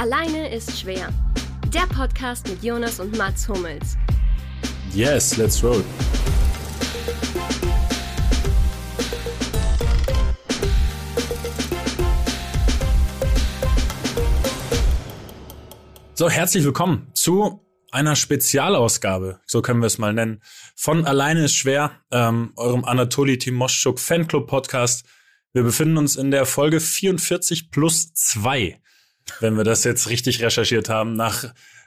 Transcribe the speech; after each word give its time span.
Alleine 0.00 0.48
ist 0.48 0.80
schwer. 0.80 1.12
Der 1.74 1.86
Podcast 1.94 2.48
mit 2.48 2.64
Jonas 2.64 3.00
und 3.00 3.18
Mats 3.18 3.46
Hummels. 3.46 3.98
Yes, 4.94 5.36
let's 5.36 5.62
roll. 5.62 5.84
So, 16.14 16.30
herzlich 16.30 16.64
willkommen 16.64 17.10
zu 17.12 17.62
einer 17.92 18.16
Spezialausgabe, 18.16 19.40
so 19.44 19.60
können 19.60 19.80
wir 19.80 19.86
es 19.86 19.98
mal 19.98 20.14
nennen, 20.14 20.40
von 20.76 21.04
Alleine 21.04 21.44
ist 21.44 21.56
schwer, 21.56 21.92
ähm, 22.10 22.54
eurem 22.56 22.86
Anatoli 22.86 23.36
Timoschuk 23.36 24.00
Fanclub 24.00 24.48
Podcast. 24.48 25.04
Wir 25.52 25.62
befinden 25.62 25.98
uns 25.98 26.16
in 26.16 26.30
der 26.30 26.46
Folge 26.46 26.80
44 26.80 27.70
plus 27.70 28.14
2, 28.14 28.79
wenn 29.40 29.56
wir 29.56 29.64
das 29.64 29.84
jetzt 29.84 30.08
richtig 30.08 30.42
recherchiert 30.42 30.88
haben, 30.88 31.14
nach 31.14 31.44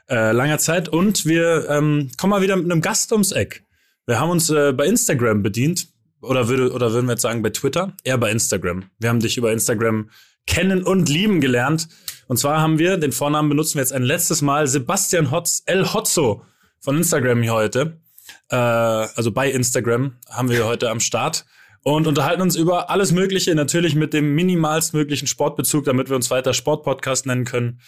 äh, 0.08 0.32
langer 0.32 0.58
Zeit. 0.58 0.88
Und 0.88 1.24
wir 1.26 1.68
ähm, 1.68 2.10
kommen 2.16 2.30
mal 2.30 2.42
wieder 2.42 2.56
mit 2.56 2.70
einem 2.70 2.80
Gast 2.80 3.12
ums 3.12 3.32
Eck. 3.32 3.64
Wir 4.06 4.20
haben 4.20 4.30
uns 4.30 4.50
äh, 4.50 4.72
bei 4.72 4.86
Instagram 4.86 5.42
bedient, 5.42 5.88
oder, 6.20 6.48
würde, 6.48 6.72
oder 6.72 6.92
würden 6.92 7.06
wir 7.06 7.12
jetzt 7.12 7.22
sagen 7.22 7.42
bei 7.42 7.50
Twitter? 7.50 7.94
Eher 8.02 8.18
bei 8.18 8.30
Instagram. 8.30 8.84
Wir 8.98 9.10
haben 9.10 9.20
dich 9.20 9.36
über 9.36 9.52
Instagram 9.52 10.10
kennen 10.46 10.82
und 10.82 11.08
lieben 11.08 11.40
gelernt. 11.40 11.88
Und 12.26 12.38
zwar 12.38 12.60
haben 12.60 12.78
wir, 12.78 12.96
den 12.96 13.12
Vornamen 13.12 13.48
benutzen 13.48 13.74
wir 13.74 13.82
jetzt 13.82 13.92
ein 13.92 14.02
letztes 14.02 14.42
Mal, 14.42 14.66
Sebastian 14.66 15.30
Hotz, 15.30 15.62
El 15.66 15.92
Hotzo 15.92 16.44
von 16.80 16.96
Instagram 16.96 17.42
hier 17.42 17.54
heute. 17.54 18.00
Äh, 18.50 18.56
also 18.56 19.32
bei 19.32 19.50
Instagram 19.50 20.16
haben 20.28 20.48
wir 20.50 20.66
heute 20.66 20.90
am 20.90 21.00
Start 21.00 21.44
und 21.84 22.06
unterhalten 22.06 22.42
uns 22.42 22.56
über 22.56 22.90
alles 22.90 23.12
Mögliche, 23.12 23.54
natürlich 23.54 23.94
mit 23.94 24.14
dem 24.14 24.34
minimalstmöglichen 24.34 25.28
Sportbezug, 25.28 25.84
damit 25.84 26.08
wir 26.08 26.16
uns 26.16 26.30
weiter 26.30 26.54
Sportpodcast 26.54 27.26
nennen 27.26 27.44
können. 27.44 27.80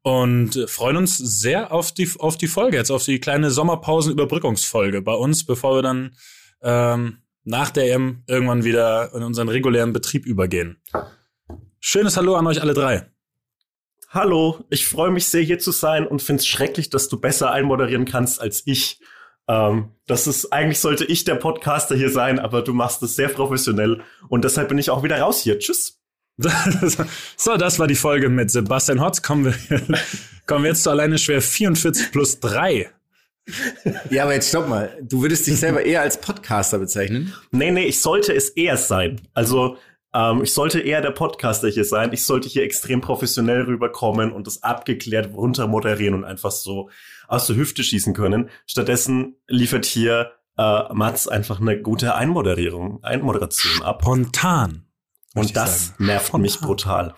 Und 0.00 0.58
freuen 0.68 0.96
uns 0.96 1.16
sehr 1.18 1.70
auf 1.70 1.92
die, 1.92 2.10
auf 2.18 2.36
die 2.36 2.48
Folge, 2.48 2.76
jetzt 2.78 2.90
auf 2.90 3.04
die 3.04 3.20
kleine 3.20 3.50
Sommerpausen-Überbrückungsfolge 3.50 5.02
bei 5.02 5.12
uns, 5.12 5.46
bevor 5.46 5.76
wir 5.76 5.82
dann 5.82 6.16
ähm, 6.62 7.18
nach 7.44 7.70
der 7.70 7.92
EM 7.92 8.24
irgendwann 8.26 8.64
wieder 8.64 9.14
in 9.14 9.22
unseren 9.22 9.48
regulären 9.48 9.92
Betrieb 9.92 10.26
übergehen. 10.26 10.80
Schönes 11.78 12.16
Hallo 12.16 12.34
an 12.34 12.46
euch 12.46 12.62
alle 12.62 12.74
drei. 12.74 13.06
Hallo, 14.08 14.64
ich 14.70 14.86
freue 14.86 15.10
mich 15.10 15.26
sehr, 15.26 15.42
hier 15.42 15.58
zu 15.58 15.72
sein 15.72 16.06
und 16.06 16.22
finde 16.22 16.40
es 16.40 16.46
schrecklich, 16.46 16.90
dass 16.90 17.08
du 17.08 17.20
besser 17.20 17.50
einmoderieren 17.50 18.06
kannst 18.06 18.40
als 18.40 18.62
ich. 18.66 18.98
Ähm, 19.48 19.90
das 20.06 20.26
ist, 20.26 20.52
eigentlich 20.52 20.80
sollte 20.80 21.04
ich 21.04 21.24
der 21.24 21.34
Podcaster 21.34 21.96
hier 21.96 22.10
sein, 22.10 22.38
aber 22.38 22.62
du 22.62 22.72
machst 22.72 23.02
es 23.02 23.16
sehr 23.16 23.28
professionell 23.28 24.02
und 24.28 24.44
deshalb 24.44 24.68
bin 24.68 24.78
ich 24.78 24.90
auch 24.90 25.02
wieder 25.02 25.20
raus 25.20 25.40
hier. 25.40 25.58
Tschüss. 25.58 25.98
so, 27.36 27.56
das 27.56 27.78
war 27.78 27.86
die 27.86 27.94
Folge 27.94 28.28
mit 28.28 28.50
Sebastian 28.50 29.00
Hotz. 29.00 29.22
Kommen 29.22 29.44
wir, 29.44 29.80
kommen 30.46 30.64
wir 30.64 30.70
jetzt 30.70 30.82
zu 30.82 30.90
alleine 30.90 31.18
schwer 31.18 31.42
44 31.42 32.10
plus 32.10 32.40
3. 32.40 32.90
Ja, 34.10 34.22
aber 34.22 34.34
jetzt 34.34 34.48
stopp 34.48 34.68
mal. 34.68 34.96
Du 35.02 35.22
würdest 35.22 35.46
dich 35.46 35.58
selber 35.58 35.84
eher 35.84 36.00
als 36.00 36.20
Podcaster 36.20 36.78
bezeichnen? 36.78 37.34
Nee, 37.50 37.72
nee, 37.72 37.84
ich 37.86 38.00
sollte 38.00 38.32
es 38.32 38.50
eher 38.50 38.76
sein. 38.76 39.20
Also, 39.34 39.78
ähm, 40.14 40.42
ich 40.42 40.54
sollte 40.54 40.80
eher 40.80 41.00
der 41.00 41.10
Podcaster 41.10 41.68
hier 41.68 41.84
sein. 41.84 42.12
Ich 42.12 42.24
sollte 42.24 42.48
hier 42.48 42.62
extrem 42.62 43.00
professionell 43.00 43.62
rüberkommen 43.62 44.32
und 44.32 44.46
das 44.46 44.62
abgeklärt 44.62 45.34
runter 45.34 45.66
moderieren 45.66 46.14
und 46.14 46.24
einfach 46.24 46.52
so 46.52 46.88
aus 47.32 47.46
der 47.46 47.56
Hüfte 47.56 47.82
schießen 47.82 48.14
können. 48.14 48.50
Stattdessen 48.66 49.36
liefert 49.48 49.86
hier 49.86 50.32
äh, 50.58 50.92
Mats 50.92 51.28
einfach 51.28 51.60
eine 51.60 51.80
gute 51.80 52.14
Einmoderierung, 52.14 53.02
Einmoderation 53.02 53.82
ab. 53.82 54.02
Spontan. 54.02 54.86
Und 55.34 55.56
das 55.56 55.88
sagen. 55.88 56.06
nervt 56.06 56.26
Spontan. 56.28 56.42
mich 56.42 56.60
brutal. 56.60 57.14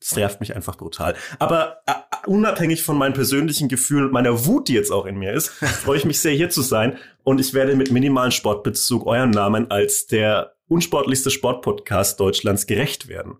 Das 0.00 0.16
nervt 0.16 0.40
mich 0.40 0.56
einfach 0.56 0.78
brutal. 0.78 1.14
Aber 1.38 1.82
äh, 1.86 1.92
unabhängig 2.26 2.82
von 2.82 2.96
meinen 2.96 3.12
persönlichen 3.12 3.68
Gefühlen 3.68 4.06
und 4.06 4.12
meiner 4.12 4.46
Wut, 4.46 4.68
die 4.68 4.72
jetzt 4.72 4.90
auch 4.90 5.04
in 5.04 5.18
mir 5.18 5.34
ist, 5.34 5.48
freue 5.82 5.98
ich 5.98 6.06
mich 6.06 6.20
sehr, 6.20 6.32
hier 6.32 6.48
zu 6.48 6.62
sein. 6.62 6.96
Und 7.22 7.38
ich 7.38 7.52
werde 7.52 7.76
mit 7.76 7.90
minimalen 7.90 8.32
Sportbezug 8.32 9.06
euren 9.06 9.30
Namen 9.30 9.70
als 9.70 10.06
der 10.06 10.54
unsportlichste 10.68 11.30
Sportpodcast 11.30 12.18
Deutschlands 12.18 12.66
gerecht 12.66 13.08
werden. 13.08 13.36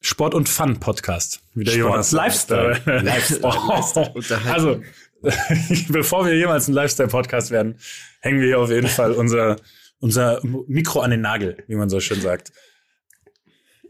Sport 0.00 0.34
und 0.34 0.50
Fun 0.50 0.80
Podcast, 0.80 1.40
wie 1.54 1.64
der 1.64 1.72
Sport 1.72 1.92
Jonas. 1.92 2.12
Lifestyle. 2.12 2.80
Lifestyle. 2.84 3.40
Oh. 3.42 4.50
Also, 4.52 4.82
bevor 5.88 6.26
wir 6.26 6.36
jemals 6.36 6.68
ein 6.68 6.74
Lifestyle-Podcast 6.74 7.50
werden, 7.50 7.78
hängen 8.20 8.40
wir 8.40 8.48
hier 8.48 8.60
auf 8.60 8.70
jeden 8.70 8.88
Fall 8.88 9.12
unser, 9.12 9.56
unser 10.00 10.40
Mikro 10.66 11.00
an 11.00 11.10
den 11.10 11.20
Nagel, 11.20 11.56
wie 11.66 11.76
man 11.76 11.88
so 11.88 12.00
schön 12.00 12.20
sagt. 12.20 12.52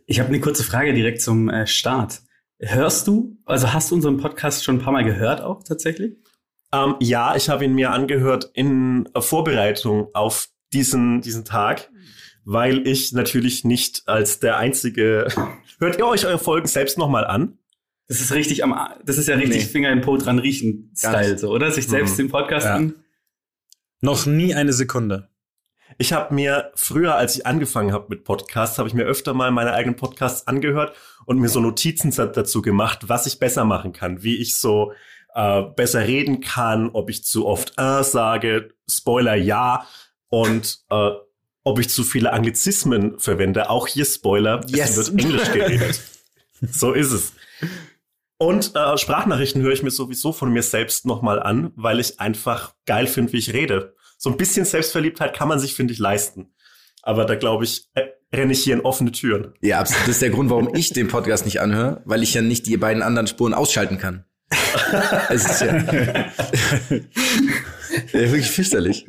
Ich 0.07 0.21
habe 0.21 0.29
eine 0.29 0.41
kurze 0.41 0.65
Frage 0.65 0.93
direkt 0.93 1.21
zum 1.21 1.49
äh, 1.49 1.67
Start. 1.67 2.23
Hörst 2.61 3.07
du, 3.07 3.37
also 3.45 3.73
hast 3.73 3.91
du 3.91 3.95
unseren 3.95 4.19
Podcast 4.19 4.65
schon 4.65 4.77
ein 4.77 4.83
paar 4.83 4.93
Mal 4.93 5.05
gehört 5.05 5.41
auch 5.41 5.63
tatsächlich? 5.63 6.17
Ähm, 6.73 6.97
ja, 7.01 7.37
ich 7.37 7.49
habe 7.49 7.65
ihn 7.65 7.75
mir 7.75 7.91
angehört 7.91 8.51
in 8.55 9.09
Vorbereitung 9.19 10.09
auf 10.15 10.49
diesen, 10.73 11.21
diesen 11.21 11.45
Tag 11.45 11.91
weil 12.45 12.87
ich 12.87 13.13
natürlich 13.13 13.65
nicht 13.65 14.03
als 14.07 14.41
der 14.41 14.59
einzige. 14.59 15.29
Hört 15.79 15.99
ihr 15.99 16.07
euch 16.07 16.27
eure 16.27 16.39
Folgen 16.39 16.67
selbst 16.67 16.99
nochmal 16.99 17.27
an? 17.27 17.59
Das 18.07 18.21
ist 18.21 18.33
richtig 18.33 18.63
am, 18.63 18.77
das 19.05 19.19
ist 19.19 19.29
ja 19.29 19.37
richtig 19.37 19.63
nee. 19.63 19.69
Finger 19.69 19.91
in 19.91 20.01
Po 20.01 20.17
dran 20.17 20.39
riechen 20.39 20.93
Style, 20.97 21.39
so, 21.39 21.51
oder? 21.51 21.71
Sich 21.71 21.87
selbst 21.87 22.13
mhm. 22.13 22.25
den 22.25 22.29
Podcast 22.29 22.67
ja. 22.67 22.75
an. 22.75 22.95
Noch 24.01 24.27
nie 24.27 24.55
eine 24.55 24.73
Sekunde. 24.73 25.31
Ich 25.97 26.13
habe 26.13 26.35
mir 26.35 26.73
früher, 26.75 27.15
als 27.15 27.37
ich 27.37 27.47
angefangen 27.47 27.93
habe 27.93 28.07
mit 28.09 28.25
Podcasts, 28.25 28.79
habe 28.79 28.89
ich 28.89 28.95
mir 28.95 29.05
öfter 29.05 29.33
mal 29.33 29.51
meine 29.51 29.73
eigenen 29.73 29.97
Podcasts 29.97 30.47
angehört 30.47 30.95
und 31.25 31.39
mir 31.39 31.49
so 31.49 31.61
Notizen 31.61 32.11
dazu 32.11 32.63
gemacht, 32.63 33.09
was 33.09 33.27
ich 33.27 33.39
besser 33.39 33.65
machen 33.65 33.93
kann, 33.93 34.23
wie 34.23 34.37
ich 34.37 34.59
so 34.59 34.93
äh, 35.35 35.63
besser 35.63 36.07
reden 36.07 36.41
kann, 36.41 36.91
ob 36.91 37.11
ich 37.11 37.25
zu 37.25 37.47
oft 37.47 37.75
äh 37.79 38.03
sage, 38.03 38.71
Spoiler 38.89 39.35
ja 39.35 39.87
und 40.29 40.81
äh, 40.91 41.11
ob 41.63 41.79
ich 41.79 41.89
zu 41.89 42.03
viele 42.03 42.33
Anglizismen 42.33 43.19
verwende. 43.19 43.71
Auch 43.71 43.87
hier 43.87 44.05
Spoiler, 44.05 44.61
yes. 44.69 44.97
es 44.97 45.13
wird 45.13 45.21
Englisch 45.21 45.51
geredet. 45.53 46.01
so 46.61 46.93
ist 46.93 47.13
es. 47.13 47.33
Und 48.45 48.77
äh, 48.77 48.99
Sprachnachrichten 48.99 49.63
höre 49.63 49.73
ich 49.73 49.83
mir 49.83 49.91
sowieso 49.91 50.31
von 50.31 50.53
mir 50.53 50.63
selbst 50.63 51.07
nochmal 51.07 51.43
an, 51.43 51.73
weil 51.77 51.99
ich 51.99 52.21
einfach 52.21 52.75
geil 52.85 53.07
finde, 53.07 53.33
wie 53.33 53.39
ich 53.39 53.55
rede. 53.55 53.95
So 54.19 54.29
ein 54.29 54.37
bisschen 54.37 54.67
Selbstverliebtheit 54.67 55.35
kann 55.35 55.49
man 55.49 55.59
sich, 55.59 55.75
finde 55.75 55.95
ich, 55.95 55.99
leisten. 55.99 56.53
Aber 57.03 57.25
da 57.25 57.37
glaube 57.37 57.65
ich, 57.65 57.89
äh, 57.95 58.03
renne 58.35 58.53
ich 58.53 58.63
hier 58.63 58.75
in 58.75 58.83
offene 58.83 59.13
Türen. 59.13 59.55
Ja, 59.63 59.79
absolut. 59.81 60.03
Das 60.03 60.17
ist 60.17 60.21
der 60.21 60.29
Grund, 60.29 60.51
warum 60.51 60.75
ich 60.75 60.91
den 60.91 61.09
Podcast 61.09 61.47
nicht 61.47 61.63
anhöre, 61.63 62.03
weil 62.05 62.23
ich 62.23 62.35
ja 62.35 62.43
nicht 62.43 62.67
die 62.67 62.77
beiden 62.77 63.03
anderen 63.03 63.29
Spuren 63.29 63.55
ausschalten 63.55 63.97
kann. 63.97 64.27
es 65.31 65.47
ist 65.47 65.63
ja, 65.63 65.77
ja 65.79 66.27
wirklich 68.13 68.51
fürchterlich. 68.51 69.07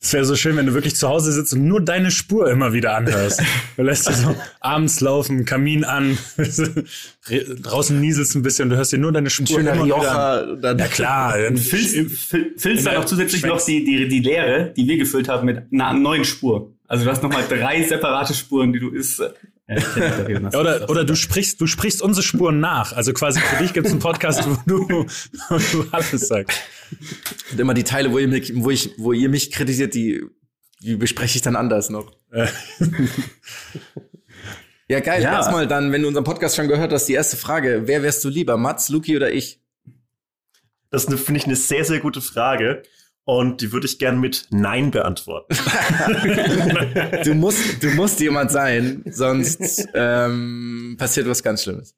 Es 0.00 0.12
wäre 0.12 0.24
so 0.24 0.36
schön, 0.36 0.56
wenn 0.56 0.66
du 0.66 0.74
wirklich 0.74 0.94
zu 0.94 1.08
Hause 1.08 1.32
sitzt 1.32 1.52
und 1.54 1.66
nur 1.66 1.80
deine 1.80 2.12
Spur 2.12 2.48
immer 2.50 2.72
wieder 2.72 2.94
anhörst. 2.96 3.42
Du 3.76 3.84
lässt 3.84 4.08
dir 4.08 4.12
so 4.12 4.34
abends 4.58 5.00
laufen, 5.00 5.44
Kamin 5.44 5.84
an, 5.84 6.18
draußen 7.62 8.00
nieselst 8.00 8.34
ein 8.34 8.42
bisschen, 8.42 8.68
du 8.70 8.76
hörst 8.76 8.92
dir 8.92 8.98
nur 8.98 9.12
deine 9.12 9.30
Spur 9.30 9.46
schöner 9.46 9.74
Rioja, 9.74 10.56
dann 10.56 10.78
Ja 10.78 10.86
klar. 10.88 11.38
Dann 11.38 11.56
füllst, 11.56 11.94
füllst 12.56 12.86
dann 12.86 12.96
auch 12.96 13.04
zusätzlich 13.04 13.44
noch 13.44 13.64
die, 13.64 13.84
die, 13.84 14.08
die 14.08 14.18
Leere, 14.18 14.72
die 14.76 14.88
wir 14.88 14.96
gefüllt 14.96 15.28
haben, 15.28 15.46
mit 15.46 15.62
einer 15.72 15.92
neuen 15.92 16.24
Spur. 16.24 16.72
Also 16.88 17.04
du 17.04 17.10
hast 17.10 17.22
nochmal 17.22 17.44
drei 17.48 17.84
separate 17.84 18.34
Spuren, 18.34 18.72
die 18.72 18.80
du 18.80 18.88
isst. 18.90 19.22
Ja, 19.68 19.76
oder, 20.58 20.88
oder 20.88 21.04
du 21.04 21.14
sprichst, 21.14 21.60
du 21.60 21.66
sprichst 21.66 22.00
unsere 22.00 22.24
Spuren 22.24 22.58
nach. 22.58 22.94
Also 22.94 23.12
quasi 23.12 23.40
für 23.40 23.62
dich 23.62 23.74
gibt 23.74 23.86
es 23.86 23.92
einen 23.92 24.00
Podcast, 24.00 24.48
wo 24.48 24.56
du, 24.66 25.06
wo 25.48 25.58
du 25.58 25.86
alles 25.90 26.26
sagst. 26.26 26.58
Und 27.52 27.60
immer 27.60 27.74
die 27.74 27.84
Teile, 27.84 28.10
wo 28.12 28.18
ihr 28.18 28.28
mich, 28.28 28.52
wo 28.56 28.70
ich, 28.70 28.92
wo 28.96 29.12
ihr 29.12 29.28
mich 29.28 29.50
kritisiert, 29.50 29.94
die, 29.94 30.24
die 30.80 30.96
bespreche 30.96 31.36
ich 31.36 31.42
dann 31.42 31.54
anders 31.54 31.90
noch. 31.90 32.10
ja, 34.88 35.00
geil. 35.00 35.22
Ja. 35.22 35.34
Erstmal 35.34 35.66
dann, 35.66 35.92
wenn 35.92 36.00
du 36.02 36.08
unseren 36.08 36.24
Podcast 36.24 36.56
schon 36.56 36.68
gehört 36.68 36.92
hast, 36.92 37.04
die 37.06 37.12
erste 37.14 37.36
Frage. 37.36 37.82
Wer 37.84 38.02
wärst 38.02 38.24
du 38.24 38.30
lieber? 38.30 38.56
Mats, 38.56 38.88
Luki 38.88 39.16
oder 39.16 39.30
ich? 39.30 39.60
Das 40.90 41.04
finde 41.04 41.36
ich 41.36 41.44
eine 41.44 41.56
sehr, 41.56 41.84
sehr 41.84 42.00
gute 42.00 42.22
Frage. 42.22 42.82
Und 43.28 43.60
die 43.60 43.72
würde 43.72 43.86
ich 43.86 43.98
gern 43.98 44.20
mit 44.20 44.46
Nein 44.48 44.90
beantworten. 44.90 45.54
du, 47.24 47.34
musst, 47.34 47.82
du 47.82 47.90
musst 47.90 48.20
jemand 48.20 48.50
sein, 48.50 49.02
sonst 49.04 49.86
ähm, 49.92 50.96
passiert 50.98 51.28
was 51.28 51.42
ganz 51.42 51.62
Schlimmes. 51.62 51.94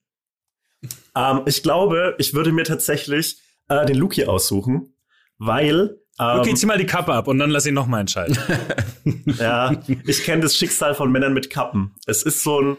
Ähm, 1.15 1.43
ich 1.47 1.63
glaube, 1.63 2.17
ich 2.19 2.35
würde 2.35 2.51
mir 2.51 2.65
tatsächlich 2.65 3.41
äh, 3.69 3.87
den 3.87 3.97
Luki 3.97 4.25
aussuchen, 4.25 4.93
weil. 5.39 6.01
Ähm, 6.19 6.39
Luki, 6.39 6.55
zieh 6.55 6.67
mal 6.67 6.79
die 6.79 6.87
Kappe 6.87 7.13
ab 7.13 7.29
und 7.29 7.39
dann 7.39 7.51
lass 7.51 7.65
ihn 7.65 7.75
nochmal 7.75 8.01
entscheiden. 8.01 8.37
ja, 9.39 9.81
ich 9.87 10.25
kenne 10.25 10.43
das 10.43 10.57
Schicksal 10.57 10.97
von 10.97 11.13
Männern 11.13 11.33
mit 11.33 11.49
Kappen. 11.49 11.95
Es 12.07 12.25
ist 12.25 12.43
so 12.43 12.61
ein, 12.61 12.77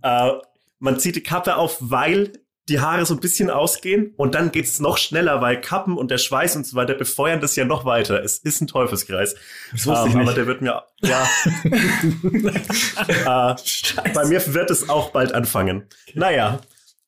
äh, 0.00 0.30
man 0.78 0.98
zieht 0.98 1.16
die 1.16 1.22
Kappe 1.22 1.56
auf, 1.56 1.76
weil 1.80 2.32
die 2.70 2.80
Haare 2.80 3.04
so 3.04 3.12
ein 3.14 3.20
bisschen 3.20 3.50
ausgehen 3.50 4.14
und 4.16 4.34
dann 4.34 4.50
geht's 4.52 4.80
noch 4.80 4.96
schneller, 4.96 5.40
weil 5.42 5.60
Kappen 5.60 5.98
und 5.98 6.10
der 6.10 6.16
Schweiß 6.18 6.56
und 6.56 6.66
so 6.66 6.76
weiter 6.76 6.94
befeuern 6.94 7.40
das 7.40 7.54
ja 7.56 7.64
noch 7.66 7.84
weiter. 7.84 8.22
Es 8.24 8.38
ist 8.38 8.62
ein 8.62 8.66
Teufelskreis. 8.68 9.34
Das 9.72 9.86
wusste 9.86 10.08
ich 10.08 10.14
nicht. 10.14 10.22
Aber 10.26 10.34
der 10.34 10.46
wird 10.46 10.62
mir, 10.62 10.82
ja. 11.02 11.28
äh, 13.54 14.10
bei 14.14 14.24
mir 14.26 14.54
wird 14.54 14.70
es 14.70 14.88
auch 14.88 15.10
bald 15.10 15.34
anfangen. 15.34 15.84
Naja, 16.14 16.60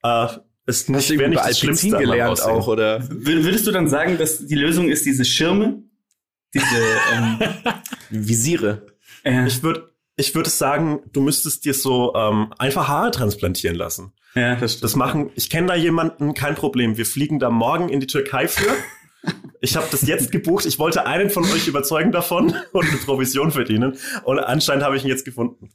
äh, 0.03 0.26
ist 0.67 0.88
Hast 0.88 0.88
nicht, 0.91 1.11
du 1.11 1.19
wäre 1.19 1.31
nicht 1.31 1.44
das 1.44 1.59
Schlimmste 1.59 1.91
gelernt 1.97 2.43
auch, 2.43 2.69
oder? 2.69 3.00
Wür- 3.00 3.44
Würdest 3.44 3.67
du 3.67 3.73
dann 3.73 3.88
sagen, 3.88 4.19
dass 4.19 4.47
die 4.47 4.55
Lösung 4.55 4.88
ist 4.88 5.05
diese 5.06 5.25
Schirme? 5.25 5.82
Diese, 6.55 6.67
ähm, 7.14 7.38
Visiere. 8.11 8.87
äh, 9.25 9.47
Ich 9.47 9.62
würde 9.62 9.92
ich 10.17 10.35
würde 10.35 10.50
sagen, 10.50 11.00
du 11.12 11.20
müsstest 11.20 11.64
dir 11.64 11.75
so 11.75 12.14
ähm, 12.14 12.53
einfach 12.59 12.88
Haare 12.88 13.11
transplantieren 13.11 13.76
lassen. 13.76 14.12
ja, 14.35 14.56
das 14.56 14.73
stimmt. 14.73 14.85
Das 14.85 14.97
machen, 14.97 15.31
ich 15.35 15.50
kenne 15.50 15.69
da 15.69 15.75
jemanden, 15.75 16.35
kein 16.35 16.55
Problem. 16.55 16.97
Wir 16.97 17.06
fliegen 17.06 17.38
da 17.38 17.50
morgen 17.50 17.88
in 17.88 18.00
die 18.00 18.06
Türkei 18.06 18.49
für. 18.49 18.70
Ich 19.61 19.76
habe 19.76 19.87
das 19.91 20.03
jetzt 20.03 20.32
gebucht. 20.32 20.67
Ich 20.67 20.79
wollte 20.79 21.06
einen 21.06 21.31
von 21.31 21.44
euch 21.44 21.69
überzeugen 21.69 22.11
davon 22.12 22.55
und 22.73 22.88
eine 22.88 22.99
Provision 22.99 23.53
verdienen. 23.53 23.97
Und 24.25 24.38
anscheinend 24.41 24.85
habe 24.85 24.97
ich 24.97 25.05
ihn 25.05 25.09
jetzt 25.09 25.25
gefunden. 25.25 25.70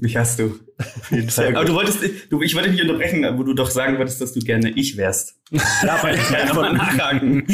Mich 0.00 0.16
hast 0.16 0.38
du. 0.38 0.58
Aber 1.54 1.64
du 1.66 1.74
wolltest, 1.74 2.00
du, 2.30 2.40
ich 2.40 2.54
wollte 2.54 2.70
dich 2.70 2.80
nicht 2.80 2.90
unterbrechen, 2.90 3.26
wo 3.38 3.42
du 3.42 3.52
doch 3.52 3.70
sagen 3.70 3.98
wolltest, 3.98 4.20
dass 4.22 4.32
du 4.32 4.40
gerne 4.40 4.70
ich 4.70 4.96
wärst. 4.96 5.36
Ja, 5.50 6.02
weil, 6.02 6.14
Ich 6.14 6.22
kann 6.22 6.48
nochmal 6.48 6.72
nachhaken. 6.72 7.46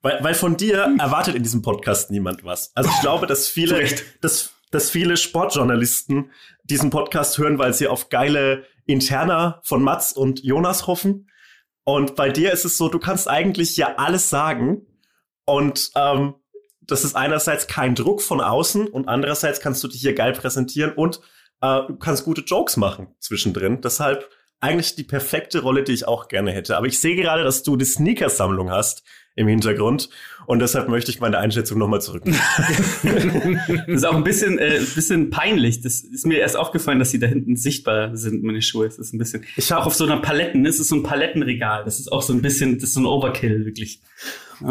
weil, 0.00 0.22
weil 0.22 0.34
von 0.34 0.56
dir 0.56 0.94
erwartet 0.98 1.34
in 1.34 1.42
diesem 1.42 1.62
Podcast 1.62 2.12
niemand 2.12 2.44
was. 2.44 2.70
Also 2.76 2.90
ich 2.90 3.00
glaube, 3.00 3.26
dass 3.26 3.48
viele, 3.48 3.84
dass, 4.20 4.52
dass 4.70 4.90
viele 4.90 5.16
Sportjournalisten 5.16 6.30
diesen 6.64 6.90
Podcast 6.90 7.38
hören, 7.38 7.58
weil 7.58 7.74
sie 7.74 7.88
auf 7.88 8.08
geile 8.08 8.64
Interna 8.86 9.60
von 9.64 9.82
Mats 9.82 10.12
und 10.12 10.42
Jonas 10.42 10.86
hoffen. 10.86 11.30
Und 11.84 12.16
bei 12.16 12.30
dir 12.30 12.52
ist 12.52 12.64
es 12.64 12.76
so, 12.76 12.88
du 12.88 12.98
kannst 12.98 13.28
eigentlich 13.28 13.76
ja 13.76 13.96
alles 13.96 14.28
sagen. 14.28 14.86
Und 15.44 15.90
ähm, 15.94 16.34
das 16.82 17.04
ist 17.04 17.14
einerseits 17.14 17.66
kein 17.66 17.94
Druck 17.94 18.22
von 18.22 18.40
außen 18.40 18.88
und 18.88 19.08
andererseits 19.08 19.60
kannst 19.60 19.84
du 19.84 19.88
dich 19.88 20.00
hier 20.00 20.14
geil 20.14 20.32
präsentieren 20.32 20.92
und 20.92 21.20
äh, 21.60 21.82
du 21.86 21.96
kannst 21.96 22.24
gute 22.24 22.42
Jokes 22.42 22.76
machen 22.76 23.08
zwischendrin. 23.20 23.80
Deshalb 23.80 24.28
eigentlich 24.60 24.96
die 24.96 25.04
perfekte 25.04 25.60
Rolle, 25.60 25.84
die 25.84 25.92
ich 25.92 26.08
auch 26.08 26.28
gerne 26.28 26.50
hätte. 26.50 26.76
Aber 26.76 26.86
ich 26.86 26.98
sehe 26.98 27.14
gerade, 27.14 27.44
dass 27.44 27.62
du 27.62 27.76
die 27.76 27.84
Sneakersammlung 27.84 28.70
hast 28.70 29.04
im 29.38 29.48
Hintergrund 29.48 30.08
und 30.46 30.58
deshalb 30.60 30.88
möchte 30.88 31.10
ich 31.10 31.20
meine 31.20 31.38
Einschätzung 31.38 31.78
nochmal 31.78 32.00
zurück. 32.00 32.24
Das 33.02 33.86
ist 33.86 34.04
auch 34.04 34.14
ein 34.16 34.24
bisschen, 34.24 34.58
äh, 34.58 34.78
ein 34.78 34.86
bisschen 34.94 35.30
peinlich. 35.30 35.80
Das 35.80 36.00
ist 36.00 36.26
mir 36.26 36.38
erst 36.38 36.56
aufgefallen, 36.56 36.98
dass 36.98 37.10
sie 37.10 37.18
da 37.18 37.26
hinten 37.26 37.56
sichtbar 37.56 38.16
sind, 38.16 38.42
meine 38.42 38.62
Schuhe. 38.62 38.86
Es 38.86 38.98
ist 38.98 39.12
ein 39.14 39.18
bisschen. 39.18 39.44
Ich 39.56 39.72
auch 39.72 39.86
auf 39.86 39.94
so 39.94 40.04
einer 40.04 40.18
Paletten. 40.20 40.66
Es 40.66 40.80
ist 40.80 40.88
so 40.88 40.96
ein 40.96 41.02
Palettenregal. 41.02 41.84
Das 41.84 41.98
ist 42.00 42.10
auch 42.12 42.22
so 42.22 42.32
ein 42.32 42.42
bisschen, 42.42 42.74
das 42.74 42.84
ist 42.84 42.94
so 42.94 43.00
ein 43.00 43.06
Overkill, 43.06 43.64
wirklich. 43.64 44.00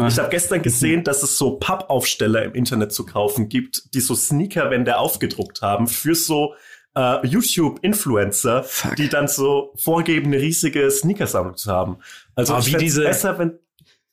Ich 0.06 0.18
habe 0.18 0.28
gestern 0.28 0.60
gesehen, 0.62 1.02
dass 1.04 1.22
es 1.22 1.38
so 1.38 1.52
Pappaufsteller 1.58 2.44
im 2.44 2.54
Internet 2.54 2.92
zu 2.92 3.06
kaufen 3.06 3.48
gibt, 3.48 3.94
die 3.94 4.00
so 4.00 4.14
Sneakerwände 4.14 4.98
aufgedruckt 4.98 5.62
haben 5.62 5.86
für 5.86 6.14
so 6.14 6.54
äh, 6.94 7.26
YouTube-Influencer, 7.26 8.66
die 8.98 9.08
dann 9.08 9.28
so 9.28 9.72
vorgeben, 9.76 10.26
eine 10.26 10.40
riesige 10.42 10.90
Sneakersammlung 10.90 11.56
zu 11.56 11.70
haben. 11.72 11.98
Also 12.34 12.58
ich 12.58 12.74
wie 12.74 12.76
diese- 12.76 13.02
besser, 13.04 13.38
wenn 13.38 13.58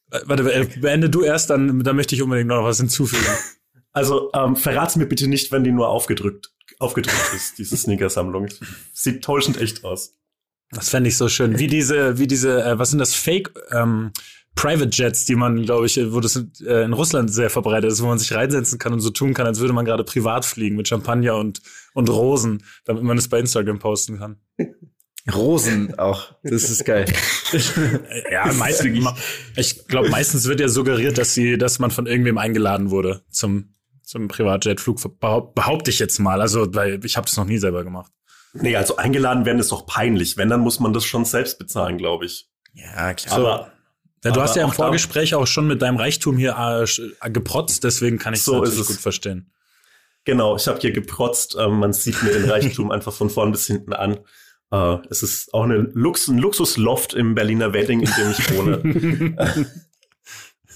Warte, 0.09 0.51
äh, 0.51 0.67
beende 0.79 1.09
du 1.09 1.23
erst, 1.23 1.49
dann, 1.49 1.83
dann 1.83 1.95
möchte 1.95 2.15
ich 2.15 2.21
unbedingt 2.21 2.49
noch 2.49 2.63
was 2.63 2.77
hinzufügen. 2.77 3.25
also 3.91 4.31
ähm, 4.33 4.55
verrat's 4.55 4.95
mir 4.95 5.07
bitte 5.07 5.27
nicht, 5.27 5.51
wenn 5.51 5.63
die 5.63 5.71
nur 5.71 5.89
aufgedrückt 5.89 6.51
aufgedrückt 6.79 7.33
ist, 7.35 7.57
diese 7.57 7.77
Sneakersammlung. 7.77 8.47
Sieht 8.93 9.23
täuschend 9.23 9.59
echt 9.61 9.83
aus. 9.83 10.13
Das 10.71 10.89
fände 10.89 11.09
ich 11.09 11.17
so 11.17 11.29
schön. 11.29 11.59
Wie 11.59 11.67
diese, 11.67 12.17
wie 12.17 12.27
diese, 12.27 12.63
äh, 12.63 12.79
was 12.79 12.89
sind 12.89 12.99
das, 12.99 13.13
Fake 13.13 13.53
ähm, 13.71 14.11
Private 14.55 14.89
Jets, 14.91 15.25
die 15.25 15.35
man, 15.35 15.63
glaube 15.63 15.85
ich, 15.85 15.97
äh, 15.97 16.13
wo 16.13 16.19
das 16.19 16.43
äh, 16.65 16.83
in 16.83 16.93
Russland 16.93 17.31
sehr 17.31 17.49
verbreitet 17.49 17.91
ist, 17.91 18.01
wo 18.01 18.07
man 18.07 18.17
sich 18.17 18.33
reinsetzen 18.33 18.79
kann 18.79 18.93
und 18.93 19.01
so 19.01 19.09
tun 19.09 19.33
kann, 19.33 19.45
als 19.45 19.59
würde 19.59 19.73
man 19.73 19.85
gerade 19.85 20.03
privat 20.03 20.45
fliegen 20.45 20.75
mit 20.75 20.87
Champagner 20.87 21.35
und, 21.35 21.61
und 21.93 22.09
Rosen, 22.09 22.63
damit 22.85 23.03
man 23.03 23.17
es 23.17 23.27
bei 23.27 23.39
Instagram 23.39 23.79
posten 23.79 24.17
kann. 24.17 24.37
Rosen 25.33 25.97
auch. 25.97 26.33
Das 26.43 26.69
ist 26.69 26.85
geil. 26.85 27.05
Ja, 28.31 28.51
meistens, 28.53 29.07
ich 29.55 29.87
glaube, 29.87 30.09
meistens 30.09 30.45
wird 30.45 30.59
ja 30.59 30.67
suggeriert, 30.67 31.17
dass 31.17 31.33
sie, 31.33 31.57
dass 31.57 31.79
man 31.79 31.89
von 31.91 32.05
irgendwem 32.05 32.37
eingeladen 32.37 32.89
wurde 32.91 33.23
zum, 33.29 33.75
zum 34.03 34.27
Privatjetflug, 34.27 35.19
behaupt, 35.19 35.55
behaupte 35.55 35.89
ich 35.91 35.99
jetzt 35.99 36.19
mal. 36.19 36.41
Also, 36.41 36.73
weil 36.73 37.03
ich 37.05 37.15
habe 37.17 37.27
das 37.27 37.37
noch 37.37 37.45
nie 37.45 37.57
selber 37.57 37.83
gemacht. 37.83 38.11
Nee, 38.53 38.75
also 38.75 38.97
eingeladen 38.97 39.45
werden 39.45 39.59
ist 39.59 39.71
doch 39.71 39.85
peinlich. 39.85 40.37
Wenn, 40.37 40.49
dann 40.49 40.61
muss 40.61 40.79
man 40.79 40.91
das 40.93 41.05
schon 41.05 41.23
selbst 41.25 41.59
bezahlen, 41.59 41.97
glaube 41.97 42.25
ich. 42.25 42.49
Ja, 42.73 43.13
klar. 43.13 43.35
Aber 43.37 43.71
Ja, 44.23 44.31
du 44.31 44.39
Aber 44.39 44.43
hast 44.43 44.55
ja 44.55 44.63
im 44.63 44.71
Vorgespräch 44.71 45.35
auch 45.35 45.47
schon 45.47 45.67
mit 45.67 45.81
deinem 45.81 45.97
Reichtum 45.97 46.37
hier 46.37 46.55
äh, 46.57 46.83
äh, 46.83 47.29
geprotzt, 47.31 47.83
deswegen 47.83 48.17
kann 48.17 48.33
ich 48.33 48.43
So 48.43 48.59
das 48.59 48.69
ist 48.69 48.75
natürlich 48.75 48.89
es. 48.89 48.95
gut 48.95 49.01
verstehen. 49.03 49.51
Genau, 50.25 50.55
ich 50.55 50.67
habe 50.67 50.79
hier 50.79 50.91
geprotzt. 50.91 51.55
Ähm, 51.59 51.79
man 51.79 51.93
sieht 51.93 52.21
mir 52.23 52.31
den 52.31 52.49
Reichtum 52.49 52.91
einfach 52.91 53.13
von 53.13 53.29
vorn 53.29 53.51
bis 53.51 53.67
hinten 53.67 53.93
an. 53.93 54.19
Äh, 54.71 54.97
es 55.09 55.23
ist 55.23 55.53
auch 55.53 55.63
eine 55.63 55.89
Lux 55.93 56.27
ein 56.27 56.37
Luxusloft 56.37 57.13
im 57.13 57.35
Berliner 57.35 57.73
Wedding, 57.73 58.01
in 58.01 58.11
dem 58.17 58.31
ich 58.31 58.55
wohne. 58.55 59.65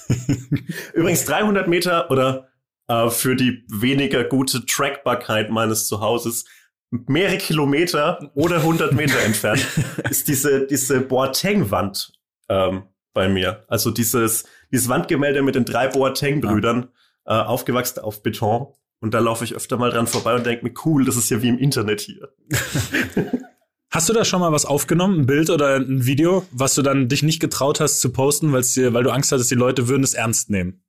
Übrigens 0.94 1.26
300 1.26 1.68
Meter 1.68 2.10
oder 2.12 2.50
äh, 2.88 3.10
für 3.10 3.36
die 3.36 3.64
weniger 3.70 4.24
gute 4.24 4.66
Trackbarkeit 4.66 5.50
meines 5.50 5.88
Zuhauses 5.88 6.46
mehrere 6.92 7.38
Kilometer 7.38 8.32
oder 8.34 8.58
100 8.58 8.94
Meter 8.94 9.20
entfernt 9.20 9.66
ist 10.10 10.28
diese 10.28 10.66
diese 10.66 11.02
Boateng-Wand 11.02 12.14
ähm, 12.50 12.84
bei 13.14 13.30
mir. 13.30 13.64
Also 13.68 13.92
dieses 13.92 14.46
dieses 14.72 14.90
Wandgemälde 14.90 15.42
mit 15.44 15.56
den 15.56 15.66
drei 15.66 15.88
Boateng-Brüdern, 15.88 16.90
äh, 17.26 17.34
aufgewachsen 17.34 18.00
auf 18.00 18.24
Beton. 18.24 18.74
Und 19.02 19.14
da 19.14 19.20
laufe 19.20 19.46
ich 19.46 19.56
öfter 19.56 19.78
mal 19.78 19.92
dran 19.92 20.08
vorbei 20.08 20.36
und 20.36 20.46
denke 20.46 20.66
mir, 20.66 20.74
cool, 20.84 21.06
das 21.06 21.16
ist 21.16 21.30
ja 21.30 21.42
wie 21.42 21.48
im 21.48 21.58
Internet 21.58 22.02
hier. 22.02 22.34
Hast 23.92 24.08
du 24.08 24.14
da 24.14 24.24
schon 24.24 24.40
mal 24.40 24.52
was 24.52 24.66
aufgenommen, 24.66 25.22
ein 25.22 25.26
Bild 25.26 25.50
oder 25.50 25.78
ein 25.78 26.06
Video, 26.06 26.46
was 26.52 26.76
du 26.76 26.84
dann 26.84 27.08
dich 27.08 27.24
nicht 27.24 27.40
getraut 27.40 27.80
hast 27.80 28.02
zu 28.02 28.12
posten, 28.12 28.52
dir, 28.76 28.94
weil 28.94 29.04
du 29.04 29.10
Angst 29.10 29.32
hattest, 29.32 29.50
die 29.50 29.56
Leute 29.56 29.88
würden 29.88 30.04
es 30.04 30.14
ernst 30.14 30.52
nehmen? 30.52 30.84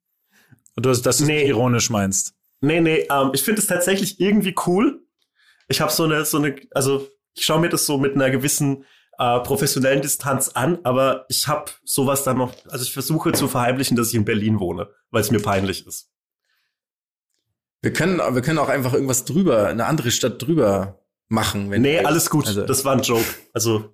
Und 0.75 0.85
du, 0.85 0.89
dass 0.89 1.01
du 1.01 1.09
es 1.09 1.19
Nee. 1.21 1.47
ironisch 1.47 1.89
meinst. 1.89 2.35
Nee, 2.61 2.79
nee, 2.79 3.07
ähm, 3.09 3.31
ich 3.33 3.41
finde 3.41 3.59
es 3.59 3.67
tatsächlich 3.67 4.19
irgendwie 4.19 4.53
cool. 4.67 5.03
Ich 5.67 5.81
habe 5.81 5.91
so 5.91 6.03
eine, 6.03 6.25
so 6.25 6.37
eine, 6.37 6.55
also 6.71 7.07
ich 7.33 7.43
schaue 7.43 7.59
mir 7.59 7.69
das 7.69 7.87
so 7.87 7.97
mit 7.97 8.13
einer 8.13 8.29
gewissen 8.29 8.85
äh, 9.17 9.39
professionellen 9.39 10.01
Distanz 10.03 10.49
an, 10.49 10.77
aber 10.83 11.25
ich 11.27 11.47
habe 11.47 11.71
sowas 11.83 12.23
dann 12.23 12.37
noch, 12.37 12.53
also 12.69 12.83
ich 12.83 12.93
versuche 12.93 13.31
zu 13.31 13.47
verheimlichen, 13.47 13.97
dass 13.97 14.09
ich 14.09 14.15
in 14.15 14.25
Berlin 14.25 14.59
wohne, 14.59 14.89
weil 15.09 15.21
es 15.21 15.31
mir 15.31 15.41
peinlich 15.41 15.87
ist. 15.87 16.11
Wir 17.81 17.93
können, 17.93 18.19
wir 18.19 18.41
können 18.43 18.59
auch 18.59 18.69
einfach 18.69 18.93
irgendwas 18.93 19.25
drüber, 19.25 19.67
eine 19.67 19.87
andere 19.87 20.11
Stadt 20.11 20.39
drüber 20.41 21.00
machen. 21.31 21.71
Wenn 21.71 21.81
Nee, 21.81 21.99
alles 21.99 22.29
gut, 22.29 22.45
Also, 22.47 22.65
das 22.65 22.83
war 22.85 22.93
ein 22.93 23.01
Joke. 23.01 23.23
Also 23.53 23.89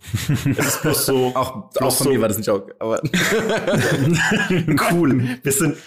es 0.57 0.65
ist 0.67 0.81
bloß 0.81 1.05
so 1.05 1.27
auch, 1.35 1.55
auch 1.55 1.69
bloß 1.71 1.97
von 1.97 2.05
so- 2.05 2.09
mir 2.13 2.19
war 2.21 2.27
das 2.27 2.37
ein 2.37 2.43
Joke. 2.43 2.75
Aber 2.79 3.01
cool. 4.91 5.37
Wir 5.43 5.51
sind 5.51 5.77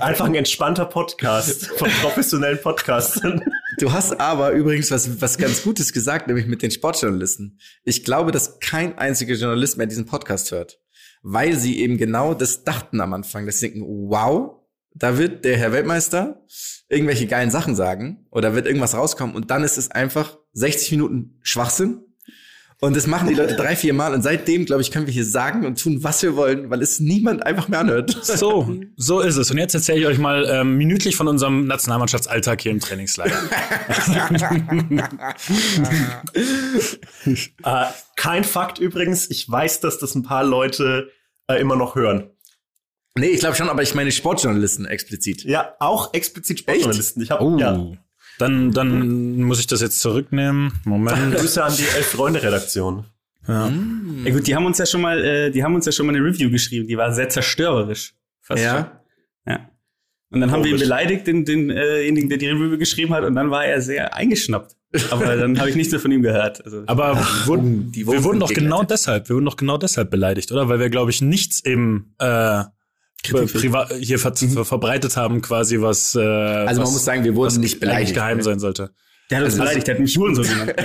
einfach 0.00 0.26
ein 0.26 0.34
entspannter 0.34 0.84
Podcast 0.86 1.66
von 1.66 1.88
professionellen 2.02 2.60
Podcastern. 2.60 3.42
du 3.78 3.92
hast 3.92 4.18
aber 4.20 4.52
übrigens 4.52 4.90
was, 4.90 5.20
was 5.20 5.38
ganz 5.38 5.62
Gutes 5.62 5.92
gesagt, 5.92 6.26
nämlich 6.28 6.46
mit 6.46 6.62
den 6.62 6.70
Sportjournalisten. 6.70 7.58
Ich 7.84 8.04
glaube, 8.04 8.32
dass 8.32 8.58
kein 8.60 8.96
einziger 8.98 9.34
Journalist 9.34 9.76
mehr 9.78 9.86
diesen 9.86 10.06
Podcast 10.06 10.52
hört. 10.52 10.78
Weil 11.22 11.56
sie 11.56 11.80
eben 11.80 11.98
genau 11.98 12.32
das 12.34 12.64
dachten 12.64 13.00
am 13.00 13.12
Anfang. 13.12 13.50
Sie 13.50 13.68
denken, 13.70 13.84
wow, 14.08 14.56
da 14.94 15.18
wird 15.18 15.44
der 15.44 15.56
Herr 15.58 15.72
Weltmeister 15.72 16.42
irgendwelche 16.90 17.26
geilen 17.26 17.50
Sachen 17.50 17.74
sagen 17.74 18.26
oder 18.30 18.54
wird 18.54 18.66
irgendwas 18.66 18.94
rauskommen 18.94 19.34
und 19.34 19.50
dann 19.50 19.62
ist 19.62 19.78
es 19.78 19.90
einfach 19.90 20.36
60 20.52 20.90
Minuten 20.92 21.38
Schwachsinn. 21.42 22.00
Und 22.82 22.96
das 22.96 23.06
machen 23.06 23.28
die 23.28 23.34
Leute 23.34 23.56
drei, 23.56 23.76
vier 23.76 23.92
Mal 23.92 24.14
und 24.14 24.22
seitdem, 24.22 24.64
glaube 24.64 24.80
ich, 24.80 24.90
können 24.90 25.06
wir 25.06 25.12
hier 25.12 25.26
sagen 25.26 25.66
und 25.66 25.78
tun, 25.78 26.02
was 26.02 26.22
wir 26.22 26.34
wollen, 26.34 26.70
weil 26.70 26.80
es 26.80 26.98
niemand 26.98 27.44
einfach 27.44 27.68
mehr 27.68 27.80
anhört. 27.80 28.18
So, 28.22 28.74
so 28.96 29.20
ist 29.20 29.36
es. 29.36 29.50
Und 29.50 29.58
jetzt 29.58 29.74
erzähle 29.74 30.00
ich 30.00 30.06
euch 30.06 30.16
mal 30.16 30.48
ähm, 30.50 30.78
minütlich 30.78 31.14
von 31.14 31.28
unserem 31.28 31.66
Nationalmannschaftsalltag 31.66 32.62
hier 32.62 32.72
im 32.72 32.80
Trainingslager. 32.80 33.36
Äh, 37.62 37.84
kein 38.16 38.44
Fakt 38.44 38.78
übrigens. 38.78 39.28
Ich 39.30 39.48
weiß, 39.48 39.80
dass 39.80 39.98
das 39.98 40.14
ein 40.14 40.22
paar 40.22 40.44
Leute 40.44 41.10
äh, 41.48 41.60
immer 41.60 41.76
noch 41.76 41.94
hören. 41.94 42.30
Nee, 43.18 43.28
ich 43.28 43.40
glaube 43.40 43.56
schon, 43.56 43.68
aber 43.68 43.82
ich 43.82 43.94
meine 43.94 44.12
Sportjournalisten 44.12 44.86
explizit. 44.86 45.44
Ja, 45.44 45.74
auch 45.80 46.14
explizit 46.14 46.60
Sportjournalisten. 46.60 47.22
Ich 47.22 47.30
habe 47.30 47.44
Oh. 47.44 47.58
ja, 47.58 47.86
Dann, 48.38 48.70
dann 48.72 49.42
muss 49.42 49.58
ich 49.60 49.66
das 49.66 49.80
jetzt 49.80 50.00
zurücknehmen. 50.00 50.72
Moment. 50.84 51.34
Grüße 51.36 51.62
an 51.62 51.74
die 51.76 51.82
Elf-Freunde-Redaktion. 51.82 53.04
Ja. 53.48 53.72
Ja 54.24 54.32
gut, 54.32 54.46
die 54.46 54.54
haben 54.54 54.66
uns 54.66 54.78
ja 54.78 54.86
schon 54.86 55.00
mal, 55.00 55.24
äh, 55.24 55.50
die 55.50 55.64
haben 55.64 55.74
uns 55.74 55.86
ja 55.86 55.92
schon 55.92 56.06
mal 56.06 56.14
eine 56.14 56.24
Review 56.24 56.50
geschrieben, 56.50 56.86
die 56.86 56.96
war 56.96 57.12
sehr 57.12 57.28
zerstörerisch. 57.28 58.14
Fast 58.42 58.62
Ja. 58.62 58.76
schon. 58.76 59.54
Ja. 59.54 59.70
Und 60.32 60.40
dann 60.40 60.52
haben 60.52 60.62
wir 60.62 60.70
ihn 60.70 60.78
beleidigt, 60.78 61.26
den, 61.26 61.44
den, 61.44 61.70
äh, 61.70 61.74
denjenigen, 61.96 62.28
der 62.28 62.38
die 62.38 62.46
Review 62.48 62.78
geschrieben 62.78 63.12
hat, 63.12 63.24
und 63.24 63.34
dann 63.34 63.50
war 63.50 63.64
er 63.64 63.80
sehr 63.80 64.14
eingeschnappt. 64.14 64.76
Aber 65.10 65.36
dann 65.36 65.58
habe 65.58 65.70
ich 65.70 65.76
nichts 65.76 65.90
mehr 65.92 66.00
von 66.00 66.12
ihm 66.12 66.22
gehört. 66.22 66.64
Also, 66.64 66.84
Aber 66.86 67.16
wurden, 67.46 67.90
die 67.92 68.00
wir 68.00 68.06
wurden 68.06 68.24
wurden 68.24 68.40
doch 68.40 68.52
genau 68.52 68.82
deshalb, 68.84 69.28
wir 69.28 69.34
wurden 69.36 69.46
doch 69.46 69.56
genau 69.56 69.78
deshalb 69.78 70.10
beleidigt, 70.10 70.52
oder? 70.52 70.68
Weil 70.68 70.78
wir, 70.80 70.90
glaube 70.90 71.10
ich, 71.10 71.20
nichts 71.22 71.60
im 71.60 72.14
äh, 72.18 72.62
privat 73.22 73.92
hier 74.00 74.18
ver 74.18 74.34
ver 74.34 74.64
verbreitet 74.64 75.16
haben, 75.16 75.40
quasi 75.42 75.80
was. 75.80 76.14
Äh, 76.14 76.20
Also 76.20 76.80
was, 76.80 76.88
man 76.88 76.92
muss 76.94 77.04
sagen, 77.04 77.24
wir 77.24 77.34
wurden 77.34 77.60
nicht 77.60 77.80
beleidigt. 77.80 78.14
geheim 78.14 78.40
sein 78.42 78.58
sollte. 78.58 78.90
der 79.30 79.38
hat 79.38 79.44
uns 79.46 79.56
beleidigt, 79.56 79.86
der 79.86 79.94
hat 79.94 80.00
mich 80.00 80.16
Hurensohn 80.16 80.44
genannt. 80.44 80.74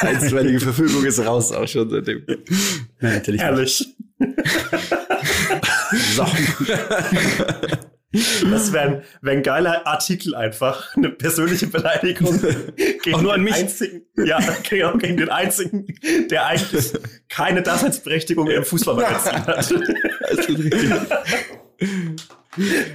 Einstweilige 0.00 0.60
Verfügung 0.60 1.04
ist 1.04 1.18
raus 1.20 1.52
auch 1.52 1.66
schon 1.66 1.88
seitdem. 1.90 2.22
Ja, 3.00 3.10
natürlich. 3.10 3.40
Herrlich. 3.40 3.86
So. 6.14 6.26
Das 8.10 8.72
wäre 8.72 8.84
ein, 8.84 9.02
wär 9.20 9.32
ein 9.34 9.42
geiler 9.42 9.86
Artikel 9.86 10.34
einfach. 10.34 10.96
Eine 10.96 11.10
persönliche 11.10 11.66
Beleidigung 11.66 12.40
gegen 13.02 13.14
Auch 13.14 13.22
nur 13.22 13.34
an 13.34 13.40
den 13.40 13.44
mich. 13.44 13.54
einzigen, 13.54 14.02
ja, 14.16 14.38
genau, 14.68 14.96
gegen 14.96 15.18
den 15.18 15.28
einzigen, 15.28 15.86
der 16.30 16.46
eigentlich 16.46 16.92
keine 17.28 17.62
Daseinsberechtigung 17.62 18.48
im 18.48 18.64
Fußballmagazin 18.64 19.46
hat. 19.46 19.74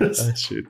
Ah, 0.02 0.36
schön. 0.36 0.68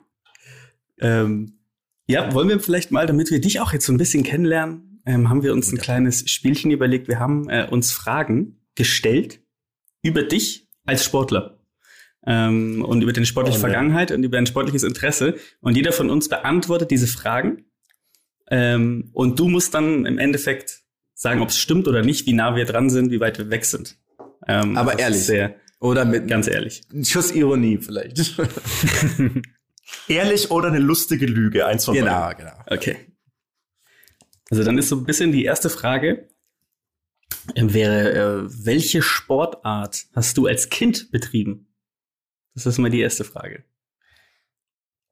Ähm, 1.00 1.58
ja, 2.06 2.32
wollen 2.34 2.48
wir 2.48 2.60
vielleicht 2.60 2.92
mal, 2.92 3.08
damit 3.08 3.32
wir 3.32 3.42
dich 3.42 3.60
auch 3.60 3.74
jetzt 3.74 3.88
so 3.88 3.94
ein 3.94 3.98
bisschen 3.98 4.22
kennenlernen, 4.22 5.02
ähm, 5.06 5.30
haben 5.30 5.42
wir 5.42 5.54
uns 5.54 5.72
ein 5.72 5.80
kleines 5.80 6.30
Spielchen 6.30 6.70
überlegt. 6.70 7.08
Wir 7.08 7.20
haben 7.20 7.50
äh, 7.50 7.68
uns 7.70 7.92
Fragen 7.92 8.62
gestellt 8.76 9.42
über 10.04 10.22
dich 10.22 10.70
als 10.86 11.04
Sportler. 11.04 11.63
Ähm, 12.26 12.84
und 12.86 13.02
über 13.02 13.12
deine 13.14 13.26
sportliche 13.26 13.58
Oh. 13.58 13.62
Vergangenheit 13.62 14.12
und 14.12 14.24
über 14.24 14.38
dein 14.38 14.46
sportliches 14.46 14.84
Interesse. 14.84 15.36
Und 15.62 15.76
jeder 15.76 15.92
von 15.92 16.10
uns 16.10 16.30
beantwortet 16.30 16.90
diese 16.92 17.08
Fragen. 17.08 17.66
Ähm, 18.50 19.10
und 19.14 19.40
du 19.40 19.48
musst 19.50 19.74
dann 19.74 20.06
im 20.06 20.18
Endeffekt 20.18 20.82
sagen, 21.14 21.42
ob 21.42 21.50
es 21.50 21.58
stimmt 21.58 21.88
oder 21.88 22.02
nicht, 22.02 22.26
wie 22.26 22.34
nah 22.34 22.56
wir 22.56 22.66
dran 22.66 22.90
sind, 22.90 23.12
wie 23.12 23.20
weit 23.20 23.38
wir 23.38 23.50
weg 23.50 23.66
sind. 23.66 23.98
Ähm, 24.48 24.78
Aber 24.78 25.00
ehrlich. 25.00 25.26
Sehr, 25.26 25.56
Oder 25.80 26.06
mit 26.06 26.28
ganz 26.28 26.48
ehrlich. 26.48 26.82
einem 26.92 27.06
Schuss 27.06 27.32
Ironie 27.32 27.78
vielleicht. 27.78 28.36
Ehrlich 30.08 30.50
oder 30.52 30.70
eine 30.70 30.80
lustige 30.80 31.26
Lüge, 31.26 31.66
eins 31.66 31.86
von 31.86 31.94
beiden. 31.94 32.08
genau, 32.08 32.32
genau. 32.38 32.64
Okay. 32.68 32.98
Also 34.50 34.64
dann 34.64 34.78
ist 34.78 34.90
so 34.90 34.96
ein 34.98 35.06
bisschen 35.06 35.32
die 35.32 35.44
erste 35.46 35.70
Frage, 35.70 36.30
ähm, 37.56 37.74
wäre, 37.74 38.14
äh, 38.46 38.66
welche 38.66 39.02
Sportart 39.02 40.06
hast 40.16 40.38
du 40.38 40.48
als 40.48 40.70
Kind 40.70 41.12
betrieben? 41.12 41.73
Das 42.56 42.66
ist 42.66 42.78
mal 42.78 42.90
die 42.92 43.02
erste 43.02 43.24
Frage. 43.24 43.64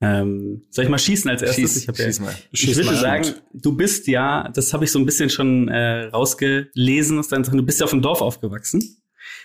Ähm, 0.03 0.63
soll 0.71 0.85
ich 0.85 0.89
mal 0.89 0.97
schießen 0.97 1.29
als 1.29 1.43
erstes? 1.43 1.73
Schieß, 1.73 1.77
ich 1.77 1.85
ja- 1.85 2.05
schieß 2.05 2.19
mal. 2.21 2.35
ich 2.51 2.59
Schieß 2.59 2.77
würde 2.77 2.89
mal 2.91 2.97
sagen, 2.97 3.33
du 3.53 3.75
bist 3.77 4.07
ja, 4.07 4.49
das 4.49 4.73
habe 4.73 4.83
ich 4.85 4.91
so 4.91 4.97
ein 4.97 5.05
bisschen 5.05 5.29
schon 5.29 5.67
äh, 5.67 6.05
rausgelesen 6.05 7.19
aus 7.19 7.27
deinen 7.27 7.43
Sachen, 7.43 7.57
du 7.57 7.63
bist 7.65 7.79
ja 7.79 7.83
auf 7.83 7.91
dem 7.91 8.01
Dorf 8.01 8.21
aufgewachsen. 8.21 8.81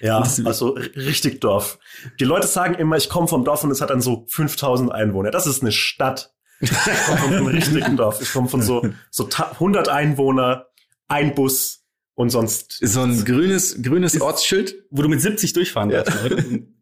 Ja, 0.00 0.20
Das- 0.20 0.44
also 0.44 0.70
richtig 0.70 1.40
Dorf. 1.42 1.78
Die 2.20 2.24
Leute 2.24 2.46
sagen 2.46 2.74
immer, 2.74 2.96
ich 2.96 3.10
komme 3.10 3.28
vom 3.28 3.44
Dorf 3.44 3.64
und 3.64 3.70
es 3.70 3.80
hat 3.82 3.90
dann 3.90 4.00
so 4.00 4.24
5000 4.30 4.90
Einwohner. 4.92 5.30
Das 5.30 5.46
ist 5.46 5.60
eine 5.62 5.72
Stadt. 5.72 6.32
Ich 6.60 6.70
komme 6.70 7.18
von 7.18 7.34
einem 7.34 7.46
richtigen 7.48 7.96
Dorf. 7.98 8.22
Ich 8.22 8.32
komme 8.32 8.48
von 8.48 8.62
so, 8.62 8.86
so 9.10 9.24
ta- 9.24 9.50
100 9.52 9.88
Einwohner, 9.90 10.68
ein 11.06 11.34
Bus 11.34 11.84
und 12.14 12.30
sonst 12.30 12.78
So 12.80 13.02
ein 13.02 13.26
grünes, 13.26 13.82
grünes 13.82 14.18
Ortsschild. 14.22 14.74
Wo 14.90 15.02
du 15.02 15.08
mit 15.10 15.20
70 15.20 15.52
durchfahren 15.52 15.90
Ja. 15.90 16.02
darfst, 16.02 16.24
oder? 16.24 16.42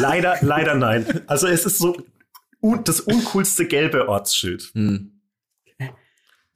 leider, 0.00 0.36
leider 0.40 0.74
nein. 0.74 1.22
Also 1.26 1.46
es 1.46 1.66
ist 1.66 1.78
so 1.78 1.96
un 2.60 2.84
das 2.84 3.00
uncoolste 3.00 3.66
gelbe 3.66 4.08
Ortsschild. 4.08 4.70
Hm. 4.74 5.10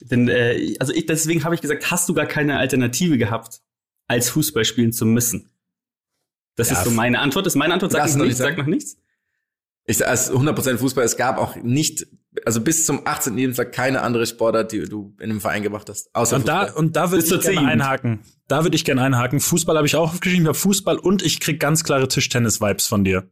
Denn, 0.01 0.29
äh, 0.29 0.75
also 0.79 0.93
ich, 0.93 1.05
deswegen 1.05 1.43
habe 1.43 1.55
ich 1.55 1.61
gesagt, 1.61 1.91
hast 1.91 2.07
du 2.07 2.13
gar 2.13 2.25
keine 2.25 2.57
Alternative 2.57 3.17
gehabt, 3.17 3.61
als 4.07 4.29
Fußball 4.29 4.63
spielen 4.63 4.93
zu 4.93 5.05
müssen? 5.05 5.49
Das 6.55 6.69
Ja, 6.69 6.77
ist 6.77 6.85
so 6.85 6.91
meine 6.91 7.19
Antwort. 7.19 7.45
Das 7.45 7.53
ist 7.53 7.57
meine 7.57 7.73
Antwort. 7.73 7.91
Sag 7.91 8.07
noch 8.07 8.15
nichts, 8.15 8.27
nicht 8.27 8.37
sag 8.37 8.57
noch 8.57 8.65
nichts. 8.65 8.97
Ich 9.85 10.05
als 10.05 10.31
100% 10.31 10.77
Fußball, 10.77 11.03
es 11.03 11.17
gab 11.17 11.37
auch 11.37 11.55
nicht, 11.55 12.07
also 12.45 12.61
bis 12.61 12.85
zum 12.85 13.05
18. 13.07 13.35
Lebensjahr 13.35 13.65
keine 13.65 14.01
andere 14.01 14.25
Sportart, 14.25 14.71
die 14.71 14.83
du 14.85 15.15
in 15.19 15.31
einem 15.31 15.41
Verein 15.41 15.63
gemacht 15.63 15.89
hast. 15.89 16.13
Außer 16.13 16.37
Und 16.37 16.47
da, 16.47 16.65
Fußball. 16.65 16.83
und 16.83 16.95
da 16.95 17.11
würde 17.11 17.25
ich 17.25 17.41
gerne 17.41 17.67
einhaken. 17.67 18.19
Da 18.49 18.63
würde 18.63 18.75
ich 18.75 18.83
gerne 18.83 19.03
einhaken. 19.03 19.39
Fußball 19.39 19.77
habe 19.77 19.87
ich 19.87 19.95
auch 19.95 20.11
aufgeschrieben. 20.11 20.43
Ich 20.43 20.47
habe 20.47 20.57
Fußball 20.57 20.97
und 20.97 21.21
ich 21.21 21.39
krieg 21.39 21.59
ganz 21.59 21.83
klare 21.83 22.07
Tischtennis-Vibes 22.07 22.87
von 22.87 23.03
dir. 23.03 23.29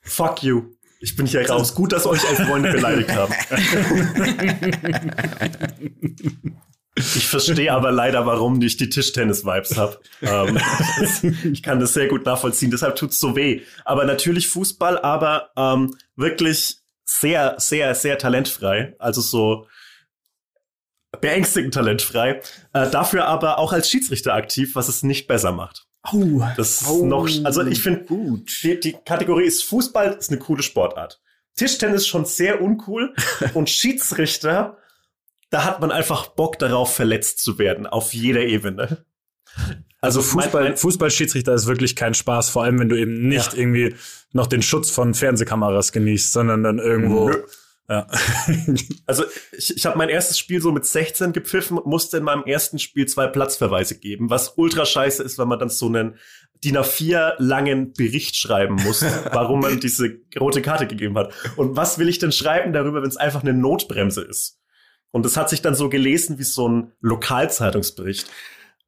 Fuck 0.00 0.44
you. 0.44 0.62
Ich 1.00 1.16
bin 1.16 1.26
hier 1.26 1.50
raus. 1.50 1.74
Gut, 1.74 1.92
dass 1.92 2.06
euch 2.06 2.24
elf 2.24 2.48
Freunde 2.48 2.72
beleidigt 2.72 3.12
haben. 3.12 3.34
Ich 6.94 7.26
verstehe 7.26 7.72
aber 7.72 7.90
leider, 7.90 8.26
warum 8.26 8.60
ich 8.60 8.76
die 8.76 8.90
Tischtennis-Vibes 8.90 9.78
habe. 9.78 9.98
Ähm, 10.20 10.58
ich 11.50 11.62
kann 11.62 11.80
das 11.80 11.94
sehr 11.94 12.06
gut 12.06 12.26
nachvollziehen, 12.26 12.70
deshalb 12.70 12.96
tut's 12.96 13.18
so 13.18 13.34
weh. 13.34 13.62
Aber 13.86 14.04
natürlich 14.04 14.48
Fußball, 14.48 14.98
aber 14.98 15.52
ähm, 15.56 15.96
wirklich 16.16 16.76
sehr, 17.04 17.54
sehr, 17.58 17.94
sehr 17.94 18.18
talentfrei. 18.18 18.94
Also 18.98 19.22
so 19.22 19.66
beängstigend 21.20 21.74
talentfrei. 21.74 22.40
Äh, 22.72 22.90
dafür 22.90 23.26
aber 23.26 23.58
auch 23.58 23.72
als 23.72 23.88
Schiedsrichter 23.90 24.34
aktiv, 24.34 24.74
was 24.74 24.88
es 24.88 25.02
nicht 25.02 25.26
besser 25.26 25.52
macht. 25.52 25.86
Oh, 26.12 26.42
Das 26.56 26.82
ist 26.82 27.02
noch, 27.02 27.28
also 27.44 27.64
ich 27.64 27.80
finde, 27.80 28.04
die, 28.62 28.80
die 28.80 28.92
Kategorie 29.04 29.44
ist 29.44 29.62
Fußball, 29.64 30.14
ist 30.18 30.30
eine 30.30 30.38
coole 30.40 30.62
Sportart. 30.62 31.20
Tischtennis 31.54 32.06
schon 32.08 32.24
sehr 32.24 32.60
uncool 32.60 33.14
und 33.54 33.70
Schiedsrichter, 33.70 34.78
da 35.50 35.64
hat 35.64 35.80
man 35.80 35.92
einfach 35.92 36.28
Bock 36.28 36.58
darauf, 36.58 36.94
verletzt 36.94 37.38
zu 37.40 37.58
werden, 37.58 37.86
auf 37.86 38.14
jeder 38.14 38.40
Ebene. 38.40 39.04
Also 40.00 40.20
mein- 40.20 40.28
Fußball, 40.30 40.62
mein- 40.64 40.76
Fußballschiedsrichter 40.76 41.54
ist 41.54 41.66
wirklich 41.66 41.94
kein 41.94 42.14
Spaß, 42.14 42.48
vor 42.48 42.64
allem 42.64 42.80
wenn 42.80 42.88
du 42.88 42.96
eben 42.98 43.28
nicht 43.28 43.52
Ja. 43.52 43.58
irgendwie 43.60 43.94
noch 44.32 44.48
den 44.48 44.62
Schutz 44.62 44.90
von 44.90 45.14
Fernsehkameras 45.14 45.92
genießt, 45.92 46.32
sondern 46.32 46.64
dann 46.64 46.78
irgendwo. 46.80 47.28
Nö. 47.28 47.36
Ja. 47.88 48.06
Also 49.06 49.24
ich, 49.56 49.76
ich 49.76 49.84
habe 49.84 49.98
mein 49.98 50.08
erstes 50.08 50.38
Spiel 50.38 50.62
so 50.62 50.72
mit 50.72 50.86
16 50.86 51.32
gepfiffen 51.32 51.78
und 51.78 51.86
musste 51.86 52.16
in 52.18 52.24
meinem 52.24 52.44
ersten 52.44 52.78
Spiel 52.78 53.06
zwei 53.06 53.26
Platzverweise 53.26 53.98
geben, 53.98 54.30
was 54.30 54.54
ultra 54.56 54.86
scheiße 54.86 55.22
ist, 55.22 55.38
wenn 55.38 55.48
man 55.48 55.58
dann 55.58 55.68
so 55.68 55.86
einen 55.86 56.16
DIN 56.64 56.78
A4 56.78 57.34
langen 57.38 57.92
Bericht 57.92 58.36
schreiben 58.36 58.76
muss, 58.76 59.02
warum 59.32 59.60
man 59.60 59.80
diese 59.80 60.20
rote 60.38 60.62
Karte 60.62 60.86
gegeben 60.86 61.18
hat. 61.18 61.34
Und 61.56 61.76
was 61.76 61.98
will 61.98 62.08
ich 62.08 62.18
denn 62.18 62.32
schreiben 62.32 62.72
darüber, 62.72 63.02
wenn 63.02 63.08
es 63.08 63.16
einfach 63.16 63.42
eine 63.42 63.52
Notbremse 63.52 64.22
ist? 64.22 64.58
Und 65.10 65.26
das 65.26 65.36
hat 65.36 65.50
sich 65.50 65.60
dann 65.60 65.74
so 65.74 65.88
gelesen 65.88 66.38
wie 66.38 66.44
so 66.44 66.68
ein 66.68 66.92
Lokalzeitungsbericht. 67.00 68.30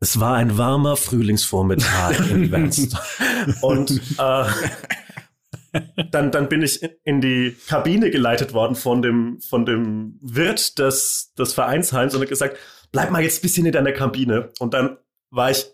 Es 0.00 0.20
war 0.20 0.36
ein 0.36 0.56
warmer 0.56 0.96
Frühlingsvormittag 0.96 2.30
in 2.30 2.50
Wernst. 2.52 2.96
Und 3.60 4.00
äh, 4.18 4.44
dann, 6.10 6.30
dann 6.30 6.48
bin 6.48 6.62
ich 6.62 6.82
in 7.04 7.20
die 7.20 7.56
Kabine 7.68 8.10
geleitet 8.10 8.52
worden 8.52 8.76
von 8.76 9.02
dem, 9.02 9.40
von 9.40 9.66
dem 9.66 10.18
Wirt 10.20 10.78
des, 10.78 11.32
des 11.38 11.52
Vereinsheims 11.52 12.14
und 12.14 12.22
hat 12.22 12.28
gesagt, 12.28 12.56
bleib 12.92 13.10
mal 13.10 13.22
jetzt 13.22 13.38
ein 13.38 13.42
bisschen 13.42 13.66
in 13.66 13.72
deiner 13.72 13.92
Kabine. 13.92 14.50
Und 14.58 14.74
dann 14.74 14.98
war 15.30 15.50
ich 15.50 15.66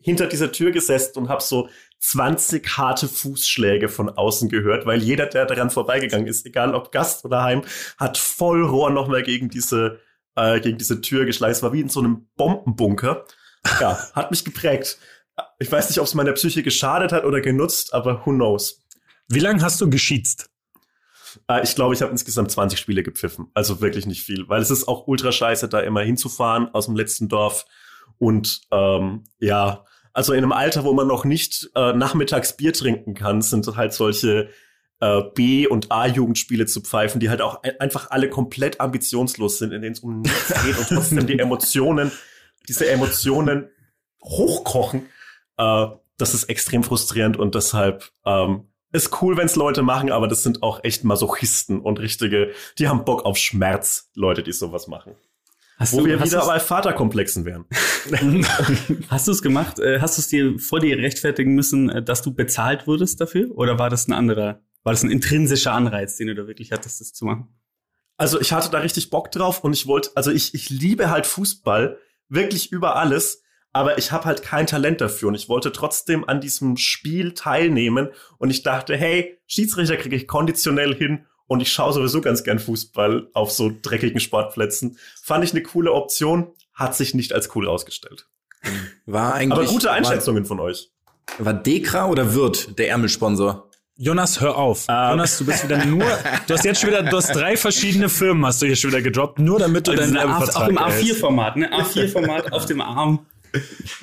hinter 0.00 0.26
dieser 0.26 0.52
Tür 0.52 0.70
gesessen 0.70 1.18
und 1.18 1.28
habe 1.28 1.42
so 1.42 1.68
20 2.00 2.76
harte 2.76 3.08
Fußschläge 3.08 3.88
von 3.88 4.10
außen 4.10 4.50
gehört, 4.50 4.84
weil 4.84 5.02
jeder, 5.02 5.26
der 5.26 5.46
daran 5.46 5.70
vorbeigegangen 5.70 6.26
ist, 6.26 6.44
egal 6.44 6.74
ob 6.74 6.92
Gast 6.92 7.24
oder 7.24 7.42
Heim, 7.42 7.62
hat 7.96 8.18
voll 8.18 8.62
Rohr 8.62 8.90
nochmal 8.90 9.22
gegen 9.22 9.48
diese, 9.48 10.00
äh, 10.36 10.60
gegen 10.60 10.76
diese 10.76 11.00
Tür 11.00 11.24
geschlagen. 11.24 11.52
Es 11.52 11.62
war 11.62 11.72
wie 11.72 11.80
in 11.80 11.88
so 11.88 12.00
einem 12.00 12.28
Bombenbunker. 12.36 13.24
Ja, 13.80 13.98
hat 14.12 14.30
mich 14.30 14.44
geprägt. 14.44 14.98
Ich 15.58 15.72
weiß 15.72 15.88
nicht, 15.88 15.98
ob 15.98 16.06
es 16.06 16.14
meiner 16.14 16.32
Psyche 16.32 16.62
geschadet 16.62 17.12
hat 17.12 17.24
oder 17.24 17.40
genutzt, 17.40 17.94
aber 17.94 18.26
who 18.26 18.32
knows. 18.32 18.83
Wie 19.28 19.38
lange 19.40 19.62
hast 19.62 19.80
du 19.80 19.88
geschießt? 19.90 20.50
Äh, 21.48 21.62
ich 21.64 21.74
glaube, 21.74 21.94
ich 21.94 22.02
habe 22.02 22.12
insgesamt 22.12 22.50
20 22.50 22.78
Spiele 22.78 23.02
gepfiffen. 23.02 23.50
Also 23.54 23.80
wirklich 23.80 24.06
nicht 24.06 24.22
viel. 24.22 24.48
Weil 24.48 24.62
es 24.62 24.70
ist 24.70 24.86
auch 24.88 25.06
ultra 25.06 25.32
scheiße, 25.32 25.68
da 25.68 25.80
immer 25.80 26.02
hinzufahren 26.02 26.68
aus 26.74 26.86
dem 26.86 26.96
letzten 26.96 27.28
Dorf. 27.28 27.66
Und 28.18 28.62
ähm, 28.70 29.24
ja, 29.38 29.84
also 30.12 30.32
in 30.32 30.38
einem 30.44 30.52
Alter, 30.52 30.84
wo 30.84 30.92
man 30.92 31.06
noch 31.08 31.24
nicht 31.24 31.70
äh, 31.74 31.92
nachmittags 31.92 32.56
Bier 32.56 32.72
trinken 32.72 33.14
kann, 33.14 33.42
sind 33.42 33.66
halt 33.76 33.92
solche 33.92 34.50
äh, 35.00 35.22
B- 35.34 35.66
und 35.66 35.90
A-Jugendspiele 35.90 36.66
zu 36.66 36.80
pfeifen, 36.82 37.18
die 37.20 37.30
halt 37.30 37.40
auch 37.42 37.62
ein- 37.64 37.80
einfach 37.80 38.10
alle 38.10 38.30
komplett 38.30 38.80
ambitionslos 38.80 39.58
sind, 39.58 39.72
in 39.72 39.82
denen 39.82 39.94
es 39.94 40.00
um 40.00 40.20
nichts 40.20 40.62
geht 40.64 40.78
und 40.78 40.86
trotzdem 40.88 41.26
die 41.26 41.38
Emotionen, 41.40 42.12
diese 42.68 42.88
Emotionen 42.88 43.68
hochkochen. 44.22 45.06
Äh, 45.56 45.86
das 46.16 46.32
ist 46.34 46.44
extrem 46.44 46.84
frustrierend 46.84 47.36
und 47.36 47.56
deshalb 47.56 48.12
ähm, 48.24 48.68
ist 48.94 49.20
cool, 49.20 49.36
wenn 49.36 49.46
es 49.46 49.56
Leute 49.56 49.82
machen, 49.82 50.10
aber 50.10 50.28
das 50.28 50.42
sind 50.42 50.62
auch 50.62 50.82
echt 50.84 51.04
Masochisten 51.04 51.80
und 51.80 51.98
richtige, 51.98 52.52
die 52.78 52.88
haben 52.88 53.04
Bock 53.04 53.24
auf 53.24 53.36
Schmerz, 53.36 54.10
Leute, 54.14 54.42
die 54.42 54.52
sowas 54.52 54.86
machen. 54.86 55.16
Hast 55.76 55.92
Wo 55.92 56.00
du, 56.00 56.06
wir 56.06 56.22
wieder 56.22 56.46
bei 56.46 56.60
Vaterkomplexen 56.60 57.44
wären. 57.44 57.64
Hast 59.08 59.26
du 59.26 59.32
es 59.32 59.42
gemacht? 59.42 59.80
Äh, 59.80 59.98
Hast 60.00 60.16
du 60.16 60.20
es 60.20 60.28
dir 60.28 60.58
vor 60.60 60.78
dir 60.78 60.96
rechtfertigen 60.98 61.54
müssen, 61.54 61.90
äh, 61.90 62.02
dass 62.02 62.22
du 62.22 62.32
bezahlt 62.32 62.86
wurdest 62.86 63.20
dafür? 63.20 63.50
Oder 63.56 63.78
war 63.80 63.90
das 63.90 64.06
ein 64.06 64.12
anderer, 64.12 64.60
war 64.84 64.92
das 64.92 65.02
ein 65.02 65.10
intrinsischer 65.10 65.72
Anreiz, 65.72 66.16
den 66.16 66.28
du 66.28 66.36
da 66.36 66.46
wirklich 66.46 66.70
hattest, 66.70 67.00
das 67.00 67.12
zu 67.12 67.24
machen? 67.24 67.48
Also 68.16 68.40
ich 68.40 68.52
hatte 68.52 68.70
da 68.70 68.78
richtig 68.78 69.10
Bock 69.10 69.32
drauf 69.32 69.64
und 69.64 69.72
ich 69.72 69.88
wollte, 69.88 70.10
also 70.14 70.30
ich, 70.30 70.54
ich 70.54 70.70
liebe 70.70 71.10
halt 71.10 71.26
Fußball 71.26 71.98
wirklich 72.28 72.70
über 72.70 72.94
alles, 72.94 73.42
aber 73.74 73.98
ich 73.98 74.12
habe 74.12 74.24
halt 74.24 74.42
kein 74.42 74.66
Talent 74.66 75.00
dafür 75.00 75.28
und 75.28 75.34
ich 75.34 75.48
wollte 75.48 75.72
trotzdem 75.72 76.26
an 76.26 76.40
diesem 76.40 76.76
Spiel 76.76 77.34
teilnehmen 77.34 78.08
und 78.38 78.50
ich 78.50 78.62
dachte, 78.62 78.96
hey, 78.96 79.38
Schiedsrichter 79.46 79.96
kriege 79.96 80.14
ich 80.14 80.28
konditionell 80.28 80.94
hin 80.94 81.26
und 81.46 81.60
ich 81.60 81.72
schaue 81.72 81.92
sowieso 81.92 82.20
ganz 82.20 82.44
gern 82.44 82.60
Fußball 82.60 83.28
auf 83.34 83.50
so 83.50 83.72
dreckigen 83.82 84.20
Sportplätzen. 84.20 84.96
Fand 85.20 85.44
ich 85.44 85.50
eine 85.50 85.62
coole 85.62 85.92
Option, 85.92 86.52
hat 86.72 86.94
sich 86.94 87.14
nicht 87.14 87.32
als 87.32 87.54
cool 87.56 87.68
rausgestellt. 87.68 88.28
War 89.06 89.34
eigentlich. 89.34 89.58
Aber 89.58 89.66
gute 89.66 89.90
Einschätzungen 89.90 90.46
von 90.46 90.60
euch. 90.60 90.90
War, 91.38 91.46
war 91.46 91.54
Dekra 91.54 92.06
oder 92.06 92.32
Wirt 92.32 92.78
der 92.78 92.90
Ärmelsponsor? 92.90 93.68
Jonas, 93.96 94.40
hör 94.40 94.56
auf. 94.56 94.84
Ah. 94.88 95.10
Jonas, 95.10 95.38
du 95.38 95.46
bist 95.46 95.64
wieder 95.64 95.84
nur, 95.84 96.06
du 96.46 96.54
hast 96.54 96.64
jetzt 96.64 96.80
schon 96.80 96.90
wieder, 96.90 97.02
du 97.02 97.16
hast 97.16 97.34
drei 97.34 97.56
verschiedene 97.56 98.08
Firmen 98.08 98.46
hast 98.46 98.62
du 98.62 98.66
hier 98.66 98.76
schon 98.76 98.90
wieder 98.90 99.02
gedroppt, 99.02 99.40
nur 99.40 99.58
damit 99.58 99.86
du 99.86 99.92
Also 99.92 100.02
deinen 100.02 100.16
auch 100.16 100.68
im 100.68 100.76
erhältst. 100.76 101.12
A4-Format, 101.12 101.56
ne? 101.56 101.72
A4-Format 101.72 102.52
auf 102.52 102.66
dem 102.66 102.80
Arm. 102.80 103.26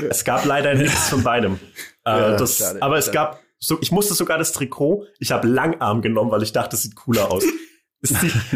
Es 0.10 0.24
gab 0.24 0.46
leider 0.46 0.74
nichts 0.76 1.10
von 1.10 1.24
beidem. 1.24 1.60
Äh, 2.04 2.10
Ja, 2.10 2.36
das, 2.36 2.58
schade, 2.58 2.82
aber 2.82 2.98
es 2.98 3.06
schade. 3.06 3.16
gab, 3.16 3.40
so, 3.60 3.78
ich 3.80 3.92
musste 3.92 4.16
sogar 4.16 4.40
das 4.40 4.54
Trikot, 4.54 5.06
ich 5.20 5.32
habe 5.32 5.48
Langarm 5.48 6.02
genommen, 6.02 6.32
weil 6.32 6.42
ich 6.42 6.52
dachte, 6.52 6.76
es 6.76 6.82
sieht 6.82 6.96
cooler 6.96 7.32
aus. 7.32 7.44
es 8.02 8.12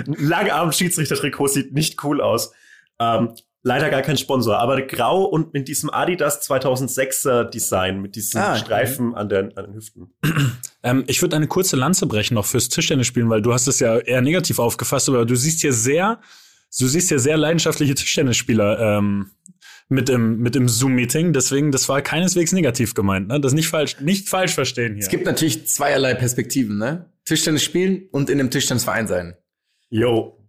Langarm-Schiedsrichter-Trikot 0.07 1.47
sieht 1.47 1.73
nicht 1.73 2.03
cool 2.03 2.21
aus. 2.21 2.51
Ähm, 2.99 3.35
leider 3.61 3.89
gar 3.89 4.01
kein 4.01 4.17
Sponsor, 4.17 4.57
aber 4.57 4.81
grau 4.81 5.25
und 5.25 5.53
mit 5.53 5.67
diesem 5.67 5.89
Adidas 5.91 6.41
2006er 6.49 7.43
Design, 7.45 8.01
mit 8.01 8.15
diesen 8.15 8.39
Ah, 8.39 8.55
Streifen 8.57 9.13
an, 9.15 9.29
den, 9.29 9.55
an 9.57 9.65
den 9.65 9.73
Hüften. 9.75 10.13
Ähm, 10.83 11.03
ich 11.07 11.19
würde 11.23 11.35
eine 11.35 11.47
kurze 11.47 11.75
Lanze 11.75 12.05
brechen 12.05 12.35
noch 12.35 12.45
fürs 12.45 12.69
Tischtennis 12.69 13.07
spielen, 13.07 13.27
weil 13.27 13.41
du 13.41 13.51
hast 13.51 13.65
es 13.67 13.79
ja 13.79 13.97
eher 13.97 14.21
negativ 14.21 14.59
aufgefasst, 14.59 15.09
aber 15.09 15.25
du 15.25 15.35
siehst 15.35 15.61
hier 15.61 15.73
sehr, 15.73 16.21
du 16.79 16.85
siehst 16.87 17.09
hier 17.09 17.17
sehr 17.17 17.37
leidenschaftliche 17.37 17.95
Tischtennisspieler 17.95 18.97
ähm, 18.99 19.31
mit 19.87 20.09
im 20.09 20.39
mit 20.39 20.55
im 20.55 20.67
Zoom-Meeting. 20.67 21.33
Deswegen, 21.33 21.71
das 21.71 21.87
war 21.89 22.01
keineswegs 22.01 22.51
negativ 22.51 22.93
gemeint. 22.93 23.27
Ne? 23.27 23.39
Das 23.39 23.53
nicht 23.53 23.67
falsch, 23.67 23.99
nicht 24.01 24.29
falsch 24.29 24.53
verstehen 24.53 24.93
hier. 24.93 25.03
Es 25.03 25.09
gibt 25.09 25.25
natürlich 25.25 25.67
zweierlei 25.67 26.13
Perspektiven, 26.13 26.77
ne? 26.77 27.11
Tischtennis 27.25 27.63
spielen 27.63 28.07
und 28.11 28.29
in 28.29 28.39
einem 28.39 28.51
Tischtennisverein 28.51 29.07
sein. 29.07 29.35
Yo. 29.89 30.41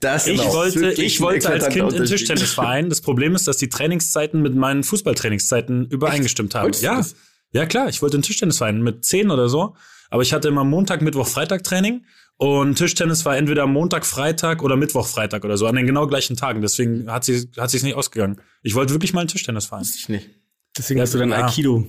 Das 0.00 0.26
ich 0.26 0.40
ist 0.40 0.52
wollte, 0.52 0.92
ich 0.92 1.20
wollte 1.20 1.48
als 1.48 1.68
Kind 1.68 1.92
in. 1.92 2.04
Tischtennisverein. 2.04 2.88
Das 2.88 3.00
Problem 3.00 3.34
ist, 3.34 3.46
dass 3.46 3.56
die 3.56 3.68
Trainingszeiten 3.68 4.42
mit 4.42 4.54
meinen 4.54 4.82
Fußballtrainingszeiten 4.82 5.86
übereingestimmt 5.86 6.54
haben. 6.54 6.64
Wolltest 6.64 6.82
Ja, 6.82 7.04
ja 7.52 7.66
klar. 7.66 7.88
Ich 7.88 8.02
wollte 8.02 8.16
in 8.16 8.22
Tischtennisverein 8.22 8.82
mit 8.82 9.04
zehn 9.04 9.30
oder 9.30 9.48
so. 9.48 9.76
Aber 10.10 10.22
ich 10.22 10.32
hatte 10.34 10.48
immer 10.48 10.64
Montag, 10.64 11.00
Mittwoch, 11.00 11.26
Freitag 11.26 11.62
Training. 11.62 12.04
Und 12.42 12.74
Tischtennis 12.74 13.24
war 13.24 13.36
entweder 13.36 13.68
Montag, 13.68 14.04
Freitag 14.04 14.64
oder 14.64 14.74
Mittwoch, 14.74 15.06
Freitag 15.06 15.44
oder 15.44 15.56
so, 15.56 15.68
an 15.68 15.76
den 15.76 15.86
genau 15.86 16.08
gleichen 16.08 16.36
Tagen. 16.36 16.60
Deswegen 16.60 17.08
hat 17.08 17.22
sie 17.22 17.48
hat 17.56 17.70
sich's 17.70 17.84
nicht 17.84 17.94
ausgegangen. 17.94 18.40
Ich 18.64 18.74
wollte 18.74 18.92
wirklich 18.92 19.12
mal 19.12 19.22
in 19.22 19.28
Tischtennisverein. 19.28 19.82
Wusste 19.82 19.98
ich 20.00 20.08
nicht. 20.08 20.28
Deswegen 20.76 21.00
hast 21.00 21.14
du 21.14 21.18
dann 21.18 21.30
Ja. 21.30 21.46
Aikido. 21.46 21.86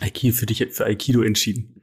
Aikido 0.00 0.32
für 0.32 0.46
dich 0.46 0.64
für 0.70 0.86
Aikido 0.86 1.22
entschieden. 1.22 1.82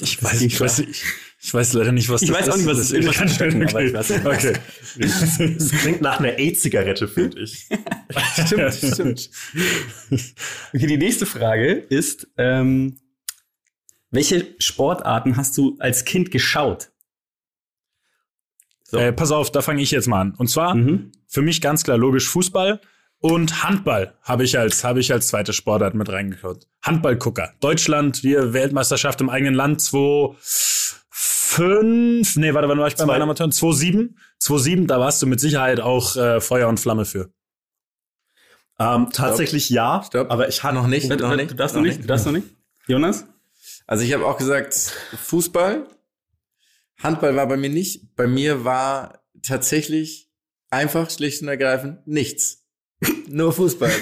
Ich 0.00 0.22
weiß, 0.22 0.40
ich 0.40 0.58
weiß, 0.58 0.78
ich, 0.78 1.02
ich 1.42 1.52
weiß 1.52 1.74
leider 1.74 1.92
nicht, 1.92 2.08
was 2.08 2.22
Ich 2.22 2.32
weiß 2.32 2.48
auch 2.48 2.56
nicht, 2.56 2.64
was 2.64 2.78
das 2.78 2.86
ist. 2.86 2.92
Irgendwas 2.92 3.20
mit 3.20 3.30
Stöcken, 3.32 3.68
aber 3.68 3.84
ich 3.84 3.92
weiß 3.92 4.10
okay. 4.24 4.54
Das 5.58 5.70
klingt 5.82 6.00
nach 6.00 6.20
einer 6.20 6.38
E-Zigarette, 6.38 7.06
finde 7.06 7.40
ich. 7.40 7.68
Stimmt, 8.46 8.72
stimmt. 8.72 9.30
Okay, 10.72 10.86
die 10.86 10.96
nächste 10.96 11.26
Frage 11.26 11.72
ist, 11.72 12.28
ähm, 12.38 12.96
welche 14.10 14.54
Sportarten 14.58 15.36
hast 15.36 15.56
du 15.58 15.76
als 15.80 16.04
Kind 16.04 16.30
geschaut? 16.30 16.90
So. 18.84 18.96
Äh, 18.98 19.12
pass 19.12 19.30
auf, 19.32 19.50
da 19.52 19.60
fange 19.60 19.82
ich 19.82 19.90
jetzt 19.90 20.08
mal 20.08 20.20
an. 20.20 20.34
Und 20.36 20.48
zwar 20.48 20.74
Mhm. 20.74 21.12
für 21.26 21.42
mich 21.42 21.60
ganz 21.60 21.84
klar 21.84 21.98
logisch 21.98 22.28
Fußball 22.28 22.80
und 23.20 23.62
Handball 23.62 24.14
habe 24.22 24.44
ich 24.44 24.58
als 24.58 24.82
habe 24.84 25.00
ich 25.00 25.12
als 25.12 25.26
zweite 25.28 25.52
Sportart 25.52 25.94
mit 25.94 26.08
reingeschaut. 26.08 26.66
Handballgucker. 26.82 27.52
Deutschland, 27.60 28.22
wir 28.22 28.52
Weltmeisterschaft 28.54 29.20
im 29.20 29.28
eigenen 29.28 29.54
Land 29.54 29.80
2 29.82 30.36
5 31.10 32.36
Nee, 32.36 32.54
warte, 32.54 32.68
wann 32.68 32.78
war 32.78 32.86
ich 32.88 32.94
bei 32.94 32.98
Zwei. 33.04 33.06
meinen 33.12 33.22
Amateuren? 33.22 33.50
2-7. 33.52 34.14
2-7, 34.40 34.86
da 34.86 35.00
warst 35.00 35.20
du 35.20 35.26
mit 35.26 35.40
Sicherheit 35.40 35.80
auch 35.80 36.14
äh, 36.16 36.40
Feuer 36.40 36.68
und 36.68 36.78
Flamme 36.78 37.04
für. 37.04 37.30
Ähm, 38.78 39.08
tatsächlich 39.12 39.68
ja, 39.70 40.02
Stopp. 40.06 40.30
aber 40.30 40.48
ich 40.48 40.62
hatte 40.62 40.76
Noch 40.76 40.86
nicht, 40.86 41.10
Du, 41.10 41.16
noch 41.16 41.34
nicht. 41.34 41.50
du 41.50 41.54
darfst 41.56 41.74
noch 41.74 41.82
nicht, 41.82 42.00
du 42.02 42.06
darfst 42.06 42.26
noch 42.26 42.32
nicht. 42.32 42.46
Jonas? 42.86 43.26
Also 43.88 44.04
ich 44.04 44.12
habe 44.12 44.26
auch 44.26 44.36
gesagt, 44.36 44.74
Fußball. 44.74 45.88
Handball 47.02 47.34
war 47.34 47.48
bei 47.48 47.56
mir 47.56 47.70
nicht. 47.70 48.14
Bei 48.16 48.26
mir 48.26 48.64
war 48.64 49.24
tatsächlich 49.42 50.30
einfach, 50.68 51.10
schlicht 51.10 51.42
und 51.42 51.48
ergreifend, 51.48 52.06
nichts. 52.06 52.66
Nur 53.28 53.52
Fußball. 53.52 53.90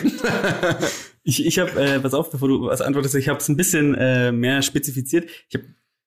Ich, 1.28 1.44
ich 1.44 1.58
habe, 1.58 1.72
äh, 1.72 1.98
pass 1.98 2.14
auf, 2.14 2.30
bevor 2.30 2.46
du 2.46 2.66
was 2.66 2.80
antwortest, 2.80 3.16
ich 3.16 3.28
habe 3.28 3.40
es 3.40 3.48
ein 3.48 3.56
bisschen 3.56 3.96
äh, 3.96 4.30
mehr 4.30 4.62
spezifiziert. 4.62 5.28
Ich 5.48 5.56
hab, 5.56 5.62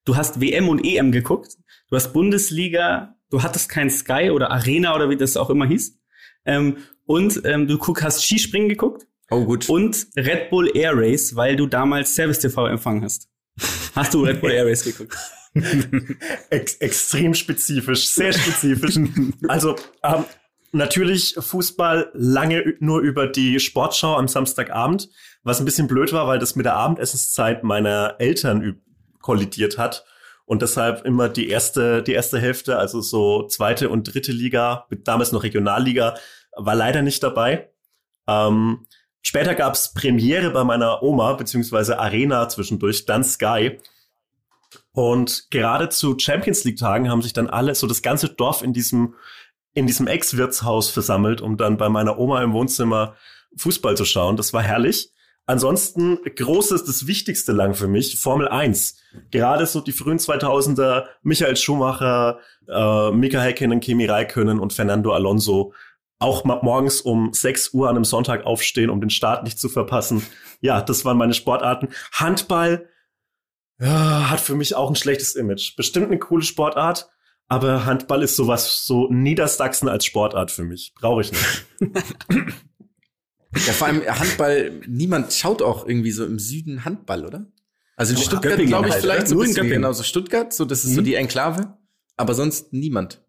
du 0.06 0.15
hast 0.15 0.39
WM 0.39 0.69
und 0.69 0.86
EM 0.86 1.12
geguckt, 1.12 1.58
du 1.89 1.97
hast 1.97 2.13
Bundesliga, 2.13 3.17
du 3.30 3.43
hattest 3.43 3.67
kein 3.67 3.89
Sky 3.89 4.30
oder 4.32 4.49
Arena 4.49 4.95
oder 4.95 5.10
wie 5.10 5.17
das 5.17 5.36
auch 5.36 5.49
immer 5.49 5.67
hieß. 5.67 5.99
Ähm, 6.45 6.77
und 7.03 7.41
ähm, 7.43 7.67
du 7.67 7.77
guck, 7.77 8.01
hast 8.01 8.23
Skispringen 8.23 8.69
geguckt 8.69 9.08
oh 9.30 9.43
gut. 9.43 9.67
und 9.67 10.08
Red 10.15 10.51
Bull 10.51 10.71
Air 10.73 10.93
Race, 10.95 11.36
weil 11.36 11.58
du 11.58 11.67
damals 11.67 12.15
Service 12.15 12.39
TV 12.39 12.67
empfangen 12.67 13.03
hast. 13.03 13.28
Hast 13.95 14.13
du 14.13 14.24
Red 14.24 14.41
Bull 14.41 14.52
Air 14.54 14.65
Race 14.65 14.84
geguckt? 14.84 15.15
Ex 16.50 16.76
extrem 16.76 17.34
spezifisch, 17.34 18.08
sehr 18.10 18.34
spezifisch. 18.34 18.95
also 19.48 19.76
ähm, 20.04 20.26
natürlich 20.72 21.36
Fußball 21.38 22.12
lange 22.13 22.76
nur 22.80 23.02
über 23.02 23.28
die 23.28 23.60
Sportschau 23.60 24.15
am 24.15 24.28
Samstagabend, 24.28 25.10
was 25.43 25.60
ein 25.60 25.65
bisschen 25.65 25.88
blöd 25.88 26.13
war, 26.13 26.28
weil 26.28 26.39
das 26.39 26.56
mit 26.56 26.65
der 26.65 26.76
Abendessenszeit 26.76 27.63
meiner 27.63 28.15
Eltern 28.19 28.82
kollidiert 29.22 29.78
hat 29.78 30.06
und 30.45 30.62
deshalb 30.62 31.06
immer 31.06 31.30
die 31.30 31.50
erste 31.50 32.04
die 32.04 32.13
erste 32.13 32.39
Hälfte, 32.39 32.78
also 32.78 33.02
so 33.02 33.48
zweite 33.48 33.89
und 33.89 34.13
dritte 34.13 34.32
Liga, 34.32 34.88
damals 35.04 35.32
noch 35.32 35.43
Regionalliga, 35.43 36.15
war 36.56 36.76
leider 36.76 37.02
nicht 37.02 37.24
dabei. 37.24 37.72
Ähm, 38.28 38.86
später 39.21 39.55
gab's 39.55 39.93
Premiere 39.93 40.51
bei 40.51 40.63
meiner 40.63 41.03
Oma 41.03 41.34
beziehungsweise 41.34 41.99
Arena 41.99 42.47
zwischendurch, 42.49 43.05
dann 43.05 43.23
Sky. 43.23 43.79
Und 44.91 45.49
gerade 45.51 45.89
zu 45.89 46.17
Champions 46.17 46.63
League 46.63 46.77
Tagen 46.77 47.10
haben 47.10 47.21
sich 47.21 47.34
dann 47.34 47.49
alle, 47.49 47.75
so 47.75 47.88
das 47.88 48.01
ganze 48.01 48.29
Dorf 48.29 48.62
in 48.62 48.73
diesem, 48.73 49.15
in 49.73 49.88
diesem 49.88 50.08
Ex-Wirtshaus 50.08 50.89
versammelt, 50.89 51.41
um 51.41 51.58
dann 51.58 51.77
bei 51.77 51.89
meiner 51.89 52.19
Oma 52.19 52.43
im 52.43 52.53
Wohnzimmer 52.53 53.15
Fußball 53.55 53.95
zu 53.95 54.05
schauen. 54.05 54.36
Das 54.36 54.53
war 54.53 54.62
herrlich. 54.62 55.12
Ansonsten 55.49 56.19
großes, 56.23 56.86
das 56.86 57.08
Wichtigste 57.08 57.53
lang 57.53 57.73
für 57.73 57.88
mich, 57.88 58.19
Formel 58.19 58.47
1. 58.47 58.97
Gerade 59.32 59.65
so 59.65 59.82
die 59.82 59.93
frühen 59.93 60.19
2000er, 60.19 61.05
Michael 61.23 61.58
Schumacher, 61.58 62.39
äh, 62.67 63.12
Mika 63.12 63.41
Häkkinen, 63.41 63.79
Kimi 63.79 64.05
Räikkönen 64.05 64.60
und 64.60 64.73
Fernando 64.73 65.12
Alonso. 65.12 65.73
Auch 66.19 66.43
morgens 66.43 66.99
um 67.01 67.32
6 67.34 67.73
Uhr 67.73 67.89
an 67.89 67.95
einem 67.95 68.03
Sonntag 68.03 68.45
aufstehen, 68.45 68.89
um 68.89 68.99
den 68.99 69.10
Start 69.10 69.43
nicht 69.43 69.58
zu 69.60 69.69
verpassen. 69.69 70.21
Ja, 70.60 70.82
das 70.82 71.05
waren 71.05 71.17
meine 71.17 71.34
Sportarten. 71.34 71.88
Handball, 72.12 72.89
ja, 73.79 74.29
hat 74.29 74.41
für 74.41 74.55
mich 74.55 74.75
auch 74.75 74.89
ein 74.89 74.97
schlechtes 74.97 75.36
Image. 75.36 75.77
Bestimmt 75.77 76.08
eine 76.08 76.19
coole 76.19 76.43
Sportart, 76.43 77.10
aber 77.47 77.86
Handball 77.86 78.21
ist 78.21 78.36
sowas 78.36 78.86
so 78.86 79.08
Niedersachsen 79.10 79.88
als 79.88 80.03
Sportart 80.03 80.51
für 80.51 80.65
mich. 80.65 80.93
Brauche 80.99 81.21
ich 81.21 81.32
nicht. 81.32 81.65
Ja, 83.65 83.73
vor 83.73 83.88
allem 83.88 84.05
Handball, 84.05 84.82
niemand 84.88 85.34
schaut 85.34 85.62
auch 85.62 85.88
irgendwie 85.88 86.12
so 86.12 86.25
im 86.25 86.38
Süden 86.38 86.86
Handball, 86.86 87.25
oder? 87.25 87.47
Also 87.95 88.12
in 88.13 88.17
Doch, 88.19 88.25
Stuttgart 88.25 88.60
glaube 88.60 88.88
ich 88.88 88.93
halt, 88.93 89.01
vielleicht 89.03 89.21
oder? 89.21 89.27
so 89.29 89.36
ein 89.36 89.39
in 89.39 89.45
bisschen, 89.47 89.55
Göppingen. 89.55 89.82
genau, 89.82 89.91
so 89.93 90.03
Stuttgart, 90.03 90.53
so 90.53 90.65
das 90.65 90.84
ist 90.86 90.93
so 90.93 91.01
Mhm. 91.01 91.05
die 91.05 91.15
Enklave, 91.15 91.77
aber 92.15 92.34
sonst 92.36 92.73
niemand. 92.73 93.21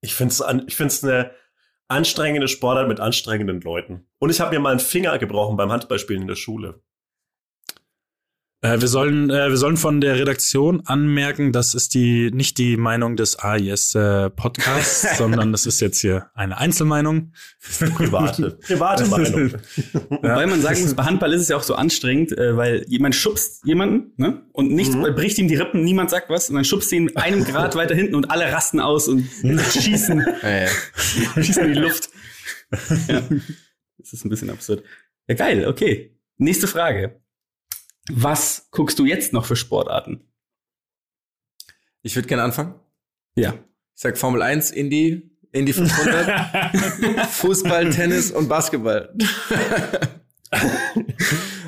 Ich 0.00 0.14
finde 0.14 0.32
es 0.32 0.42
ich 0.66 0.76
find's 0.76 1.04
eine 1.04 1.30
anstrengende 1.88 2.48
Sportart 2.48 2.88
mit 2.88 3.00
anstrengenden 3.00 3.60
Leuten. 3.60 4.06
Und 4.18 4.30
ich 4.30 4.40
habe 4.40 4.54
mir 4.54 4.60
mal 4.60 4.70
einen 4.70 4.80
Finger 4.80 5.18
gebrochen 5.18 5.56
beim 5.56 5.70
Handballspielen 5.70 6.22
in 6.22 6.28
der 6.28 6.36
Schule. 6.36 6.82
Äh, 8.64 8.80
wir 8.80 8.88
sollen 8.88 9.28
äh, 9.28 9.50
wir 9.50 9.58
sollen 9.58 9.76
von 9.76 10.00
der 10.00 10.18
Redaktion 10.18 10.80
anmerken, 10.86 11.52
das 11.52 11.74
ist 11.74 11.92
die 11.92 12.30
nicht 12.32 12.56
die 12.56 12.78
Meinung 12.78 13.14
des 13.14 13.38
AIS 13.38 13.94
äh, 13.94 14.30
Podcasts, 14.30 15.18
sondern 15.18 15.52
das 15.52 15.66
ist 15.66 15.80
jetzt 15.80 16.00
hier 16.00 16.30
eine 16.34 16.56
Einzelmeinung. 16.56 17.32
Private, 17.78 18.52
private 18.66 19.04
Meinung. 19.06 19.52
Wobei 20.08 20.46
man 20.46 20.62
sagen 20.62 20.80
muss, 20.80 20.94
bei 20.94 21.02
Handball 21.04 21.34
ist 21.34 21.42
es 21.42 21.48
ja 21.48 21.58
auch 21.58 21.62
so 21.62 21.74
anstrengend, 21.74 22.32
äh, 22.38 22.56
weil 22.56 22.86
jemand 22.88 23.14
schubst 23.14 23.66
jemanden 23.66 24.12
ne? 24.16 24.42
und 24.52 24.70
nichts, 24.72 24.94
Mhm. 24.96 25.14
bricht 25.14 25.36
ihm 25.36 25.48
die 25.48 25.56
Rippen, 25.56 25.84
niemand 25.84 26.08
sagt 26.08 26.30
was 26.30 26.48
und 26.48 26.54
dann 26.56 26.64
schubst 26.64 26.90
du 26.90 26.96
ihn 26.96 27.14
einem 27.16 27.44
Grad 27.44 27.74
weiter 27.76 27.94
hinten 27.94 28.14
und 28.14 28.30
alle 28.30 28.50
rasten 28.50 28.80
aus 28.80 29.08
und 29.08 29.28
schießen, 29.28 30.24
Ja, 30.42 30.48
ja. 30.48 30.68
schießen 31.42 31.66
in 31.66 31.72
die 31.74 31.80
Luft. 31.80 32.08
Ja. 33.08 33.22
Das 33.98 34.12
ist 34.14 34.24
ein 34.24 34.30
bisschen 34.30 34.48
absurd. 34.48 34.82
Ja, 35.28 35.34
geil, 35.34 35.66
okay. 35.68 36.16
Nächste 36.38 36.66
Frage. 36.66 37.20
Was 38.10 38.68
guckst 38.70 38.98
du 38.98 39.04
jetzt 39.06 39.32
noch 39.32 39.46
für 39.46 39.56
Sportarten? 39.56 40.28
Ich 42.02 42.14
würde 42.16 42.28
gerne 42.28 42.42
anfangen. 42.42 42.74
Ja. 43.34 43.54
Ich 43.94 44.02
sag 44.02 44.18
Formel 44.18 44.42
1, 44.42 44.70
Indy, 44.72 45.30
Indy 45.52 45.72
500, 45.72 47.26
Fußball, 47.30 47.90
Tennis 47.90 48.30
und 48.30 48.48
Basketball. 48.48 49.14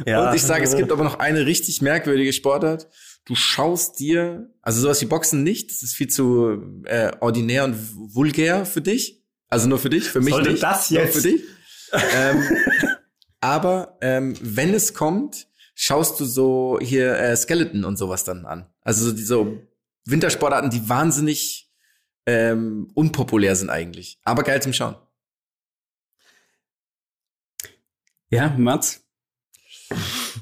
Ja. 0.06 0.28
Und 0.30 0.36
ich 0.36 0.42
sage, 0.42 0.62
es 0.62 0.76
gibt 0.76 0.92
aber 0.92 1.02
noch 1.02 1.18
eine 1.18 1.46
richtig 1.46 1.82
merkwürdige 1.82 2.32
Sportart. 2.32 2.86
Du 3.24 3.34
schaust 3.34 3.98
dir, 3.98 4.48
also 4.62 4.80
sowas 4.80 5.00
wie 5.00 5.06
Boxen 5.06 5.42
nicht, 5.42 5.70
das 5.70 5.82
ist 5.82 5.94
viel 5.94 6.06
zu 6.06 6.62
äh, 6.84 7.10
ordinär 7.18 7.64
und 7.64 7.74
vulgär 8.14 8.64
für 8.64 8.80
dich. 8.80 9.24
Also 9.48 9.68
nur 9.68 9.80
für 9.80 9.90
dich, 9.90 10.04
für 10.08 10.20
mich 10.20 10.32
Sollte 10.34 10.50
nicht. 10.52 10.62
das 10.62 10.90
Nur 10.92 11.02
jetzt- 11.02 11.16
für 11.16 11.22
dich. 11.28 11.42
ähm, 11.92 12.42
aber 13.40 13.98
ähm, 14.00 14.34
wenn 14.40 14.72
es 14.74 14.94
kommt, 14.94 15.48
schaust 15.76 16.18
du 16.18 16.24
so 16.24 16.78
hier 16.82 17.16
äh, 17.16 17.36
Skeleton 17.36 17.84
und 17.84 17.96
sowas 17.96 18.24
dann 18.24 18.46
an. 18.46 18.66
Also 18.80 19.04
so 19.04 19.12
diese 19.12 19.62
Wintersportarten, 20.06 20.70
die 20.70 20.88
wahnsinnig 20.88 21.70
ähm, 22.24 22.90
unpopulär 22.94 23.54
sind 23.54 23.70
eigentlich, 23.70 24.18
aber 24.24 24.42
geil 24.42 24.60
zum 24.60 24.72
Schauen. 24.72 24.96
Ja, 28.30 28.48
Mats? 28.58 29.04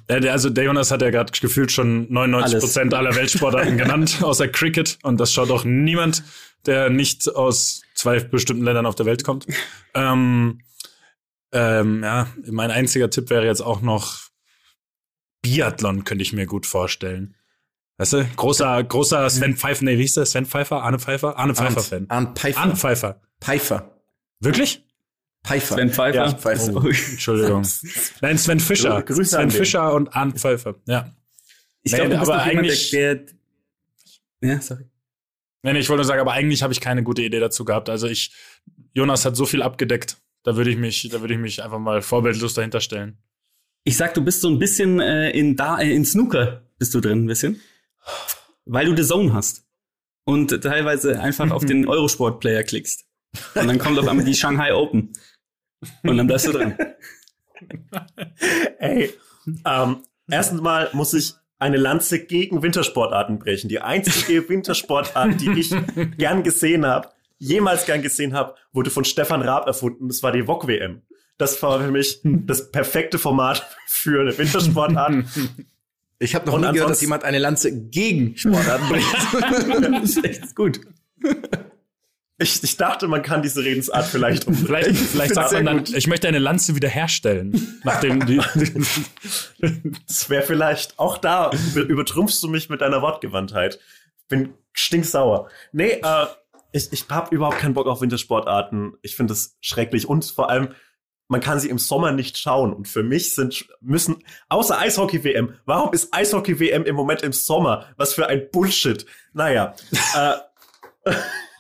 Ja, 0.09 0.20
der, 0.20 0.33
also 0.33 0.49
der 0.49 0.64
Jonas 0.64 0.90
hat 0.90 1.03
ja 1.03 1.11
gerade 1.11 1.33
gefühlt 1.38 1.70
schon 1.70 2.11
99 2.11 2.61
Prozent 2.61 2.94
aller 2.94 3.14
Weltsportarten 3.14 3.77
genannt, 3.77 4.18
außer 4.23 4.49
Cricket. 4.49 4.99
Und 5.03 5.18
das 5.18 5.33
schaut 5.33 5.51
auch 5.51 5.64
niemand, 5.64 6.23
der 6.64 6.88
nicht 6.88 7.29
aus 7.35 7.83
zwei 7.94 8.20
bestimmten 8.20 8.64
Ländern 8.64 8.87
auf 8.87 8.94
der 8.94 9.07
Welt 9.07 9.25
kommt. 9.25 9.47
Ähm, 9.94 10.61
ähm, 11.53 12.03
ja, 12.03 12.29
mein 12.47 12.70
einziger 12.70 13.11
Tipp 13.11 13.29
wäre 13.29 13.44
jetzt 13.44 13.61
auch 13.61 13.83
noch 13.83 14.31
Biathlon, 15.44 16.04
könnte 16.04 16.22
ich 16.22 16.33
mir 16.33 16.46
gut 16.46 16.66
vorstellen. 16.66 17.37
Weißt 17.98 18.14
du, 18.14 18.24
großer, 18.24 18.83
großer 18.83 19.28
Sven 19.30 19.57
Pfeiffer, 19.57 19.85
nee, 19.85 19.96
wie 19.98 20.02
hieß 20.02 20.14
der? 20.14 20.26
Sven 20.26 20.46
Pfeiffer? 20.46 20.83
Arne 20.83 20.98
Pfeiffer? 20.98 21.38
Arne 21.38 21.54
Pfeiffer-Fan. 21.54 22.07
Arndt 22.09 22.38
Pfeiffer. 22.38 22.61
Arne 22.61 22.76
Pfeiffer. 22.76 23.20
Pfeiffer. 23.40 24.00
Wirklich? 24.40 24.85
Pfeiffer. 25.46 25.74
Sven 25.74 25.90
Pfeiffer? 25.92 26.26
Ja, 26.26 26.33
Pfeiffer. 26.35 26.74
Oh. 26.74 26.88
Entschuldigung. 26.88 27.64
Nein, 28.20 28.38
Sven 28.38 28.59
Fischer. 28.59 29.02
Grüße 29.02 29.38
an 29.38 29.50
Sven. 29.50 29.59
Fischer 29.61 29.94
und 29.94 30.16
Arne 30.16 30.33
Pfeiffer. 30.33 30.74
Ja. 30.87 31.14
Ich 31.83 31.92
Nee, 31.92 31.98
glaube, 31.98 32.18
aber 32.18 32.46
jemand, 32.48 32.59
eigentlich- 32.66 32.90
der, 32.90 33.14
der 33.16 34.54
Ja, 34.54 34.61
sorry. 34.61 34.85
Nee, 35.62 35.74
nee, 35.74 35.78
ich 35.78 35.88
wollte 35.88 35.98
nur 35.98 36.04
sagen, 36.07 36.20
aber 36.20 36.33
eigentlich 36.33 36.62
habe 36.62 36.72
ich 36.72 36.80
keine 36.80 37.02
gute 37.04 37.22
Idee 37.22 37.40
dazu 37.40 37.64
gehabt. 37.64 37.88
Also 37.90 38.07
ich, 38.09 38.33
Jonas 38.92 39.24
hat 39.24 39.37
so 39.37 39.46
viel 39.46 39.62
abgedeckt. 39.62 40.16
Da 40.42 40.57
würde 40.57 40.70
ich 40.70 40.76
mich, 40.76 41.09
da 41.11 41.20
würde 41.20 41.35
ich 41.35 41.40
mich 41.40 41.62
einfach 41.62 41.78
mal 41.78 42.02
vorbildlos 42.02 42.54
dahinter 42.54 42.80
stellen. 42.80 43.18
Ich 43.85 43.99
sag, 43.99 44.14
du 44.14 44.25
bist 44.25 44.40
so 44.40 44.49
ein 44.49 44.59
bisschen 44.59 44.99
äh, 44.99 45.31
in 45.31 45.57
da 45.57 45.79
äh, 45.79 45.94
in 45.94 46.07
Snooker 46.07 46.62
bist 46.79 46.94
du 46.94 47.01
drin, 47.01 47.25
ein 47.25 47.27
bisschen. 47.27 47.61
Weil 48.64 48.87
du 48.87 48.97
The 48.97 49.07
Zone 49.07 49.35
hast. 49.35 49.66
Und 50.25 50.62
teilweise 50.62 51.20
einfach 51.20 51.51
auf 51.51 51.66
den 51.66 51.87
Eurosport-Player 51.88 52.62
klickst. 52.62 53.05
Und 53.55 53.68
dann 53.68 53.79
kommt 53.79 53.99
auf 53.99 54.09
einmal 54.09 54.25
die 54.25 54.35
Shanghai 54.35 54.75
Open. 54.75 55.12
Und 56.03 56.16
dann 56.16 56.27
bleibst 56.27 56.47
du 56.47 56.53
dran. 56.53 56.79
Ey, 58.79 59.12
ähm, 59.66 60.03
erstens 60.31 60.62
mal 60.62 60.88
muss 60.94 61.12
ich 61.12 61.35
eine 61.59 61.77
Lanze 61.77 62.25
gegen 62.25 62.62
Wintersportarten 62.62 63.38
brechen. 63.38 63.68
Die 63.68 63.81
einzige 63.81 64.49
Wintersportart, 64.49 65.40
die 65.42 65.51
ich 65.61 65.75
gern 66.16 66.42
gesehen 66.42 66.87
habe, 66.87 67.11
jemals 67.37 67.85
gern 67.85 68.01
gesehen 68.01 68.33
habe, 68.33 68.55
wurde 68.73 68.90
von 68.90 69.05
Stefan 69.05 69.42
Raab 69.42 69.66
erfunden. 69.66 70.09
Das 70.09 70.23
war 70.23 70.33
die 70.33 70.47
VOG 70.47 70.68
WM. 70.68 71.03
Das 71.37 71.61
war 71.62 71.81
für 71.81 71.90
mich 71.90 72.20
das 72.25 72.70
perfekte 72.70 73.18
Format 73.18 73.66
für 73.87 74.20
eine 74.20 74.37
Wintersportart. 74.37 75.25
Ich 76.20 76.35
habe 76.35 76.47
noch 76.47 76.55
Und 76.55 76.61
nie 76.62 76.73
gehört, 76.73 76.90
dass 76.90 77.01
jemand 77.01 77.25
eine 77.25 77.38
Lanze 77.38 77.77
gegen 77.88 78.37
Sportarten 78.37 78.88
bringt. 78.88 79.92
Das 80.01 80.11
ist 80.16 80.25
echt 80.25 80.55
gut. 80.55 80.81
Ich, 82.38 82.62
ich 82.64 82.77
dachte, 82.77 83.07
man 83.09 83.23
kann 83.23 83.42
diese 83.42 83.64
Redensart 83.64 84.07
vielleicht 84.07 84.47
um. 84.49 84.55
Vielleicht, 84.55 84.97
vielleicht 84.97 85.35
sagt 85.35 85.53
man 85.53 85.64
dann, 85.66 85.79
gut. 85.79 85.94
ich 85.94 86.07
möchte 86.07 86.27
eine 86.29 86.38
Lanze 86.40 86.75
wiederherstellen. 86.77 87.81
Nachdem 87.85 88.25
die, 88.27 88.38
Das 90.07 90.29
wäre 90.31 90.42
vielleicht 90.42 90.99
auch 90.99 91.18
da 91.18 91.51
über- 91.75 91.88
übertrumpfst 91.88 92.40
du 92.42 92.49
mich 92.49 92.68
mit 92.68 92.81
deiner 92.81 93.03
Wortgewandtheit. 93.03 93.79
Bin 94.29 94.55
stinksauer. 94.73 95.49
Nee, 95.73 96.01
äh, 96.03 96.27
ich, 96.73 96.92
ich 96.92 97.05
habe 97.09 97.35
überhaupt 97.35 97.59
keinen 97.59 97.75
Bock 97.75 97.87
auf 97.87 98.01
Wintersportarten. 98.01 98.94
Ich 99.03 99.14
finde 99.16 99.33
das 99.33 99.57
schrecklich 99.61 100.09
und 100.09 100.25
vor 100.25 100.51
allem 100.51 100.68
man 101.28 101.40
kann 101.40 101.58
sie 101.58 101.70
im 101.70 101.78
Sommer 101.78 102.12
nicht 102.12 102.38
schauen 102.38 102.72
und 102.72 102.87
für 102.87 103.02
mich 103.02 103.34
sind 103.34 103.66
müssen 103.80 104.22
außer 104.48 104.78
Eishockey 104.78 105.24
WM. 105.24 105.54
Warum 105.64 105.92
ist 105.92 106.14
Eishockey 106.14 106.60
WM 106.60 106.84
im 106.84 106.94
Moment 106.94 107.22
im 107.22 107.32
Sommer? 107.32 107.87
Was 107.96 108.14
für 108.14 108.26
ein 108.26 108.48
Bullshit. 108.52 109.06
Naja, 109.32 109.74
äh, 111.04 111.12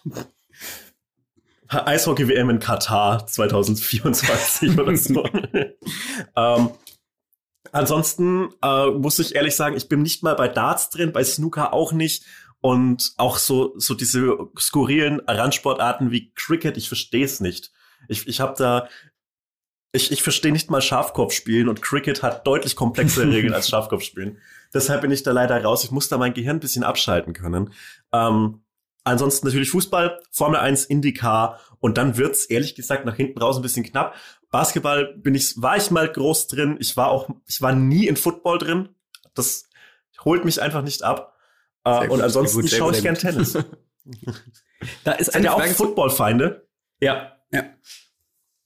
Eishockey 1.68 2.28
WM 2.28 2.50
in 2.50 2.58
Katar 2.58 3.26
2024 3.26 4.78
oder 4.78 4.96
so. 4.96 5.24
ähm, 6.36 6.70
Ansonsten 7.74 8.50
äh, 8.62 8.86
muss 8.90 9.18
ich 9.18 9.34
ehrlich 9.34 9.56
sagen, 9.56 9.76
ich 9.76 9.88
bin 9.88 10.00
nicht 10.00 10.22
mal 10.22 10.36
bei 10.36 10.46
Darts 10.46 10.90
drin, 10.90 11.10
bei 11.10 11.24
Snooker 11.24 11.72
auch 11.72 11.92
nicht. 11.92 12.24
Und 12.60 13.14
auch 13.16 13.36
so, 13.36 13.74
so 13.76 13.94
diese 13.94 14.38
skurrilen 14.56 15.20
Randsportarten 15.26 16.12
wie 16.12 16.32
Cricket, 16.34 16.76
ich 16.76 16.86
verstehe 16.86 17.24
es 17.24 17.40
nicht. 17.40 17.72
Ich, 18.08 18.28
ich 18.28 18.40
habe 18.40 18.54
da, 18.56 18.88
ich, 19.94 20.12
ich 20.12 20.22
verstehe 20.22 20.52
nicht 20.52 20.70
mal 20.70 20.82
Schafkopfspielen 20.82 21.68
und 21.68 21.80
Cricket 21.82 22.22
hat 22.22 22.46
deutlich 22.46 22.76
komplexere 22.76 23.30
Regeln 23.30 23.54
als 23.54 23.68
Schafkopfspielen. 23.70 24.38
Deshalb 24.72 25.02
bin 25.02 25.10
ich 25.10 25.22
da 25.22 25.32
leider 25.32 25.62
raus. 25.62 25.84
Ich 25.84 25.90
muss 25.90 26.08
da 26.08 26.18
mein 26.18 26.34
Gehirn 26.34 26.56
ein 26.56 26.60
bisschen 26.60 26.84
abschalten 26.84 27.32
können. 27.32 27.72
Ähm, 28.12 28.62
ansonsten 29.04 29.46
natürlich 29.46 29.70
Fußball, 29.70 30.20
Formel 30.30 30.58
1, 30.60 30.86
IndyCar 30.86 31.60
und 31.80 31.96
dann 31.98 32.16
wird's 32.16 32.44
ehrlich 32.46 32.74
gesagt 32.74 33.04
nach 33.04 33.14
hinten 33.16 33.38
raus 33.40 33.56
ein 33.56 33.62
bisschen 33.62 33.84
knapp. 33.84 34.14
Basketball 34.50 35.14
bin 35.16 35.34
ich, 35.34 35.54
war 35.62 35.76
ich 35.76 35.90
mal 35.90 36.08
groß 36.08 36.48
drin. 36.48 36.76
Ich 36.80 36.96
war 36.96 37.08
auch, 37.10 37.28
ich 37.46 37.60
war 37.62 37.72
nie 37.74 38.06
in 38.06 38.16
Football 38.16 38.58
drin. 38.58 38.88
Das 39.34 39.68
holt 40.24 40.44
mich 40.44 40.60
einfach 40.60 40.82
nicht 40.82 41.02
ab. 41.02 41.36
Äh, 41.84 42.08
und 42.08 42.20
ansonsten 42.20 42.62
gut, 42.62 42.70
schaue 42.70 42.92
ich 42.92 43.02
gern 43.02 43.14
Tennis. 43.16 43.56
Da 45.04 45.12
ist 45.12 45.34
auch 45.34 45.56
Frage 45.58 45.70
zu- 45.70 45.76
Football-Feinde? 45.76 46.68
Ja, 47.00 47.38
ja. 47.50 47.62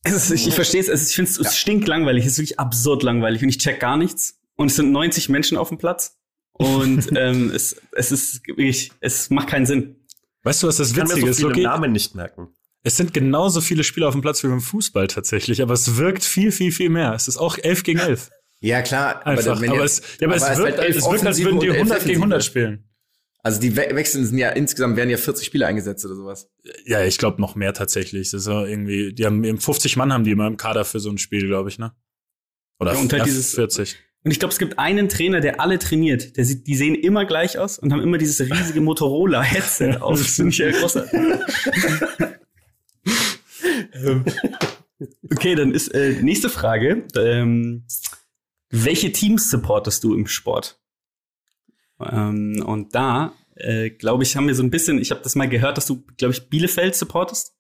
Es 0.05 0.13
ist, 0.15 0.31
ich, 0.31 0.49
ich 0.49 0.55
verstehe 0.55 0.81
es, 0.81 0.89
es 0.89 1.03
ist- 1.03 1.11
ich 1.11 1.17
finde 1.17 1.31
es 1.31 1.39
es 1.39 1.57
stinklangweilig, 1.57 2.25
es 2.25 2.33
ist 2.33 2.39
wirklich 2.39 2.59
absurd 2.61 3.03
langweilig 3.03 3.43
und 3.43 3.49
ich 3.49 3.59
check 3.59 3.81
gar 3.81 3.97
nichts. 3.97 4.39
Und 4.57 4.69
es 4.69 4.77
sind 4.77 4.91
90 4.93 5.29
Menschen 5.29 5.57
auf 5.59 5.69
dem 5.69 5.79
Platz. 5.79 6.17
Und 6.53 7.09
ähm, 7.17 7.51
es, 7.55 7.77
es 7.93 8.11
ist 8.13 8.47
wirklich, 8.47 8.91
es 9.01 9.31
macht 9.31 9.49
keinen 9.49 9.67
Sinn. 9.67 9.97
weißt 10.43 10.63
du, 10.63 10.67
was 10.69 10.77
das 10.79 10.91
Ich 10.93 10.97
Witzige 10.97 11.21
so 11.21 11.27
ist, 11.29 11.37
viele 11.39 11.49
Loki? 11.51 11.63
Namen 11.63 11.93
nicht 11.93 12.15
merken. 12.15 12.49
Es 12.85 12.97
sind 12.97 13.13
genauso 13.13 13.61
viele 13.61 13.85
Spieler 13.85 14.09
auf 14.09 14.15
dem 14.15 14.23
Platz 14.23 14.43
wie 14.43 14.49
beim 14.49 14.61
Fußball 14.61 15.09
tatsächlich, 15.09 15.63
aber 15.63 15.75
es 15.75 15.97
wirkt 15.97 16.25
viel, 16.25 16.53
viel, 16.53 16.73
viel 16.73 16.89
mehr. 16.91 17.13
Es 17.13 17.29
ist 17.29 17.37
auch 17.37 17.59
11 17.59 17.83
gegen 17.83 17.99
11. 17.99 18.31
Ja, 18.61 18.83
klar. 18.83 19.25
Einfach. 19.27 19.57
aber, 19.57 19.67
ihr- 19.67 19.83
es, 19.83 20.01
ja, 20.21 20.27
aber 20.29 20.37
aber 20.37 20.51
es 20.53 20.59
wirkt, 20.59 20.77
wird 20.77 20.79
elf 20.87 20.97
es 20.97 21.05
wirkt, 21.05 21.27
als 21.27 21.39
würden 21.43 21.61
die 21.61 21.69
und 21.69 21.75
elf 21.75 21.83
100 21.91 22.05
gegen 22.05 22.17
100 22.23 22.41
Defensive. 22.41 22.51
spielen. 22.51 22.88
Also 23.49 23.61
die 23.61 23.77
We 23.77 23.89
Wechseln 23.95 24.25
sind 24.27 24.39
ja 24.39 24.51
insgesamt 24.51 24.97
werden 24.97 25.11
ja 25.11 25.17
40 25.17 25.47
Spieler 25.47 25.67
eingesetzt 25.67 26.05
oder 26.05 26.15
sowas. 26.15 26.49
Ja, 26.85 27.03
ich 27.05 27.19
glaube 27.19 27.41
noch 27.41 27.55
mehr 27.55 27.73
tatsächlich. 27.75 28.31
Das 28.31 28.43
ist 28.43 28.47
ja 28.47 28.65
irgendwie, 28.65 29.13
die 29.13 29.25
haben 29.27 29.43
eben 29.45 29.59
50 29.59 29.97
Mann 29.97 30.13
haben 30.13 30.25
die 30.25 30.31
immer 30.33 30.47
im 30.47 30.57
Kader 30.57 30.85
für 30.85 31.01
so 31.01 31.11
ein 31.11 31.19
Spiel, 31.19 31.47
glaube 31.47 31.69
ich, 31.69 31.79
ne? 31.79 31.93
Oder 32.79 32.93
Ja, 32.95 33.01
und 33.01 33.13
halt 33.13 33.27
dieses- 33.27 33.55
40. 33.55 33.97
Und 34.25 34.33
ich 34.33 34.39
glaube, 34.41 34.53
es 34.53 34.59
gibt 34.59 34.79
einen 34.79 35.09
Trainer, 35.09 35.41
der 35.41 35.61
alle 35.61 35.79
trainiert. 35.79 36.37
Der 36.37 36.45
sieht, 36.45 36.67
die 36.67 36.75
sehen 36.75 36.95
immer 36.97 37.25
gleich 37.25 37.59
aus 37.59 37.79
und 37.79 37.93
haben 37.93 38.03
immer 38.03 38.19
dieses 38.19 38.41
riesige 38.41 38.81
Motorola-Headset 38.81 39.97
auf. 40.01 40.19
Das 40.19 40.35
finde 40.37 40.51
ich 40.51 40.59
ja 40.59 40.71
großartig. 40.73 41.13
Ähm, 43.95 44.25
okay, 45.33 45.55
dann 45.55 45.73
ist 45.73 45.89
äh, 45.95 46.21
nächste 46.21 46.49
Frage. 46.51 47.07
Ähm, 47.17 47.85
welche 48.71 49.13
Teams 49.13 49.49
supportest 49.51 50.03
du 50.05 50.15
im 50.15 50.27
Sport? 50.27 50.81
Ähm, 52.01 52.63
und 52.67 52.95
da, 52.95 53.33
äh, 53.59 53.91
glaube 53.91 54.23
ich, 54.23 54.37
haben 54.37 54.47
wir 54.47 54.55
so 54.55 54.63
ein 54.63 54.71
bisschen, 54.71 54.99
ich 54.99 55.11
habe 55.11 55.21
das 55.23 55.35
mal 55.35 55.49
gehört, 55.49 55.77
dass 55.77 55.87
du, 55.87 56.05
glaube 56.17 56.33
ich, 56.35 56.49
Bielefeld 56.49 56.95
supportest. 56.95 57.55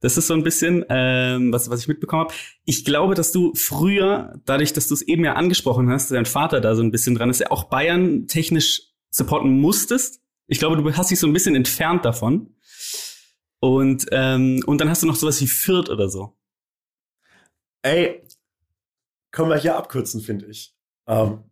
Das 0.00 0.16
ist 0.16 0.26
so 0.26 0.34
ein 0.34 0.42
bisschen, 0.42 0.84
ähm, 0.88 1.52
was, 1.52 1.70
was 1.70 1.80
ich 1.80 1.88
mitbekommen 1.88 2.24
habe. 2.24 2.34
Ich 2.64 2.84
glaube, 2.84 3.14
dass 3.14 3.30
du 3.30 3.54
früher, 3.54 4.40
dadurch, 4.44 4.72
dass 4.72 4.88
du 4.88 4.94
es 4.94 5.02
eben 5.02 5.24
ja 5.24 5.34
angesprochen 5.34 5.88
hast, 5.90 6.10
dein 6.10 6.26
Vater 6.26 6.60
da 6.60 6.74
so 6.74 6.82
ein 6.82 6.90
bisschen 6.90 7.14
dran 7.14 7.30
ist, 7.30 7.40
ja 7.40 7.50
auch 7.50 7.64
Bayern 7.64 8.26
technisch 8.26 8.82
supporten 9.10 9.60
musstest. 9.60 10.20
Ich 10.48 10.58
glaube, 10.58 10.76
du 10.76 10.96
hast 10.96 11.10
dich 11.10 11.20
so 11.20 11.28
ein 11.28 11.32
bisschen 11.32 11.54
entfernt 11.54 12.04
davon. 12.04 12.56
Und, 13.60 14.06
ähm, 14.10 14.60
und 14.66 14.80
dann 14.80 14.90
hast 14.90 15.04
du 15.04 15.06
noch 15.06 15.14
sowas 15.14 15.40
wie 15.40 15.46
Fürth 15.46 15.88
oder 15.88 16.08
so. 16.08 16.36
Ey, 17.82 18.26
können 19.30 19.50
wir 19.50 19.56
hier 19.56 19.76
abkürzen, 19.76 20.20
finde 20.20 20.46
ich. 20.46 20.74
Ähm, 21.06 21.44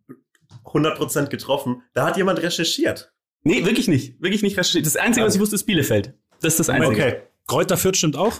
100% 0.65 1.27
getroffen. 1.27 1.83
Da 1.93 2.05
hat 2.05 2.17
jemand 2.17 2.41
recherchiert. 2.41 3.13
Nee, 3.43 3.65
wirklich 3.65 3.87
nicht. 3.87 4.21
Wirklich 4.21 4.43
nicht 4.43 4.57
recherchiert. 4.57 4.85
Das 4.85 4.95
Einzige, 4.97 5.25
was 5.25 5.35
ich 5.35 5.41
wusste, 5.41 5.55
ist 5.55 5.63
Bielefeld. 5.63 6.13
Das 6.41 6.53
ist 6.53 6.59
das 6.59 6.69
Einzige. 6.69 6.91
Okay. 6.93 7.15
Kräuter 7.47 7.77
Fürth 7.77 7.97
stimmt 7.97 8.15
auch? 8.15 8.39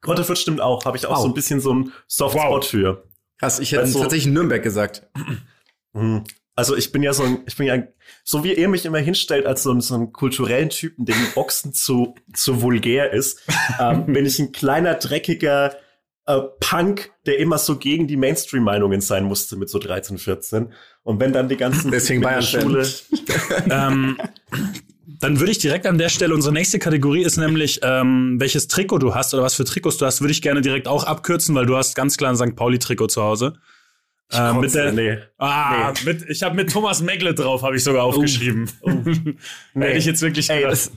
Grotter 0.00 0.24
Fürth 0.24 0.38
stimmt 0.38 0.60
auch. 0.60 0.84
Habe 0.84 0.96
ich 0.96 1.06
auch 1.06 1.12
Wow. 1.16 1.22
so 1.22 1.28
ein 1.28 1.34
bisschen 1.34 1.60
so 1.60 1.70
einen 1.70 1.92
Softspot 2.08 2.64
für. 2.66 3.04
Krass, 3.38 3.58
ich 3.58 3.72
hätte 3.72 3.82
Also- 3.82 4.00
tatsächlich 4.00 4.32
Nürnberg 4.32 4.62
gesagt. 4.62 5.06
Hm. 5.94 6.24
Also 6.56 6.76
ich 6.76 6.92
bin 6.92 7.02
ja 7.02 7.12
so 7.12 7.24
ein, 7.24 7.38
ich 7.46 7.56
bin 7.56 7.66
ja, 7.66 7.82
so 8.22 8.44
wie 8.44 8.52
ihr 8.54 8.68
mich 8.68 8.84
immer 8.84 8.98
hinstellt 8.98 9.44
als 9.46 9.62
so, 9.64 9.72
ein- 9.72 9.80
so 9.80 9.94
einen 9.94 10.12
kulturellen 10.12 10.70
Typen, 10.70 11.04
dem 11.04 11.16
Boxen 11.34 11.72
zu, 11.72 12.14
zu 12.32 12.62
vulgär 12.62 13.12
ist, 13.12 13.40
ähm, 13.80 14.06
bin 14.06 14.24
ich 14.26 14.38
ein 14.38 14.52
kleiner, 14.52 14.94
dreckiger 14.94 15.74
äh, 16.26 16.40
Punk, 16.60 17.12
der 17.26 17.38
immer 17.38 17.58
so 17.58 17.76
gegen 17.76 18.06
die 18.06 18.16
Mainstream-Meinungen 18.16 19.00
sein 19.00 19.24
musste 19.24 19.56
mit 19.56 19.68
so 19.68 19.78
13, 19.78 20.18
14. 20.18 20.72
Und 21.02 21.20
wenn 21.20 21.32
dann 21.32 21.48
die 21.48 21.56
ganzen 21.56 21.90
Deswegen 21.92 22.22
Bayern-Fan. 22.22 22.62
Schule, 22.62 22.86
ähm, 23.70 24.18
dann 25.20 25.38
würde 25.38 25.52
ich 25.52 25.58
direkt 25.58 25.86
an 25.86 25.98
der 25.98 26.08
Stelle, 26.08 26.34
unsere 26.34 26.52
nächste 26.52 26.78
Kategorie 26.78 27.22
ist 27.22 27.36
nämlich, 27.36 27.80
ähm, 27.82 28.36
welches 28.38 28.68
Trikot 28.68 28.98
du 28.98 29.14
hast 29.14 29.34
oder 29.34 29.42
was 29.42 29.54
für 29.54 29.64
Trikots 29.64 29.98
du 29.98 30.06
hast, 30.06 30.20
würde 30.20 30.32
ich 30.32 30.42
gerne 30.42 30.60
direkt 30.60 30.88
auch 30.88 31.04
abkürzen, 31.04 31.54
weil 31.54 31.66
du 31.66 31.76
hast 31.76 31.94
ganz 31.94 32.16
klar 32.16 32.30
ein 32.30 32.36
St. 32.36 32.56
Pauli-Trikot 32.56 33.08
zu 33.08 33.22
Hause. 33.22 33.54
Äh, 34.32 34.54
mit 34.54 34.74
der, 34.74 34.92
nee. 34.92 35.18
ah, 35.38 35.92
Nee. 35.92 36.12
Mit, 36.12 36.28
ich 36.28 36.42
habe 36.42 36.56
mit 36.56 36.72
Thomas 36.72 37.02
Megle 37.02 37.34
drauf, 37.34 37.62
habe 37.62 37.76
ich 37.76 37.84
sogar 37.84 38.04
aufgeschrieben. 38.04 38.70
Hätte 39.74 39.98
ich 39.98 40.06
jetzt 40.06 40.22
wirklich 40.22 40.48
Ey, 40.50 40.62
gedacht. 40.62 40.72
das, 40.72 40.92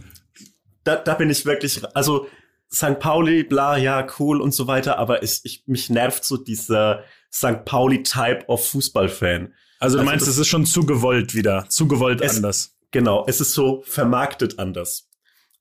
da, 0.83 0.95
da 0.95 1.13
bin 1.15 1.29
ich 1.29 1.45
wirklich, 1.45 1.81
also 1.93 2.27
St. 2.73 2.99
Pauli, 2.99 3.43
bla, 3.43 3.77
ja, 3.77 4.05
cool 4.19 4.41
und 4.41 4.51
so 4.53 4.67
weiter, 4.67 4.97
aber 4.97 5.23
ich, 5.23 5.39
ich, 5.43 5.63
mich 5.67 5.89
nervt 5.89 6.23
so 6.25 6.37
dieser 6.37 7.03
St. 7.33 7.63
Pauli-Type 7.65 8.45
of 8.47 8.67
Fußballfan. 8.69 9.53
Also 9.79 9.97
du 9.97 10.01
also 10.01 10.09
meinst, 10.11 10.27
das- 10.27 10.33
es 10.33 10.39
ist 10.39 10.47
schon 10.47 10.65
zu 10.65 10.85
gewollt 10.85 11.33
wieder, 11.35 11.65
zu 11.69 11.87
gewollt 11.87 12.21
Es- 12.21 12.35
anders. 12.37 12.73
Genau, 12.91 13.25
es 13.27 13.41
ist 13.41 13.53
so 13.53 13.83
vermarktet 13.85 14.59
anders. 14.59 15.09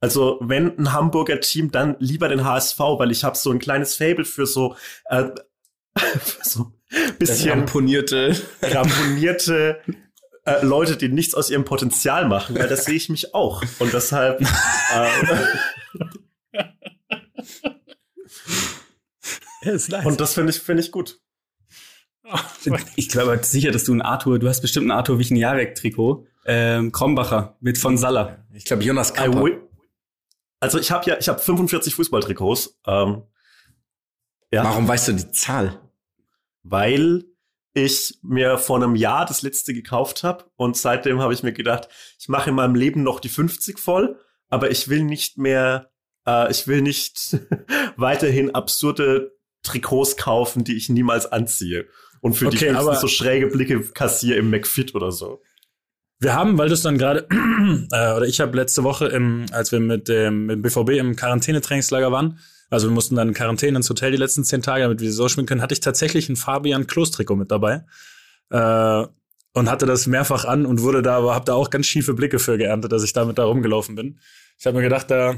Also 0.01 0.38
wenn 0.40 0.79
ein 0.79 0.92
Hamburger 0.92 1.40
Team, 1.40 1.71
dann 1.73 1.97
lieber 1.99 2.29
den 2.29 2.45
HSV, 2.45 2.79
weil 2.99 3.11
ich 3.11 3.25
habe 3.25 3.37
so 3.37 3.51
ein 3.51 3.59
kleines 3.59 3.95
Fable 3.97 4.25
für 4.25 4.47
so, 4.47 4.77
äh, 5.07 5.25
für 5.99 6.45
so 6.45 6.73
bisschen 7.19 7.51
Ramponierte. 7.51 8.37
ramponierte 8.62 9.81
äh, 10.45 10.64
Leute, 10.64 10.97
die 10.97 11.09
nichts 11.09 11.35
aus 11.35 11.51
ihrem 11.51 11.64
Potenzial 11.64 12.29
machen, 12.29 12.57
weil 12.57 12.69
das 12.69 12.85
sehe 12.85 12.95
ich 12.95 13.09
mich 13.09 13.35
auch. 13.35 13.62
Und 13.81 13.92
deshalb 13.92 14.40
äh, 14.40 14.47
Ja, 19.63 19.73
ist 19.73 19.89
nice. 19.91 20.07
und 20.07 20.21
das 20.21 20.35
finde 20.35 20.51
ich 20.51 20.59
finde 20.61 20.83
ich 20.83 20.93
gut. 20.93 21.21
Ich 22.97 23.09
glaube 23.09 23.39
sicher, 23.43 23.71
dass 23.71 23.85
du 23.85 23.93
ein 23.95 24.03
Arthur, 24.03 24.39
du 24.39 24.49
hast 24.49 24.61
bestimmt 24.61 24.89
ein 24.89 24.91
Arthur 24.91 25.19
Wichniarek-Trikot. 25.19 26.27
Ähm, 26.45 26.93
Krombacher 26.93 27.57
mit 27.61 27.79
von 27.79 27.97
Salah. 27.97 28.45
Ich 28.53 28.65
glaube, 28.65 28.83
Jonas 28.85 29.13
wi- 29.15 29.59
Also 30.61 30.79
ich 30.79 30.91
habe 30.91 31.09
ja, 31.09 31.17
ich 31.19 31.29
habe 31.29 31.39
45 31.41 31.95
Fußballtrikots, 31.95 32.79
ähm, 32.87 33.23
ja, 34.53 34.63
Warum 34.65 34.87
weißt 34.89 35.09
du 35.09 35.13
die 35.15 35.31
Zahl? 35.33 35.81
weil 36.69 37.25
ich 37.75 38.19
mir 38.23 38.59
vor 38.59 38.77
einem 38.77 38.97
Jahr 38.97 39.25
das 39.27 39.43
letzte 39.43 39.73
gekauft 39.75 40.25
habe 40.25 40.47
und 40.57 40.77
seitdem 40.77 41.21
habe 41.21 41.33
ich 41.35 41.43
mir 41.45 41.53
gedacht, 41.53 41.89
ich 42.19 42.29
mache 42.29 42.51
in 42.51 42.57
meinem 42.57 42.75
Leben 42.75 43.03
noch 43.05 43.21
die 43.21 43.29
50 43.29 43.79
voll, 43.79 44.19
aber 44.49 44.71
ich 44.73 44.89
will 44.89 45.05
nicht 45.05 45.39
mehr, 45.39 45.93
äh, 46.27 46.51
ich 46.51 46.67
will 46.67 46.83
nicht 46.83 47.39
weiterhin 47.97 48.55
absurde 48.55 49.33
Trikots 49.62 50.17
kaufen, 50.17 50.65
die 50.65 50.77
ich 50.77 50.89
niemals 50.89 51.27
anziehe 51.27 51.87
und 52.21 52.35
für 52.35 52.47
die 52.47 52.57
Okay, 52.57 52.67
ich 52.67 52.71
höchstens 52.73 52.87
aber- 52.89 52.97
so 52.97 53.09
schräge 53.09 53.47
Blicke 53.49 53.81
kassiere 53.81 54.39
im 54.39 54.51
McFit 54.51 54.95
oder 54.95 55.12
so. 55.12 55.43
Wir 56.19 56.35
haben, 56.35 56.57
weil 56.57 56.69
du 56.69 56.75
es 56.75 56.83
dann 56.83 56.97
gerade, 56.97 57.27
äh, 57.93 58.17
oder 58.17 58.25
ich 58.27 58.41
habe 58.41 58.57
letzte 58.57 58.85
Woche, 58.85 59.07
im, 59.09 59.47
als 59.53 59.71
wir 59.71 59.81
mit 59.81 60.09
dem, 60.09 60.47
mit 60.47 60.62
BVB 60.62 60.91
im 60.93 61.15
Quarantänetrainingslager 61.15 62.11
waren, 62.11 62.39
also 62.71 62.89
wir 62.89 62.95
mussten 62.95 63.15
dann 63.17 63.29
in 63.29 63.35
Quarantäne 63.35 63.77
ins 63.77 63.89
Hotel 63.91 64.11
die 64.12 64.17
letzten 64.17 64.43
zehn 64.43 64.62
Tage, 64.62 64.83
damit 64.85 65.01
wir 65.01 65.12
so 65.12 65.29
spielen 65.29 65.47
können, 65.47 65.62
hatte 65.62 65.75
ich 65.75 65.81
tatsächlich 65.81 66.29
ein 66.29 66.37
Fabian 66.37 66.87
Klos-Trikot 66.87 67.37
mit 67.37 67.51
dabei. 67.51 67.85
Äh, 68.51 69.07
und 69.53 69.71
hatte 69.71 69.87
das 69.87 70.07
mehrfach 70.07 70.45
an 70.45 70.67
und 70.67 70.83
wurde 70.83 71.01
da, 71.01 71.17
aber 71.17 71.35
hab 71.35 71.47
da 71.47 71.55
auch 71.55 71.71
ganz 71.71 71.87
schiefe 71.87 72.12
Blicke 72.12 72.39
für 72.39 72.59
geerntet, 72.59 72.93
dass 72.93 73.03
ich 73.03 73.15
damit 73.15 73.39
da 73.39 73.45
rumgelaufen 73.45 73.95
bin. 73.95 74.19
Ich 74.59 74.67
habe 74.67 74.77
mir 74.77 74.83
gedacht, 74.83 75.11
da 75.11 75.37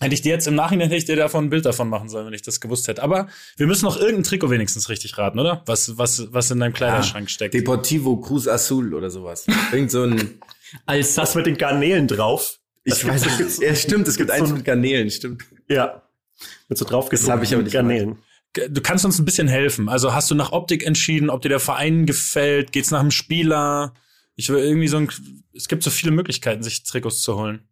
hätte 0.00 0.14
ich 0.14 0.22
dir 0.22 0.32
jetzt 0.32 0.46
im 0.46 0.54
Nachhinein 0.54 0.88
hätte 0.88 0.96
ich 0.98 1.04
dir 1.04 1.16
davon 1.16 1.46
ein 1.46 1.50
Bild 1.50 1.64
davon 1.64 1.88
machen 1.88 2.08
sollen, 2.08 2.26
wenn 2.26 2.34
ich 2.34 2.42
das 2.42 2.60
gewusst 2.60 2.88
hätte. 2.88 3.02
Aber 3.02 3.28
wir 3.56 3.66
müssen 3.66 3.84
noch 3.84 3.96
irgendein 3.96 4.24
Trikot 4.24 4.50
wenigstens 4.50 4.88
richtig 4.88 5.16
raten, 5.18 5.38
oder? 5.38 5.62
Was, 5.66 5.96
was, 5.98 6.32
was 6.32 6.50
in 6.50 6.60
deinem 6.60 6.72
Kleiderschrank 6.72 7.30
steckt. 7.30 7.54
Deportivo 7.54 8.16
Cruz 8.18 8.46
Azul 8.48 8.92
oder 8.94 9.10
sowas. 9.10 9.46
Irgend 9.72 9.90
so 9.90 10.04
ein. 10.04 10.40
Als 10.86 11.14
Das 11.14 11.34
mit 11.34 11.46
den 11.46 11.56
Garnelen 11.56 12.08
drauf. 12.08 12.58
Ich 12.82 12.94
Das 12.94 13.06
weiß 13.06 13.38
nicht. 13.38 13.62
Ja, 13.62 13.74
stimmt, 13.74 14.08
es 14.08 14.16
gibt 14.16 14.30
so 14.30 14.36
eins 14.36 14.48
ein- 14.50 14.56
mit 14.56 14.64
Garnelen, 14.64 15.10
stimmt. 15.10 15.42
Ja. 15.68 16.02
Mit 16.68 16.76
so 16.78 16.84
drauf 16.84 17.08
Das 17.08 17.28
hab 17.28 17.42
ich 17.42 17.54
aber 17.54 17.62
nicht 17.62 17.72
Garnelen. 17.72 18.18
Du 18.68 18.80
kannst 18.80 19.04
uns 19.04 19.18
ein 19.18 19.24
bisschen 19.24 19.48
helfen. 19.48 19.88
Also 19.88 20.12
hast 20.14 20.30
du 20.30 20.34
nach 20.34 20.52
Optik 20.52 20.84
entschieden, 20.86 21.28
ob 21.30 21.42
dir 21.42 21.48
der 21.48 21.60
Verein 21.60 22.06
gefällt? 22.06 22.70
Geht's 22.72 22.90
nach 22.90 23.00
dem 23.00 23.10
Spieler? 23.10 23.94
Ich 24.36 24.48
will 24.48 24.58
irgendwie 24.58 24.88
so 24.88 24.96
ein, 24.96 25.08
es 25.54 25.66
gibt 25.68 25.82
so 25.82 25.90
viele 25.90 26.12
Möglichkeiten, 26.12 26.62
sich 26.62 26.82
Trikots 26.84 27.22
zu 27.22 27.36
holen. 27.36 27.68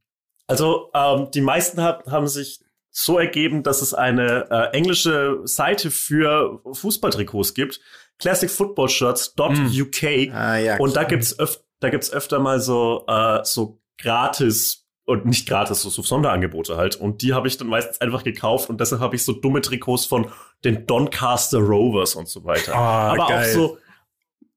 Also 0.46 0.90
ähm, 0.94 1.28
die 1.32 1.40
meisten 1.40 1.82
hab, 1.82 2.10
haben 2.10 2.26
sich 2.26 2.60
so 2.90 3.18
ergeben, 3.18 3.62
dass 3.62 3.80
es 3.80 3.94
eine 3.94 4.50
äh, 4.50 4.76
englische 4.76 5.40
Seite 5.44 5.90
für 5.90 6.60
Fußballtrikots 6.70 7.54
gibt. 7.54 7.80
classicfootballshirts.uk 8.18 10.34
Ah, 10.34 10.56
ja. 10.58 10.76
und 10.78 10.96
da 10.96 11.04
gibt's 11.04 11.38
öf 11.38 11.60
da 11.80 11.90
gibt's 11.90 12.12
öfter 12.12 12.38
mal 12.38 12.60
so 12.60 13.04
äh, 13.08 13.40
so 13.44 13.80
gratis 13.98 14.86
und 15.04 15.26
nicht 15.26 15.48
gratis, 15.48 15.82
so, 15.82 15.90
so 15.90 16.02
Sonderangebote 16.02 16.76
halt. 16.76 16.94
Und 16.96 17.22
die 17.22 17.34
habe 17.34 17.48
ich 17.48 17.56
dann 17.56 17.66
meistens 17.66 18.00
einfach 18.00 18.22
gekauft 18.22 18.70
und 18.70 18.80
deshalb 18.80 19.00
habe 19.00 19.16
ich 19.16 19.24
so 19.24 19.32
dumme 19.32 19.60
Trikots 19.60 20.06
von 20.06 20.30
den 20.64 20.86
Doncaster 20.86 21.58
Rovers 21.58 22.14
und 22.14 22.28
so 22.28 22.44
weiter. 22.44 22.74
Ah, 22.74 23.12
aber 23.12 23.26
geil. 23.26 23.50
auch 23.50 23.52
so, 23.52 23.78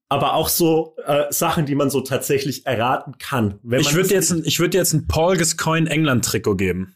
aber 0.09 0.33
auch 0.35 0.49
so 0.49 0.95
äh, 1.05 1.25
Sachen, 1.31 1.65
die 1.65 1.75
man 1.75 1.89
so 1.89 2.01
tatsächlich 2.01 2.65
erraten 2.65 3.17
kann. 3.17 3.59
Wenn 3.63 3.79
Ich 3.81 3.93
würde 3.95 4.09
jetzt, 4.13 4.31
ein- 4.31 4.43
ich 4.45 4.59
würde 4.59 4.77
jetzt 4.77 4.93
ein 4.93 5.07
Paul 5.07 5.35
Gascoigne 5.37 5.89
England 5.89 6.23
Trikot 6.25 6.55
geben. 6.55 6.95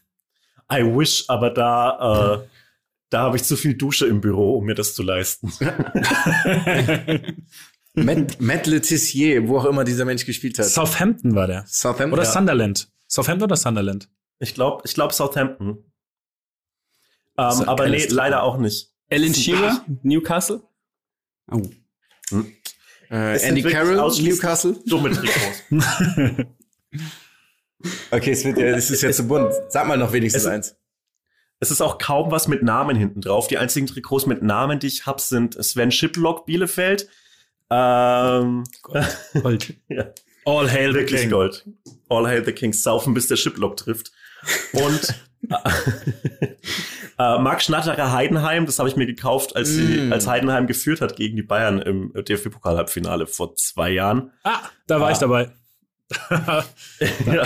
I 0.72 0.82
wish, 0.84 1.24
aber 1.28 1.50
da, 1.50 2.42
äh, 2.42 2.48
da 3.10 3.22
habe 3.22 3.36
ich 3.36 3.42
zu 3.42 3.56
viel 3.56 3.74
Dusche 3.74 4.06
im 4.06 4.20
Büro, 4.20 4.56
um 4.58 4.64
mir 4.66 4.74
das 4.76 4.94
zu 4.94 5.02
leisten. 5.02 5.52
Matt, 7.94 8.40
Matt 8.40 8.66
Letizier, 8.68 9.48
wo 9.48 9.58
auch 9.58 9.64
immer 9.64 9.82
dieser 9.84 10.04
Mensch 10.04 10.24
gespielt 10.24 10.58
hat. 10.58 10.66
Southampton 10.66 11.34
war 11.34 11.46
der. 11.48 11.64
Southampton. 11.66 12.12
Oder 12.12 12.22
Ja. 12.22 12.30
Sunderland. 12.30 12.88
Southampton 13.08 13.44
oder 13.44 13.56
Sunderland? 13.56 14.08
Ich 14.38 14.54
glaube, 14.54 14.82
ich 14.86 14.94
glaube 14.94 15.12
Southampton. 15.12 15.78
Ähm, 17.36 17.62
aber 17.68 17.88
nee, 17.88 17.98
Trikot. 17.98 18.14
leider 18.14 18.42
auch 18.44 18.58
nicht. 18.58 18.92
Alan 19.10 19.34
Shearer, 19.34 19.84
Newcastle. 20.04 20.62
Oh. 21.50 21.62
Äh, 23.10 23.38
Andy 23.42 23.62
Carroll, 23.62 23.98
ausschließlich 23.98 24.34
Newcastle. 24.42 24.76
Dumme 24.86 25.10
Trikots. 25.10 25.62
Okay, 28.10 28.32
es 28.32 28.44
wird 28.44 28.58
ja, 28.58 28.66
es 28.66 28.90
ist 28.90 29.00
jetzt 29.02 29.16
zu 29.16 29.26
bunt. 29.26 29.52
Sag 29.70 29.86
mal 29.86 29.96
noch 29.96 30.12
wenigstens 30.12 30.42
Es- 30.42 30.48
eins. 30.48 30.76
es 31.60 31.70
ist 31.70 31.80
auch 31.80 31.96
kaum 31.96 32.30
was 32.30 32.46
mit 32.46 32.62
Namen 32.62 32.94
hinten 32.96 33.22
drauf. 33.22 33.46
Die 33.48 33.56
einzigen 33.56 33.86
Trikots 33.86 34.26
mit 34.26 34.42
Namen, 34.42 34.78
die 34.80 34.86
ich 34.88 35.06
hab, 35.06 35.18
sind 35.20 35.54
Sven 35.64 35.90
Shiplock 35.90 36.44
Bielefeld. 36.44 37.08
Ähm, 37.70 38.64
Gold. 38.82 39.74
ja, 39.88 40.10
All 40.44 40.70
hail 40.70 40.92
the 40.92 40.98
wirklich 40.98 41.20
king. 41.22 41.30
Gold. 41.30 41.64
All 42.10 42.26
hail 42.28 42.44
the 42.44 42.52
Kings. 42.52 42.82
Saufen, 42.82 43.14
bis 43.14 43.28
der 43.28 43.36
Shiplock 43.36 43.78
trifft. 43.78 44.12
Und 44.72 45.14
äh, 47.20 47.38
Marc 47.38 47.62
Schnatterer 47.62 48.12
Heidenheim, 48.12 48.66
das 48.66 48.78
habe 48.78 48.88
ich 48.88 48.96
mir 48.96 49.06
gekauft, 49.06 49.56
als, 49.56 49.68
sie, 49.68 49.82
Mm. 50.08 50.12
als 50.12 50.26
Heidenheim 50.26 50.66
geführt 50.66 51.00
hat 51.00 51.16
gegen 51.16 51.36
die 51.36 51.42
Bayern 51.42 51.80
im 51.80 52.12
DFB-Pokal-Halbfinale 52.14 53.26
vor 53.26 53.54
zwei 53.56 53.90
Jahren. 53.90 54.30
Ah, 54.44 54.58
da 54.86 55.00
war 55.00 55.08
Ah. 55.08 55.12
ich 55.12 55.18
dabei. 55.18 55.50
Ja, 57.26 57.44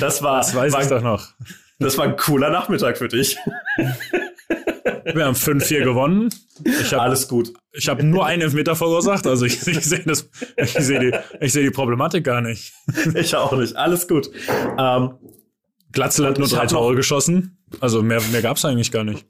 das 0.00 0.22
war, 0.22 0.38
Das 0.38 0.54
weiß 0.54 0.72
war, 0.72 0.82
ich 0.82 0.88
doch 0.88 1.02
noch. 1.02 1.28
das 1.78 1.98
war 1.98 2.04
ein 2.06 2.16
cooler 2.16 2.50
Nachmittag 2.50 2.96
für 2.98 3.08
dich. 3.08 3.36
Wir 5.14 5.24
haben 5.26 5.34
5-4 5.34 5.82
gewonnen. 5.84 6.28
Ich 6.64 6.92
habe 6.92 7.02
Alles 7.02 7.26
gut. 7.28 7.52
ich 7.72 7.88
hab 7.88 8.02
nur 8.02 8.24
einen 8.26 8.42
Elfmeter 8.42 8.76
verursacht. 8.76 9.26
Also 9.26 9.44
ich, 9.46 9.66
ich 9.66 9.84
sehe 9.84 10.04
sehe 10.56 11.00
die, 11.40 11.48
sehe 11.48 11.64
die 11.64 11.70
Problematik 11.70 12.24
gar 12.24 12.40
nicht. 12.40 12.72
Ich 13.14 13.34
auch 13.34 13.52
nicht. 13.52 13.74
Alles 13.76 14.06
gut. 14.06 14.30
Ähm, 14.78 15.14
Glatzel 15.92 16.26
hat 16.26 16.38
nur 16.38 16.48
drei 16.48 16.66
Tore 16.66 16.94
geschossen. 16.94 17.58
Also 17.80 18.02
mehr, 18.02 18.20
mehr 18.32 18.42
gab's 18.42 18.64
eigentlich 18.64 18.92
gar 18.92 19.04
nicht. 19.04 19.26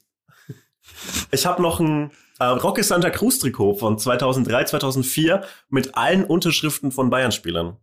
ich 1.30 1.46
habe 1.46 1.62
noch 1.62 1.80
ein 1.80 2.10
äh, 2.38 2.44
Roque 2.44 2.82
Santa 2.82 3.10
Cruz 3.10 3.38
Trikot 3.38 3.74
von 3.76 3.98
2003, 3.98 4.64
2004 4.64 5.44
mit 5.68 5.96
allen 5.96 6.24
Unterschriften 6.24 6.92
von 6.92 7.10
Bayern-Spielern. 7.10 7.76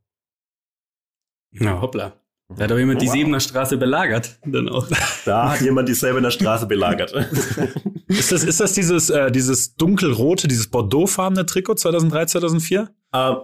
Na, 1.51 1.81
hoppla. 1.81 2.13
Da 2.55 2.63
hat 2.63 2.71
doch 2.71 2.77
jemand 2.77 3.01
die 3.01 3.05
Wow. 3.07 3.13
Siebener 3.13 3.39
Straße 3.39 3.77
belagert. 3.77 4.39
Dann 4.43 4.69
auch. 4.69 4.87
Da 5.25 5.51
hat 5.51 5.61
jemand 5.61 5.87
dieselbe 5.87 6.17
in 6.17 6.23
der 6.23 6.31
Straße 6.31 6.65
belagert. 6.65 7.13
Ist 8.07 8.31
das, 8.31 8.43
ist 8.43 8.59
das 8.59 8.73
dieses, 8.73 9.11
äh, 9.11 9.31
dieses 9.31 9.75
dunkelrote, 9.75 10.47
dieses 10.47 10.67
bordeauxfarbene 10.71 11.45
Trikot 11.45 11.75
2003, 11.75 12.25
2004? 12.25 12.89
ähm, 13.13 13.35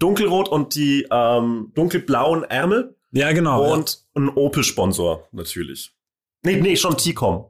dunkelrot 0.00 0.48
und 0.48 0.74
die 0.74 1.06
ähm, 1.08 1.70
dunkelblauen 1.76 2.42
Ärmel 2.42 2.96
Ja, 3.12 3.32
genau. 3.32 3.72
und 3.72 4.04
ein 4.14 4.28
Opel-Sponsor 4.28 5.28
natürlich. 5.32 5.94
Nee, 6.42 6.60
nee, 6.60 6.76
schon 6.76 6.96
T-Com. 6.96 7.46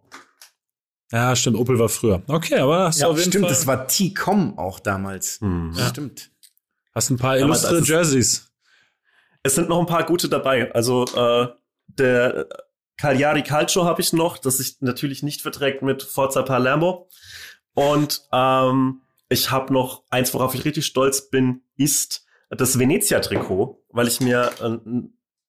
ja. 1.12 1.31
ja, 1.31 1.37
stimmt. 1.37 1.57
Opel 1.59 1.79
war 1.79 1.88
früher. 1.88 2.23
Okay, 2.27 2.59
aber 2.59 2.85
hast 2.85 2.99
du 2.99 3.03
Ja, 3.03 3.09
auf 3.11 3.18
jeden 3.18 3.31
stimmt, 3.31 3.44
Fall 3.47 3.55
das 3.55 3.66
war 3.66 3.87
T-Com 3.87 4.59
auch 4.59 4.81
damals. 4.81 5.40
Hm. 5.40 5.75
Stimmt. 5.90 6.31
hast 6.94 7.11
ein 7.11 7.16
paar 7.18 7.37
illustre 7.38 7.77
ist- 7.79 7.88
Jerseys. 7.88 8.44
Es 9.42 9.55
sind 9.55 9.68
noch 9.68 9.79
ein 9.81 9.87
paar 9.87 10.05
gute 10.05 10.29
dabei. 10.29 10.73
Also 10.75 11.05
äh, 11.07 11.49
der 11.87 12.49
Cagliari 12.97 13.42
Calcio 13.42 13.85
habe 13.85 14.01
ich 14.01 14.12
noch, 14.12 14.37
das 14.38 14.59
sich 14.59 14.77
natürlich 14.81 15.23
nicht 15.23 15.42
verträgt 15.42 15.83
mit 15.83 16.03
Forza 16.03 16.42
Palermo. 16.42 17.09
Und 17.75 18.23
ähm, 18.33 19.03
ich 19.29 19.51
habe 19.51 19.73
noch 19.73 20.03
eins, 20.11 20.35
worauf 20.35 20.55
ich 20.55 20.64
richtig 20.64 20.87
stolz 20.87 21.31
bin, 21.31 21.62
ist 21.77 22.27
das 22.51 22.79
Venezia-Trikot, 22.79 23.85
weil 23.90 24.09
ich 24.09 24.21
mir, 24.21 24.51
äh, 24.61 24.79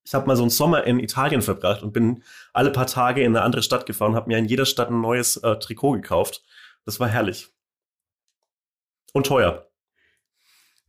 Ich 0.10 0.15
habe 0.15 0.26
mal 0.26 0.36
so 0.36 0.41
einen 0.41 0.50
Sommer 0.50 0.86
in 0.86 1.00
Italien 1.00 1.43
verbracht 1.43 1.84
und 1.84 1.93
bin 1.93 2.24
alle 2.52 2.72
paar 2.72 2.88
Tage 2.88 3.22
in 3.22 3.36
eine 3.36 3.45
andere 3.45 3.62
Stadt 3.62 3.86
gefahren, 3.86 4.15
habe 4.15 4.28
mir 4.28 4.39
in 4.39 4.45
jeder 4.45 4.65
Stadt 4.65 4.89
ein 4.89 5.02
neues 5.02 5.38
äh, 5.38 5.56
Trikot 5.58 5.91
gekauft. 5.91 6.43
Das 6.84 7.00
war 7.00 7.08
herrlich. 7.08 7.50
Und 9.13 9.28
teuer. 9.28 9.67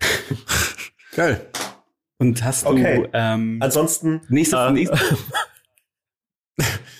Geil. 1.14 1.46
Und 2.16 2.42
hast 2.42 2.64
Okay. 2.64 3.02
du 3.02 3.08
ähm, 3.12 3.58
Ansonsten 3.60 4.22
nächste, 4.30 4.56
äh, 4.56 4.70
nächste 4.70 4.98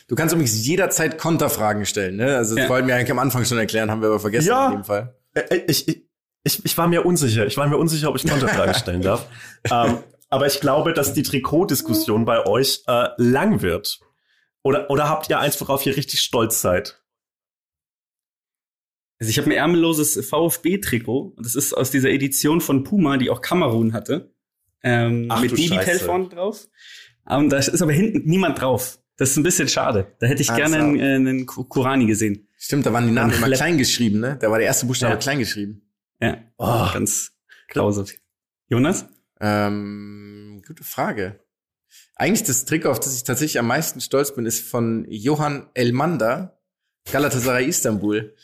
Du 0.09 0.14
kannst 0.14 0.35
übrigens 0.35 0.66
jederzeit 0.66 1.16
Konterfragen 1.16 1.87
stellen, 1.87 2.16
ne? 2.16 2.37
Also 2.37 2.54
das 2.54 2.64
Ja. 2.64 2.68
wollten 2.68 2.87
wir 2.87 2.96
eigentlich 2.96 3.12
am 3.12 3.18
Anfang 3.18 3.46
schon 3.46 3.56
erklären, 3.56 3.90
haben 3.90 4.02
wir 4.02 4.09
aber 4.09 4.20
vergessen 4.20 4.48
Ja. 4.48 4.66
in 4.68 4.72
dem 4.80 4.85
Fall. 4.85 5.14
Äh, 5.33 5.56
ich, 5.68 5.88
ich, 5.88 6.02
ich, 6.42 6.64
ich 6.66 6.76
war 6.76 6.87
mir 6.87 7.06
unsicher. 7.06 7.46
Ich 7.46 7.56
war 7.56 7.66
mir 7.66 7.78
unsicher, 7.78 8.11
ob 8.11 8.16
ich 8.16 8.26
Konterfragen 8.28 8.74
stellen 8.74 9.00
darf. 9.00 9.26
ähm, 9.70 10.00
aber 10.30 10.46
ich 10.46 10.60
glaube, 10.60 10.92
dass 10.94 11.12
die 11.12 11.22
Trikotdiskussion 11.22 12.24
bei 12.24 12.46
euch 12.46 12.82
äh, 12.86 13.08
lang 13.18 13.62
wird. 13.62 14.00
Oder, 14.62 14.90
oder 14.90 15.08
habt 15.08 15.28
ihr 15.30 15.38
eins, 15.38 15.60
worauf 15.60 15.84
ihr 15.86 15.96
richtig 15.96 16.20
stolz 16.20 16.60
seid? 16.60 17.02
Also 19.18 19.30
ich 19.30 19.38
habe 19.38 19.48
ein 19.50 19.56
ärmelloses 19.56 20.14
VfB-Trikot. 20.26 21.34
Und 21.36 21.44
Das 21.44 21.54
ist 21.54 21.72
aus 21.74 21.90
dieser 21.90 22.10
Edition 22.10 22.60
von 22.60 22.84
Puma, 22.84 23.16
die 23.18 23.30
auch 23.30 23.40
Kamerun 23.42 23.92
hatte. 23.92 24.34
Ähm, 24.82 25.26
Ach 25.30 25.40
mit 25.42 25.50
Babytel 25.54 25.98
vorne 25.98 26.28
drauf. 26.28 26.66
Und 27.26 27.50
da 27.50 27.58
ist 27.58 27.82
aber 27.82 27.92
hinten 27.92 28.28
niemand 28.28 28.60
drauf. 28.60 28.98
Das 29.18 29.30
ist 29.32 29.36
ein 29.36 29.42
bisschen 29.42 29.68
schade. 29.68 30.16
Da 30.20 30.26
hätte 30.26 30.40
ich 30.40 30.50
Ah, 30.50 30.56
gerne 30.56 30.76
einen, 30.78 30.98
äh, 30.98 31.14
einen 31.16 31.44
Ku- 31.46 31.64
Kurani 31.64 32.06
gesehen. 32.06 32.48
Stimmt, 32.56 32.86
da 32.86 32.92
waren 32.94 33.06
die 33.06 33.12
Namen 33.12 33.32
immer 33.34 33.46
Flepp. 33.46 33.58
klein 33.58 33.76
geschrieben, 33.76 34.20
ne? 34.20 34.38
Da 34.40 34.50
war 34.50 34.56
der 34.58 34.66
erste 34.66 34.86
Buchstabe 34.86 35.12
Ja. 35.12 35.18
klein 35.18 35.38
geschrieben. 35.38 35.82
Ja, 36.22 36.38
Oh, 36.56 36.88
ganz 36.92 37.32
grausig. 37.68 38.20
Jonas? 38.68 39.06
Ähm, 39.40 40.62
gute 40.66 40.85
Frage. 40.85 41.40
Eigentlich 42.14 42.44
das 42.44 42.64
Trikot, 42.64 42.90
auf 42.90 43.00
das 43.00 43.16
ich 43.16 43.24
tatsächlich 43.24 43.59
am 43.59 43.66
meisten 43.66 44.00
stolz 44.00 44.35
bin, 44.35 44.46
ist 44.46 44.62
von 44.68 45.07
Johann 45.09 45.68
Elmander, 45.74 46.61
Galatasaray 47.11 47.66
Istanbul. 47.66 48.35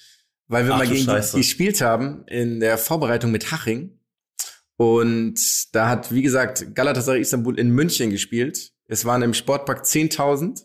Weil 0.49 0.65
wir 0.67 0.75
Ach 0.75 0.79
mal 0.79 0.87
gegen 0.87 1.07
die 1.07 1.37
gespielt 1.37 1.81
haben 1.81 2.25
in 2.27 2.61
der 2.61 2.79
Vorbereitung 2.79 3.31
mit 3.33 3.51
Haching. 3.51 3.99
Und 4.77 5.41
da 5.75 5.89
hat, 5.89 6.13
wie 6.13 6.23
gesagt, 6.23 6.75
Galatasaray 6.75 7.21
Istanbul 7.21 7.59
in 7.59 7.71
München 7.71 8.11
gespielt. 8.11 8.73
Es 8.87 9.05
waren 9.05 9.23
im 9.23 9.35
Sportpark 9.35 9.85
10.000. 9.85 10.65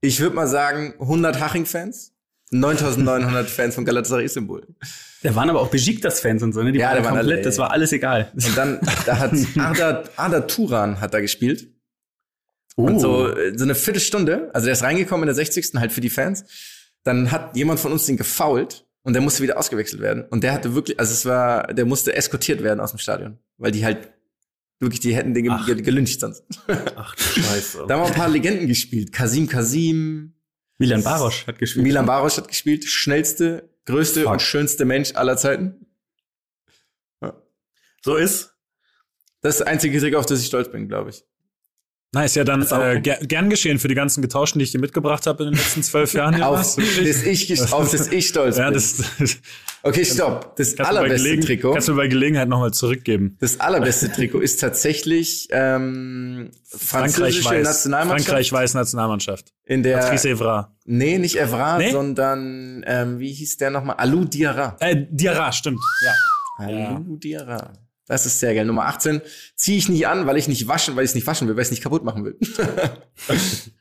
Ich 0.00 0.20
würde 0.20 0.36
mal 0.36 0.46
sagen 0.46 0.94
100 1.00 1.40
Haching-Fans, 1.40 2.11
9.900 2.52 3.44
Fans 3.44 3.74
von 3.74 3.84
Galatasaray 3.84 4.24
Istanbul. 4.24 4.66
Da 5.22 5.34
waren 5.34 5.48
aber 5.48 5.60
auch 5.60 5.68
Besiktas-Fans 5.70 6.42
und 6.42 6.52
so, 6.52 6.62
ne? 6.62 6.72
Die 6.72 6.78
Ja, 6.80 6.88
waren 6.88 6.96
da 6.98 7.04
waren 7.04 7.14
komplett, 7.16 7.36
alle, 7.38 7.42
das 7.44 7.58
war 7.58 7.70
alles 7.70 7.92
egal. 7.92 8.30
Und 8.34 8.56
dann, 8.56 8.80
da 9.06 9.18
hat 9.18 9.32
Arda, 9.58 10.04
Arda 10.16 10.40
Turan 10.42 11.00
hat 11.00 11.14
da 11.14 11.20
gespielt. 11.20 11.68
Und 12.76 13.00
so, 13.00 13.28
äh, 13.28 13.56
so 13.56 13.64
eine 13.64 13.74
Viertelstunde, 13.74 14.50
also 14.54 14.66
der 14.66 14.72
ist 14.72 14.82
reingekommen 14.82 15.24
in 15.24 15.26
der 15.28 15.34
60. 15.34 15.72
halt 15.76 15.92
für 15.92 16.00
die 16.00 16.10
Fans. 16.10 16.44
Dann 17.04 17.30
hat 17.30 17.56
jemand 17.56 17.80
von 17.80 17.92
uns 17.92 18.06
den 18.06 18.16
gefoult 18.16 18.86
und 19.02 19.12
der 19.14 19.22
musste 19.22 19.42
wieder 19.42 19.58
ausgewechselt 19.58 20.00
werden. 20.00 20.24
Und 20.30 20.42
der 20.44 20.52
hatte 20.52 20.74
wirklich, 20.74 20.98
also 20.98 21.12
es 21.12 21.26
war, 21.26 21.66
der 21.74 21.84
musste 21.84 22.14
eskortiert 22.14 22.62
werden 22.62 22.80
aus 22.80 22.90
dem 22.92 22.98
Stadion, 22.98 23.38
weil 23.58 23.72
die 23.72 23.84
halt 23.84 24.10
wirklich, 24.80 25.00
die 25.00 25.14
hätten 25.14 25.34
den 25.34 25.50
Ach. 25.50 25.66
ge 25.66 25.80
gelyncht 25.80 26.20
sonst. 26.20 26.44
ach 26.96 27.14
du 27.14 27.22
Scheiße. 27.22 27.84
Da 27.88 27.98
haben 27.98 28.06
ein 28.06 28.14
paar 28.14 28.28
Legenden 28.28 28.66
gespielt. 28.66 29.12
Kasim 29.12 29.48
Kasim, 29.48 30.34
Milan 30.78 31.02
Barosch 31.02 31.46
hat 31.46 31.58
gespielt. 31.58 31.84
Milan 31.84 32.06
Barosch 32.06 32.36
hat 32.36 32.48
gespielt, 32.48 32.84
schnellste, 32.84 33.70
größte 33.84 34.22
Fuck. 34.22 34.32
und 34.32 34.42
schönste 34.42 34.84
Mensch 34.84 35.14
aller 35.14 35.36
Zeiten. 35.36 35.86
So 38.04 38.16
ist. 38.16 38.56
Das 39.40 39.54
ist 39.54 39.60
das 39.60 39.66
einzige 39.66 39.98
Trick, 39.98 40.14
auf 40.14 40.26
das 40.26 40.40
ich 40.40 40.46
stolz 40.46 40.70
bin, 40.70 40.88
glaube 40.88 41.10
ich. 41.10 41.24
Nice, 42.14 42.34
ja, 42.34 42.44
dann 42.44 42.60
ist 42.60 42.72
äh, 42.72 43.00
ger 43.00 43.16
gern 43.22 43.48
geschehen 43.48 43.78
für 43.78 43.88
die 43.88 43.94
ganzen 43.94 44.20
Getauschten, 44.20 44.58
die 44.58 44.64
ich 44.64 44.70
dir 44.72 44.78
mitgebracht 44.78 45.26
habe 45.26 45.44
in 45.44 45.50
den 45.50 45.58
letzten 45.58 45.82
zwölf 45.82 46.12
Jahren. 46.12 46.42
Auf 46.42 46.58
das 46.76 46.76
ich, 46.76 47.72
auf 47.72 47.90
das 47.90 48.08
ich 48.08 48.28
stolz 48.28 48.58
ja, 48.58 48.66
bin. 48.66 48.74
das 48.74 49.02
Okay, 49.84 50.04
stopp. 50.04 50.54
Das 50.56 50.78
allerbeste 50.78 51.40
Trikot. 51.40 51.72
kannst 51.72 51.88
du 51.88 51.96
bei 51.96 52.06
Gelegenheit 52.08 52.48
nochmal 52.48 52.72
zurückgeben. 52.72 53.36
Das 53.40 53.58
allerbeste 53.58 54.12
Trikot 54.12 54.40
ist 54.40 54.60
tatsächlich 54.60 55.48
ähm, 55.50 56.50
Frankreich 56.64 57.14
französische 57.14 57.48
weiß. 57.48 57.64
Nationalmannschaft. 57.64 58.28
Frankreich 58.28 58.52
weiß 58.52 58.74
Nationalmannschaft. 58.74 59.52
In 59.64 59.82
der 59.82 59.98
Patrice 59.98 60.28
Evra. 60.28 60.76
nee, 60.84 61.18
nicht 61.18 61.36
Evra, 61.36 61.78
Nee? 61.78 61.90
sondern 61.90 62.84
ähm, 62.86 63.18
wie 63.18 63.32
hieß 63.32 63.56
der 63.56 63.70
nochmal? 63.70 63.96
Alou 63.96 64.24
Diarra. 64.24 64.76
Äh, 64.80 65.06
Diarra, 65.10 65.50
stimmt. 65.50 65.80
Ja. 66.04 66.12
Alou 66.66 67.16
Diarra. 67.16 67.72
Das 68.12 68.26
ist 68.26 68.40
sehr 68.40 68.54
geil. 68.54 68.66
Nummer 68.66 68.84
18 68.88 69.22
ziehe 69.56 69.78
ich 69.78 69.88
nicht 69.88 70.06
an, 70.06 70.26
weil 70.26 70.36
ich 70.36 70.46
nicht 70.46 70.68
waschen, 70.68 70.96
weil 70.96 71.04
ich 71.04 71.12
es 71.12 71.14
nicht 71.14 71.26
waschen 71.26 71.48
will, 71.48 71.56
weil 71.56 71.62
ich 71.62 71.68
es 71.68 71.70
nicht 71.70 71.82
kaputt 71.82 72.04
machen 72.04 72.26
will. 72.26 72.36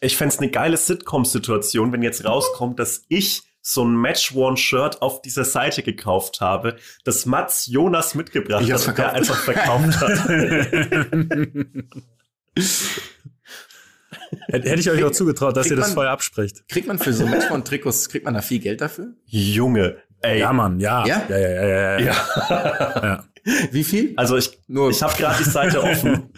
Ich 0.00 0.16
fänd's 0.16 0.38
eine 0.38 0.50
geile 0.50 0.76
Sitcom-Situation, 0.76 1.92
wenn 1.92 2.02
jetzt 2.02 2.24
rauskommt, 2.24 2.80
dass 2.80 3.04
ich 3.08 3.42
so 3.60 3.84
ein 3.84 3.94
Match-One-Shirt 3.96 5.00
auf 5.00 5.22
dieser 5.22 5.44
Seite 5.44 5.84
gekauft 5.84 6.40
habe, 6.40 6.74
das 7.04 7.24
Mats 7.24 7.66
Jonas 7.66 8.16
mitgebracht 8.16 8.68
hat 8.68 8.88
und 8.88 8.98
der 8.98 9.12
einfach 9.12 9.36
verkauft 9.38 10.00
hat. 10.00 10.28
Hätte 14.48 14.74
ich 14.80 14.90
euch 14.90 15.04
auch 15.04 15.12
zugetraut, 15.12 15.56
dass 15.56 15.70
ihr 15.70 15.76
das 15.76 15.88
man- 15.88 15.94
vorher 15.94 16.12
abspricht. 16.12 16.66
kriegt 16.68 16.88
man 16.88 16.98
für 16.98 17.12
so 17.12 17.24
Matchbond-Trikots, 17.26 18.08
kriegt 18.08 18.24
man 18.24 18.34
da 18.34 18.42
viel 18.42 18.58
Geld 18.58 18.80
dafür? 18.80 19.14
Junge, 19.26 19.98
ey. 20.22 20.40
Ja, 20.40 20.52
Mann, 20.52 20.80
ja. 20.80 21.06
Ja? 21.06 21.26
Ja, 21.28 21.38
ja, 21.38 21.50
ja, 21.50 21.64
ja. 21.64 21.98
ja. 21.98 21.98
Ja. 21.98 23.02
ja. 23.02 23.24
Wie 23.72 23.84
viel? 23.84 24.14
Also 24.16 24.36
ich, 24.36 24.58
Nur 24.68 24.90
ich 24.90 25.02
habe 25.02 25.14
gerade 25.16 25.42
die 25.42 25.50
Seite 25.50 25.82
offen. 25.82 26.32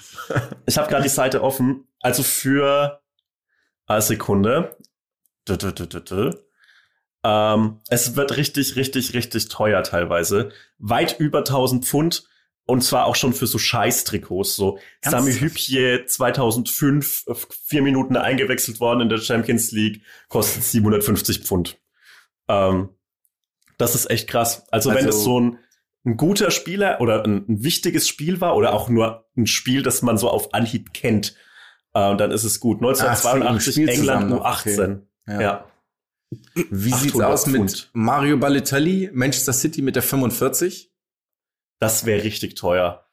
Ich 0.67 0.79
habe 0.79 0.89
gerade 0.89 1.03
die 1.03 1.09
Seite 1.09 1.43
offen. 1.43 1.87
Also 2.01 2.23
für 2.23 3.03
eine 3.87 4.03
Sekunde. 4.03 4.77
Dü, 5.49 5.57
dü, 5.59 5.73
dü, 5.73 5.87
dü, 5.87 6.01
dü. 6.01 6.31
Ähm, 7.23 7.81
es 7.89 8.17
wird 8.17 8.37
richtig, 8.37 8.77
richtig, 8.77 9.15
richtig 9.15 9.49
teuer 9.49 9.83
teilweise. 9.83 10.51
Weit 10.79 11.19
über 11.19 11.39
1000 11.39 11.85
Pfund. 11.85 12.25
Und 12.67 12.83
zwar 12.83 13.05
auch 13.05 13.15
schon 13.15 13.35
für 13.35 13.47
so 13.47 13.59
Scheiß-Trikots. 13.59 14.57
So 14.57 14.79
Sami 15.03 15.31
Ernsthaft? 15.31 15.41
Hübje 15.41 16.07
2005, 16.07 17.25
äh, 17.27 17.35
vier 17.67 17.83
Minuten 17.83 18.17
eingewechselt 18.17 18.81
worden 18.81 19.03
in 19.03 19.11
der 19.11 19.19
Champions 19.19 19.71
League, 19.73 20.03
kostet 20.29 20.65
750 20.65 21.41
Pfund. 21.41 21.79
Ähm, 22.49 22.89
das 23.79 23.95
ist 23.95 24.11
echt 24.11 24.29
krass. 24.29 24.67
Also, 24.71 24.91
wenn 24.91 25.07
Also- 25.07 25.11
es 25.11 25.25
so 25.25 25.41
ein, 25.41 25.59
ein 26.07 26.17
guter 26.17 26.51
Spieler 26.51 27.01
oder 27.01 27.25
ein, 27.25 27.45
ein 27.49 27.63
wichtiges 27.65 28.07
Spiel 28.09 28.41
war 28.41 28.57
oder 28.57 28.73
auch 28.75 28.89
nur 28.89 29.27
ein 29.37 29.47
Spiel, 29.47 29.83
das 29.83 30.03
man 30.03 30.19
so 30.19 30.29
auf 30.29 30.53
Anhieb 30.53 30.93
kennt, 30.93 31.35
äh, 31.95 32.15
dann 32.17 32.31
ist 32.31 32.45
es 32.45 32.61
gut. 32.61 32.79
Ach, 32.83 32.95
so, 32.95 33.05
1982 33.29 33.67
im 33.67 33.73
Spiel 33.73 33.89
England 33.89 33.99
zusammen 34.01 34.29
noch, 34.31 34.45
U18. 34.45 35.01
Ja. 35.27 35.41
Ja. 35.41 35.65
Wie 36.71 36.93
sieht's 36.93 37.15
800 37.15 37.31
aus 37.31 37.47
mit 37.47 37.57
Pfund. 37.57 37.91
Mario 37.93 38.37
Balotelli, 38.37 39.11
Manchester 39.13 39.53
City 39.53 39.83
mit 39.83 39.97
der 39.97 40.03
45? 40.03 40.91
das 41.81 42.07
wäre 42.07 42.23
richtig 42.23 42.55
teuer. 42.55 43.05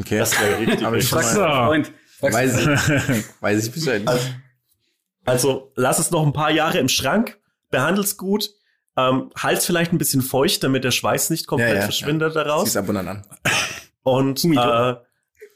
Okay. 0.00 0.18
Das 0.18 0.40
wäre 0.40 0.58
richtig, 0.58 0.84
Aber 0.86 0.96
ich 0.96 1.08
teuer. 1.10 1.84
Weiß 2.20 2.58
ich, 2.60 2.66
weiß 3.42 3.66
ich 3.66 3.72
Bescheid. 3.72 4.02
Also 5.26 5.72
lass 5.76 5.98
es 5.98 6.10
noch 6.10 6.24
ein 6.26 6.32
paar 6.32 6.50
Jahre 6.50 6.78
im 6.78 6.88
Schrank, 6.88 7.38
behandel's 7.70 8.16
gut, 8.16 8.50
ähm, 8.96 9.30
halt's 9.36 9.66
vielleicht 9.66 9.92
ein 9.92 9.98
bisschen 9.98 10.22
feucht, 10.22 10.62
damit 10.62 10.84
der 10.84 10.90
Schweiß 10.92 11.30
nicht 11.30 11.46
komplett 11.46 11.70
Ja, 11.70 11.74
ja, 11.76 11.82
verschwindet 11.82 12.32
Sieh's 12.34 12.42
daraus. 12.44 12.76
ab 12.76 12.88
und 12.88 12.96
an 12.96 13.08
an. 13.08 13.26
Und 14.02 14.44
äh, 14.44 14.94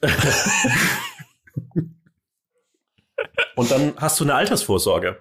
und 3.57 3.71
dann 3.71 3.93
hast 3.97 4.21
du 4.21 4.25
eine 4.25 4.35
Altersvorsorge, 4.35 5.19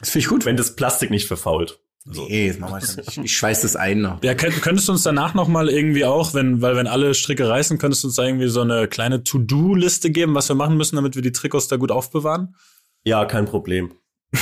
Das 0.00 0.10
finde 0.10 0.22
ich 0.24 0.28
gut. 0.28 0.44
wenn 0.44 0.56
das 0.56 0.76
Plastik 0.76 1.10
nicht 1.10 1.26
verfault. 1.26 1.78
Also, 2.06 2.26
Nee, 2.26 2.48
das 2.48 2.58
machen 2.58 2.82
wir 2.82 2.96
nicht. 3.04 3.18
Ich 3.18 3.36
schweiß 3.36 3.60
das 3.62 3.76
ein 3.76 4.00
noch. 4.00 4.22
Ja, 4.24 4.34
könnt, 4.34 4.60
könntest 4.60 4.88
du 4.88 4.92
uns 4.92 5.04
danach 5.04 5.34
noch 5.34 5.46
mal 5.46 5.68
irgendwie 5.68 6.04
auch, 6.04 6.34
wenn, 6.34 6.60
weil 6.60 6.74
wenn 6.74 6.88
alle 6.88 7.14
Stricke 7.14 7.48
reißen, 7.48 7.78
könntest 7.78 8.02
du 8.02 8.08
uns 8.08 8.16
da 8.16 8.24
irgendwie 8.24 8.48
so 8.48 8.60
eine 8.62 8.88
kleine 8.88 9.22
To-Do-Liste 9.22 10.10
geben, 10.10 10.34
was 10.34 10.48
wir 10.48 10.56
machen 10.56 10.76
müssen, 10.76 10.96
damit 10.96 11.14
wir 11.14 11.22
die 11.22 11.30
Trikots 11.32 11.68
da 11.68 11.76
gut 11.76 11.92
aufbewahren? 11.92 12.56
ja, 13.04 13.24
kein 13.24 13.46
Problem. 13.46 13.94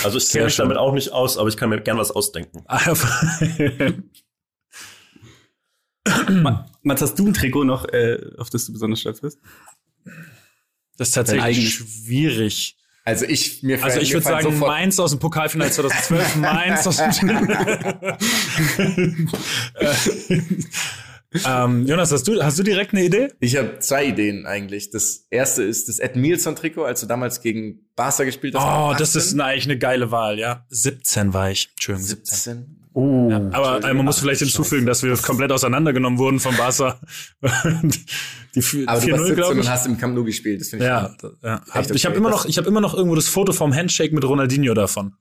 Also 0.05 0.19
ich 0.19 0.29
kenne 0.29 0.45
mich 0.47 0.55
schön. 0.55 0.65
damit 0.65 0.77
auch 0.79 0.93
nicht 0.93 1.13
aus, 1.13 1.39
aber 1.39 1.49
ich 1.49 1.57
kann 1.57 1.71
mir 1.71 1.81
gern 1.81 1.97
was 1.99 2.11
ausdenken. 2.11 2.63
Ah, 2.67 2.81
Ma- 6.31 6.67
Mats, 6.83 7.03
hast 7.03 7.19
du 7.19 7.27
ein 7.27 7.35
Trikot 7.35 7.65
noch, 7.65 7.85
äh, 7.89 8.19
auf 8.39 8.49
das 8.51 8.65
du 8.67 8.73
besonders 8.73 9.01
stolz 9.01 9.21
bist? 9.21 9.39
Das 10.97 11.09
ist 11.09 11.15
tatsächlich 11.15 11.75
schwierig. 11.75 12.77
Also 13.05 13.25
ich 13.27 13.63
mir 13.63 13.83
Also 13.83 13.99
ich 14.01 14.13
würde 14.13 14.25
sagen, 14.25 14.53
sofort- 14.53 14.71
Mainz 14.71 14.99
aus 15.01 15.11
dem 15.11 15.19
Pokalfinale 15.19 15.71
2012, 15.73 16.37
Mainz 16.37 16.87
aus 16.87 16.97
dem 16.99 17.11
ähm, 21.47 21.87
Jonas, 21.87 22.11
hast 22.13 22.27
du, 22.27 22.43
hast 22.43 22.59
du 22.59 22.63
direkt 22.63 22.93
eine 22.93 23.05
Idee? 23.05 23.29
Ich 23.41 23.57
habe 23.57 23.79
zwei 23.79 24.07
Ideen 24.07 24.47
eigentlich. 24.47 24.91
Das 24.91 25.27
erste 25.31 25.63
ist 25.63 25.89
das 25.89 25.99
Ed 25.99 26.17
Milson 26.17 26.57
Trikot, 26.57 26.85
als 26.85 27.01
du 27.01 27.07
damals 27.07 27.41
gegen 27.41 27.81
Barca 27.97 28.25
gespielt 28.25 28.55
hast. 28.57 28.63
Oh, 28.65 28.93
das 28.99 29.11
18. 29.11 29.19
ist 29.21 29.33
eine- 29.35 29.45
eigentlich 29.45 29.65
eine 29.67 29.79
geile 29.79 30.11
Wahl, 30.11 30.39
ja. 30.39 30.65
17 30.71 31.33
war 31.33 31.51
ich. 31.51 31.69
Entschuldigung, 31.73 32.07
17. 32.09 32.37
17. 32.37 32.77
Uh, 32.93 33.31
Ja, 33.31 33.37
aber 33.53 33.85
äh, 33.89 33.95
man 33.95 34.05
muss 34.05 34.19
vielleicht 34.19 34.41
hinzufügen, 34.41 34.85
dass 34.85 35.05
wir 35.05 35.17
komplett 35.19 35.53
auseinandergenommen 35.53 36.19
wurden 36.19 36.41
von 36.41 36.57
Barca. 36.57 37.01
die 38.55 38.63
vier- 38.63 38.89
Aber 38.89 39.01
du 39.01 39.07
warst 39.13 39.23
4-0, 39.23 39.27
17 39.27 39.35
glaube 39.37 39.61
und 39.61 39.69
hast 39.71 39.87
im 39.87 39.97
Camp 39.99 40.15
Nou 40.17 40.25
gespielt. 40.25 40.61
Das 40.61 40.71
finde 40.71 40.85
ich 40.85 40.89
Ja, 40.91 41.15
ja. 41.43 41.63
Hab, 41.71 41.83
Echt 41.85 41.95
ich 41.95 42.05
habe 42.05 42.15
okay, 42.15 42.19
immer 42.19 42.31
noch, 42.31 42.47
ich 42.47 42.59
habe 42.59 42.67
immer 42.67 42.81
noch 42.81 42.95
irgendwo 42.95 43.15
das 43.15 43.29
Foto 43.29 43.53
vom 43.53 43.73
Handshake 43.75 44.13
mit 44.15 44.25
Ronaldinho 44.25 44.75
davon. 44.75 45.15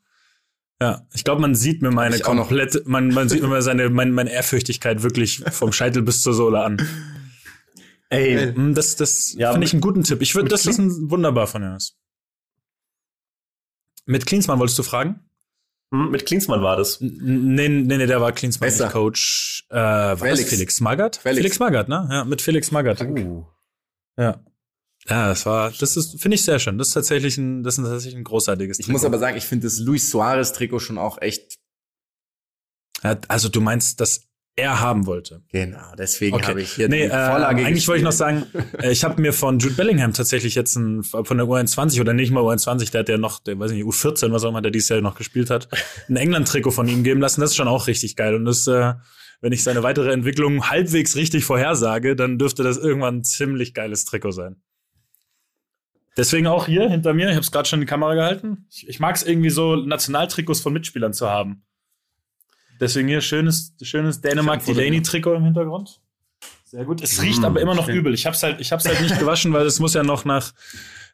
Ja, 0.81 1.05
ich 1.13 1.23
glaube, 1.25 1.41
man 1.41 1.55
sieht 1.55 1.81
mir 1.81 1.91
meine 1.91 2.15
Ich 2.15 2.23
komplette, 2.23 2.83
man, 2.85 3.09
man 3.09 3.27
sieht 3.27 3.43
mir 3.43 3.61
seine, 3.61 3.89
meine, 3.89 4.11
meine 4.11 4.31
Ehrfürchtigkeit 4.31 5.03
wirklich 5.03 5.43
vom 5.51 5.73
Scheitel 5.73 6.01
bis 6.03 6.21
zur 6.21 6.33
Sohle 6.33 6.61
an. 6.63 6.77
Ey, 8.09 8.53
Hm, 8.53 8.73
Das, 8.73 8.95
das 8.95 9.33
Ja, 9.33 9.51
finde 9.51 9.67
ich 9.67 9.73
einen 9.73 9.81
guten 9.81 10.03
Tipp. 10.03 10.21
Ich 10.21 10.35
würde, 10.35 10.47
das 10.49 10.65
ist 10.65 10.77
ein 10.77 11.09
wunderbar 11.11 11.47
von 11.47 11.63
Jonas. 11.63 11.95
Mit 14.05 14.25
Klinsmann 14.25 14.57
wolltest 14.59 14.79
du 14.79 14.83
fragen? 14.83 15.19
hm, 15.93 16.11
mit 16.11 16.25
Klinsmann 16.25 16.61
war 16.63 16.77
das. 16.77 16.99
Nee, 17.01 17.67
nee, 17.67 17.97
nee, 17.97 18.05
der 18.07 18.21
war 18.21 18.31
Klinsmann 18.31 18.69
nicht 18.69 18.89
Coach. 18.89 19.65
Äh, 19.69 19.75
war 19.75 20.17
Felix. 20.17 20.49
Felix 20.49 20.79
Magath? 20.79 21.17
Felix. 21.17 21.37
Felix 21.39 21.59
Magath, 21.59 21.89
ne? 21.89 22.07
Ja, 22.09 22.23
mit 22.25 22.41
Felix 22.41 22.71
Magath. 22.71 23.01
Uh. 23.01 23.43
Ja. 24.17 24.39
Ja, 25.09 25.27
das 25.27 25.45
war, 25.45 25.71
das 25.71 25.97
ist, 25.97 26.21
finde 26.21 26.35
ich 26.35 26.43
sehr 26.43 26.59
schön. 26.59 26.77
Das 26.77 26.89
ist 26.89 26.93
tatsächlich 26.93 27.37
ein, 27.37 27.63
das 27.63 27.77
ist 27.77 27.83
tatsächlich 27.83 28.15
ein 28.15 28.23
großartiges 28.23 28.79
Ich 28.79 28.87
muss 28.87 29.03
aber 29.03 29.17
sagen, 29.17 29.37
ich 29.37 29.45
finde 29.45 29.65
das 29.67 29.79
Luis 29.79 30.09
Suarez 30.09 30.53
Trikot 30.53 30.79
schon 30.79 30.97
auch 30.97 31.19
echt. 31.21 31.55
Also 33.27 33.49
du 33.49 33.61
meinst, 33.61 34.01
dass 34.01 34.29
er 34.55 34.81
haben 34.81 35.05
wollte. 35.05 35.41
Genau, 35.51 35.95
deswegen 35.97 36.35
Okay. 36.35 36.47
habe 36.47 36.61
ich 36.61 36.73
hier 36.73 36.89
Nee, 36.89 37.07
die 37.07 37.13
äh, 37.13 37.27
Vorlage 37.27 37.65
eigentlich 37.65 37.87
wollte 37.87 37.99
ich 37.99 38.03
noch 38.03 38.11
sagen, 38.11 38.45
äh, 38.77 38.91
ich 38.91 39.03
habe 39.05 39.21
mir 39.21 39.31
von 39.31 39.57
Jude 39.59 39.75
Bellingham 39.75 40.11
tatsächlich 40.13 40.53
jetzt 40.53 40.75
ein, 40.75 41.03
von 41.03 41.37
der 41.37 41.47
U21 41.47 42.01
oder 42.01 42.13
nicht 42.13 42.31
mal 42.31 42.43
U21, 42.43 42.91
der 42.91 42.99
hat 42.99 43.09
ja 43.09 43.17
noch, 43.17 43.39
der 43.39 43.57
weiß 43.57 43.71
nicht, 43.71 43.85
U14, 43.85 44.31
was 44.31 44.43
auch 44.43 44.49
immer 44.49 44.61
der 44.61 44.71
dieses 44.71 44.89
Jahr 44.89 45.01
noch 45.01 45.15
gespielt 45.15 45.49
hat, 45.49 45.69
ein 46.09 46.17
England-Trikot 46.17 46.71
von 46.71 46.87
ihm 46.89 47.03
geben 47.03 47.21
lassen. 47.21 47.39
Das 47.41 47.51
ist 47.51 47.55
schon 47.55 47.69
auch 47.69 47.87
richtig 47.87 48.15
geil. 48.17 48.35
Und 48.35 48.43
das, 48.45 48.67
äh, 48.67 48.95
wenn 49.41 49.53
ich 49.53 49.63
seine 49.63 49.81
weitere 49.83 50.11
Entwicklung 50.11 50.69
halbwegs 50.69 51.15
richtig 51.15 51.45
vorhersage, 51.45 52.17
dann 52.17 52.37
dürfte 52.37 52.63
das 52.63 52.77
irgendwann 52.77 53.19
ein 53.19 53.23
ziemlich 53.23 53.73
geiles 53.73 54.03
Trikot 54.03 54.31
sein. 54.31 54.61
Deswegen 56.19 56.47
auch 56.47 56.65
hier 56.65 56.89
hinter 56.89 57.13
mir, 57.13 57.27
ich 57.29 57.35
habe 57.35 57.41
es 57.41 57.49
gerade 57.49 57.65
schon 57.65 57.79
in 57.79 57.85
die 57.85 57.89
Kamera 57.89 58.13
gehalten. 58.13 58.65
Ich, 58.69 58.89
ich 58.89 58.99
mag 58.99 59.15
es 59.15 59.23
irgendwie 59.23 59.49
so, 59.49 59.77
Nationaltrikots 59.77 60.59
von 60.59 60.73
Mitspielern 60.73 61.13
zu 61.13 61.29
haben. 61.29 61.63
Deswegen 62.81 63.07
hier 63.07 63.21
schönes, 63.21 63.73
schönes 63.81 64.19
Dänemark 64.19 64.57
Ich 64.57 64.63
hab 64.63 64.69
ein 64.69 64.75
Foto 64.75 64.79
Delaney-Trikot 64.79 65.35
im 65.35 65.45
Hintergrund. 65.45 66.01
Sehr 66.65 66.83
gut. 66.83 67.01
Es 67.01 67.21
riecht 67.21 67.41
aber 67.45 67.61
immer 67.61 67.73
noch 67.73 67.85
schön. 67.85 67.95
übel. 67.95 68.13
Ich 68.13 68.25
hab's 68.25 68.43
halt, 68.43 68.59
ich 68.59 68.73
hab's 68.73 68.83
halt 68.83 68.99
nicht 68.99 69.17
gewaschen, 69.17 69.53
weil 69.53 69.65
es 69.65 69.79
muss 69.79 69.93
ja 69.93 70.03
noch 70.03 70.25
nach, 70.25 70.51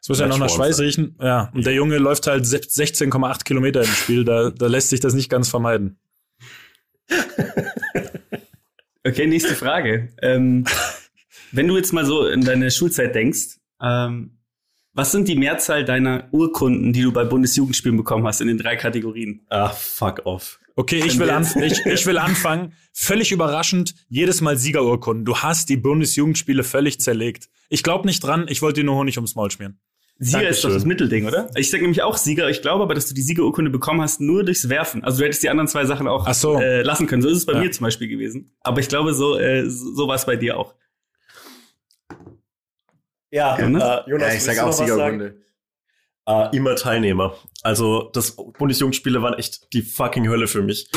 es 0.02 0.08
muss 0.08 0.18
ja 0.18 0.26
noch 0.26 0.38
nach 0.38 0.50
Schweiß 0.50 0.80
riechen. 0.80 1.16
Ja. 1.20 1.52
Und 1.54 1.64
der 1.64 1.72
Junge 1.72 1.98
läuft 1.98 2.26
halt 2.26 2.44
16,8 2.44 3.44
Kilometer 3.44 3.82
im 3.82 3.86
Spiel. 3.86 4.24
Da, 4.24 4.50
da 4.50 4.66
lässt 4.66 4.90
sich 4.90 4.98
das 4.98 5.14
nicht 5.14 5.30
ganz 5.30 5.48
vermeiden. 5.48 5.98
Okay, 9.06 9.28
nächste 9.28 9.54
Frage. 9.54 10.08
Ähm, 10.20 10.64
wenn 11.52 11.68
du 11.68 11.76
jetzt 11.76 11.92
mal 11.92 12.04
so 12.04 12.26
in 12.26 12.44
deine 12.44 12.72
Schulzeit 12.72 13.14
denkst, 13.14 13.58
ähm, 13.80 14.35
was 14.96 15.12
sind 15.12 15.28
die 15.28 15.36
Mehrzahl 15.36 15.84
deiner 15.84 16.28
Urkunden, 16.32 16.92
die 16.92 17.02
du 17.02 17.12
bei 17.12 17.24
Bundesjugendspielen 17.24 17.96
bekommen 17.96 18.26
hast 18.26 18.40
in 18.40 18.48
den 18.48 18.58
drei 18.58 18.76
Kategorien? 18.76 19.42
Ah, 19.50 19.68
fuck 19.68 20.22
off. 20.24 20.58
Okay, 20.74 21.02
ich 21.06 21.18
will, 21.18 21.30
an, 21.30 21.46
ich, 21.62 21.86
ich 21.86 22.06
will 22.06 22.18
anfangen. 22.18 22.72
Völlig 22.92 23.32
überraschend, 23.32 23.94
jedes 24.08 24.40
Mal 24.40 24.58
Siegerurkunden. 24.58 25.24
Du 25.24 25.36
hast 25.38 25.68
die 25.68 25.76
Bundesjugendspiele 25.76 26.64
völlig 26.64 27.00
zerlegt. 27.00 27.48
Ich 27.68 27.82
glaube 27.82 28.06
nicht 28.06 28.22
dran, 28.22 28.46
ich 28.48 28.60
wollte 28.62 28.80
dir 28.80 28.86
nur 28.86 28.96
Honig 28.96 29.16
ums 29.16 29.34
Maul 29.36 29.50
schmieren. 29.50 29.78
Sieger 30.18 30.48
ist 30.48 30.64
doch 30.64 30.70
Dankeschön. 30.70 30.72
das 30.74 30.84
Mittelding, 30.86 31.26
oder? 31.26 31.50
Ich 31.56 31.70
sag 31.70 31.82
nämlich 31.82 32.02
auch 32.02 32.16
Sieger. 32.16 32.48
Ich 32.48 32.62
glaube 32.62 32.82
aber, 32.82 32.94
dass 32.94 33.06
du 33.06 33.14
die 33.14 33.20
Siegerurkunde 33.20 33.70
bekommen 33.70 34.00
hast 34.00 34.18
nur 34.20 34.44
durchs 34.44 34.68
Werfen. 34.70 35.04
Also 35.04 35.18
du 35.18 35.24
hättest 35.26 35.42
die 35.42 35.50
anderen 35.50 35.68
zwei 35.68 35.84
Sachen 35.84 36.08
auch 36.08 36.26
Ach 36.26 36.32
so. 36.34 36.58
äh, 36.58 36.80
lassen 36.82 37.06
können. 37.06 37.20
So 37.20 37.28
ist 37.28 37.36
es 37.36 37.44
bei 37.46 37.52
Ja. 37.52 37.60
mir 37.60 37.70
zum 37.70 37.84
Beispiel 37.84 38.08
gewesen. 38.08 38.50
Aber 38.62 38.80
ich 38.80 38.88
glaube, 38.88 39.12
so, 39.12 39.38
äh, 39.38 39.68
so 39.68 40.08
war 40.08 40.14
es 40.14 40.24
bei 40.24 40.36
dir 40.36 40.56
auch. 40.58 40.74
Ja, 43.36 43.58
Jonas? 43.60 43.82
äh, 44.06 44.10
Jonas 44.10 44.28
Ja, 44.28 44.34
ich 44.34 44.42
sage 44.44 44.62
auch 44.62 44.70
noch 44.70 44.78
was 44.78 44.88
sagen? 44.88 45.20
Siegerrunde. 45.20 45.42
Äh, 46.26 46.56
immer 46.56 46.74
Teilnehmer. 46.74 47.34
Also 47.62 48.10
das 48.14 48.34
Bundesjugendspiele 48.34 49.20
waren 49.20 49.34
echt 49.34 49.74
die 49.74 49.82
fucking 49.82 50.26
Hölle 50.26 50.48
für 50.48 50.62
mich, 50.62 50.90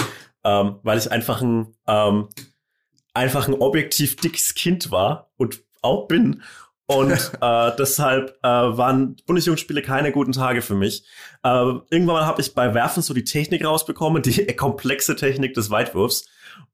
ähm, 0.45 0.79
weil 0.83 0.97
ich 0.97 1.11
einfach 1.11 1.41
ein 1.41 1.75
ähm, 1.85 2.29
einfach 3.13 3.49
ein 3.49 3.55
objektiv 3.55 4.15
dickes 4.15 4.55
Kind 4.55 4.89
war 4.89 5.31
und 5.35 5.61
auch 5.81 6.07
bin. 6.07 6.41
Und 6.85 7.11
äh, 7.41 7.71
deshalb 7.77 8.37
äh, 8.41 8.47
waren 8.47 9.17
Bundesjugendspiele 9.27 9.81
keine 9.81 10.13
guten 10.13 10.31
Tage 10.31 10.61
für 10.61 10.75
mich. 10.75 11.03
Äh, 11.43 11.49
irgendwann 11.91 12.25
habe 12.25 12.41
ich 12.41 12.55
bei 12.55 12.73
Werfen 12.73 13.03
so 13.03 13.13
die 13.13 13.25
Technik 13.25 13.65
rausbekommen, 13.65 14.21
die 14.23 14.45
komplexe 14.55 15.17
Technik 15.17 15.55
des 15.55 15.69
Weitwurfs. 15.69 16.25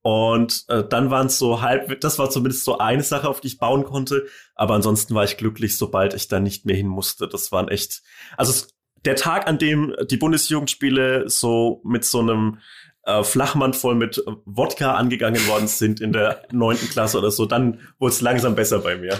Und 0.01 0.65
äh, 0.67 0.83
dann 0.87 1.09
waren 1.09 1.27
es 1.27 1.39
so 1.39 1.61
halb, 1.61 1.99
das 2.01 2.19
war 2.19 2.29
zumindest 2.29 2.63
so 2.63 2.77
eine 2.77 3.01
Sache, 3.01 3.27
auf 3.27 3.41
die 3.41 3.47
ich 3.47 3.57
bauen 3.57 3.83
konnte. 3.83 4.27
Aber 4.53 4.75
ansonsten 4.75 5.15
war 5.15 5.23
ich 5.23 5.37
glücklich, 5.37 5.77
sobald 5.77 6.13
ich 6.13 6.27
da 6.27 6.39
nicht 6.39 6.65
mehr 6.65 6.75
hin 6.75 6.87
musste. 6.87 7.27
Das 7.27 7.51
waren 7.51 7.69
echt, 7.69 8.03
also 8.37 8.51
es, 8.51 8.67
der 9.03 9.15
Tag, 9.15 9.47
an 9.47 9.57
dem 9.57 9.95
die 10.09 10.17
Bundesjugendspiele 10.17 11.29
so 11.29 11.81
mit 11.83 12.05
so 12.05 12.19
einem 12.19 12.59
äh, 13.03 13.23
Flachmann 13.23 13.73
voll 13.73 13.95
mit 13.95 14.23
Wodka 14.45 14.95
angegangen 14.95 15.47
worden 15.47 15.67
sind 15.67 16.01
in 16.01 16.11
der 16.11 16.43
neunten 16.51 16.89
Klasse 16.89 17.17
oder 17.19 17.31
so, 17.31 17.45
dann 17.45 17.79
wurde 17.99 18.13
es 18.13 18.21
langsam 18.21 18.55
besser 18.55 18.79
bei 18.79 18.97
mir. 18.97 19.17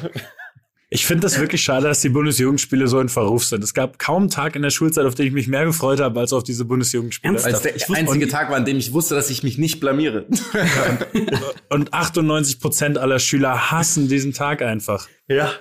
Ich 0.90 1.06
finde 1.06 1.22
das 1.22 1.40
wirklich 1.40 1.64
schade, 1.64 1.88
dass 1.88 2.02
die 2.02 2.10
Bundesjugendspiele 2.10 2.88
so 2.88 3.00
in 3.00 3.10
Verruf 3.10 3.44
sind. 3.46 3.64
Es 3.64 3.74
gab 3.74 3.98
kaum 3.98 4.24
einen 4.24 4.30
Tag 4.30 4.56
in 4.56 4.62
der 4.62 4.70
Schulzeit, 4.70 5.06
auf 5.06 5.16
den 5.16 5.26
ich 5.28 5.34
mich 5.34 5.48
mehr 5.48 5.66
gefreut 5.66 6.00
habe, 6.00 6.20
als 6.20 6.32
auf 6.32 6.44
diese 6.44 6.64
Bundesjugendspiele. 6.66 7.34
Ernsthaft? 7.34 7.54
Als 7.56 7.64
der 7.64 7.76
Ich 7.76 7.90
wusste- 7.90 7.96
einzige 8.02 8.28
Tag 8.28 8.50
war, 8.50 8.58
an 8.58 8.66
dem 8.66 8.78
ich 8.78 8.94
wusste, 8.94 9.16
dass 9.16 9.30
ich 9.32 9.42
mich 9.44 9.58
nicht 9.58 9.80
blamiere. 9.80 10.28
Und 11.70 11.94
98 11.94 12.60
Prozent 12.60 12.98
aller 12.98 13.20
Schüler 13.20 13.72
hassen 13.72 14.08
diesen 14.08 14.34
Tag 14.34 14.62
einfach. 14.62 15.08
Ja, 15.28 15.52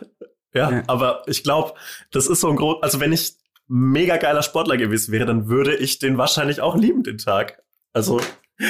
ja, 0.55 0.71
Ja. 0.71 0.83
aber 0.87 1.23
ich 1.27 1.43
glaube, 1.43 1.75
das 2.11 2.27
ist 2.27 2.41
so 2.41 2.49
ein 2.51 2.57
groß, 2.57 2.83
also 2.83 3.01
wenn 3.01 3.13
ich 3.13 3.35
mega 3.67 4.19
geiler 4.19 4.43
Sportler 4.43 4.77
gewesen 4.77 5.11
wäre, 5.13 5.27
dann 5.27 5.49
würde 5.49 5.75
ich 5.75 5.99
den 5.99 6.19
wahrscheinlich 6.19 6.61
auch 6.61 6.77
lieben, 6.77 7.03
den 7.03 7.17
Tag. 7.19 7.63
Also, 7.95 8.21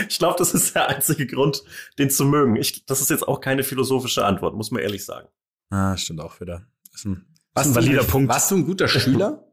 ich 0.08 0.18
glaube, 0.18 0.36
das 0.38 0.54
ist 0.54 0.74
der 0.76 0.88
einzige 0.88 1.26
Grund, 1.26 1.62
den 1.98 2.10
zu 2.10 2.24
mögen. 2.24 2.56
Ich, 2.56 2.86
das 2.86 3.00
ist 3.00 3.10
jetzt 3.10 3.26
auch 3.26 3.40
keine 3.40 3.64
philosophische 3.64 4.24
Antwort, 4.24 4.54
muss 4.54 4.70
man 4.70 4.82
ehrlich 4.82 5.04
sagen. 5.04 5.26
Ah, 5.74 5.96
stimmt 5.96 6.20
auch 6.20 6.40
wieder. 6.40 6.66
Ist 6.94 7.04
ein, 7.04 7.26
Warst 7.52 7.70
ist 7.70 7.76
ein 7.76 7.82
du- 7.82 7.86
valider 7.88 8.04
Punkt. 8.04 8.28
Warst 8.28 8.50
du 8.50 8.56
ein 8.56 8.64
guter 8.64 8.86
Schüler? 8.88 9.40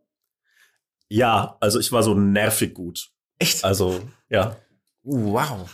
Ja, 1.13 1.57
also 1.59 1.77
ich 1.77 1.91
war 1.91 2.03
so 2.03 2.13
nervig 2.13 2.73
gut. 2.73 3.09
Echt? 3.37 3.65
Also, 3.65 3.99
ja, 4.29 4.55
wow. 5.03 5.69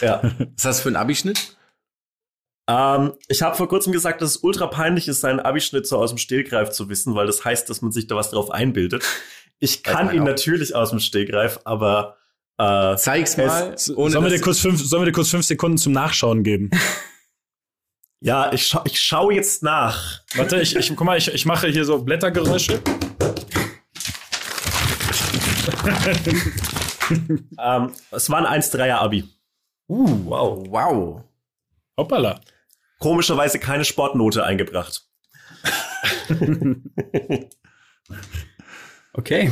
ja. 0.00 0.22
Was 0.54 0.64
hast 0.64 0.78
du 0.78 0.82
für 0.84 0.88
einen 0.90 0.96
Abischnitt? 0.96 1.56
ähm, 2.70 3.14
ich 3.26 3.42
habe 3.42 3.56
vor 3.56 3.68
kurzem 3.68 3.92
gesagt, 3.92 4.22
dass 4.22 4.30
es 4.30 4.36
ultra 4.44 4.68
peinlich 4.68 5.08
ist, 5.08 5.22
seinen 5.22 5.40
Abischnitt 5.40 5.88
so 5.88 5.98
aus 5.98 6.10
dem 6.10 6.18
Stegreif 6.18 6.70
zu 6.70 6.88
wissen, 6.88 7.16
weil 7.16 7.26
das 7.26 7.44
heißt, 7.44 7.68
dass 7.68 7.82
man 7.82 7.90
sich 7.90 8.06
da 8.06 8.14
was 8.14 8.30
drauf 8.30 8.52
einbildet. 8.52 9.02
Ich 9.58 9.82
kann 9.82 10.14
ihn 10.14 10.20
auch. 10.20 10.26
natürlich 10.26 10.72
aus 10.76 10.90
dem 10.90 11.00
Stegreif, 11.00 11.58
aber 11.64 12.16
äh, 12.58 12.94
Zeig's 12.96 13.36
mal. 13.36 13.76
Sollen 13.76 14.12
wir, 14.12 14.28
dir 14.30 14.40
kurz 14.40 14.60
fünf, 14.60 14.80
sollen 14.84 15.02
wir 15.02 15.06
dir 15.06 15.12
kurz 15.12 15.30
fünf 15.30 15.44
Sekunden 15.46 15.78
zum 15.78 15.94
Nachschauen 15.94 16.44
geben? 16.44 16.70
ja, 18.26 18.52
ich, 18.52 18.66
scha 18.66 18.82
ich 18.84 19.00
schaue 19.00 19.34
jetzt 19.34 19.62
nach. 19.62 20.20
Warte, 20.34 20.60
ich, 20.60 20.74
ich, 20.74 20.88
guck 20.96 21.06
mal, 21.06 21.16
ich, 21.16 21.28
ich 21.32 21.46
mache 21.46 21.68
hier 21.68 21.84
so 21.84 22.02
Blättergeräusche. 22.02 22.82
Ähm, 27.56 27.92
es 28.10 28.28
war 28.30 28.44
ein 28.44 28.60
1-3er 28.60 28.96
Abi. 28.96 29.22
Uh, 29.88 30.24
wow. 30.24 30.66
Wow. 30.68 31.22
Hoppala. 31.96 32.40
Komischerweise 32.98 33.60
keine 33.60 33.84
Sportnote 33.84 34.44
eingebracht. 34.44 35.08
Okay. 39.12 39.50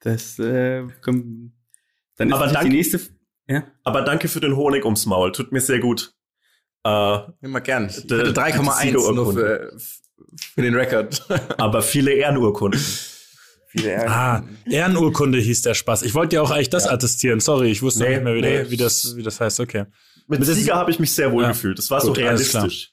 Das 0.00 0.38
äh, 0.40 0.86
kommt. 1.02 1.52
Dann 2.16 2.28
ist 2.28 2.34
Aber 2.34 2.46
danke- 2.48 2.68
die 2.70 2.76
nächste. 2.76 3.00
Ja. 3.46 3.62
Aber 3.84 4.02
danke 4.02 4.26
für 4.28 4.40
den 4.40 4.56
Honig 4.56 4.84
ums 4.84 5.06
Maul. 5.06 5.30
Tut 5.30 5.52
mir 5.52 5.60
sehr 5.60 5.78
gut. 5.78 6.14
Äh, 6.84 7.18
Immer 7.42 7.60
gern. 7.60 7.88
Ich 7.88 7.96
hatte 7.98 8.24
die 8.24 8.30
3,1 8.30 9.12
nur 9.14 9.32
für, 9.32 9.72
für 10.54 10.62
den 10.62 10.74
Rekord. 10.74 11.26
aber 11.58 11.82
viele 11.82 12.12
Ehrenurkunden. 12.12 12.80
Viele 13.70 13.90
Ärger. 13.90 14.10
Ah, 14.10 14.44
Ehrenurkunde 14.70 15.38
hieß 15.38 15.62
der 15.62 15.74
Spaß. 15.74 16.02
Ich 16.02 16.14
wollte 16.14 16.36
dir 16.36 16.42
auch 16.42 16.50
eigentlich 16.50 16.70
das 16.70 16.86
attestieren. 16.86 17.40
Sorry, 17.40 17.70
ich 17.70 17.82
wusste 17.82 18.04
Nee, 18.04 18.10
nicht 18.14 18.24
mehr, 18.24 18.34
wie, 18.34 18.40
der, 18.40 18.64
nee. 18.64 18.70
wie, 18.70 18.76
das, 18.78 19.14
wie 19.16 19.22
das 19.22 19.40
heißt. 19.40 19.60
Okay. 19.60 19.84
Mit 20.26 20.40
Das- 20.40 20.48
Sieger 20.48 20.76
habe 20.76 20.90
ich 20.90 20.98
mich 20.98 21.12
sehr 21.12 21.30
wohl 21.32 21.42
Ja. 21.42 21.48
gefühlt. 21.50 21.78
Das 21.78 21.90
war 21.90 22.00
Gut, 22.00 22.06
so 22.06 22.12
realistisch. 22.12 22.92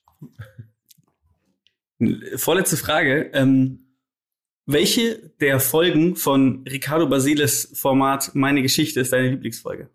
Vorletzte 2.36 2.78
Frage. 2.78 3.30
Ähm, 3.34 3.80
welche 4.66 5.30
der 5.40 5.60
Folgen 5.60 6.16
von 6.16 6.66
Ricardo 6.68 7.08
Basiles 7.08 7.72
Format 7.76 8.32
Meine 8.34 8.62
Geschichte 8.62 9.00
ist 9.00 9.14
deine 9.14 9.30
Lieblingsfolge? 9.30 9.90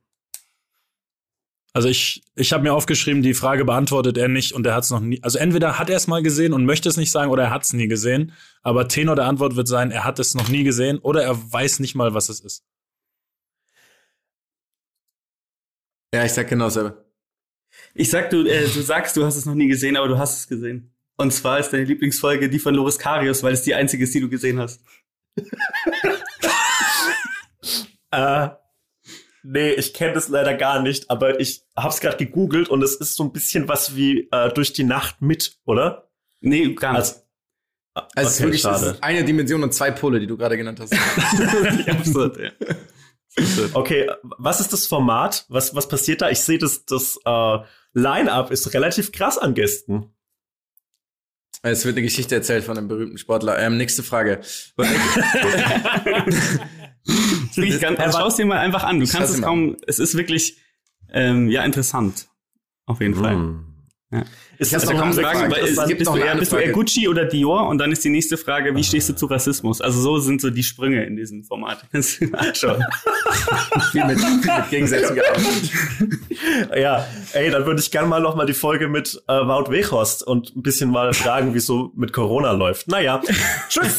Also 1.73 1.89
ich, 1.89 2.23
ich 2.35 2.53
habe 2.53 2.65
mir 2.65 2.75
aufgeschrieben, 2.75 3.23
die 3.23 3.35
Frage 3.35 3.65
beantwortet 3.65 4.19
er 4.19 4.27
nicht 4.27 4.53
und 4.53 4.67
er 4.67 4.75
hat 4.75 4.85
es 4.85 4.91
noch 4.91 5.01
nie. 5.01 5.23
Also 5.23 5.39
entweder 5.39 5.79
hat 5.79 5.89
er 5.89 5.97
es 5.97 6.09
mal 6.09 6.23
gesehen 6.23 6.53
und 6.53 6.65
möchte 6.65 6.89
es 6.89 6.97
nicht 6.97 7.13
sagen 7.13 7.31
oder 7.31 7.45
er 7.45 7.51
hat 7.51 7.63
es 7.63 7.73
nie 7.73 7.87
gesehen. 7.87 8.33
Aber 8.63 8.89
Tenor 8.89 9.15
der 9.15 9.27
Antwort 9.27 9.55
wird 9.55 9.69
sein, 9.69 9.93
er 9.93 10.05
hat 10.05 10.19
es 10.19 10.35
noch 10.35 10.49
nie 10.49 10.65
gesehen 10.65 10.99
oder 10.99 11.23
er 11.23 11.37
weiß 11.53 11.79
nicht 11.79 11.95
mal, 11.95 12.13
was 12.13 12.29
es 12.29 12.41
ist. 12.41 12.65
Ja, 16.13 16.25
ich 16.25 16.33
sag 16.33 16.49
genau 16.49 16.65
dasselbe. 16.65 17.05
Ich 17.95 18.11
sag, 18.11 18.31
du, 18.31 18.45
äh, 18.45 18.67
du 18.67 18.83
sagst, 18.83 19.17
du 19.17 19.25
hast 19.25 19.37
es 19.37 19.47
noch 19.47 19.55
nie 19.55 19.69
gesehen, 19.69 19.97
aber 19.97 20.09
du 20.09 20.19
hast 20.19 20.39
es 20.39 20.49
gesehen. 20.49 20.93
Und 21.17 21.33
zwar 21.33 21.61
ist 21.61 21.71
deine 21.71 21.85
Lieblingsfolge 21.85 22.49
die 22.49 22.59
von 22.59 22.75
Loris 22.75 22.99
Karius, 22.99 23.43
weil 23.45 23.53
es 23.53 23.63
die 23.63 23.75
einzige 23.75 24.05
ist, 24.05 24.15
die 24.15 24.21
du 24.21 24.29
gesehen 24.29 24.59
hast. 24.59 24.83
Äh, 28.11 28.49
nee, 29.43 29.73
ich 29.73 29.95
kenne 29.95 30.13
das 30.13 30.29
leider 30.29 30.55
gar 30.55 30.83
nicht, 30.83 31.11
aber 31.11 31.41
ich 31.41 31.63
hab's 31.77 32.01
gerade 32.01 32.17
gegoogelt 32.17 32.69
und 32.69 32.83
es 32.83 32.95
ist 32.95 33.17
so 33.17 33.25
ein 33.25 33.33
bisschen 33.33 33.69
was 33.69 33.97
wie 33.97 34.29
äh, 34.31 34.53
durch 34.53 34.73
die 34.73 34.85
Nacht 34.85 35.23
mit, 35.23 35.59
oder? 35.65 36.09
Nee, 36.41 36.75
gar 36.75 36.93
nicht. 36.93 37.03
Also, 37.03 37.15
Also 38.15 38.17
es 38.17 38.29
ist 38.29 38.37
Okay, 38.37 38.45
wirklich 38.45 38.65
es 38.65 38.83
ist 38.83 39.03
eine 39.03 39.25
Dimension 39.25 39.63
und 39.63 39.75
zwei 39.75 39.91
Pole, 39.91 40.21
die 40.21 40.27
du 40.27 40.37
gerade 40.37 40.57
genannt 40.57 40.81
hast. 40.81 40.93
absurd, 41.89 42.39
ja. 42.39 42.51
Okay, 43.75 44.11
was 44.39 44.61
ist 44.61 44.73
das 44.73 44.87
Format? 44.87 45.45
Was, 45.49 45.75
was 45.75 45.89
passiert 45.89 46.21
da? 46.21 46.31
Ich 46.31 46.41
sehe, 46.41 46.59
das, 46.59 46.85
das 46.85 47.19
äh, 47.25 47.59
Line-Up 47.93 48.51
ist 48.51 48.73
relativ 48.75 49.13
krass 49.13 49.39
an 49.39 49.55
Gästen. 49.55 50.13
Es 51.63 51.85
wird 51.85 51.97
eine 51.97 52.03
Geschichte 52.03 52.35
erzählt 52.35 52.65
von 52.65 52.79
einem 52.79 52.89
berühmten 52.89 53.19
Sportler. 53.19 53.59
Ähm, 53.59 53.77
nächste 53.77 54.03
Frage. 54.03 54.41
Ganz, 57.81 57.99
also 57.99 58.19
schau 58.19 58.27
es 58.29 58.37
dir 58.37 58.47
mal 58.47 58.59
einfach 58.59 58.85
an. 58.85 59.01
Du 59.01 59.07
kannst 59.07 59.35
es 59.35 59.43
kaum, 59.43 59.77
es 59.87 59.99
ist 59.99 60.17
wirklich, 60.17 60.59
ähm, 61.13 61.49
ja, 61.49 61.65
interessant. 61.65 62.29
Auf 62.87 63.01
jeden 63.01 63.15
Fall. 63.15 63.35
Hm. 63.35 63.71
Ja. 64.13 64.25
Ist 64.59 64.73
das 64.73 64.85
noch 64.87 64.95
noch 64.95 65.03
eine 65.03 65.15
Frage, 65.15 65.51
weil 65.53 65.65
es 65.65 65.87
gibt 65.87 65.99
bist 65.99 66.11
noch 66.11 66.17
du, 66.17 66.23
eher, 66.23 66.35
bist 66.35 66.51
du 66.51 66.57
eher. 66.57 66.73
Gucci 66.73 67.07
oder 67.07 67.25
Dior? 67.27 67.69
Und 67.69 67.79
dann 67.79 67.93
ist 67.93 68.05
die 68.05 68.09
nächste 68.09 68.37
Frage, 68.37 68.75
wie 68.75 68.83
stehst 68.83 69.09
du 69.09 69.15
zu 69.15 69.27
Rassismus? 69.27 69.81
Also 69.81 70.01
so 70.01 70.19
sind 70.19 70.41
so 70.41 70.51
die 70.51 70.65
Sprünge 70.65 71.05
in 71.05 71.15
diesem 71.15 71.45
Format. 71.45 71.85
Anschauen. 72.33 72.85
viel, 73.93 74.05
mit, 74.05 74.19
viel 74.19 74.31
mit 74.31 74.71
Gegensätzen 74.71 75.15
gearbeitet. 75.15 75.71
Ja, 76.77 77.07
ey, 77.35 77.51
dann 77.53 77.65
würde 77.67 77.81
ich 77.81 77.93
gerne 77.93 78.09
mal 78.09 78.21
noch 78.21 78.35
mal 78.35 78.47
die 78.47 78.53
Folge 78.53 78.89
mit 78.89 79.23
äh, 79.29 79.33
Wout 79.33 79.71
Weghorst 79.71 80.27
und 80.27 80.57
ein 80.57 80.63
bisschen 80.63 80.91
mal 80.91 81.15
fragen, 81.15 81.55
wie 81.55 81.61
so 81.61 81.93
mit 81.95 82.13
Corona 82.13 82.51
läuft. 82.51 82.89
Naja, 82.89 83.23
tschüss. 83.69 83.97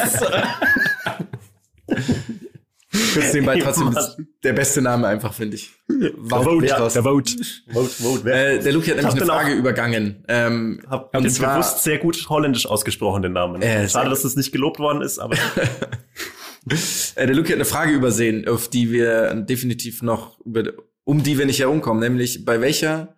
Kurz 3.13 3.33
nebenbei 3.33 3.59
trotzdem 3.63 3.95
der 4.43 4.53
beste 4.53 4.81
Name 4.81 5.07
einfach, 5.07 5.33
finde 5.33 5.55
ich. 5.55 5.71
Der 5.89 6.11
Wout 6.17 6.43
Vote, 6.43 6.61
Weghorst. 6.61 6.95
der 6.95 7.03
Vote. 7.03 7.31
Vote, 7.71 7.89
vote? 7.89 8.31
Äh, 8.33 8.61
der 8.61 8.73
Luki 8.73 8.87
hat 8.89 8.97
nämlich 8.97 9.13
eine 9.13 9.21
den 9.21 9.29
auch- 9.29 9.35
Frage 9.41 9.53
übergangen. 9.53 10.25
Ähm, 10.27 10.81
Hab 10.89 11.15
und 11.15 11.29
zwar- 11.31 11.57
bewusst 11.57 11.83
sehr 11.83 11.99
gut 11.99 12.27
holländisch 12.29 12.65
ausgesprochen, 12.65 13.21
den 13.21 13.33
Namen. 13.33 13.61
Äh, 13.61 13.87
Schade, 13.87 14.09
dass 14.09 14.23
das 14.23 14.35
nicht 14.35 14.51
gelobt 14.51 14.79
worden 14.79 15.01
ist, 15.01 15.19
aber 15.19 15.37
Äh, 17.15 17.25
der 17.25 17.35
Luki 17.35 17.47
hat 17.49 17.55
eine 17.55 17.65
Frage 17.65 17.91
übersehen, 17.93 18.47
auf 18.47 18.67
die 18.67 18.91
wir 18.91 19.33
definitiv 19.33 20.03
noch, 20.03 20.39
über, 20.45 20.71
um 21.03 21.23
die 21.23 21.39
wir 21.39 21.47
nicht 21.47 21.59
herumkommen, 21.59 22.01
nämlich 22.03 22.45
bei 22.45 22.61
welcher 22.61 23.15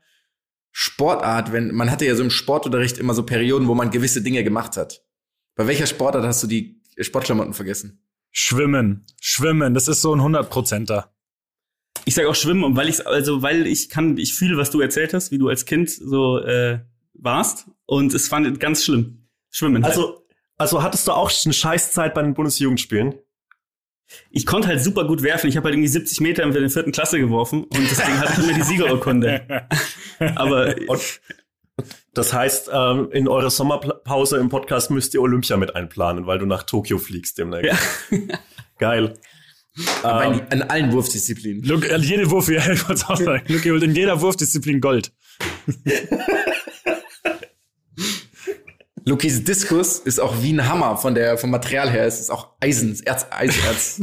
Sportart, 0.72 1.52
wenn, 1.52 1.74
man 1.74 1.92
hatte 1.92 2.06
ja 2.06 2.16
so 2.16 2.24
im 2.24 2.30
Sportunterricht 2.30 2.98
immer 2.98 3.14
so 3.14 3.24
Perioden, 3.24 3.68
wo 3.68 3.76
man 3.76 3.92
gewisse 3.92 4.22
Dinge 4.22 4.44
gemacht 4.46 4.78
hat. 4.78 5.02
Bei 5.56 5.68
welcher 5.68 5.88
Sportart 5.88 6.24
hast 6.24 6.42
du 6.42 6.48
die 6.48 6.82
Sportklamotten 6.98 7.54
vergessen? 7.54 8.02
Schwimmen. 8.34 9.06
Schwimmen. 9.22 9.74
Das 9.74 9.88
ist 9.88 10.02
so 10.02 10.14
ein 10.14 10.20
100%er. 10.20 11.10
Ich 12.06 12.16
sage 12.16 12.28
auch 12.28 12.36
Schwimmen, 12.36 12.66
und 12.66 12.76
weil 12.76 12.90
ich 12.90 13.08
also 13.08 13.42
weil 13.42 13.66
ich 13.66 13.88
kann, 13.88 14.18
ich 14.18 14.34
fühle, 14.34 14.58
was 14.58 14.72
du 14.72 14.82
erzählt 14.82 15.14
hast, 15.14 15.32
wie 15.32 15.38
du 15.38 15.48
als 15.48 15.66
Kind 15.66 15.90
so 15.90 16.40
äh, 16.40 16.80
warst, 17.14 17.68
und 17.86 18.14
es 18.14 18.28
fand 18.28 18.60
ganz 18.60 18.84
schlimm. 18.84 19.30
Schwimmen. 19.50 19.84
halt. 19.84 19.96
also, 19.96 20.26
also 20.58 20.84
hattest 20.84 21.08
du 21.08 21.14
auch 21.14 21.32
eine 21.46 21.54
Scheißzeit 21.54 22.14
bei 22.14 22.22
den 22.22 22.34
Bundesjugendspielen? 22.34 23.16
ich 24.30 24.46
konnte 24.46 24.68
halt 24.68 24.84
super 24.84 25.06
gut 25.06 25.24
werfen. 25.24 25.48
Ich 25.48 25.58
habe 25.58 25.66
halt 25.66 25.76
irgendwie 25.76 25.90
70 25.90 26.22
Meter 26.22 26.44
in 26.44 26.52
der 26.52 26.70
vierten 26.70 26.92
Klasse 26.92 27.20
geworfen 27.20 27.64
und 27.64 27.92
deswegen 27.92 28.20
hatte 28.20 28.34
ich 28.34 28.48
immer 28.48 28.54
die 28.54 28.64
Siegerurkunde. 28.64 29.68
Aber 30.36 30.76
Und 30.88 31.22
das 32.14 32.34
heißt, 32.34 32.70
ähm, 32.72 33.10
in 33.12 33.28
eurer 33.28 33.50
Sommerpause 33.50 34.38
im 34.38 34.50
Podcast 34.50 34.92
müsst 34.92 35.14
ihr 35.14 35.22
Olympia 35.22 35.58
mit 35.58 35.76
einplanen, 35.76 36.28
weil 36.28 36.38
du 36.40 36.46
nach 36.46 36.64
Tokio 36.64 36.98
fliegst 36.98 37.38
demnächst. 37.38 37.74
ja. 38.12 38.18
Geil. 38.80 39.16
Aber 40.04 40.26
Ähm, 40.26 40.34
in, 40.34 40.60
in 40.60 40.62
allen 40.64 40.92
Wurfdisziplinen. 40.92 41.64
Luke, 41.64 41.90
äh, 41.90 41.98
jede 41.98 42.30
Wurf, 42.30 42.48
ja, 42.52 42.70
ich 42.72 42.88
wollte 42.88 43.10
auch 43.10 43.18
sagen. 43.18 43.44
Luke 43.48 43.72
holt 43.72 43.84
in 43.84 43.96
jeder 43.96 44.22
Wurfdisziplin 44.22 44.82
Gold. 44.82 45.12
Lukis 49.06 49.44
Diskus 49.44 50.00
ist 50.00 50.20
auch 50.20 50.42
wie 50.42 50.54
ein 50.54 50.68
Hammer 50.70 50.96
von 50.98 51.14
der, 51.16 51.38
vom 51.38 51.50
Material 51.50 51.90
her. 51.90 52.06
Es 52.06 52.20
ist 52.22 52.30
auch 52.30 52.54
Eisen, 52.62 52.98
Erz, 53.04 53.28
Eisenerz. 53.32 54.00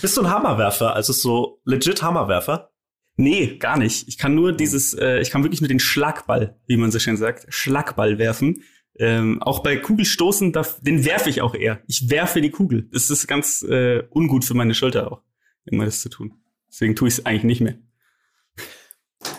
bist 0.00 0.16
du 0.16 0.20
ein 0.22 0.30
Hammerwerfer? 0.30 0.94
Also 0.94 1.12
so 1.12 1.60
legit 1.64 2.00
Hammerwerfer? 2.02 2.70
Nee, 3.16 3.58
gar 3.58 3.78
nicht. 3.78 4.08
Ich 4.08 4.18
kann 4.18 4.34
nur 4.34 4.52
dieses, 4.52 4.92
äh, 4.94 5.20
ich 5.20 5.30
kann 5.30 5.42
wirklich 5.44 5.60
nur 5.60 5.68
den 5.68 5.80
Schlagball, 5.80 6.56
wie 6.66 6.76
man 6.76 6.90
so 6.90 6.98
schön 6.98 7.16
sagt, 7.16 7.46
Schlagball 7.48 8.18
werfen. 8.18 8.62
Ähm, 8.96 9.42
auch 9.42 9.62
bei 9.62 9.76
Kugelstoßen, 9.76 10.52
da, 10.52 10.66
den 10.82 11.04
werfe 11.04 11.30
ich 11.30 11.40
auch 11.42 11.54
eher. 11.54 11.80
Ich 11.86 12.10
werfe 12.10 12.40
die 12.40 12.50
Kugel. 12.50 12.88
Das 12.92 13.10
ist 13.10 13.26
ganz 13.26 13.62
äh, 13.62 14.02
ungut 14.10 14.44
für 14.44 14.54
meine 14.54 14.74
Schulter 14.74 15.10
auch, 15.12 15.22
immer 15.64 15.84
das 15.84 16.00
zu 16.00 16.08
tun. 16.08 16.34
Deswegen 16.68 16.96
tue 16.96 17.08
ich 17.08 17.14
es 17.14 17.26
eigentlich 17.26 17.44
nicht 17.44 17.60
mehr. 17.60 17.78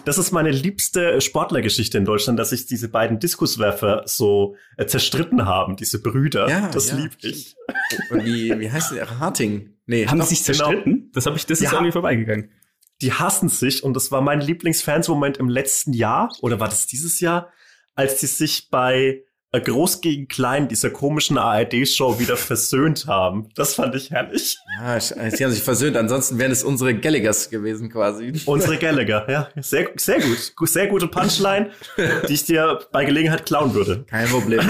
Das 0.03 0.17
ist 0.17 0.32
meine 0.32 0.51
liebste 0.51 1.21
Sportlergeschichte 1.21 1.97
in 1.97 2.05
Deutschland, 2.05 2.39
dass 2.39 2.49
sich 2.51 2.65
diese 2.65 2.89
beiden 2.89 3.19
Diskuswerfer 3.19 4.03
so 4.05 4.55
äh, 4.78 4.86
zerstritten 4.86 5.45
haben, 5.45 5.76
diese 5.76 6.01
Brüder. 6.01 6.49
Ja, 6.49 6.69
das 6.69 6.89
ja. 6.89 6.97
lieb 6.97 7.11
ich. 7.21 7.55
Und 8.09 8.26
wie, 8.26 8.57
wie 8.59 8.71
heißt 8.71 8.93
der? 8.93 9.19
Harting. 9.19 9.76
Nee, 9.86 10.07
Haben 10.07 10.19
doch. 10.19 10.26
sie 10.26 10.36
sich 10.36 10.45
genau. 10.45 10.69
zerstritten? 10.69 11.11
Das 11.13 11.26
habe 11.26 11.38
ich, 11.38 11.45
das 11.45 11.59
ist 11.61 11.71
Ja. 11.71 11.78
an 11.78 11.84
mir 11.84 11.91
vorbeigegangen. 11.91 12.49
Die 13.01 13.13
hassen 13.13 13.49
sich 13.49 13.83
und 13.83 13.93
das 13.93 14.11
war 14.11 14.21
mein 14.21 14.41
Lieblingsfansmoment 14.41 15.37
im 15.37 15.49
letzten 15.49 15.93
Jahr 15.93 16.31
oder 16.41 16.59
war 16.59 16.69
das 16.69 16.87
dieses 16.87 17.19
Jahr, 17.19 17.51
als 17.93 18.19
die 18.19 18.27
sich 18.27 18.69
bei 18.69 19.23
äh, 19.55 19.61
Groß 19.61 20.01
gegen 20.01 20.27
Klein, 20.27 20.67
dieser 20.67 20.89
komischen 20.89 21.37
ARD-Show, 21.37 22.19
wieder 22.19 22.35
versöhnt 22.37 23.07
haben. 23.07 23.49
Das 23.55 23.75
fand 23.75 23.95
ich 23.95 24.11
herrlich. 24.11 24.57
Ja, 24.79 24.99
sie 24.99 25.43
haben 25.43 25.51
sich 25.51 25.63
versöhnt. 25.63 25.95
Ansonsten 25.95 26.37
wären 26.37 26.51
es 26.51 26.63
unsere 26.63 26.93
Gallaghers 26.93 27.49
gewesen 27.49 27.89
quasi. 27.89 28.33
Unsere 28.45 28.77
Gallagher, 28.77 29.25
ja. 29.29 29.49
Sehr, 29.61 29.89
sehr 29.95 30.19
gut. 30.19 30.69
Sehr 30.69 30.87
gute 30.87 31.07
Punchline, 31.07 31.71
die 32.27 32.33
ich 32.33 32.45
dir 32.45 32.79
bei 32.91 33.05
Gelegenheit 33.05 33.45
klauen 33.45 33.73
würde. 33.73 34.03
Kein 34.07 34.27
Problem. 34.27 34.61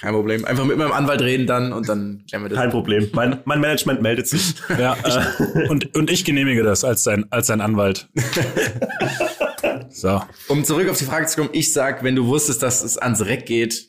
Kein 0.00 0.12
Problem. 0.12 0.44
Einfach 0.44 0.64
mit 0.64 0.76
meinem 0.78 0.92
Anwalt 0.92 1.20
reden 1.22 1.46
dann 1.46 1.72
und 1.72 1.88
dann 1.88 2.24
klären 2.28 2.44
wir 2.44 2.50
das. 2.50 2.58
Kein 2.58 2.70
Problem. 2.70 3.10
Mein, 3.12 3.40
mein 3.44 3.60
Management 3.60 4.00
meldet 4.00 4.28
sich. 4.28 4.54
Ja, 4.78 4.96
ich, 5.04 5.70
und, 5.70 5.96
und 5.96 6.10
ich 6.10 6.24
genehmige 6.24 6.62
das 6.62 6.84
als 6.84 7.02
sein, 7.02 7.26
als 7.30 7.48
sein 7.48 7.60
Anwalt. 7.60 8.08
So. 9.90 10.22
Um 10.46 10.64
zurück 10.64 10.88
auf 10.88 10.98
die 10.98 11.04
Frage 11.04 11.26
zu 11.26 11.36
kommen, 11.36 11.50
ich 11.52 11.72
sag, 11.72 12.04
wenn 12.04 12.14
du 12.14 12.26
wusstest, 12.26 12.62
dass 12.62 12.84
es 12.84 12.98
ans 12.98 13.24
Reck 13.24 13.46
geht, 13.46 13.88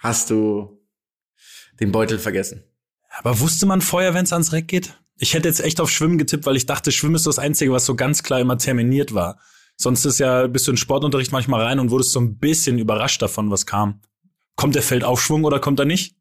hast 0.00 0.30
du 0.30 0.80
den 1.78 1.92
Beutel 1.92 2.18
vergessen. 2.18 2.64
Aber 3.18 3.38
wusste 3.38 3.66
man 3.66 3.80
vorher, 3.80 4.14
wenn 4.14 4.24
es 4.24 4.32
ans 4.32 4.52
Reck 4.52 4.66
geht? 4.66 4.98
Ich 5.16 5.34
hätte 5.34 5.48
jetzt 5.48 5.60
echt 5.60 5.80
auf 5.80 5.90
Schwimmen 5.90 6.18
getippt, 6.18 6.46
weil 6.46 6.56
ich 6.56 6.66
dachte, 6.66 6.90
Schwimmen 6.92 7.14
ist 7.14 7.26
das 7.26 7.38
Einzige, 7.38 7.72
was 7.72 7.86
so 7.86 7.94
ganz 7.94 8.22
klar 8.22 8.40
immer 8.40 8.58
terminiert 8.58 9.14
war. 9.14 9.38
Sonst 9.76 10.04
ist 10.04 10.18
ja, 10.18 10.46
bist 10.48 10.66
du 10.66 10.72
in 10.72 10.76
Sportunterricht 10.76 11.30
manchmal 11.30 11.62
rein 11.62 11.78
und 11.78 11.90
wurdest 11.90 12.12
so 12.12 12.20
ein 12.20 12.38
bisschen 12.38 12.78
überrascht 12.78 13.22
davon, 13.22 13.50
was 13.50 13.66
kam. 13.66 14.00
Kommt 14.58 14.74
der 14.74 14.82
Feldaufschwung 14.82 15.44
oder 15.44 15.60
kommt 15.60 15.78
er 15.78 15.84
nicht? 15.86 16.16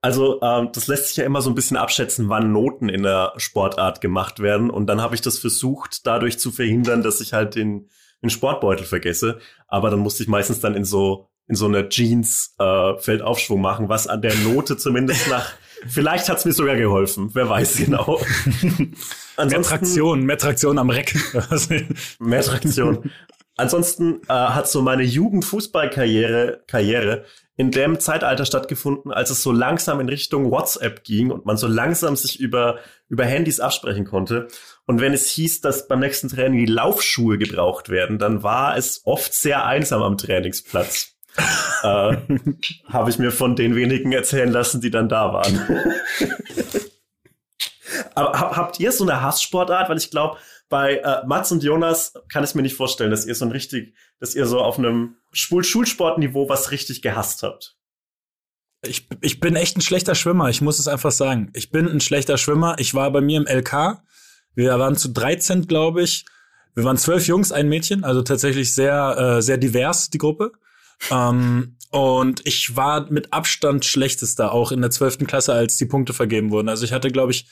Also 0.00 0.42
ähm, 0.42 0.70
das 0.72 0.88
lässt 0.88 1.06
sich 1.06 1.18
ja 1.18 1.24
immer 1.24 1.40
so 1.42 1.48
ein 1.48 1.54
bisschen 1.54 1.76
abschätzen, 1.76 2.28
wann 2.28 2.50
Noten 2.50 2.88
in 2.88 3.04
der 3.04 3.32
Sportart 3.36 4.00
gemacht 4.00 4.40
werden. 4.40 4.68
Und 4.68 4.88
dann 4.88 5.00
habe 5.00 5.14
ich 5.14 5.20
das 5.20 5.38
versucht, 5.38 6.08
dadurch 6.08 6.40
zu 6.40 6.50
verhindern, 6.50 7.04
dass 7.04 7.20
ich 7.20 7.34
halt 7.34 7.54
den, 7.54 7.88
den 8.20 8.30
Sportbeutel 8.30 8.84
vergesse. 8.84 9.38
Aber 9.68 9.90
dann 9.90 10.00
musste 10.00 10.24
ich 10.24 10.28
meistens 10.28 10.58
dann 10.58 10.74
in 10.74 10.84
so 10.84 11.28
in 11.46 11.54
so 11.54 11.66
einer 11.66 11.88
Jeans 11.88 12.56
äh, 12.58 12.98
Feldaufschwung 12.98 13.60
machen, 13.60 13.88
was 13.88 14.08
an 14.08 14.22
der 14.22 14.34
Note 14.34 14.76
zumindest 14.76 15.28
nach. 15.28 15.52
vielleicht 15.86 16.28
hat's 16.28 16.44
mir 16.44 16.52
sogar 16.52 16.74
geholfen. 16.74 17.30
Wer 17.32 17.48
weiß 17.48 17.76
genau. 17.76 18.20
Mehr 18.62 18.88
Ansonsten- 19.36 19.70
Traktion, 19.70 20.24
mehr 20.24 20.38
Traktion 20.38 20.78
am 20.78 20.90
Reck. 20.90 21.14
Mehr 22.18 22.42
Traktion. 22.42 23.10
Ansonsten 23.62 24.22
äh, 24.28 24.32
hat 24.32 24.68
so 24.68 24.82
meine 24.82 25.04
Jugendfußballkarriere 25.04 26.64
Karriere 26.66 27.24
in 27.54 27.70
dem 27.70 28.00
Zeitalter 28.00 28.44
stattgefunden, 28.44 29.12
als 29.12 29.30
es 29.30 29.44
so 29.44 29.52
langsam 29.52 30.00
in 30.00 30.08
Richtung 30.08 30.50
WhatsApp 30.50 31.04
ging 31.04 31.30
und 31.30 31.46
man 31.46 31.56
so 31.56 31.68
langsam 31.68 32.16
sich 32.16 32.40
über, 32.40 32.80
über 33.08 33.24
Handys 33.24 33.60
absprechen 33.60 34.04
konnte. 34.04 34.48
Und 34.84 35.00
wenn 35.00 35.12
es 35.12 35.28
hieß, 35.28 35.60
dass 35.60 35.86
beim 35.86 36.00
nächsten 36.00 36.28
Training 36.28 36.58
die 36.58 36.72
Laufschuhe 36.72 37.38
gebraucht 37.38 37.88
werden, 37.88 38.18
dann 38.18 38.42
war 38.42 38.76
es 38.76 39.02
oft 39.04 39.32
sehr 39.32 39.64
einsam 39.64 40.02
am 40.02 40.18
Trainingsplatz. 40.18 41.12
äh, 41.84 42.16
Habe 42.88 43.10
ich 43.10 43.20
mir 43.20 43.30
von 43.30 43.54
den 43.54 43.76
wenigen 43.76 44.10
erzählen 44.10 44.50
lassen, 44.50 44.80
die 44.80 44.90
dann 44.90 45.08
da 45.08 45.32
waren. 45.32 45.60
Aber 48.16 48.40
hab, 48.40 48.56
habt 48.56 48.80
ihr 48.80 48.90
so 48.90 49.04
eine 49.04 49.22
Hasssportart? 49.22 49.88
Weil 49.88 49.98
ich 49.98 50.10
glaube, 50.10 50.36
bei 50.72 50.96
äh, 50.96 51.26
Mats 51.26 51.52
und 51.52 51.62
Jonas 51.62 52.14
kann 52.32 52.44
ich 52.44 52.54
mir 52.54 52.62
nicht 52.62 52.76
vorstellen, 52.76 53.10
dass 53.10 53.26
ihr 53.26 53.34
so 53.34 53.44
ein 53.44 53.50
richtig, 53.50 53.94
dass 54.20 54.34
ihr 54.34 54.46
so 54.46 54.58
auf 54.58 54.78
einem 54.78 55.16
Schul 55.30 55.64
Schulsportniveau 55.64 56.48
was 56.48 56.70
richtig 56.70 57.02
gehasst 57.02 57.42
habt. 57.42 57.76
Ich, 58.80 59.06
ich 59.20 59.38
bin 59.38 59.54
echt 59.54 59.76
ein 59.76 59.82
schlechter 59.82 60.14
Schwimmer, 60.14 60.48
ich 60.48 60.62
muss 60.62 60.78
es 60.78 60.88
einfach 60.88 61.12
sagen. 61.12 61.50
Ich 61.54 61.70
bin 61.70 61.86
ein 61.86 62.00
schlechter 62.00 62.38
Schwimmer. 62.38 62.76
Ich 62.78 62.94
war 62.94 63.10
bei 63.10 63.20
mir 63.20 63.36
im 63.36 63.46
LK 63.46 64.02
Wir 64.54 64.78
waren 64.78 64.96
zu 64.96 65.10
13, 65.10 65.66
glaube 65.66 66.02
ich. 66.02 66.24
Wir 66.74 66.84
waren 66.84 66.96
zwölf 66.96 67.26
Jungs, 67.26 67.52
ein 67.52 67.68
Mädchen, 67.68 68.02
also 68.02 68.22
tatsächlich 68.22 68.74
sehr, 68.74 69.18
äh, 69.18 69.42
sehr 69.42 69.58
divers, 69.58 70.08
die 70.08 70.18
Gruppe. 70.18 70.52
Ähm, 71.10 71.76
und 71.90 72.46
ich 72.46 72.76
war 72.76 73.12
mit 73.12 73.34
Abstand 73.34 73.84
schlechtester, 73.84 74.52
auch 74.52 74.72
in 74.72 74.80
der 74.80 74.90
zwölften 74.90 75.26
Klasse, 75.26 75.52
als 75.52 75.76
die 75.76 75.84
Punkte 75.84 76.14
vergeben 76.14 76.50
wurden. 76.50 76.70
Also 76.70 76.86
ich 76.86 76.94
hatte, 76.94 77.10
glaube 77.10 77.32
ich, 77.32 77.46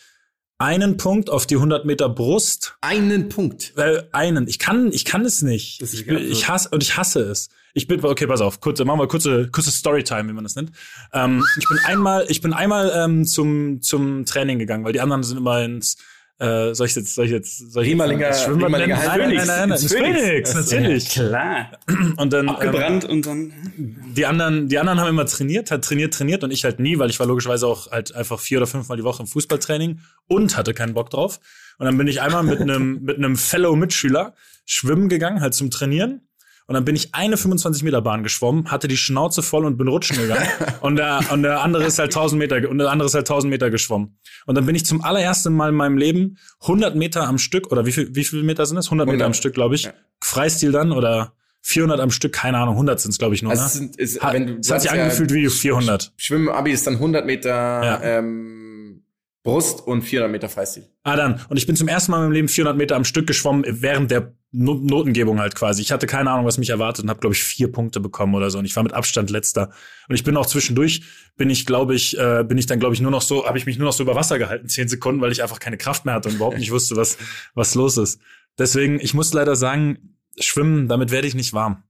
einen 0.61 0.99
Punkt 0.99 1.31
auf 1.31 1.47
die 1.47 1.57
100 1.57 1.87
Meter 1.87 2.09
Brust. 2.11 2.77
Einen 2.83 3.31
Punkt. 3.31 3.73
Äh, 3.77 4.03
einen. 4.13 4.47
Ich 4.47 4.59
kann, 4.59 4.93
ich 4.93 5.07
kann 5.07 5.25
es 5.25 5.41
nicht. 5.41 5.81
Ich, 5.81 6.07
ich 6.07 6.49
hasse 6.49 6.69
und 6.69 6.83
ich 6.83 6.99
hasse 6.99 7.21
es. 7.23 7.49
Ich 7.73 7.87
bin 7.87 8.05
okay, 8.05 8.27
pass 8.27 8.43
auf, 8.43 8.61
kurze, 8.61 8.85
machen 8.85 9.01
wir 9.01 9.09
kurze, 9.09 9.49
kurze 9.51 9.71
Storytime, 9.71 10.29
wie 10.29 10.33
man 10.35 10.45
das 10.45 10.57
nennt. 10.57 10.73
Ähm, 11.15 11.43
ich 11.59 11.67
bin 11.67 11.79
einmal, 11.87 12.27
ich 12.29 12.43
bin 12.43 12.53
einmal 12.53 12.93
ähm, 12.95 13.25
zum 13.25 13.81
zum 13.81 14.27
Training 14.27 14.59
gegangen, 14.59 14.85
weil 14.85 14.93
die 14.93 15.01
anderen 15.01 15.23
sind 15.23 15.39
immer 15.39 15.63
ins 15.65 15.97
äh, 16.41 16.75
soll 16.75 16.87
ich 16.87 16.97
jetzt, 16.97 17.15
soll 17.15 17.27
ich 17.27 17.31
jetzt, 17.31 17.73
soll 17.73 17.85
ich 17.85 17.91
Riemalinger, 17.91 18.29
jetzt 18.29 18.45
Schwimmbad 18.45 18.69
Riemalinger 18.69 18.97
nennen? 18.97 19.09
Nein, 19.09 19.35
nein, 19.37 19.47
nein, 19.47 19.69
nein, 19.69 19.79
Phoenix, 19.79 20.53
Phoenix. 20.53 20.55
natürlich. 20.55 21.09
Klar. 21.11 21.71
Und 22.17 22.33
dann 22.33 22.49
Abgebrannt 22.49 23.05
und 23.05 23.27
dann. 23.27 23.53
Ähm, 23.77 23.97
die 24.17 24.25
anderen, 24.25 24.69
die 24.69 24.79
anderen 24.79 25.01
haben 25.01 25.09
immer 25.09 25.27
trainiert, 25.27 25.71
hat 25.71 25.85
trainiert, 25.85 26.15
trainiert 26.15 26.43
und 26.43 26.51
ich 26.51 26.65
halt 26.65 26.81
nie, 26.81 26.99
weil 26.99 27.11
ich 27.11 27.21
war 27.21 27.27
logischerweise 27.27 27.67
auch 27.67 27.91
halt 27.91 28.15
einfach 28.15 28.41
vier 28.41 28.59
oder 28.59 28.67
fünfmal 28.67 28.97
die 28.97 29.05
Woche 29.05 29.23
im 29.23 29.27
Fußballtraining 29.27 30.01
und 30.29 30.57
hatte 30.57 30.73
keinen 30.73 30.95
Bock 30.95 31.11
drauf. 31.11 31.41
Und 31.79 31.85
dann 31.85 31.99
bin 31.99 32.07
ich 32.07 32.23
einmal 32.23 32.43
mit 32.43 32.61
einem 32.61 33.03
mit 33.03 33.19
einem 33.19 33.37
Fellow 33.37 33.77
Mitschüler 33.77 34.35
schwimmen 34.65 35.11
gegangen, 35.11 35.43
halt 35.43 35.53
zum 35.53 35.71
Trainieren. 35.71 36.23
Und 36.71 36.75
dann 36.75 36.85
bin 36.85 36.95
ich 36.95 37.17
eine 37.17 37.37
25 37.37 37.83
Meter 37.83 38.01
Bahn 38.01 38.23
geschwommen, 38.23 38.71
hatte 38.71 38.87
die 38.87 38.97
Schnauze 38.97 39.43
voll 39.43 39.65
und 39.65 39.77
bin 39.77 39.89
rutschen 39.89 40.17
gegangen. 40.19 40.47
und 40.83 40.95
der, 40.95 41.19
und 41.33 41.43
der 41.43 41.63
andere 41.63 41.83
ist 41.83 41.99
halt 41.99 42.15
1000 42.15 42.39
Meter, 42.39 42.71
und 42.71 42.79
der 42.79 42.91
andere 42.93 43.07
ist 43.09 43.15
halt 43.15 43.29
1000 43.29 43.51
Meter 43.51 43.71
geschwommen. 43.71 44.17
Und 44.47 44.55
dann 44.55 44.67
bin 44.67 44.77
ich 44.77 44.87
zum 44.87 45.03
allerersten 45.03 45.53
Mal 45.53 45.71
in 45.71 45.75
meinem 45.75 45.99
Leben 45.99 46.39
100 46.61 46.95
Meter 46.95 47.27
am 47.27 47.39
Stück, 47.39 47.73
oder 47.73 47.87
wie 47.87 47.91
viel, 47.91 48.15
wie 48.15 48.23
viel 48.23 48.45
Meter 48.45 48.67
sind 48.67 48.77
es? 48.77 48.87
100 48.87 49.05
Meter 49.09 49.15
100. 49.15 49.27
am 49.27 49.35
Stück, 49.35 49.55
glaube 49.55 49.75
ich. 49.75 49.83
Ja. 49.83 49.95
Freistil 50.23 50.71
dann, 50.71 50.93
oder 50.93 51.33
400 51.63 51.99
am 51.99 52.13
Stück, 52.13 52.35
keine 52.35 52.59
Ahnung, 52.59 52.75
100 52.75 53.01
sind 53.01 53.11
es, 53.11 53.19
glaube 53.19 53.35
ich, 53.35 53.43
nur. 53.43 53.51
Also 53.51 53.63
ne? 53.63 53.67
es 53.67 53.73
sind, 53.73 53.97
ist, 53.97 54.23
Hat, 54.23 54.35
wenn 54.35 54.47
du, 54.47 54.53
es 54.61 54.69
du 54.69 54.75
hat 54.75 54.83
sich 54.83 54.93
ja- 54.93 55.03
angefühlt 55.03 55.35
wie 55.35 55.49
400. 55.49 56.13
Schwimmen-Abi 56.19 56.71
ist 56.71 56.87
dann 56.87 56.95
100 56.95 57.27
Meter 57.27 57.51
Ja. 57.51 58.01
ähm, 58.01 59.03
Brust 59.43 59.85
und 59.85 60.03
400 60.03 60.31
Meter 60.31 60.49
Freistil. 60.49 60.85
Ah, 61.03 61.17
dann. 61.17 61.41
Und 61.49 61.57
ich 61.57 61.67
bin 61.67 61.75
zum 61.75 61.89
ersten 61.89 62.13
Mal 62.13 62.19
in 62.19 62.23
meinem 62.27 62.33
Leben 62.33 62.47
400 62.49 62.77
Meter 62.77 62.95
am 62.95 63.05
Stück 63.05 63.27
geschwommen, 63.27 63.65
während 63.67 64.13
der 64.13 64.35
no 64.53 64.75
Notengebung 64.75 65.39
halt 65.39 65.55
quasi. 65.55 65.83
Ich 65.83 65.93
hatte 65.93 66.07
keine 66.07 66.31
Ahnung, 66.31 66.47
was 66.47 66.59
mich 66.59 66.71
erwartet 66.71 67.05
und 67.05 67.11
habe, 67.11 67.21
glaube 67.21 67.35
ich, 67.35 67.43
vier 67.43 67.71
Punkte 67.71 68.01
bekommen 68.01 68.35
oder 68.35 68.51
so. 68.51 68.59
Und 68.59 68.65
ich 68.65 68.75
war 68.77 68.83
mit 68.83 68.93
Abstand 68.93 69.31
letzter. 69.31 69.71
Und 70.09 70.15
ich 70.15 70.25
bin 70.25 70.37
auch 70.37 70.47
zwischendurch, 70.47 71.03
bin 71.37 71.51
ich, 71.51 71.67
glaube 71.67 71.95
ich, 71.95 72.19
äh, 72.19 72.45
bin 72.45 72.59
ich 72.59 72.67
dann, 72.67 72.81
glaube 72.81 72.95
ich, 72.95 73.01
nur 73.01 73.11
noch 73.11 73.23
so, 73.23 73.47
habe 73.47 73.59
ich 73.59 73.67
mich 73.67 73.79
nur 73.79 73.87
noch 73.87 73.93
so 73.93 74.03
über 74.03 74.15
Wasser 74.15 74.39
gehalten, 74.39 74.69
zehn 74.69 74.89
Sekunden, 74.89 75.21
weil 75.21 75.33
ich 75.33 75.43
einfach 75.43 75.61
keine 75.61 75.77
Kraft 75.77 76.05
mehr 76.05 76.15
hatte 76.15 76.29
und 76.29 76.37
überhaupt 76.37 76.59
nicht 76.59 76.71
wusste, 76.73 76.97
was, 76.97 77.19
was 77.55 77.75
los 77.75 77.97
ist. 77.97 78.21
Deswegen, 78.59 79.01
ich 79.01 79.15
muss 79.15 79.33
leider 79.33 79.57
sagen, 79.57 80.17
schwimmen, 80.39 80.89
damit 80.89 81.11
werde 81.11 81.29
ich 81.29 81.35
nicht 81.35 81.53
warm. 81.53 81.85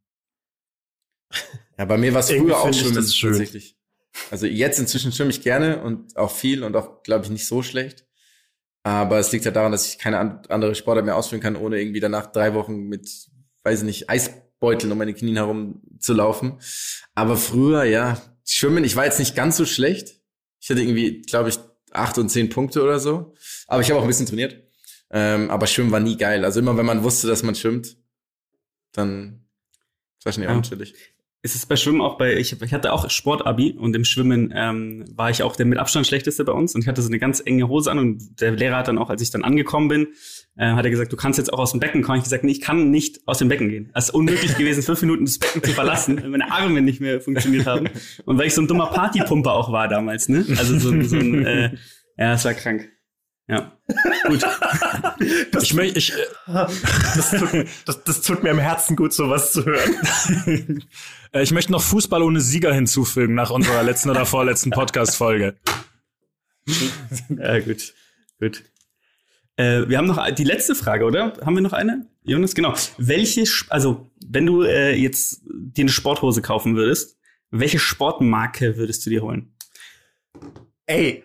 Ja, 1.78 1.86
bei 1.86 1.96
mir 1.96 2.12
war 2.12 2.20
es 2.20 2.30
früher 2.30 2.58
auch 2.58 2.72
Schwimmen 2.72 2.94
das 2.94 3.16
schön. 3.16 3.48
Also 4.30 4.46
jetzt 4.46 4.78
inzwischen 4.78 5.12
schwimme 5.12 5.30
ich 5.30 5.40
gerne 5.40 5.82
und 5.82 6.16
auch 6.16 6.34
viel 6.34 6.62
und 6.62 6.76
auch, 6.76 7.02
glaube 7.02 7.24
ich, 7.24 7.30
nicht 7.30 7.46
so 7.46 7.62
schlecht. 7.62 8.06
Aber 8.82 9.18
es 9.18 9.30
liegt 9.32 9.44
ja 9.44 9.50
daran, 9.50 9.72
dass 9.72 9.86
ich 9.86 9.98
keine 9.98 10.18
an 10.18 10.42
andere 10.48 10.74
Sportart 10.74 11.04
mehr 11.04 11.16
ausführen 11.16 11.42
kann, 11.42 11.56
ohne 11.56 11.80
irgendwie 11.80 12.00
danach 12.00 12.26
drei 12.26 12.54
Wochen 12.54 12.84
mit, 12.88 13.08
weiß 13.62 13.80
ich 13.80 13.84
nicht, 13.84 14.10
Eisbeuteln 14.10 14.90
um 14.90 14.98
meine 14.98 15.14
Knie 15.14 15.34
herum 15.34 15.82
zu 15.98 16.14
laufen. 16.14 16.58
Aber 17.14 17.36
früher, 17.36 17.84
ja, 17.84 18.20
Schwimmen, 18.46 18.84
ich 18.84 18.96
war 18.96 19.04
jetzt 19.04 19.18
nicht 19.18 19.36
ganz 19.36 19.56
so 19.56 19.66
schlecht. 19.66 20.20
Ich 20.60 20.70
hatte 20.70 20.80
irgendwie, 20.80 21.22
glaube 21.22 21.50
ich, 21.50 21.58
acht 21.92 22.18
und 22.18 22.30
zehn 22.30 22.48
Punkte 22.48 22.82
oder 22.82 22.98
so. 23.00 23.34
Aber 23.66 23.82
ich 23.82 23.90
habe 23.90 23.98
auch 23.98 24.04
ein 24.04 24.08
bisschen 24.08 24.26
trainiert. 24.26 24.56
Ähm, 25.10 25.50
aber 25.50 25.66
Schwimmen 25.66 25.90
war 25.90 26.00
nie 26.00 26.16
geil. 26.16 26.44
Also 26.44 26.60
immer, 26.60 26.76
wenn 26.76 26.86
man 26.86 27.02
wusste, 27.02 27.26
dass 27.26 27.42
man 27.42 27.54
schwimmt, 27.54 27.96
dann 28.92 29.44
das 30.18 30.26
war 30.26 30.32
schon 30.32 30.42
eher 30.42 30.50
Ja. 30.50 30.56
Unchillig. 31.41 31.43
Es 31.43 31.55
ist 31.55 31.66
bei 31.68 31.76
Schwimmen 31.76 32.01
auch 32.03 32.18
bei, 32.18 32.36
ich, 32.36 32.61
ich 32.61 32.72
hatte 32.74 32.93
auch 32.93 33.09
Sportabi 33.09 33.72
und 33.78 33.97
im 33.97 34.05
Schwimmen 34.05 34.53
ähm, 34.55 35.05
war 35.14 35.30
ich 35.30 35.43
auch 35.43 35.57
der 35.57 35.66
mit 35.66 35.78
Abstand 35.78 36.07
schlechteste 36.07 36.45
bei 36.45 36.53
uns 36.53 36.74
und 36.74 36.82
ich 36.82 36.88
hatte 36.88 37.01
so 37.03 37.09
eine 37.09 37.18
ganz 37.18 37.43
enge 37.45 37.68
Hose 37.68 37.91
an 37.91 37.99
und 37.99 38.41
der 38.41 38.53
Lehrer 38.53 38.76
hat 38.76 38.88
dann 38.88 38.99
auch, 38.99 39.09
als 39.11 39.22
ich 39.22 39.30
dann 39.30 39.43
angekommen 39.45 39.88
bin, 39.88 40.09
äh, 40.57 40.72
hat 40.72 40.84
er 40.84 40.91
gesagt, 40.91 41.12
du 41.12 41.16
kannst 41.16 41.38
jetzt 41.38 41.53
auch 41.53 41.59
aus 41.59 41.70
dem 41.70 41.80
Becken 41.80 42.03
kommen. 42.03 42.18
Ich 42.18 42.24
gesagt, 42.24 42.45
nee, 42.45 42.53
ich 42.53 42.61
kann 42.61 42.91
nicht 42.91 43.20
aus 43.26 43.38
dem 43.38 43.49
Becken 43.49 43.68
gehen. 43.70 43.91
Es 43.95 44.05
ist 44.07 44.11
unmöglich 44.14 44.57
gewesen, 44.57 44.82
fünf 44.82 45.01
Minuten 45.01 45.24
das 45.24 45.38
Becken 45.38 45.62
zu 45.62 45.70
verlassen, 45.72 46.20
weil 46.22 46.28
meine 46.28 46.53
Arme 46.53 46.82
nicht 46.82 47.01
mehr 47.01 47.20
funktioniert 47.20 47.66
haben 47.66 47.88
und 48.26 48.36
weil 48.38 48.47
ich 48.47 48.55
so 48.55 48.61
ein 48.62 48.68
dummer 48.68 48.86
Partypumper 48.88 49.53
auch 49.53 49.72
war 49.72 49.88
damals, 49.88 50.28
ne? 50.28 50.45
Also 50.59 50.78
so, 50.78 50.91
ein- 50.91 51.09
so 51.09 51.16
ein, 51.16 51.47
äh, 51.47 51.70
ja, 52.18 52.34
es 52.34 52.45
war 52.45 52.53
krank. 52.55 52.91
Ja. 53.51 53.72
Gut. 54.26 54.44
Ich 55.61 55.74
möchte, 55.74 55.98
ich, 55.98 56.12
äh, 56.12 56.16
Das 56.46 57.30
tut, 57.30 57.66
das, 57.84 58.05
das 58.05 58.22
tut 58.22 58.42
mir 58.42 58.51
im 58.51 58.59
Herzen 58.59 58.96
gut, 58.96 59.12
sowas 59.12 59.53
zu 59.53 59.64
hören. 59.66 60.84
äh, 61.32 61.42
ich 61.42 61.51
möchte 61.51 61.72
noch 61.72 61.82
Fußball 61.82 62.22
ohne 62.22 62.40
Sieger 62.40 62.72
hinzufügen 62.72 63.34
nach 63.34 63.51
unserer 63.51 63.82
letzten 63.82 64.09
oder 64.09 64.24
vorletzten 64.24 64.70
Podcast-Folge. 64.70 65.57
Ja, 67.28 67.59
gut. 67.61 67.92
Gut. 68.38 68.64
Äh, 69.57 69.88
wir 69.88 69.98
haben 69.98 70.07
noch 70.07 70.30
die 70.30 70.44
letzte 70.44 70.74
Frage, 70.74 71.05
oder? 71.05 71.34
Haben 71.44 71.57
wir 71.57 71.62
noch 71.62 71.74
eine? 71.74 72.07
Jonas, 72.22 72.55
genau. 72.55 72.74
Welche, 72.96 73.44
also, 73.68 74.11
wenn 74.26 74.46
du 74.46 74.62
äh, 74.62 74.94
jetzt 74.94 75.42
dir 75.44 75.82
eine 75.82 75.90
Sporthose 75.90 76.40
kaufen 76.40 76.76
würdest, 76.76 77.18
welche 77.51 77.78
Sportmarke 77.78 78.76
würdest 78.76 79.05
du 79.05 79.11
dir 79.11 79.22
holen? 79.22 79.55
Ey. 80.86 81.24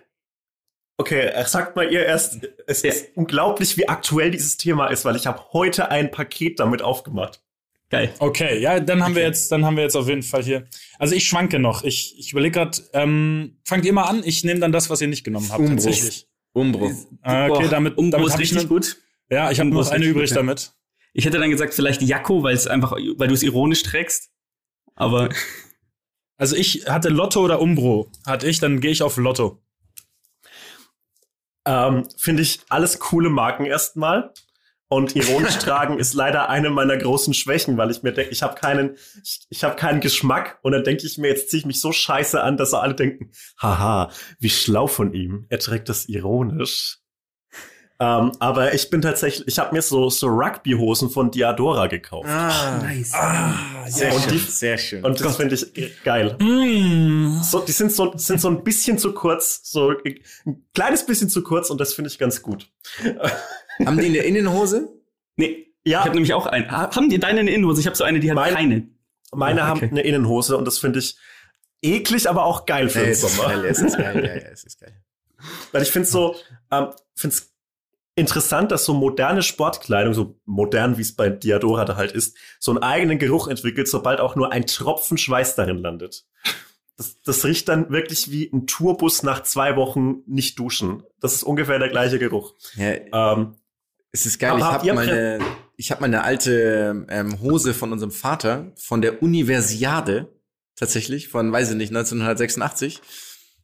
Okay, 0.97 1.27
äh, 1.27 1.45
sagt 1.45 1.75
mal 1.75 1.91
ihr 1.91 2.05
erst, 2.05 2.39
es 2.67 2.81
Ja. 2.81 2.91
ist 2.91 3.07
unglaublich, 3.15 3.77
wie 3.77 3.87
aktuell 3.89 4.31
dieses 4.31 4.57
Thema 4.57 4.87
ist, 4.87 5.03
weil 5.05 5.15
ich 5.15 5.27
habe 5.27 5.41
heute 5.51 5.89
ein 5.91 6.09
Paket 6.11 6.59
damit 6.59 6.81
aufgemacht. 6.81 7.41
Geil. 7.89 8.13
Okay, 8.19 8.59
ja, 8.59 8.79
dann 8.79 9.03
haben 9.03 9.13
wir 9.15 9.21
jetzt, 9.21 9.51
dann 9.51 9.63
haben 9.65 9.75
wir 9.75 9.83
jetzt 9.83 9.95
auf 9.95 10.07
jeden 10.07 10.23
Fall 10.23 10.41
hier. 10.43 10.65
Also 10.97 11.13
ich 11.13 11.27
schwanke 11.27 11.59
noch. 11.59 11.83
Ich, 11.83 12.17
ich 12.17 12.31
überlege 12.31 12.53
gerade, 12.59 12.77
ähm, 12.93 13.57
fangt 13.63 13.85
ihr 13.85 13.93
mal 13.93 14.03
an. 14.05 14.23
Ich 14.25 14.43
nehme 14.43 14.59
dann 14.59 14.71
das, 14.71 14.89
was 14.89 15.01
ihr 15.01 15.07
nicht 15.07 15.23
genommen 15.23 15.47
habt. 15.49 15.59
Umbruch. 15.59 15.75
Tatsächlich. 15.75 16.27
Umbruch. 16.53 16.91
Ah, 17.21 17.47
okay, 17.49 17.67
damit, 17.69 17.97
Umbro 17.97 18.11
damit 18.11 18.27
ist 18.27 18.33
hab 18.33 18.39
ich 18.41 18.51
richtig 18.53 18.69
nur- 18.69 18.79
gut. 18.79 18.97
Ja, 19.29 19.51
ich 19.51 19.59
habe 19.59 19.67
Umbro 19.69 19.81
noch 19.83 19.89
eine 19.91 19.97
richtig 19.99 20.11
übrig 20.15 20.29
gut, 20.29 20.35
ja. 20.37 20.41
damit. 20.41 20.71
Ich 21.13 21.25
hätte 21.25 21.37
dann 21.39 21.49
gesagt, 21.49 21.73
vielleicht 21.73 22.01
Jakko, 22.01 22.41
weil 22.43 22.55
es 22.55 22.67
einfach, 22.67 22.93
weil 22.93 23.27
du 23.27 23.33
es 23.33 23.43
ironisch 23.43 23.83
trägst. 23.83 24.29
Aber 24.95 25.29
Also 26.37 26.55
ich 26.55 26.85
hatte 26.87 27.09
Lotto 27.09 27.41
oder 27.41 27.61
Umbro. 27.61 28.09
Hatte 28.25 28.47
ich, 28.47 28.59
dann 28.59 28.81
gehe 28.81 28.91
ich 28.91 29.03
auf 29.03 29.17
Lotto. 29.17 29.61
Ähm, 31.65 32.07
Finde 32.17 32.43
ich 32.43 32.61
alles 32.69 32.99
coole 32.99 33.29
Marken 33.29 33.65
erstmal. 33.65 34.31
Und 34.87 35.15
ironisch 35.15 35.57
tragen 35.59 35.97
ist 35.97 36.13
leider 36.13 36.49
eine 36.49 36.69
meiner 36.69 36.97
großen 36.97 37.33
Schwächen, 37.33 37.77
weil 37.77 37.89
ich 37.89 38.03
mir 38.03 38.13
denke, 38.13 38.31
ich 38.31 38.43
habe 38.43 38.55
keinen, 38.55 38.97
ich, 39.23 39.45
ich 39.49 39.63
habe 39.63 39.75
keinen 39.75 39.99
Geschmack 39.99 40.59
und 40.61 40.73
dann 40.73 40.83
denke 40.83 41.05
ich 41.05 41.17
mir, 41.17 41.29
jetzt 41.29 41.49
ziehe 41.49 41.59
ich 41.59 41.65
mich 41.65 41.81
so 41.81 41.91
scheiße 41.91 42.41
an, 42.41 42.57
dass 42.57 42.73
alle 42.73 42.93
denken, 42.93 43.31
haha, 43.59 44.11
wie 44.39 44.49
schlau 44.49 44.87
von 44.87 45.13
ihm. 45.13 45.47
Er 45.49 45.59
trägt 45.59 45.89
das 45.89 46.07
ironisch. 46.07 46.99
Ähm, 47.97 48.33
aber 48.39 48.73
ich 48.73 48.89
bin 48.89 49.01
tatsächlich, 49.01 49.47
ich 49.47 49.57
habe 49.57 49.73
mir 49.73 49.81
so, 49.81 50.09
so 50.09 50.27
Rugby-Hosen 50.27 51.09
von 51.09 51.31
Diadora 51.31 51.87
gekauft. 51.87 52.27
Ah, 52.29 52.79
nice. 52.83 53.13
sehr 53.87 54.13
Und 54.13 54.21
schön. 54.23 54.31
die- 54.33 54.37
sehr 54.39 54.77
schön. 54.77 55.05
Und 55.05 55.21
das 55.21 55.37
finde 55.37 55.55
ich 55.55 56.03
geil. 56.03 56.35
Mm. 56.39 57.41
So, 57.41 57.59
die 57.61 57.71
sind 57.71 57.93
so, 57.93 58.11
sind 58.17 58.41
so 58.41 58.49
ein 58.49 58.63
bisschen 58.65 58.97
zu 58.97 59.13
kurz, 59.13 59.61
so 59.63 59.91
ein 60.45 60.65
kleines 60.73 61.05
bisschen 61.05 61.29
zu 61.29 61.41
kurz 61.41 61.69
und 61.69 61.79
das 61.79 61.93
finde 61.93 62.09
ich 62.09 62.19
ganz 62.19 62.41
gut. 62.41 62.69
Haben 63.85 63.97
die 63.99 64.05
eine 64.07 64.17
Innenhose? 64.23 64.89
Nee, 65.37 65.67
Ja. 65.85 65.99
ich 65.99 66.05
habe 66.05 66.15
nämlich 66.15 66.33
auch 66.33 66.47
einen. 66.47 66.69
Ha- 66.69 66.93
Haben 66.93 67.09
die 67.09 67.19
deine 67.19 67.39
eine 67.41 67.51
Innenhose? 67.51 67.79
Ich 67.79 67.87
habe 67.87 67.95
so 67.95 68.03
eine, 68.03 68.19
die 68.19 68.29
hat 68.29 68.35
Mein- 68.35 68.55
keine. 68.55 68.87
Meine 69.33 69.63
Ah, 69.63 69.67
haben 69.67 69.77
okay. 69.77 69.89
eine 69.89 70.01
Innenhose 70.01 70.57
und 70.57 70.65
das 70.65 70.77
finde 70.79 70.99
ich 70.99 71.17
eklig, 71.81 72.29
aber 72.29 72.43
auch 72.45 72.65
geil 72.65 72.89
für 72.89 72.99
Ja, 72.99 73.05
den 73.05 73.11
es 73.13 73.23
ist 73.23 73.35
Sommer. 73.37 73.49
geil, 73.49 73.65
es 73.65 73.79
ist 73.79 73.97
geil, 73.97 74.15
ja, 74.25 74.35
ja, 74.35 74.49
es 74.51 74.63
ist 74.65 74.79
geil. 74.81 75.01
Weil 75.71 75.81
ich 75.81 75.91
finde 75.91 76.07
so, 76.07 76.35
ähm, 76.71 76.87
finde 77.15 77.35
es 77.35 77.51
interessant, 78.15 78.71
dass 78.71 78.85
so 78.85 78.93
moderne 78.93 79.43
Sportkleidung, 79.43 80.13
so 80.13 80.39
modern 80.45 80.97
wie 80.97 81.01
es 81.01 81.15
bei 81.15 81.29
Diadora 81.29 81.85
da 81.85 81.95
halt 81.95 82.11
ist, 82.11 82.37
so 82.59 82.71
einen 82.71 82.81
eigenen 82.81 83.19
Geruch 83.19 83.47
entwickelt, 83.47 83.87
sobald 83.87 84.19
auch 84.19 84.35
nur 84.35 84.51
ein 84.51 84.65
Tropfen 84.65 85.17
Schweiß 85.17 85.55
darin 85.55 85.77
landet. 85.77 86.25
Das, 86.97 87.21
das 87.21 87.43
riecht 87.43 87.67
dann 87.67 87.89
wirklich 87.89 88.31
wie 88.31 88.49
ein 88.53 88.67
Tourbus 88.67 89.23
nach 89.23 89.43
zwei 89.43 89.75
Wochen 89.75 90.23
nicht 90.27 90.57
duschen. 90.57 91.03
Das 91.19 91.33
ist 91.33 91.43
ungefähr 91.43 91.77
der 91.77 91.89
gleiche 91.89 92.19
Geruch. 92.19 92.53
Ja, 92.75 92.93
Ähm, 93.33 93.55
es 94.13 94.25
ist 94.25 94.39
geil. 94.39 94.55
Ich 94.57 94.63
habe 94.63 94.93
meine, 94.93 95.39
ich 95.75 95.91
habe 95.91 95.99
meine 95.99 96.23
alte 96.23 97.05
ähm, 97.09 97.41
Hose 97.41 97.73
von 97.73 97.91
unserem 97.91 98.11
Vater 98.11 98.71
von 98.77 99.01
der 99.01 99.21
Universiade 99.21 100.29
tatsächlich 100.77 101.27
von, 101.27 101.51
weiß 101.51 101.71
ich 101.71 101.75
nicht, 101.75 101.89
1986 101.89 103.01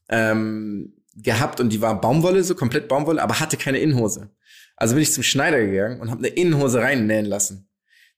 ähm, 0.10 0.93
gehabt 1.16 1.62
und 1.62 1.70
die 1.70 1.82
war 1.82 1.99
Baumwolle, 1.99 2.43
so 2.43 2.54
komplett 2.54 2.89
Baumwolle, 2.89 3.22
aber 3.22 3.39
hatte 3.39 3.56
keine 3.56 3.80
Innenhose. 3.80 4.30
Also 4.82 4.95
bin 4.95 5.03
ich 5.03 5.13
zum 5.13 5.23
Schneider 5.23 5.59
gegangen 5.65 5.99
und 6.01 6.09
habe 6.09 6.19
eine 6.19 6.27
Innenhose 6.29 6.79
reinnähen 6.82 7.25
lassen. 7.25 7.69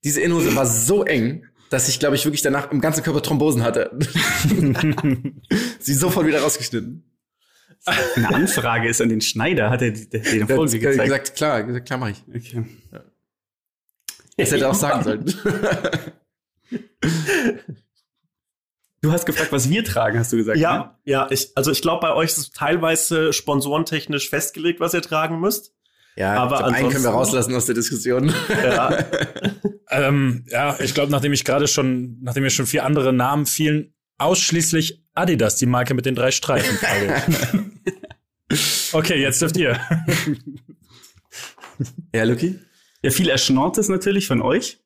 Diese 0.03 0.21
Innenhose 0.21 0.55
war 0.55 0.65
so 0.65 1.03
eng, 1.03 1.45
dass 1.69 1.89
ich, 1.89 1.99
glaube 1.99 2.15
ich, 2.15 2.23
wirklich 2.25 2.41
danach 2.41 2.71
im 2.71 2.81
ganzen 2.81 3.03
Körper 3.03 3.21
Thrombosen 3.21 3.63
hatte. 3.63 3.91
Sie 5.79 5.93
sofort 5.93 6.25
wieder 6.27 6.41
rausgeschnitten. 6.41 7.03
eine 8.15 8.29
Anfrage 8.33 8.87
ist 8.87 9.01
an 9.01 9.09
den 9.09 9.21
Schneider, 9.21 9.69
hat 9.69 9.81
er 9.81 9.91
die- 9.91 10.09
den 10.09 10.21
Der 10.47 10.55
Folge 10.55 10.73
hat 10.73 10.79
gezeigt. 10.81 11.03
gesagt, 11.03 11.35
klar, 11.35 11.63
gesagt, 11.63 11.85
klar 11.85 11.99
mach 11.99 12.09
ich. 12.09 12.23
Okay. 12.29 12.65
Das 14.37 14.51
hätte 14.51 14.63
er 14.63 14.69
auch 14.71 14.75
sagen 14.75 15.03
sollen. 15.03 15.25
Du 19.01 19.11
hast 19.11 19.25
gefragt, 19.25 19.51
was 19.51 19.69
wir 19.69 19.83
tragen, 19.83 20.17
hast 20.17 20.31
du 20.31 20.37
gesagt. 20.37 20.55
Ne? 20.55 20.61
Ja, 20.63 20.97
ja, 21.03 21.27
ich, 21.29 21.51
also 21.55 21.71
ich 21.71 21.81
glaube, 21.81 21.99
bei 22.07 22.13
euch 22.13 22.29
ist 22.29 22.37
es 22.37 22.51
teilweise 22.51 23.33
sponsorentechnisch 23.33 24.29
festgelegt, 24.29 24.79
was 24.79 24.93
ihr 24.93 25.01
tragen 25.01 25.41
müsst. 25.41 25.73
Ja, 26.15 26.35
Aber 26.35 26.55
ich 26.55 26.61
glaub, 26.61 26.73
einen 26.73 26.89
können 26.89 27.03
wir 27.03 27.11
rauslassen 27.11 27.55
aus 27.55 27.65
der 27.65 27.75
Diskussion. 27.75 28.33
Ja, 28.49 28.97
Ähm, 29.93 30.45
ja, 30.49 30.75
ich 30.79 30.93
glaube, 30.95 31.11
nachdem 31.11 31.33
ich 31.33 31.43
gerade 31.43 31.67
schon, 31.67 32.17
nachdem 32.21 32.43
mir 32.43 32.49
schon 32.49 32.65
vier 32.65 32.83
andere 32.83 33.13
Namen 33.13 33.45
fielen, 33.45 33.93
ausschließlich 34.17 35.03
Adidas, 35.13 35.57
die 35.57 35.67
Marke 35.67 35.93
mit 35.93 36.05
den 36.05 36.15
drei 36.15 36.31
Streifen. 36.31 36.77
Okay, 38.91 39.19
jetzt 39.19 39.41
dürft 39.41 39.57
ihr. 39.57 39.79
ja, 42.13 42.23
Luki? 42.23 42.59
Ja, 43.01 43.09
viel 43.09 43.27
Erschnortes 43.27 43.89
natürlich 43.89 44.27
von 44.27 44.43
euch. 44.43 44.82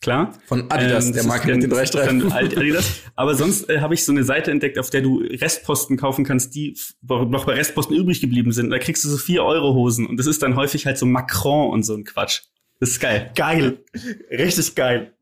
Klar. 0.00 0.32
Von 0.46 0.70
Adidas, 0.70 1.06
Ähm, 1.06 1.12
der 1.12 1.24
Marke 1.24 1.52
mit 1.52 1.62
den 1.62 1.70
drei 1.70 1.84
Streifen. 1.84 2.20
dann 2.20 2.32
Adidas. 2.32 3.00
Aber 3.16 3.34
sonst 3.34 3.68
äh, 3.68 3.80
habe 3.80 3.92
ich 3.94 4.04
so 4.04 4.12
eine 4.12 4.24
Seite 4.24 4.50
entdeckt, 4.50 4.78
auf 4.78 4.88
der 4.88 5.02
du 5.02 5.18
Restposten 5.20 5.98
kaufen 5.98 6.24
kannst, 6.24 6.54
die 6.54 6.74
noch 7.02 7.44
bei 7.44 7.52
Restposten 7.54 7.94
übrig 7.96 8.20
geblieben 8.22 8.52
sind. 8.52 8.70
Da 8.70 8.78
kriegst 8.78 9.04
du 9.04 9.08
so 9.10 9.18
4 9.18 9.42
Euro 9.44 9.74
Hosen 9.74 10.06
und 10.06 10.16
das 10.16 10.26
ist 10.26 10.42
dann 10.42 10.56
häufig 10.56 10.86
halt 10.86 10.96
so 10.96 11.04
Macron 11.04 11.70
und 11.70 11.82
so 11.84 11.94
ein 11.94 12.04
Quatsch. 12.04 12.42
Das 12.78 12.88
ist 12.90 13.00
geil. 13.00 13.30
geil. 13.34 13.84
Richtig 14.30 14.74
geil. 14.74 15.12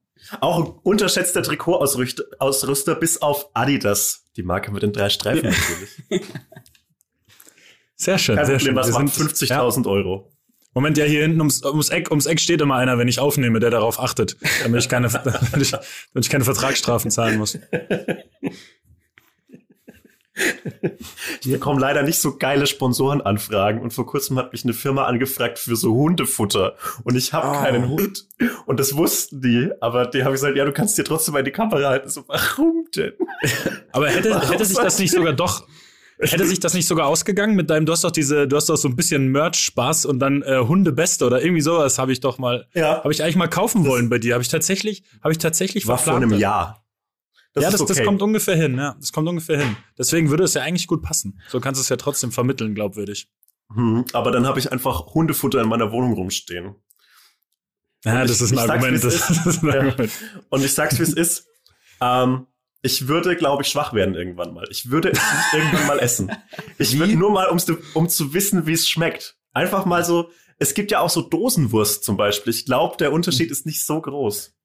Auch 0.41 0.59
ein 0.65 0.71
unterschätzter 0.85 1.43
Trikotausrüster 1.43 2.25
Ausrüster 2.39 2.95
bis 2.95 3.21
auf 3.21 3.49
Adidas. 3.55 4.27
Die 4.37 4.43
Marke 4.45 4.71
mit 4.71 4.83
den 4.85 4.93
drei 4.93 5.09
Streifen 5.11 5.51
natürlich. 6.11 6.25
Sehr 7.97 8.19
schön, 8.19 8.37
Kein 8.37 8.47
sehr 8.47 8.57
Problem, 8.59 8.75
schön. 8.75 8.77
was 8.77 8.93
Wir 8.93 9.01
macht 9.01 9.37
sind- 9.37 9.49
ja. 9.51 9.61
50.000 9.61 9.87
Euro. 9.89 10.31
Moment, 10.75 10.97
ja, 10.99 11.05
hier 11.05 11.23
hinten 11.23 11.41
ums, 11.41 11.65
ums, 11.65 11.89
Eck, 11.89 12.11
ums 12.11 12.27
Eck 12.27 12.39
steht 12.41 12.61
immer 12.61 12.77
einer, 12.77 12.99
wenn 12.99 13.09
ich 13.09 13.19
aufnehme, 13.19 13.59
der 13.59 13.71
darauf 13.71 13.99
achtet, 13.99 14.37
damit 14.63 14.81
ich 14.83 14.89
keine, 14.89 15.09
damit 15.13 15.61
ich, 15.61 15.71
damit 15.71 15.85
ich 16.21 16.29
keine 16.29 16.45
Vertragsstrafen 16.45 17.11
zahlen 17.11 17.39
muss. 17.39 17.59
Ich 21.41 21.51
bekomme 21.51 21.81
leider 21.81 22.03
nicht 22.05 22.21
so 22.21 22.37
geile 22.39 22.69
Sponsorenanfragen 22.69 23.81
und 23.83 23.93
vor 23.93 24.07
kurzem 24.07 24.39
hat 24.39 24.53
mich 24.53 24.63
eine 24.63 24.73
Firma 24.73 25.05
angefragt 25.07 25.59
für 25.59 25.75
so 25.75 25.93
Hundefutter 25.95 26.77
und 27.03 27.17
ich 27.17 27.33
habe 27.33 27.49
Oh. 27.49 27.61
keinen 27.61 27.89
Hund 27.89 28.27
und 28.67 28.79
das 28.79 28.97
wussten 28.97 29.43
die, 29.43 29.71
aber 29.81 30.07
die 30.07 30.23
habe 30.23 30.35
ich 30.37 30.41
gesagt, 30.41 30.57
ja, 30.57 30.65
du 30.65 30.73
kannst 30.73 30.97
dir 30.97 31.03
trotzdem 31.05 31.35
mal 31.35 31.43
die 31.43 31.51
Kamera 31.51 31.89
halten. 31.89 32.09
So, 32.09 32.23
warum 32.29 32.87
denn? 32.95 33.15
Aber 33.91 34.09
hätte, 34.11 34.31
Warum 34.31 34.49
hätte 34.53 34.65
sich 34.65 34.77
das 34.79 34.99
nicht 35.01 35.13
sogar 35.13 35.33
doch, 35.33 35.67
hätte 36.21 36.47
sich 36.47 36.61
das 36.61 36.75
nicht 36.75 36.87
sogar 36.87 37.07
ausgegangen 37.07 37.55
mit 37.55 37.71
deinem, 37.71 37.87
du 37.87 37.93
hast 37.93 38.05
doch 38.05 38.11
diese, 38.11 38.49
du 38.49 38.57
hast 38.57 38.69
doch 38.69 38.77
so 38.77 38.89
ein 38.89 38.97
bisschen 38.97 39.29
Merch-Spaß 39.29 40.05
und 40.07 40.19
dann 40.19 40.43
äh, 40.43 40.59
Hundebeste 40.59 41.25
oder 41.27 41.43
irgendwie 41.43 41.61
sowas 41.63 41.99
habe 41.99 42.13
ich 42.13 42.21
doch 42.21 42.39
mal, 42.39 42.67
Ja, 42.75 43.03
habe 43.03 43.13
ich 43.13 43.23
eigentlich 43.23 43.37
mal 43.37 43.49
kaufen 43.49 43.87
wollen 43.87 44.09
bei 44.09 44.19
dir. 44.19 44.35
Habe 44.35 44.43
ich 44.43 44.49
tatsächlich, 44.49 45.05
habe 45.23 45.33
ich 45.33 45.39
tatsächlich 45.39 45.87
war 45.87 45.99
vor 45.99 46.17
einem. 46.17 46.33
Jahr. 46.39 46.85
Das 47.55 47.65
ja, 47.65 47.71
das, 47.71 47.81
das 47.85 47.91
okay. 47.97 48.05
kommt 48.05 48.21
ungefähr 48.23 48.57
hin, 48.57 48.77
ja. 48.77 48.95
Das 49.01 49.11
kommt 49.13 49.29
ungefähr 49.29 49.59
hin. 49.59 49.77
Deswegen 49.97 50.29
würde 50.31 50.45
es 50.45 50.55
ja 50.55 50.63
eigentlich 50.63 50.87
gut 50.87 51.03
passen. 51.03 51.41
So 51.49 51.61
kannst 51.61 51.81
du 51.81 51.83
es 51.83 51.89
ja 51.89 51.97
trotzdem 51.97 52.31
vermitteln, 52.31 52.75
glaubwürdig. 52.75 53.29
Hm, 53.75 54.05
aber 54.13 54.31
dann 54.31 54.47
habe 54.47 54.59
ich 54.59 54.71
einfach 54.71 55.07
Hundefutter 55.15 55.61
in 55.63 55.69
meiner 55.69 55.91
Wohnung 55.93 56.13
rumstehen. 56.13 56.75
Ja, 58.05 58.21
Und 58.23 58.31
das 58.31 58.37
ich- 58.41 58.43
ist 58.43 58.53
ein 58.53 58.55
ich 58.55 58.61
sag's, 58.61 58.71
Argument. 58.71 59.05
Das, 59.05 59.27
das 59.29 59.47
ist 59.47 59.63
ein 59.63 59.69
Ja. 59.69 59.75
Argument. 59.81 60.13
Und 60.51 60.65
ich 60.65 60.73
sag's, 60.75 60.99
wie 60.99 61.03
es 61.03 61.13
ist. 61.15 61.47
Ähm, 62.01 62.47
ich 62.83 63.09
würde, 63.09 63.37
glaube 63.37 63.63
ich, 63.63 63.69
schwach 63.69 63.93
werden 63.93 64.15
irgendwann 64.15 64.55
mal. 64.55 64.67
Ich 64.71 64.91
würde 64.91 65.11
es 65.11 65.19
nicht 65.19 65.55
irgendwann 65.55 65.87
mal 65.87 65.99
essen. 65.99 66.31
Ich 66.79 66.99
würde 66.99 67.17
nur 67.17 67.33
mal, 67.33 67.49
um's, 67.49 67.67
um 67.95 68.09
zu 68.09 68.35
wissen, 68.35 68.67
wie 68.67 68.73
es 68.73 68.89
schmeckt. 68.89 69.37
Einfach 69.53 69.85
mal 69.85 70.05
so. 70.05 70.31
Es 70.59 70.75
gibt 70.75 70.93
ja 70.93 71.01
auch 71.01 71.11
so 71.11 71.23
Dosenwurst 71.23 72.05
zum 72.05 72.17
Beispiel. 72.17 72.53
Ich 72.53 72.67
glaube, 72.67 72.97
der 72.97 73.13
Unterschied 73.13 73.51
ist 73.51 73.67
nicht 73.67 73.85
so 73.85 74.01
groß. 74.01 74.57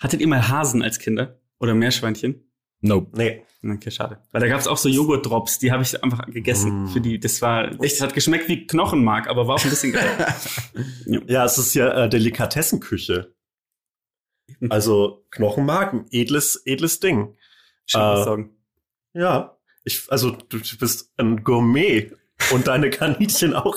Hattet 0.00 0.20
ihr 0.20 0.28
mal 0.28 0.48
Hasen 0.48 0.82
als 0.82 0.98
Kinder? 0.98 1.38
Oder 1.60 1.74
Meerschweinchen? 1.74 2.50
Nope. 2.80 3.16
Nee. 3.16 3.42
Okay, 3.64 3.90
schade. 3.90 4.18
Weil 4.32 4.40
da 4.40 4.48
gab's 4.48 4.66
auch 4.66 4.76
so 4.76 4.88
Joghurt-Drops, 4.88 5.60
die 5.60 5.70
habe 5.70 5.84
ich 5.84 6.02
einfach 6.02 6.26
gegessen. 6.26 6.84
Mm. 6.84 6.88
Für 6.88 7.00
die, 7.00 7.20
das 7.20 7.40
war, 7.40 7.80
echt, 7.80 8.00
hat 8.00 8.12
geschmeckt 8.12 8.48
wie 8.48 8.66
Knochenmark, 8.66 9.28
aber 9.28 9.46
war 9.46 9.54
auch 9.54 9.64
ein 9.64 9.70
bisschen 9.70 9.92
geil. 9.92 10.34
Ja, 11.28 11.44
es 11.44 11.58
ist 11.58 11.74
ja 11.74 12.04
äh, 12.04 12.08
Delikatessenküche. 12.08 13.34
Also 14.68 15.24
Knochenmark, 15.30 15.92
ein 15.92 16.06
edles, 16.10 16.62
edles 16.64 16.98
Ding. 16.98 17.36
Schon 17.86 18.50
Äh. 19.14 19.20
Ja. 19.20 19.56
Ich, 19.84 20.02
also 20.10 20.30
du, 20.30 20.58
du 20.58 20.76
bist 20.78 21.10
ein 21.16 21.42
Gourmet 21.44 22.12
und 22.52 22.66
deine 22.68 22.90
Kaninchen 22.98 23.54
auch. 23.54 23.76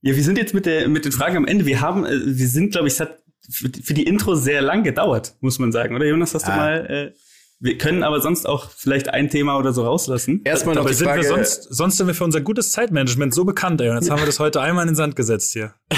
Ja, 0.00 0.14
wir 0.14 0.22
sind 0.22 0.38
jetzt 0.38 0.54
mit 0.54 0.66
der 0.66 0.88
mit 0.88 1.04
den 1.04 1.12
Fragen 1.12 1.36
am 1.36 1.46
Ende. 1.46 1.66
Wir 1.66 1.80
haben, 1.80 2.04
äh, 2.04 2.20
wir 2.24 2.48
sind, 2.48 2.72
glaube 2.72 2.88
ich, 2.88 2.94
es 2.94 3.00
hat 3.00 3.22
für, 3.50 3.68
für 3.82 3.94
die 3.94 4.04
Intro 4.04 4.34
sehr 4.34 4.62
lang 4.62 4.84
gedauert, 4.84 5.34
muss 5.40 5.58
man 5.58 5.72
sagen, 5.72 5.94
oder 5.96 6.06
Jonas? 6.06 6.34
Hast 6.34 6.46
du 6.46 6.52
Ah. 6.52 6.56
mal? 6.56 6.86
Äh, 6.90 7.12
wir 7.60 7.78
können 7.78 8.02
aber 8.02 8.20
sonst 8.20 8.46
auch 8.46 8.70
vielleicht 8.70 9.08
ein 9.08 9.30
Thema 9.30 9.56
oder 9.58 9.72
so 9.72 9.84
rauslassen. 9.84 10.42
Erstmal 10.44 10.74
noch 10.74 10.86
die 10.86 10.92
sind 10.92 11.06
Frage, 11.06 11.22
wir 11.22 11.28
sonst, 11.28 11.62
sonst 11.74 11.96
sind 11.96 12.06
wir 12.06 12.14
für 12.14 12.24
unser 12.24 12.42
gutes 12.42 12.72
Zeitmanagement 12.72 13.32
so 13.32 13.44
bekannt, 13.44 13.80
ey. 13.80 13.88
Und 13.88 13.96
jetzt 13.96 14.10
haben 14.10 14.20
wir 14.20 14.26
das 14.26 14.38
heute 14.40 14.60
einmal 14.60 14.82
in 14.82 14.88
den 14.90 14.96
Sand 14.96 15.16
gesetzt 15.16 15.52
hier. 15.52 15.74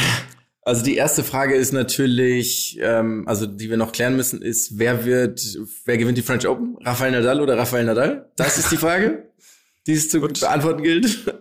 also 0.66 0.82
die 0.82 0.96
erste 0.96 1.22
Frage 1.22 1.54
ist 1.54 1.72
natürlich, 1.72 2.76
ähm, 2.82 3.22
also 3.28 3.46
die 3.46 3.70
wir 3.70 3.76
noch 3.76 3.92
klären 3.92 4.16
müssen, 4.16 4.42
ist, 4.42 4.80
wer 4.80 5.04
wird, 5.04 5.40
wer 5.84 5.96
gewinnt 5.96 6.18
die 6.18 6.22
French 6.22 6.46
Open? 6.48 6.76
Rafael 6.84 7.12
Nadal 7.12 7.40
oder 7.40 7.56
Rafael 7.56 7.84
Nadal? 7.84 8.32
Das 8.34 8.58
ist 8.58 8.72
die 8.72 8.76
Frage, 8.76 9.30
die 9.86 9.92
es 9.92 10.10
zu 10.10 10.20
beantworten 10.40 10.82
gilt. 10.82 11.32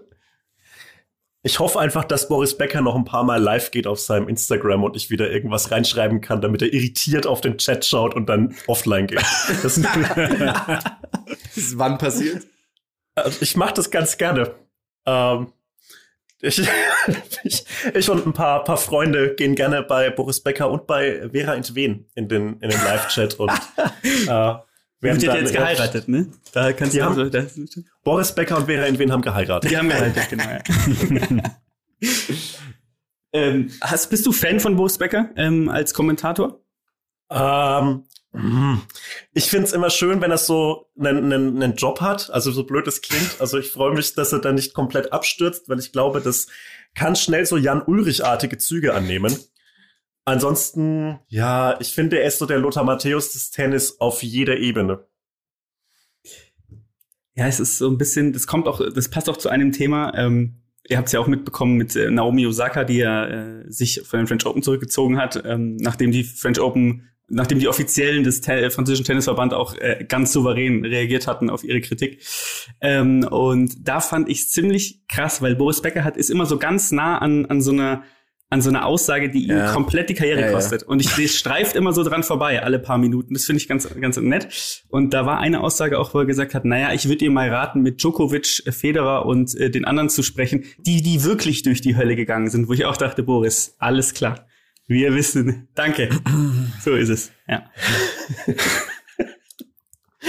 Ich 1.42 1.58
hoffe 1.58 1.80
einfach, 1.80 2.06
dass 2.06 2.28
Boris 2.28 2.56
Becker 2.56 2.82
noch 2.82 2.96
ein 2.96 3.06
paar 3.06 3.24
Mal 3.24 3.42
live 3.42 3.72
geht 3.72 3.88
auf 3.88 4.00
seinem 4.00 4.30
Instagram 4.30 4.84
und 4.84 4.96
ich 4.96 5.10
wieder 5.10 5.32
irgendwas 5.32 5.72
reinschreiben 5.72 6.22
kann, 6.22 6.42
damit 6.42 6.62
er 6.62 6.72
irritiert 6.72 7.26
auf 7.26 7.42
den 7.42 7.58
Chat 7.58 7.84
schaut 7.84 8.14
und 8.14 8.30
dann 8.30 8.56
offline 8.68 9.08
geht. 9.08 9.24
Das, 9.64 9.64
Das 9.64 9.78
ist 9.78 9.86
wann 11.80 11.98
passiert? 11.98 12.46
also 13.16 13.40
ich 13.42 13.58
mache 13.58 13.74
das 13.74 13.90
ganz 13.90 14.18
gerne. 14.18 14.54
Ähm, 15.08 15.48
ich, 16.46 16.62
ich, 17.44 17.66
ich 17.94 18.10
und 18.10 18.26
ein 18.26 18.34
paar, 18.34 18.64
paar 18.64 18.78
Freunde 18.78 19.36
gehen 19.36 19.56
gerne 19.56 19.84
bei 19.84 20.10
Boris 20.10 20.40
Becker 20.42 20.70
und 20.70 20.88
bei 20.88 21.30
Vera 21.32 21.54
Entwen 21.56 22.06
in 22.16 22.28
den, 22.28 22.54
in 22.62 22.70
den 22.70 22.80
Live-Chat 22.84 23.36
und 23.36 23.52
äh, 24.04 24.28
Wir 24.28 25.14
dann- 25.18 25.20
jetzt 25.20 25.54
geheiratet, 25.54 26.08
ne? 26.08 26.28
Da 26.54 26.72
kannst 26.74 26.94
Die 26.94 27.00
du 27.00 27.06
haben- 27.06 27.20
also, 27.20 27.82
Boris 28.04 28.34
Becker 28.34 28.58
und 28.58 28.66
Vera 28.66 28.86
Entwen 28.86 29.12
haben 29.12 29.22
geheiratet. 29.22 29.70
die 29.72 29.78
haben 29.78 29.90
geheiratet, 29.90 30.30
genau. 30.30 30.44
Ja. 30.44 31.52
ähm, 33.34 33.72
hast, 33.82 34.10
bist 34.10 34.26
du 34.26 34.32
Fan 34.32 34.60
von 34.60 34.76
Boris 34.76 34.98
Becker 34.98 35.30
ähm, 35.36 35.70
als 35.70 35.94
Kommentator? 35.94 36.60
Ähm, 37.30 38.04
ich 39.34 39.50
find's 39.50 39.72
immer 39.72 39.90
schön, 39.90 40.22
wenn 40.22 40.32
er 40.32 40.38
so 40.38 40.90
einen, 41.00 41.32
einen, 41.32 41.62
einen 41.62 41.76
Job 41.76 42.02
hat, 42.02 42.30
also 42.32 42.52
so 42.52 42.64
blöd 42.64 42.88
es 42.88 43.02
klingt. 43.02 43.40
Also 43.40 43.58
ich 43.58 43.72
freue 43.72 43.94
mich, 43.94 44.14
dass 44.14 44.34
er 44.34 44.40
da 44.40 44.52
nicht 44.52 44.74
komplett 44.74 45.14
abstürzt, 45.14 45.70
weil 45.70 45.80
ich 45.80 45.92
glaube, 45.92 46.22
das 46.22 46.48
kann 46.96 47.16
schnell 47.16 47.46
so 47.46 47.58
Jan 47.58 47.82
Ulrich-artige 47.82 48.58
Züge 48.58 48.94
annehmen. 48.94 49.38
Ansonsten, 50.26 51.20
ja, 51.28 51.80
ich 51.80 51.94
finde, 51.94 52.20
er 52.20 52.28
ist 52.28 52.40
so 52.40 52.46
der 52.46 52.58
Lothar 52.58 52.84
Matthäus 52.84 53.34
des 53.34 53.52
Tennis 53.52 54.00
auf 54.00 54.24
jeder 54.24 54.58
Ebene. 54.58 55.06
Ja, 57.36 57.48
es 57.48 57.60
ist 57.60 57.78
so 57.78 57.90
ein 57.90 57.98
bisschen, 57.98 58.34
das 58.34 58.48
kommt 58.48 58.68
auch, 58.68 58.82
das 58.94 59.10
passt 59.10 59.30
auch 59.30 59.38
zu 59.38 59.50
einem 59.50 59.72
Thema. 59.72 60.14
Ähm, 60.16 60.62
ihr 60.88 60.98
habt 60.98 61.08
es 61.08 61.12
ja 61.12 61.20
auch 61.20 61.28
mitbekommen 61.28 61.76
mit 61.76 61.96
äh, 61.96 62.10
Naomi 62.10 62.48
Osaka, 62.48 62.86
die 62.86 62.98
ja 62.98 63.28
äh, 63.28 63.72
sich 63.72 64.02
von 64.06 64.20
den 64.20 64.28
French 64.28 64.46
Open 64.46 64.64
zurückgezogen 64.64 65.18
hat, 65.18 65.44
ähm, 65.46 65.76
nachdem 65.76 66.12
die 66.12 66.24
French 66.24 66.60
Open, 66.60 67.10
nachdem 67.28 67.60
die 67.60 67.68
Offiziellen 67.68 68.24
des 68.24 68.42
Te 68.42 68.70
französischen 68.70 69.06
Tennisverband 69.06 69.54
auch 69.54 69.76
äh, 69.76 70.06
ganz 70.08 70.32
souverän 70.32 70.86
reagiert 70.86 71.28
hatten 71.28 71.50
auf 71.50 71.64
ihre 71.64 71.82
Kritik. 71.82 72.22
Ähm, 72.82 73.24
und 73.30 73.88
da 73.88 74.00
fand 74.00 74.30
ich 74.30 74.42
es 74.42 74.52
ziemlich 74.52 75.02
krass, 75.08 75.42
weil 75.42 75.56
Boris 75.56 75.82
Becker 75.82 76.04
hat 76.04 76.18
ist 76.18 76.30
immer 76.30 76.46
so 76.46 76.58
ganz 76.58 76.92
nah 76.92 77.18
an 77.18 77.46
an 77.48 77.62
so 77.62 77.72
einer 77.72 78.04
an 78.52 78.62
so 78.62 78.70
einer 78.70 78.86
Aussage, 78.86 79.32
die 79.32 79.46
ihm 79.46 79.58
Ja. 79.58 79.74
komplett 79.74 80.08
die 80.10 80.14
Karriere 80.14 80.42
Ja, 80.42 80.46
ja. 80.48 80.54
kostet. 80.54 80.84
Und 80.84 81.02
ich 81.02 81.10
das 81.10 81.36
streift 81.36 81.76
immer 81.76 81.94
so 81.94 82.04
dran 82.04 82.22
vorbei, 82.22 82.62
alle 82.62 82.78
paar 82.78 83.00
Minuten. 83.00 83.34
Das 83.34 83.46
finde 83.46 83.60
ich 83.60 83.68
ganz, 83.68 83.90
ganz 84.00 84.18
nett. 84.18 84.84
Und 84.88 85.16
da 85.16 85.26
war 85.26 85.40
eine 85.40 85.62
Aussage 85.62 85.98
auch, 86.00 86.14
wo 86.14 86.20
er 86.20 86.26
gesagt 86.26 86.54
hat, 86.54 86.64
naja, 86.64 86.94
ich 86.94 87.10
würde 87.10 87.26
ihr 87.26 87.32
mal 87.32 87.50
raten, 87.50 87.82
mit 87.82 88.02
Djokovic, 88.02 88.62
äh, 88.68 88.72
Federer 88.72 89.26
und 89.26 89.56
äh, 89.56 89.72
den 89.72 89.84
anderen 89.84 90.10
zu 90.10 90.22
sprechen, 90.22 90.64
die, 90.78 91.02
die 91.02 91.24
wirklich 91.24 91.64
durch 91.64 91.82
die 91.82 91.98
Hölle 91.98 92.16
gegangen 92.16 92.50
sind, 92.52 92.68
wo 92.68 92.74
ich 92.74 92.86
auch 92.86 92.98
dachte, 92.98 93.24
Boris, 93.24 93.76
alles 93.80 94.14
klar. 94.14 94.46
Wir 94.88 95.14
wissen, 95.16 95.68
danke. 95.76 96.10
So 96.84 96.94
ist 96.96 97.10
es. 97.10 97.32
Ja. 97.48 97.70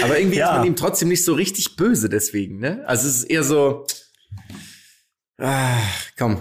Aber 0.03 0.19
irgendwie 0.19 0.39
Ja. 0.39 0.51
ist 0.53 0.57
man 0.59 0.67
ihm 0.67 0.77
trotzdem 0.77 1.09
nicht 1.09 1.25
so 1.25 1.33
richtig 1.35 1.77
böse 1.77 2.09
deswegen, 2.09 2.59
ne? 2.59 2.83
Also 2.87 3.09
es 3.09 3.17
ist 3.19 3.25
eher 3.25 3.43
so, 3.43 3.87
ah, 5.39 5.79
komm, 6.19 6.41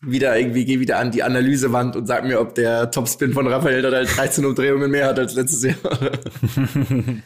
wieder 0.00 0.38
irgendwie, 0.38 0.64
geh 0.64 0.78
wieder 0.80 0.98
an 0.98 1.10
die 1.10 1.22
Analysewand 1.22 1.96
und 1.96 2.06
sag 2.06 2.24
mir, 2.24 2.40
ob 2.40 2.54
der 2.54 2.90
Topspin 2.90 3.32
von 3.32 3.46
Raphael 3.46 3.82
Nadal 3.82 4.06
13 4.06 4.44
Umdrehungen 4.44 4.90
mehr 4.90 5.06
hat 5.06 5.18
als 5.18 5.34
letztes 5.34 5.62
Jahr. 5.64 5.76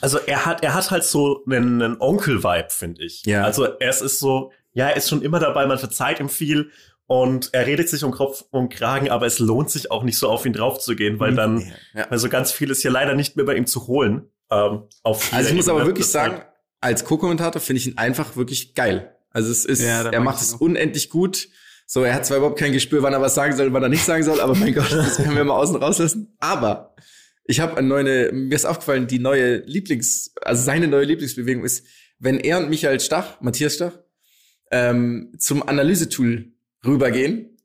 Also 0.00 0.18
er 0.18 0.46
hat, 0.46 0.62
er 0.64 0.74
hat 0.74 0.90
halt 0.90 1.04
so 1.04 1.44
einen, 1.46 1.80
einen 1.82 1.96
Onkel-Vibe, 2.00 2.68
finde 2.70 3.04
ich. 3.04 3.24
Ja. 3.24 3.44
Also 3.44 3.64
er 3.64 3.90
ist 3.90 4.18
so, 4.18 4.52
ja, 4.72 4.88
er 4.88 4.96
ist 4.96 5.08
schon 5.08 5.22
immer 5.22 5.38
dabei, 5.38 5.66
man 5.66 5.78
verzeiht 5.78 6.18
ihm 6.20 6.28
viel 6.28 6.70
und 7.10 7.48
er 7.54 7.66
redet 7.66 7.88
sich 7.88 8.04
um 8.04 8.12
Kopf 8.12 8.44
und 8.52 8.68
Kragen, 8.72 9.10
aber 9.10 9.26
es 9.26 9.40
lohnt 9.40 9.68
sich 9.68 9.90
auch 9.90 10.04
nicht 10.04 10.16
so 10.16 10.28
auf 10.28 10.46
ihn 10.46 10.52
draufzugehen, 10.52 11.18
weil 11.18 11.34
dann, 11.34 11.58
Ja. 11.92 12.04
also 12.08 12.28
ganz 12.28 12.52
viel 12.52 12.70
ist 12.70 12.82
hier 12.82 12.92
leider 12.92 13.16
nicht 13.16 13.34
mehr 13.34 13.44
bei 13.44 13.56
ihm 13.56 13.66
zu 13.66 13.88
holen. 13.88 14.28
Ähm, 14.48 14.82
auf 15.02 15.32
Also 15.32 15.48
ich 15.50 15.56
muss 15.56 15.68
aber 15.68 15.86
wirklich 15.86 16.06
Das 16.06 16.12
sagen, 16.12 16.40
als 16.80 17.04
Co-Kommentator 17.04 17.60
finde 17.60 17.80
ich 17.80 17.88
ihn 17.88 17.98
einfach 17.98 18.36
wirklich 18.36 18.76
geil. 18.76 19.12
Also 19.30 19.50
es 19.50 19.64
ist, 19.64 19.82
Ja, 19.82 20.08
er 20.08 20.20
macht 20.20 20.40
es 20.40 20.54
unendlich 20.54 21.10
gut. 21.10 21.48
So, 21.84 22.04
er 22.04 22.14
hat 22.14 22.26
zwar 22.26 22.36
überhaupt 22.36 22.60
kein 22.60 22.72
Gespür, 22.72 23.02
wann 23.02 23.12
er 23.12 23.20
was 23.20 23.34
sagen 23.34 23.56
soll, 23.56 23.72
wann 23.72 23.82
er 23.82 23.88
nicht 23.88 24.04
sagen 24.04 24.22
soll, 24.22 24.40
aber 24.40 24.54
mein 24.54 24.72
Gott, 24.74 24.92
das 24.92 25.16
können 25.16 25.34
wir 25.34 25.42
mal 25.42 25.54
außen 25.56 25.74
rauslassen. 25.74 26.36
Aber 26.38 26.94
ich 27.44 27.58
habe 27.58 27.76
eine 27.76 27.88
neue, 27.88 28.30
mir 28.30 28.54
ist 28.54 28.66
aufgefallen, 28.66 29.08
die 29.08 29.18
neue 29.18 29.56
Lieblings, 29.66 30.32
also 30.42 30.62
seine 30.62 30.86
neue 30.86 31.06
Lieblingsbewegung 31.06 31.64
ist, 31.64 31.84
wenn 32.20 32.38
er 32.38 32.58
und 32.58 32.70
Michael 32.70 33.00
Stach, 33.00 33.40
Matthias 33.40 33.74
Stach, 33.74 33.98
ähm, 34.70 35.32
zum 35.40 35.66
Analysetool 35.66 36.52
rübergehen, 36.84 37.56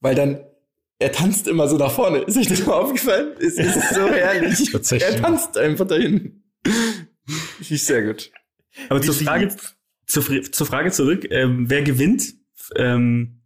weil 0.00 0.14
dann 0.14 0.44
er 0.98 1.12
tanzt 1.12 1.48
immer 1.48 1.68
so 1.68 1.76
nach 1.76 1.90
vorne. 1.92 2.18
Ist 2.18 2.36
euch 2.38 2.46
das 2.46 2.64
mal 2.66 2.74
aufgefallen? 2.74 3.34
Es 3.38 3.54
ist 3.58 3.94
so 3.94 4.08
herrlich. 4.10 4.72
Er 4.92 5.20
tanzt 5.20 5.58
einfach 5.58 5.86
dahin. 5.86 6.44
Ich 7.60 7.84
sehr 7.84 8.02
gut. 8.04 8.30
Aber 8.88 9.02
Wie 9.02 9.06
zur. 9.06 9.14
Frage, 9.14 9.54
zur, 10.06 10.52
zur 10.52 10.66
Frage 10.66 10.92
zurück, 10.92 11.26
ähm, 11.30 11.68
wer 11.68 11.82
gewinnt? 11.82 12.34
Ähm, 12.76 13.40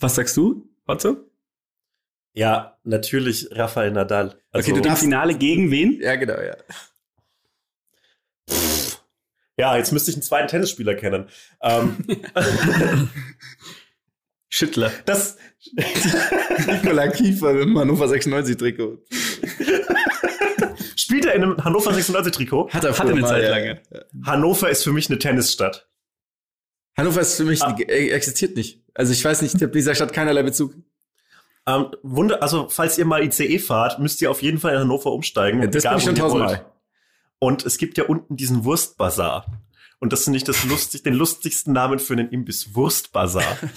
was 0.00 0.14
sagst 0.14 0.36
du, 0.36 0.68
Otto? 0.86 1.16
Ja, 2.34 2.78
natürlich 2.84 3.48
Rafael 3.50 3.90
Nadal. 3.90 4.40
Also, 4.52 4.70
Okay, 4.70 4.70
du 4.72 4.76
Im 4.76 4.82
darfst- 4.84 5.02
Finale 5.02 5.34
gegen 5.36 5.70
wen? 5.72 6.00
Ja, 6.00 6.14
genau, 6.16 6.40
ja. 6.40 6.56
ja, 9.56 9.76
jetzt 9.76 9.92
müsste 9.92 10.10
ich 10.10 10.16
einen 10.16 10.22
zweiten 10.22 10.48
Tennisspieler 10.48 10.94
kennen. 10.94 11.28
Ähm, 11.62 11.96
Schüttler. 14.48 14.90
das, 15.04 15.36
Nikola 16.66 17.08
Kiefer 17.08 17.52
mit 17.52 17.62
dem 17.64 17.78
Hannover 17.78 18.08
96 18.08 18.56
Trikot. 18.56 18.98
spielt 20.96 21.24
er 21.26 21.34
in 21.34 21.42
einem 21.42 21.64
Hannover 21.64 21.92
96 21.92 22.32
Trikot? 22.32 22.70
Hat 22.70 22.84
er 22.84 22.98
Hatte 22.98 23.10
eine 23.10 23.20
mal, 23.20 23.28
Zeit 23.28 23.42
ja. 23.42 23.50
lang. 23.50 23.78
Hannover 24.24 24.70
ist 24.70 24.82
für 24.84 24.92
mich 24.92 25.08
eine 25.10 25.18
Tennisstadt. 25.18 25.88
Hannover 26.96 27.20
ist 27.20 27.36
für 27.36 27.44
mich, 27.44 27.62
Ah. 27.62 27.76
äh, 27.78 28.08
existiert 28.10 28.56
nicht. 28.56 28.82
Also 28.94 29.12
ich 29.12 29.24
weiß 29.24 29.42
nicht, 29.42 29.54
ich 29.54 29.62
habe 29.62 29.72
dieser 29.72 29.94
Stadt 29.94 30.12
keinerlei 30.12 30.42
Bezug. 30.42 30.74
Ähm, 31.66 31.86
Wunder, 32.02 32.42
also 32.42 32.68
falls 32.70 32.98
ihr 32.98 33.04
mal 33.04 33.22
ICE 33.22 33.58
fahrt, 33.58 33.98
müsst 34.00 34.20
ihr 34.22 34.30
auf 34.30 34.42
jeden 34.42 34.58
Fall 34.58 34.74
in 34.74 34.80
Hannover 34.80 35.12
umsteigen. 35.12 35.60
Ja, 35.60 35.68
das 35.68 35.84
bin 35.84 35.96
ich 35.98 36.02
schon 36.04 36.14
tausendmal. 36.14 36.64
Und 37.38 37.64
es 37.64 37.78
gibt 37.78 37.98
ja 37.98 38.04
unten 38.04 38.36
diesen 38.36 38.64
Wurstbazar. 38.64 39.46
Und 40.00 40.12
das 40.12 40.24
finde 40.24 40.38
ich 40.38 40.44
das 40.44 40.64
lustig, 40.64 41.02
den 41.02 41.14
lustigsten 41.14 41.72
Namen 41.72 41.98
für 41.98 42.14
einen 42.14 42.30
Imbiss. 42.30 42.74
Wurstbazar. 42.74 43.58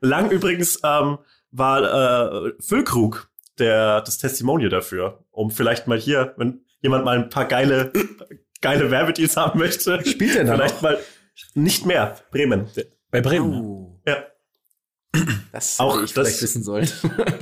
Lang 0.00 0.30
übrigens 0.30 0.78
ähm, 0.84 1.18
war 1.50 2.44
äh, 2.46 2.52
Füllkrug 2.60 3.30
der, 3.58 4.00
das 4.00 4.18
Testimonial 4.18 4.70
dafür. 4.70 5.24
Um 5.30 5.50
vielleicht 5.50 5.86
mal 5.86 5.98
hier, 5.98 6.34
wenn 6.36 6.64
jemand 6.80 7.04
mal 7.04 7.18
ein 7.18 7.28
paar 7.28 7.44
geile, 7.46 7.92
geile 8.60 8.90
Werbedeals 8.90 9.36
haben 9.36 9.58
möchte. 9.58 10.04
Spielt 10.06 10.34
der 10.34 10.44
da 10.44 10.54
Vielleicht 10.54 10.76
noch? 10.76 10.82
mal 10.82 10.98
nicht 11.54 11.84
mehr. 11.86 12.16
Bremen. 12.30 12.68
Bei 13.10 13.20
Bremen. 13.20 13.52
Oh, 13.54 14.00
Ja. 14.06 14.24
das 15.52 15.78
Auch 15.80 15.96
ich 16.02 16.12
das- 16.14 16.26
vielleicht 16.28 16.42
wissen 16.42 16.62
sollen. 16.62 16.88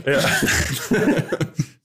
ja. 0.07 0.19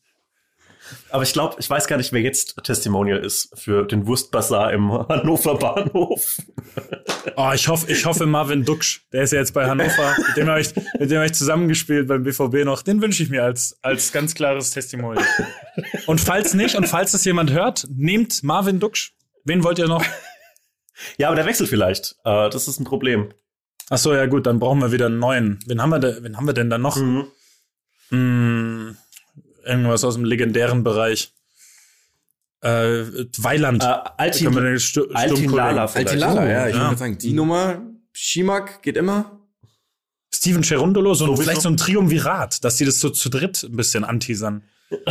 Aber 1.14 1.22
ich 1.22 1.32
glaube, 1.32 1.58
ich 1.60 1.70
weiß 1.70 1.86
gar 1.86 1.98
nicht, 1.98 2.12
wer 2.12 2.22
jetzt 2.22 2.56
Testimonial 2.64 3.24
ist 3.24 3.52
für 3.54 3.86
den 3.86 4.08
Wurstbazar 4.08 4.74
im 4.74 4.92
Hannover 4.92 5.60
Bahnhof. 5.60 6.38
Oh, 7.36 7.52
ich 7.54 7.68
hoffe, 7.68 7.92
ich 7.92 8.04
hoffe 8.04 8.26
Marvin 8.26 8.66
Duksch, 8.66 9.02
der 9.12 9.22
ist 9.22 9.32
ja 9.32 9.38
jetzt 9.38 9.54
bei 9.54 9.68
Hannover, 9.68 10.16
mit 10.28 10.38
dem 10.38 10.50
habe 10.50 10.62
ich, 10.62 10.76
mit 10.76 11.12
dem 11.12 11.18
habe 11.18 11.28
ich 11.28 11.34
zusammengespielt 11.34 12.08
beim 12.08 12.24
BVB 12.24 12.66
noch. 12.66 12.82
Den 12.82 13.00
wünsche 13.00 13.22
ich 13.22 13.30
mir 13.30 13.44
als, 13.44 13.78
als 13.84 14.12
ganz 14.12 14.34
klares 14.34 14.72
Testimonial. 14.72 15.24
Und 16.08 16.20
falls 16.20 16.56
nicht, 16.56 16.74
und 16.74 16.88
falls 16.88 17.12
das 17.12 17.24
jemand 17.26 17.52
hört, 17.52 17.86
nehmt 17.92 18.42
Marvin 18.42 18.80
Duksch. 18.80 19.14
Wen 19.44 19.64
wollt 19.64 19.78
ihr 19.78 19.88
noch? 19.88 20.04
Ja, 21.18 21.28
aber 21.28 21.36
der 21.36 21.48
wechselt 21.48 21.70
vielleicht. 21.70 22.16
Äh, 22.24 22.52
das 22.52 22.68
ist 22.68 22.80
ein 22.80 22.86
Problem. 22.86 23.34
Ach 23.90 23.98
so, 23.98 24.14
ja 24.14 24.28
gut, 24.28 24.46
dann 24.46 24.60
brauchen 24.60 24.80
wir 24.80 24.92
wieder 24.92 25.08
einen 25.08 25.18
neuen. 25.18 25.58
Wen 25.66 25.82
haben 25.82 25.90
wir, 25.90 25.98
da, 25.98 26.22
wen 26.22 26.38
haben 26.38 26.46
wir 26.46 26.54
denn 26.54 26.70
da 26.70 26.78
noch? 26.78 26.98
Mhm. 26.98 27.26
Hm, 28.10 28.98
irgendwas 29.64 30.04
aus 30.04 30.16
dem 30.16 30.26
legendären 30.26 30.84
Bereich. 30.84 31.34
Äh, 32.62 33.04
Weiland. 33.40 33.84
Äh, 33.84 33.88
Altin, 34.18 34.80
Stu- 34.80 35.08
Altin 35.14 35.38
Sturmkollegen- 35.38 35.56
Lala 35.56 35.88
vielleicht. 35.88 36.10
Altilala, 36.10 36.50
ja, 36.50 36.68
ich 36.68 36.76
ja. 36.76 36.82
würde 36.88 36.98
sagen, 36.98 37.18
die 37.18 37.34
Nummer, 37.34 37.82
Schimak 38.14 38.82
geht 38.82 38.96
immer. 38.98 39.40
Steven 40.34 40.64
Cherundolo, 40.64 41.14
so 41.14 41.26
Sowieso. 41.26 41.42
vielleicht 41.44 41.62
so 41.62 41.70
ein 41.70 41.78
Triumvirat, 41.78 42.64
dass 42.64 42.78
die 42.78 42.86
das 42.86 43.00
so 43.00 43.10
zu 43.10 43.30
dritt 43.30 43.64
ein 43.64 43.76
bisschen 43.76 44.04
anteasern. 44.04 44.64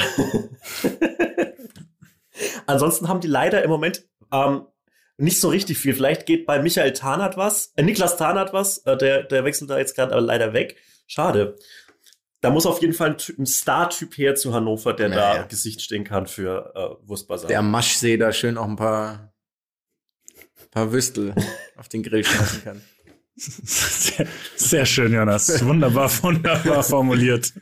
Ansonsten 2.66 3.09
haben 3.09 3.20
die 3.20 3.28
leider 3.28 3.62
im 3.62 3.70
Moment 3.70 4.05
ähm, 4.32 4.62
nicht 5.18 5.38
so 5.40 5.48
richtig 5.48 5.78
viel. 5.78 5.94
Vielleicht 5.94 6.26
geht 6.26 6.46
bei 6.46 6.61
Michael 6.61 6.92
Tarnath 6.92 7.36
was, 7.36 7.72
äh, 7.76 7.82
Niklas 7.82 8.16
Tarnath 8.16 8.53
was, 8.53 8.78
äh, 8.78 8.96
der, 8.96 9.22
der 9.24 9.44
wechselt 9.44 9.70
da 9.70 9.78
jetzt 9.78 9.94
gerade 9.94 10.12
aber 10.12 10.20
leider 10.22 10.53
weg. 10.53 10.76
Schade. 11.07 11.57
Da 12.43 12.51
muss 12.51 12.66
auf 12.66 12.80
jeden 12.82 12.93
Fall 12.93 13.11
ein, 13.11 13.16
ein 13.38 13.47
Star-Typ 13.47 14.18
her 14.18 14.34
zu 14.34 14.53
Hannover, 14.53 14.93
der 14.93 15.09
Naja. 15.09 15.38
da 15.38 15.43
Gesicht 15.45 15.80
stehen 15.80 16.03
kann 16.05 16.26
für 16.26 16.72
äh, 16.74 17.09
Wurstbazar. 17.09 17.47
Der 17.49 17.62
Maschsee 17.62 18.16
da 18.16 18.32
schön 18.32 18.59
auch 18.59 18.66
ein 18.68 18.74
paar, 18.76 19.32
paar 20.72 20.90
Würstel 20.93 21.34
auf 21.76 21.88
den 21.88 22.03
Grill 22.03 22.24
schmeißen 22.24 22.64
kann. 22.64 22.82
Sehr, 23.36 24.26
sehr 24.57 24.84
schön, 24.86 25.12
Jonas. 25.12 25.64
Wunderbar, 25.64 26.11
wunderbar 26.22 26.82
formuliert. 26.82 27.53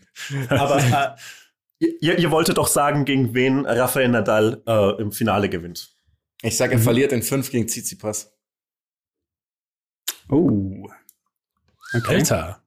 Aber 0.49 1.16
äh, 1.78 1.87
ihr, 2.01 2.18
ihr 2.18 2.31
wolltet 2.31 2.57
doch 2.57 2.66
sagen, 2.66 3.05
gegen 3.05 3.35
wen 3.35 3.66
Rafael 3.66 4.09
Nadal 4.09 4.62
äh, 4.66 5.01
im 5.01 5.12
Finale 5.12 5.49
gewinnt. 5.51 5.95
Ich 6.43 6.57
sag, 6.57 6.72
er 6.72 6.78
verliert 6.78 7.12
in 7.12 7.22
fünf 7.22 7.51
gegen 7.51 7.68
Tsitsipas. 7.68 8.33
Oh. 10.31 10.89
Okay. 11.93 12.16
Alter. 12.16 12.60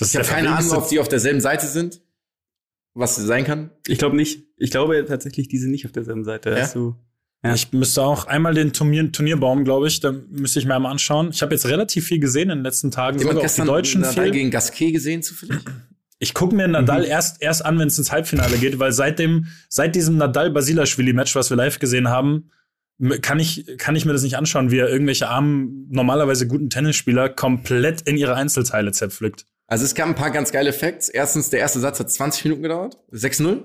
Das 0.00 0.10
Ich 0.10 0.16
habe 0.16 0.26
keine 0.26 0.56
Ahnung, 0.56 0.72
ob 0.72 0.88
die 0.88 0.98
auf 0.98 1.08
derselben 1.08 1.40
Seite 1.40 1.66
sind. 1.66 2.00
Was 2.94 3.14
sein 3.16 3.44
kann. 3.44 3.70
Ich 3.86 3.98
glaube 3.98 4.16
nicht. 4.16 4.46
Ich 4.56 4.70
glaube 4.70 5.04
tatsächlich, 5.06 5.48
die 5.48 5.58
sind 5.58 5.70
nicht 5.70 5.86
auf 5.86 5.92
derselben 5.92 6.24
Seite. 6.24 6.50
Ja? 6.50 6.66
Du 6.66 6.96
Ja. 7.44 7.54
Ich 7.54 7.72
müsste 7.72 8.02
auch 8.02 8.26
einmal 8.26 8.54
den 8.54 8.72
Turnier, 8.72 9.12
Turnierbaum, 9.12 9.64
glaube 9.64 9.88
ich, 9.88 10.00
da 10.00 10.12
müsste 10.12 10.58
ich 10.58 10.66
mir 10.66 10.74
einmal 10.74 10.90
anschauen. 10.90 11.30
Ich 11.32 11.42
habe 11.42 11.54
jetzt 11.54 11.66
relativ 11.66 12.06
viel 12.06 12.18
gesehen 12.18 12.50
in 12.50 12.58
den 12.58 12.64
letzten 12.64 12.90
Tagen, 12.90 13.18
Jemand 13.18 13.36
sogar 13.36 13.36
auch 13.36 13.40
die 13.40 13.44
gestern 13.44 13.66
Deutschen 13.66 14.00
Nadal 14.00 14.24
viel. 14.24 14.32
gegen 14.32 14.50
Gasquet 14.50 14.92
gesehen 14.92 15.22
zufällig? 15.22 15.62
Ich 16.18 16.34
gucke 16.34 16.54
mir 16.54 16.68
Nadal 16.68 17.04
erst, 17.04 17.40
erst 17.40 17.64
an, 17.64 17.78
wenn 17.78 17.88
es 17.88 17.96
ins 17.96 18.12
Halbfinale 18.12 18.58
geht, 18.58 18.78
weil 18.78 18.92
seit 18.92 19.18
dem, 19.18 19.46
seit 19.68 19.94
diesem 19.94 20.18
Nadal-Basilashvili-Match, 20.18 21.34
was 21.34 21.48
wir 21.48 21.56
live 21.56 21.78
gesehen 21.78 22.08
haben, 22.08 22.50
kann 23.22 23.38
ich, 23.38 23.64
kann 23.78 23.96
ich 23.96 24.04
mir 24.04 24.12
das 24.12 24.22
nicht 24.22 24.36
anschauen, 24.36 24.70
wie 24.70 24.78
er 24.78 24.90
irgendwelche 24.90 25.28
armen, 25.28 25.86
normalerweise 25.90 26.46
guten 26.46 26.68
Tennisspieler 26.68 27.30
komplett 27.30 28.02
in 28.02 28.18
ihre 28.18 28.34
Einzelteile 28.34 28.92
zerpflückt. 28.92 29.46
Also 29.70 29.84
es 29.84 29.94
gab 29.94 30.08
ein 30.08 30.16
paar 30.16 30.32
ganz 30.32 30.50
geile 30.50 30.72
Facts. 30.72 31.08
Erstens, 31.08 31.48
der 31.48 31.60
erste 31.60 31.78
Satz 31.78 32.00
hat 32.00 32.10
20 32.10 32.44
Minuten 32.44 32.62
gedauert. 32.64 32.98
6-0. 33.12 33.62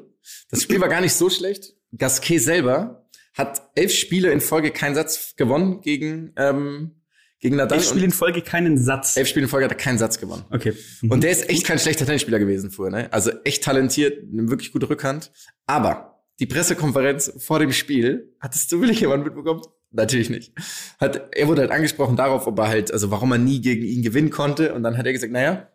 Das 0.51 0.61
Spiel 0.61 0.79
war 0.79 0.87
gar 0.87 1.01
nicht 1.01 1.13
so 1.13 1.31
schlecht. 1.31 1.73
Gasquet 1.97 2.37
selber 2.37 3.09
hat 3.33 3.63
elf 3.73 3.91
Spiele 3.91 4.31
in 4.31 4.39
Folge 4.39 4.69
keinen 4.69 4.93
Satz 4.93 5.35
gewonnen 5.35 5.81
gegen, 5.81 6.31
ähm, 6.37 7.01
gegen 7.39 7.55
Nadal. 7.55 7.79
Elf 7.79 7.87
Spiele 7.89 8.05
in 8.05 8.11
Folge 8.11 8.43
keinen 8.43 8.77
Satz. 8.77 9.17
elf 9.17 9.27
Spiele 9.27 9.45
in 9.45 9.49
Folge 9.49 9.65
hat 9.65 9.71
er 9.71 9.77
keinen 9.77 9.97
Satz 9.97 10.19
gewonnen. 10.19 10.45
Okay. 10.51 10.73
Und 11.09 11.23
der 11.23 11.31
ist 11.31 11.49
echt 11.49 11.65
kein 11.65 11.79
schlechter 11.79 12.05
Tennisspieler 12.05 12.37
gewesen 12.37 12.69
früher, 12.69 12.91
ne? 12.91 13.11
Also 13.11 13.31
echt 13.43 13.63
talentiert, 13.63 14.31
eine 14.31 14.47
wirklich 14.51 14.71
gute 14.71 14.87
Rückhand. 14.87 15.31
Aber 15.65 16.23
die 16.39 16.45
Pressekonferenz 16.45 17.33
vor 17.39 17.57
dem 17.57 17.71
Spiel, 17.71 18.35
hattest 18.39 18.71
du 18.71 18.79
wirklich 18.79 18.99
jemand 18.99 19.23
mitbekommen? 19.23 19.61
Natürlich 19.89 20.29
nicht. 20.29 20.53
Hat, 20.99 21.29
er 21.35 21.47
wurde 21.47 21.61
halt 21.61 21.71
angesprochen 21.71 22.15
darauf, 22.15 22.45
ob 22.45 22.59
er 22.59 22.67
halt, 22.67 22.91
also 22.91 23.09
warum 23.09 23.31
er 23.31 23.37
nie 23.39 23.59
gegen 23.61 23.83
ihn 23.83 24.03
gewinnen 24.03 24.29
konnte. 24.29 24.75
Und 24.75 24.83
dann 24.83 24.97
hat 24.97 25.07
er 25.07 25.13
gesagt, 25.13 25.33
naja, 25.33 25.69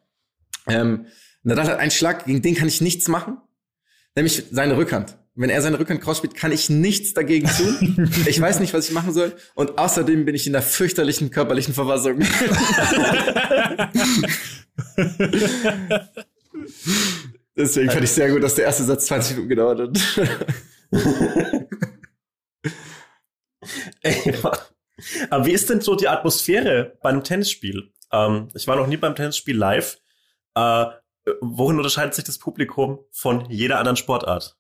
ähm, 0.69 1.07
Nadal 1.43 1.69
hat 1.69 1.79
einen 1.79 1.91
Schlag, 1.91 2.27
gegen 2.27 2.43
den 2.43 2.55
kann 2.55 2.69
ich 2.69 2.81
nichts 2.81 3.09
machen. 3.09 3.39
Nämlich 4.15 4.45
seine 4.51 4.77
Rückhand. 4.77 5.17
Wenn 5.35 5.49
er 5.49 5.63
seine 5.63 5.79
Rückhand 5.79 6.03
kraus 6.03 6.19
spielt, 6.19 6.35
kann 6.35 6.53
ich 6.53 6.69
nichts 6.69 7.15
dagegen 7.15 7.49
tun. 7.49 8.11
Ich 8.27 8.39
weiß 8.41 8.61
nicht, 8.61 8.75
was 8.75 8.89
ich 8.89 8.95
machen 8.95 9.15
soll. 9.15 9.33
Und 9.55 9.79
außerdem 9.79 10.25
bin 10.25 10.35
ich 10.35 10.47
in 10.47 10.55
einer 10.55 10.63
fürchterlichen 10.63 11.31
körperlichen 11.31 11.73
Verfassung. 11.73 12.19
Deswegen 17.57 17.91
fand 17.91 18.05
ich 18.05 18.11
sehr 18.11 18.31
gut, 18.31 18.43
dass 18.43 18.57
der 18.57 18.67
erste 18.67 18.85
Satz 18.85 19.07
20 19.07 19.37
Minuten 19.37 19.49
gedauert 19.49 19.81
hat. 19.81 19.99
Aber 25.31 25.47
wie 25.47 25.53
ist 25.53 25.71
denn 25.71 25.81
so 25.81 25.95
die 25.95 26.09
Atmosphäre 26.09 26.99
bei 27.03 27.09
einem 27.09 27.23
Tennisspiel? 27.23 27.93
Ähm, 28.13 28.49
ich 28.55 28.67
war 28.67 28.75
noch 28.77 28.89
nie 28.89 28.97
beim 28.97 29.15
Tennisspiel 29.15 29.57
live. 29.57 29.99
Äh, 30.55 30.87
worin 31.41 31.77
unterscheidet 31.77 32.15
sich 32.15 32.25
das 32.25 32.39
Publikum 32.39 33.01
von 33.11 33.49
jeder 33.51 33.79
anderen 33.79 33.97
Sportart? 33.97 34.57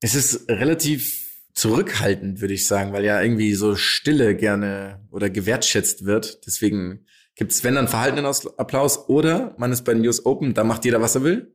Es 0.00 0.14
ist 0.14 0.48
relativ 0.48 1.24
zurückhaltend, 1.54 2.40
würde 2.40 2.54
ich 2.54 2.66
sagen, 2.66 2.92
weil 2.92 3.04
ja 3.04 3.20
irgendwie 3.20 3.54
so 3.54 3.76
Stille 3.76 4.36
gerne 4.36 5.06
oder 5.10 5.30
gewertschätzt 5.30 6.04
wird. 6.04 6.46
Deswegen 6.46 7.06
gibt 7.36 7.52
es, 7.52 7.64
wenn 7.64 7.76
dann 7.76 7.88
verhaltenen 7.88 8.26
Applaus 8.26 9.08
oder 9.08 9.54
man 9.56 9.72
ist 9.72 9.84
bei 9.84 9.94
den 9.94 10.06
US 10.06 10.26
Open, 10.26 10.54
da 10.54 10.64
macht 10.64 10.84
jeder, 10.84 11.00
was 11.00 11.14
er 11.14 11.22
will. 11.22 11.54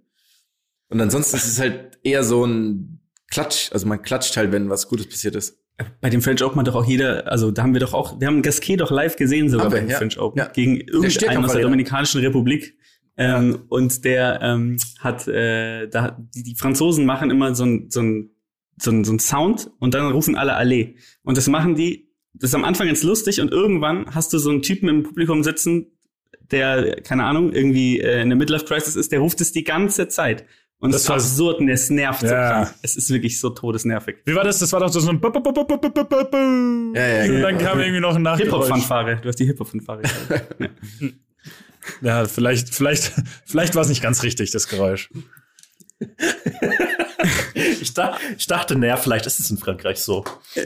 Und 0.87 0.99
ansonsten 1.01 1.35
ist 1.35 1.47
es 1.47 1.59
halt 1.59 1.99
eher 2.03 2.23
so 2.23 2.45
ein 2.45 3.01
Klatsch, 3.29 3.71
also 3.71 3.85
man 3.85 4.01
klatscht 4.01 4.35
halt, 4.37 4.51
wenn 4.51 4.69
was 4.69 4.87
Gutes 4.87 5.07
passiert 5.07 5.35
ist. 5.35 5.59
Bei 6.01 6.09
dem 6.09 6.21
French 6.21 6.43
Open 6.43 6.59
hat 6.59 6.67
doch 6.67 6.75
auch 6.75 6.85
jeder, 6.85 7.31
also 7.31 7.51
da 7.51 7.63
haben 7.63 7.73
wir 7.73 7.79
doch 7.79 7.93
auch, 7.93 8.19
wir 8.19 8.27
haben 8.27 8.41
Gasquet 8.41 8.77
doch 8.77 8.91
live 8.91 9.15
gesehen 9.15 9.49
sogar 9.49 9.65
Haben 9.65 9.73
wir, 9.73 9.79
bei 9.79 9.85
dem 9.85 9.89
ja. 9.91 9.97
French 9.97 10.19
Open 10.19 10.39
Ja. 10.39 10.47
gegen 10.47 10.77
irgendeinen 10.77 11.45
aus 11.45 11.53
der 11.53 11.61
Dominikanischen 11.61 12.21
Republik. 12.21 12.77
Ähm, 13.17 13.63
Und 13.67 14.05
der 14.05 14.39
ähm, 14.41 14.77
hat, 14.99 15.27
äh, 15.27 15.87
da 15.87 16.17
die, 16.33 16.43
die 16.43 16.55
Franzosen 16.55 17.05
machen 17.05 17.31
immer 17.31 17.53
so 17.53 17.65
ein, 17.65 17.89
so 17.89 18.01
ein 18.01 18.31
so 18.81 18.91
ein, 18.91 19.03
so 19.03 19.13
ein 19.13 19.19
Sound 19.19 19.71
und 19.79 19.93
dann 19.93 20.11
rufen 20.11 20.35
alle 20.35 20.55
Allee. 20.55 20.95
Und 21.23 21.37
das 21.37 21.47
machen 21.47 21.75
die, 21.75 22.09
das 22.33 22.51
ist 22.51 22.55
am 22.55 22.63
Anfang 22.63 22.87
ganz 22.87 23.03
lustig 23.03 23.41
und 23.41 23.51
irgendwann 23.51 24.13
hast 24.13 24.31
du 24.33 24.37
so 24.37 24.49
einen 24.49 24.61
Typen 24.61 24.89
im 24.89 25.03
Publikum 25.03 25.43
sitzen, 25.43 25.87
der, 26.51 27.01
keine 27.01 27.25
Ahnung, 27.25 27.51
irgendwie 27.51 27.99
äh, 27.99 28.21
in 28.21 28.29
der 28.29 28.37
Midlife 28.37 28.65
Crisis 28.65 28.95
ist, 28.95 29.11
der 29.11 29.19
ruft 29.19 29.41
es 29.41 29.51
die 29.51 29.63
ganze 29.63 30.07
Zeit. 30.07 30.45
Und 30.81 30.93
Das 30.93 31.03
das, 31.03 31.03
ist 31.03 31.09
war- 31.09 31.15
absurd 31.17 31.59
und 31.59 31.69
es 31.69 31.89
nervt 31.89 32.21
so 32.21 32.27
Ja. 32.27 32.49
krank. 32.63 32.73
Es 32.81 32.95
ist 32.95 33.09
wirklich 33.09 33.37
so 33.39 33.49
todesnervig. 33.49 34.17
Wie 34.25 34.33
war 34.33 34.45
das? 34.45 34.59
Das 34.59 34.71
war 34.71 34.79
doch 34.79 34.87
so 34.87 34.99
ein. 35.09 35.19
Ja, 36.95 37.07
ja, 37.07 37.33
Und 37.33 37.41
dann 37.41 37.57
kam 37.57 37.79
irgendwie 37.79 37.99
noch 37.99 38.15
ein 38.15 38.21
Nachgeräusch. 38.21 38.67
Hip-Hop-Fanfare. 38.67 39.17
Du 39.21 39.27
hast 39.27 39.39
die 39.39 39.45
Hip-Hop-Fanfare. 39.45 40.01
ja. 40.59 40.69
Ja, 42.01 42.25
vielleicht, 42.25 42.73
vielleicht, 42.73 43.11
vielleicht 43.45 43.75
war 43.75 43.81
es 43.81 43.89
nicht 43.89 44.01
ganz 44.01 44.23
richtig, 44.23 44.51
das 44.51 44.67
Geräusch. 44.67 45.09
Ich, 47.53 47.93
da, 47.93 48.17
ich 48.37 48.47
dachte, 48.47 48.77
naja, 48.77 48.95
vielleicht 48.95 49.25
ist 49.25 49.39
es 49.39 49.49
in 49.51 49.57
Frankreich 49.57 49.99
so. 49.99 50.23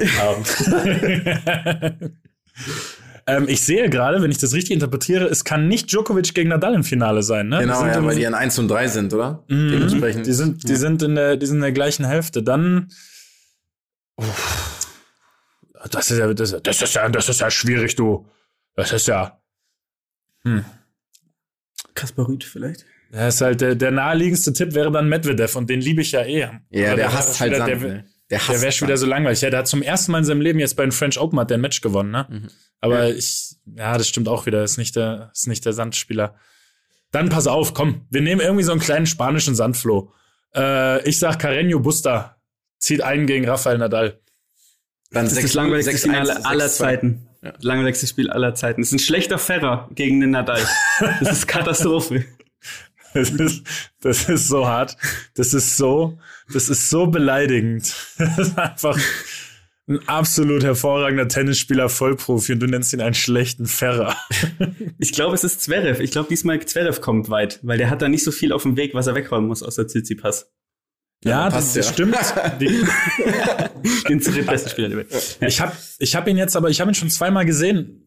ähm, 3.27 3.47
ich 3.47 3.61
sehe 3.61 3.89
gerade, 3.89 4.21
wenn 4.21 4.31
ich 4.31 4.37
das 4.37 4.53
richtig 4.53 4.71
interpretiere, 4.71 5.25
es 5.25 5.43
kann 5.43 5.67
nicht 5.67 5.91
Djokovic 5.91 6.33
gegen 6.33 6.49
Nadal 6.49 6.73
im 6.73 6.83
Finale 6.83 7.23
sein, 7.23 7.47
ne? 7.49 7.59
Genau, 7.59 7.85
ja, 7.85 8.03
weil 8.03 8.15
die 8.15 8.27
an 8.27 8.33
1 8.33 8.59
und 8.59 8.67
3 8.67 8.87
sind, 8.87 9.13
oder? 9.13 9.43
Mhm. 9.47 9.69
Dementsprechend. 9.71 10.27
Die 10.27 10.33
sind, 10.33 10.67
die 10.67 10.75
sind 10.75 11.01
in 11.03 11.15
der, 11.15 11.37
die 11.37 11.45
sind 11.45 11.57
in 11.57 11.61
der 11.61 11.71
gleichen 11.71 12.05
Hälfte. 12.05 12.43
Dann. 12.43 12.89
Uff. 14.17 14.89
Das 15.89 16.09
ist 16.11 16.17
ja, 16.17 16.33
das, 16.33 16.55
das 16.63 16.81
ist 16.81 16.95
ja, 16.95 17.09
das 17.09 17.29
ist 17.29 17.41
ja 17.41 17.51
schwierig, 17.51 17.95
du. 17.95 18.25
Das 18.75 18.91
ist 18.91 19.07
ja. 19.07 19.39
Hm. 20.43 20.63
Kaspar 21.93 22.27
Rüth 22.27 22.43
vielleicht? 22.43 22.85
Das 23.11 23.35
ist 23.35 23.41
halt 23.41 23.61
der, 23.61 23.75
der 23.75 23.91
naheliegendste 23.91 24.53
Tipp 24.53 24.73
wäre 24.73 24.91
dann 24.91 25.07
Medvedev 25.07 25.55
und 25.55 25.69
den 25.69 25.81
liebe 25.81 26.01
ich 26.01 26.13
ja 26.13 26.21
eh. 26.23 26.39
ja, 26.39 26.59
der 26.71 26.97
wäre 26.97 27.13
hasst 27.13 27.39
halt 27.39 27.55
Sand. 27.55 27.69
Der, 27.69 27.77
ne? 27.77 28.05
Der 28.39 28.53
der 28.53 28.61
wäre 28.61 28.71
schon 28.71 28.87
wieder 28.87 28.97
so 28.97 29.05
langweilig. 29.05 29.41
Ja, 29.41 29.49
der 29.49 29.59
hat 29.59 29.67
zum 29.67 29.81
ersten 29.81 30.11
Mal 30.11 30.19
in 30.19 30.25
seinem 30.25 30.41
Leben 30.41 30.59
jetzt 30.59 30.75
bei 30.75 30.83
den 30.83 30.91
French 30.91 31.19
Open 31.19 31.39
hat 31.39 31.49
der 31.49 31.57
ein 31.57 31.61
Match 31.61 31.81
gewonnen, 31.81 32.11
ne? 32.11 32.25
Mhm. 32.29 32.49
Aber 32.81 33.09
ich, 33.09 33.55
ja, 33.75 33.97
das 33.97 34.07
stimmt 34.07 34.27
auch 34.27 34.45
wieder. 34.45 34.63
Ist 34.63 34.77
nicht 34.77 34.95
der, 34.95 35.31
ist 35.33 35.47
nicht 35.47 35.65
der 35.65 35.73
Sandspieler. 35.73 36.35
Dann 37.11 37.29
pass 37.29 37.47
auf, 37.47 37.73
komm, 37.73 38.05
wir 38.09 38.21
nehmen 38.21 38.41
irgendwie 38.41 38.63
so 38.63 38.71
einen 38.71 38.81
kleinen 38.81 39.05
spanischen 39.05 39.55
Sandfloh. 39.55 40.11
Äh, 40.55 41.07
ich 41.07 41.19
sag 41.19 41.41
Carreño 41.41 41.79
Busta 41.79 42.37
zieht 42.79 43.01
einen 43.01 43.27
gegen 43.27 43.47
Rafael 43.47 43.77
Nadal. 43.77 44.19
Dann 45.11 45.25
Das 45.25 45.33
ist 45.33 45.43
das 45.43 45.53
langweiligste 45.53 45.97
Finale 45.97 46.45
aller 46.45 46.67
Zeiten. 46.67 47.27
Ja. 47.41 47.53
Langweiligste 47.61 48.07
Spiel 48.07 48.29
aller 48.29 48.55
Zeiten. 48.55 48.81
Es 48.81 48.87
ist 48.87 48.93
ein 48.93 48.99
schlechter 48.99 49.37
Ferrer 49.37 49.89
gegen 49.93 50.19
den 50.19 50.31
Nadal. 50.31 50.61
Das 51.19 51.31
ist 51.31 51.47
Katastrophe. 51.47 52.25
Das 53.13 53.29
ist, 53.29 53.63
das 54.01 54.27
ist 54.27 54.47
so 54.47 54.67
hart. 54.67 54.97
Das 55.35 55.53
ist 55.53 55.77
so, 55.77 56.17
das 56.51 56.69
ist 56.69 56.89
so 56.89 57.07
beleidigend. 57.07 57.93
Das 58.17 58.37
ist 58.37 58.57
einfach 58.57 58.99
ein 59.87 60.07
absolut 60.07 60.63
hervorragender 60.63 61.27
Tennisspieler, 61.27 61.89
Vollprofi 61.89 62.53
und 62.53 62.59
du 62.61 62.67
nennst 62.67 62.93
ihn 62.93 63.01
einen 63.01 63.13
schlechten 63.13 63.65
Ferrer. 63.65 64.15
Ich 64.97 65.11
glaube, 65.11 65.35
es 65.35 65.43
ist 65.43 65.61
Zverev. 65.61 66.01
Ich 66.01 66.11
glaube, 66.11 66.29
diesmal 66.29 66.59
Zverev 66.65 67.01
kommt 67.01 67.29
weit, 67.29 67.59
weil 67.63 67.77
der 67.77 67.89
hat 67.89 68.01
da 68.01 68.07
nicht 68.07 68.23
so 68.23 68.31
viel 68.31 68.53
auf 68.53 68.63
dem 68.63 68.77
Weg, 68.77 68.93
was 68.93 69.07
er 69.07 69.15
wegräumen 69.15 69.47
muss 69.47 69.61
aus 69.61 69.75
der 69.75 69.87
Tsitsipas. 69.87 70.51
Ja, 71.25 71.49
passt 71.49 71.75
das, 71.75 71.87
das 71.87 71.93
stimmt. 71.93 72.15
Die, 72.59 72.67
Den 74.07 74.19
drittbesten 74.19 74.69
Spieler 74.71 74.89
der 74.89 74.97
Welt. 74.99 75.37
ich 75.41 75.61
habe 75.61 75.73
ich 75.99 76.15
hab 76.15 76.27
ihn 76.27 76.37
jetzt, 76.37 76.55
aber 76.55 76.69
ich 76.69 76.79
habe 76.81 76.91
ihn 76.91 76.95
schon 76.95 77.09
zweimal 77.09 77.45
gesehen. 77.45 78.05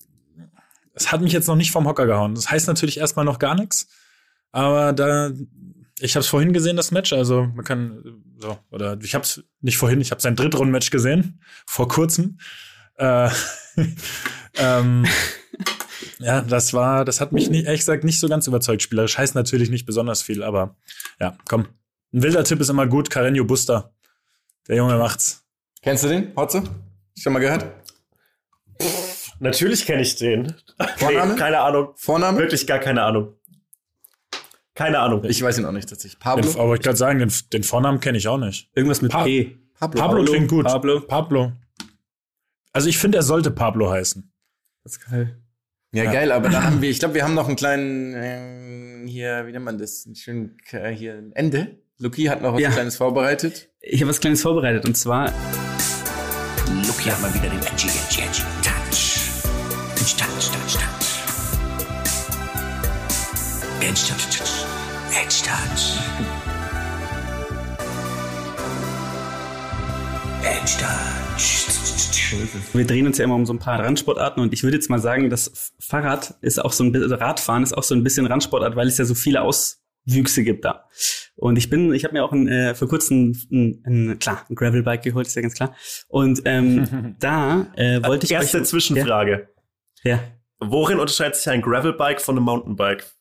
Es 0.94 1.12
hat 1.12 1.20
mich 1.20 1.32
jetzt 1.32 1.46
noch 1.48 1.56
nicht 1.56 1.70
vom 1.70 1.86
Hocker 1.86 2.06
gehauen. 2.06 2.34
Das 2.34 2.50
heißt 2.50 2.66
natürlich 2.68 2.98
erstmal 2.98 3.24
noch 3.24 3.38
gar 3.38 3.54
nichts. 3.54 3.88
Aber 4.52 4.92
da, 4.92 5.30
ich 5.98 6.14
habe 6.14 6.20
es 6.20 6.28
vorhin 6.28 6.52
gesehen, 6.52 6.76
das 6.76 6.90
Match. 6.90 7.12
Also 7.12 7.46
man 7.54 7.64
kann 7.64 8.22
so 8.38 8.58
oder 8.70 8.98
ich 9.02 9.14
habe 9.14 9.24
es 9.24 9.42
nicht 9.60 9.78
vorhin. 9.78 10.00
Ich 10.00 10.10
habe 10.10 10.20
sein 10.20 10.36
Drittrundenmatch 10.36 10.90
gesehen 10.90 11.40
vor 11.66 11.88
kurzem. 11.88 12.38
Äh, 12.96 13.30
ähm, 14.56 15.06
ja, 16.18 16.42
das 16.42 16.72
war, 16.72 17.04
das 17.04 17.20
hat 17.20 17.32
mich 17.32 17.50
nicht, 17.50 17.66
ehrlich 17.66 17.80
gesagt 17.80 18.04
nicht 18.04 18.20
so 18.20 18.28
ganz 18.28 18.46
überzeugt. 18.46 18.82
Spielerisch 18.82 19.18
heißt 19.18 19.34
natürlich 19.34 19.70
nicht 19.70 19.86
besonders 19.86 20.22
viel, 20.22 20.42
aber 20.42 20.76
ja, 21.20 21.36
komm. 21.48 21.68
Ein 22.12 22.22
wilder 22.22 22.44
Tipp 22.44 22.60
ist 22.60 22.68
immer 22.68 22.86
gut. 22.86 23.10
Carreño 23.10 23.44
Buster. 23.44 23.92
Der 24.68 24.76
Junge 24.76 24.96
macht's. 24.96 25.44
Kennst 25.82 26.04
du 26.04 26.08
den, 26.08 26.34
Hotze? 26.36 26.62
Schon 27.18 27.32
mal 27.32 27.40
gehört? 27.40 27.66
natürlich 29.38 29.86
kenne 29.86 30.02
ich 30.02 30.16
den. 30.16 30.54
Vorname? 30.96 31.32
Nee, 31.32 31.38
keine 31.38 31.60
Ahnung. 31.60 31.88
Vorname? 31.96 32.38
Wirklich 32.38 32.66
gar 32.66 32.78
keine 32.78 33.02
Ahnung. 33.02 33.35
Keine 34.76 35.00
Ahnung. 35.00 35.24
Ich 35.24 35.42
weiß 35.42 35.58
ihn 35.58 35.64
auch 35.64 35.72
nicht 35.72 35.88
tatsächlich. 35.88 36.18
Den, 36.18 36.22
Pablo? 36.22 36.62
aber 36.62 36.74
ich 36.74 36.82
kann 36.82 36.94
sagen, 36.94 37.18
den, 37.18 37.32
den 37.52 37.64
Vornamen 37.64 37.98
kenne 37.98 38.18
ich 38.18 38.28
auch 38.28 38.38
nicht. 38.38 38.70
Irgendwas 38.74 39.02
mit 39.02 39.10
Pa- 39.10 39.24
P. 39.24 39.56
Pablo. 39.78 40.00
Pablo, 40.00 40.24
klingt 40.24 40.48
gut. 40.48 40.66
Pablo. 40.66 41.00
Pablo. 41.00 41.52
Also 42.72 42.88
ich 42.88 42.98
finde, 42.98 43.18
er 43.18 43.22
sollte 43.22 43.50
Pablo 43.50 43.90
heißen. 43.90 44.30
Das 44.84 44.92
ist 44.92 45.10
geil. 45.10 45.36
Ja, 45.92 46.04
Ja. 46.04 46.12
geil, 46.12 46.30
aber 46.30 46.48
dann 46.50 46.62
haben 46.62 46.80
wir, 46.82 46.90
ich 46.90 46.98
glaube, 46.98 47.14
wir 47.14 47.24
haben 47.24 47.34
noch 47.34 47.46
einen 47.48 47.56
kleinen, 47.56 48.14
ähm, 48.16 49.06
hier, 49.08 49.46
wie 49.46 49.52
nennt 49.52 49.64
man 49.64 49.78
das? 49.78 50.04
Einen 50.06 50.14
schönen, 50.14 50.58
äh, 50.70 50.90
hier, 50.90 51.14
ein 51.14 51.32
Ende. 51.32 51.78
Luki 51.98 52.24
hat 52.24 52.42
noch 52.42 52.52
was 52.54 52.60
Ja. 52.60 52.70
Kleines 52.70 52.96
vorbereitet. 52.96 53.70
Ich 53.80 54.00
habe 54.02 54.10
was 54.10 54.20
Kleines 54.20 54.42
vorbereitet 54.42 54.84
und 54.84 54.94
zwar 54.96 55.32
Lucky 56.86 57.08
hat 57.08 57.22
mal 57.22 57.32
wieder 57.32 57.48
den 57.48 57.58
Edgy, 57.60 57.88
Edgy, 57.88 58.20
Edgy 58.22 58.42
Touch. 58.62 59.20
Edgy 59.94 60.16
Touch, 60.18 60.50
Touch, 60.50 60.74
Touch. 60.74 61.06
Edgy 63.80 64.12
Touch, 64.12 64.36
Touch. 64.38 64.55
Edgy 65.18 65.44
Touch. 65.44 65.98
Edgy 70.42 70.76
Touch. 70.78 72.74
Wir 72.74 72.86
drehen 72.86 73.06
uns 73.06 73.16
ja 73.16 73.24
immer 73.24 73.36
um 73.36 73.46
so 73.46 73.54
ein 73.54 73.58
paar 73.58 73.78
Randsportarten 73.78 74.42
und 74.42 74.52
ich 74.52 74.62
würde 74.62 74.76
jetzt 74.76 74.90
mal 74.90 74.98
sagen, 74.98 75.30
das 75.30 75.72
Fahrrad 75.78 76.34
ist 76.42 76.62
auch 76.62 76.72
so 76.72 76.84
ein 76.84 76.92
bisschen, 76.92 77.12
Radfahren 77.12 77.62
ist 77.62 77.72
auch 77.72 77.82
so 77.82 77.94
ein 77.94 78.04
bisschen 78.04 78.26
Randsportart, 78.26 78.76
weil 78.76 78.88
es 78.88 78.98
ja 78.98 79.06
so 79.06 79.14
viele 79.14 79.40
Auswüchse 79.40 80.44
gibt 80.44 80.66
da. 80.66 80.84
Und 81.36 81.56
ich 81.56 81.70
bin, 81.70 81.94
ich 81.94 82.04
habe 82.04 82.12
mir 82.12 82.22
auch 82.22 82.32
ein, 82.32 82.46
äh, 82.46 82.74
vor 82.74 82.88
kurzem 82.88 83.32
ein, 83.50 83.82
ein, 83.86 84.18
klar, 84.18 84.44
ein 84.50 84.54
Gravelbike 84.54 85.02
geholt, 85.02 85.28
ist 85.28 85.34
ja 85.34 85.40
ganz 85.40 85.54
klar. 85.54 85.74
Und 86.08 86.42
ähm, 86.44 87.16
da 87.20 87.68
äh, 87.76 88.02
wollte 88.02 88.26
ich 88.26 88.32
Erste 88.32 88.58
euch, 88.60 88.64
Zwischenfrage. 88.64 89.48
Ja, 90.02 90.10
ja. 90.10 90.20
Worin 90.58 90.98
unterscheidet 90.98 91.36
sich 91.36 91.48
ein 91.48 91.62
Gravelbike 91.62 92.20
von 92.20 92.36
einem 92.36 92.44
Mountainbike? 92.44 93.15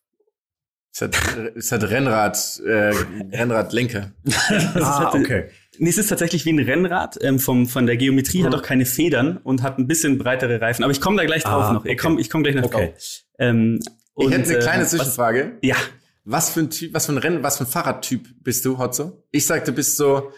Es 0.98 1.02
hat, 1.02 1.18
es 1.58 1.72
hat 1.74 1.84
Rennrad, 1.84 2.62
äh, 2.66 2.93
Rennradlenker. 3.36 4.12
Ah, 4.76 5.12
okay. 5.14 5.50
Nee, 5.78 5.89
es 5.89 5.98
ist 5.98 6.08
tatsächlich 6.08 6.46
wie 6.46 6.54
ein 6.54 6.60
Rennrad. 6.60 7.18
Ähm, 7.22 7.38
vom, 7.38 7.68
von 7.68 7.86
der 7.86 7.98
Geometrie 7.98 8.46
hat 8.46 8.56
auch 8.56 8.62
keine 8.62 8.86
Federn 8.86 9.36
und 9.43 9.62
hat 9.62 9.78
ein 9.78 9.88
bisschen 9.88 10.18
breitere 10.18 10.62
Reifen. 10.62 10.84
Aber 10.86 10.91
ich 10.93 11.02
komme 11.02 11.18
da 11.18 11.26
gleich 11.26 11.43
drauf 11.43 11.66
Ah, 11.66 11.74
noch. 11.74 11.84
Ich 11.84 11.91
okay. 11.91 11.96
komme 11.98 12.22
ich 12.22 12.30
komm 12.30 12.43
gleich 12.43 12.56
noch 12.56 12.64
Okay. 12.64 12.93
drauf. 12.93 13.04
Ähm, 13.39 13.80
Ich 14.18 14.26
und, 14.26 14.32
hätte 14.32 14.50
eine 14.52 14.58
äh, 14.58 14.62
kleine 14.62 14.84
was- 14.84 14.91
Zwischenfrage. 14.91 15.58
Ja, 15.62 15.76
Was 16.24 16.50
für 16.52 16.62
ein 16.62 16.70
Typ, 16.70 16.93
was 16.93 17.08
für 17.08 17.12
ein 17.12 17.18
Rennen, 17.18 17.43
was 17.43 17.58
für 17.58 17.66
ein 17.66 17.68
Fahrradtyp 17.68 18.30
bist 18.41 18.64
du, 18.64 18.78
Hotzo? 18.78 19.22
Ich 19.32 19.46
sagte, 19.46 19.72
du 19.72 19.76
bist 19.76 19.98
so, 19.98 20.32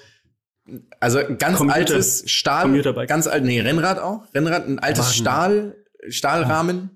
also 0.99 1.19
ein 1.19 1.37
ganz 1.37 1.57
Commuter- 1.59 1.75
altes 1.77 2.23
Stahl, 2.25 2.81
ganz 3.05 3.27
alt, 3.27 3.43
nee, 3.43 3.61
Rennrad 3.61 3.99
auch, 3.99 4.23
Rennrad, 4.33 4.67
ein 4.67 4.79
altes 4.79 5.15
Stahl, 5.15 5.75
Stahlrahmen 6.09 6.89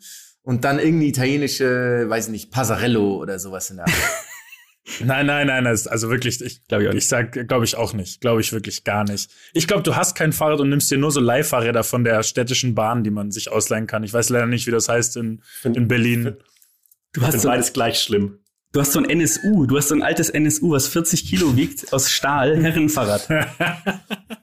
und 0.44 0.64
dann 0.64 0.80
irgendwie 0.80 1.08
italienische, 1.08 2.06
weiß 2.08 2.28
ich 2.28 2.32
nicht, 2.32 2.52
Passarello 2.52 3.18
oder 3.18 3.39
sowas 3.39 3.70
in 3.70 3.78
der 3.78 3.86
Art. 3.86 3.96
Nein, 5.00 5.28
nein, 5.28 5.46
nein, 5.46 5.64
das 5.64 5.82
ist 5.82 5.88
also 5.88 6.10
wirklich, 6.10 6.42
ich 6.42 6.68
Glaub 6.68 6.82
ich 6.82 6.89
auch 6.89 6.94
ich 6.94 7.08
sag, 7.08 7.48
glaube 7.48 7.66
ich 7.66 7.78
auch 7.78 7.94
nicht. 7.94 8.20
Glaube 8.20 8.42
ich 8.42 8.52
wirklich 8.52 8.84
gar 8.84 9.04
nicht. 9.04 9.30
Ich 9.54 9.68
glaube, 9.68 9.84
du 9.84 9.96
hast 9.96 10.16
kein 10.16 10.34
Fahrrad 10.34 10.60
und 10.60 10.70
nimmst 10.70 10.89
dir 10.89 10.98
nur 10.98 11.12
so 11.12 11.20
Leihfahrräder 11.20 11.84
von 11.84 12.04
der 12.04 12.24
städtischen 12.24 12.74
Bahn, 12.74 13.04
die 13.04 13.12
man 13.12 13.32
sich 13.32 13.52
ausleihen 13.52 13.86
kann. 13.86 14.04
Ich 14.04 14.12
weiß 14.12 14.30
leider 14.30 14.48
nicht, 14.48 14.66
wie 14.66 14.72
das 14.72 14.89
heißt 14.89 15.18
in, 15.18 15.44
in 15.64 15.88
Berlin. 15.88 16.36
du 17.14 17.22
hast, 17.22 17.42
so, 17.42 17.48
beides 17.48 17.74
gleich 17.74 18.00
schlimm. 18.00 18.39
du 18.74 18.80
hast 18.82 18.94
so 18.94 19.00
ein 19.00 19.10
NSU. 19.10 19.68
Du 19.68 19.78
hast 19.78 19.89
so 19.89 19.96
ein 19.96 20.02
altes 20.02 20.32
NSU, 20.32 20.72
was 20.72 20.88
40 20.88 21.30
Kilo 21.30 21.56
wiegt, 21.56 21.94
aus 21.94 22.10
Stahl, 22.10 22.62
Herrenfahrrad. 22.62 23.30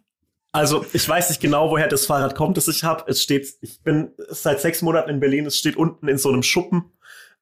Also, 0.52 0.84
ich 0.92 1.06
weiß 1.08 1.28
nicht 1.28 1.40
genau, 1.40 1.70
woher 1.70 1.88
das 1.88 2.06
Fahrrad 2.06 2.34
kommt, 2.34 2.56
das 2.56 2.68
ich 2.68 2.82
habe. 2.84 3.04
Es 3.06 3.22
steht, 3.22 3.46
ich 3.60 3.82
bin 3.82 4.12
seit 4.28 4.60
sechs 4.60 4.82
Monaten 4.82 5.10
in 5.10 5.20
Berlin, 5.20 5.46
es 5.46 5.58
steht 5.58 5.76
unten 5.76 6.08
in 6.08 6.18
so 6.18 6.30
einem 6.30 6.42
Schuppen. 6.42 6.92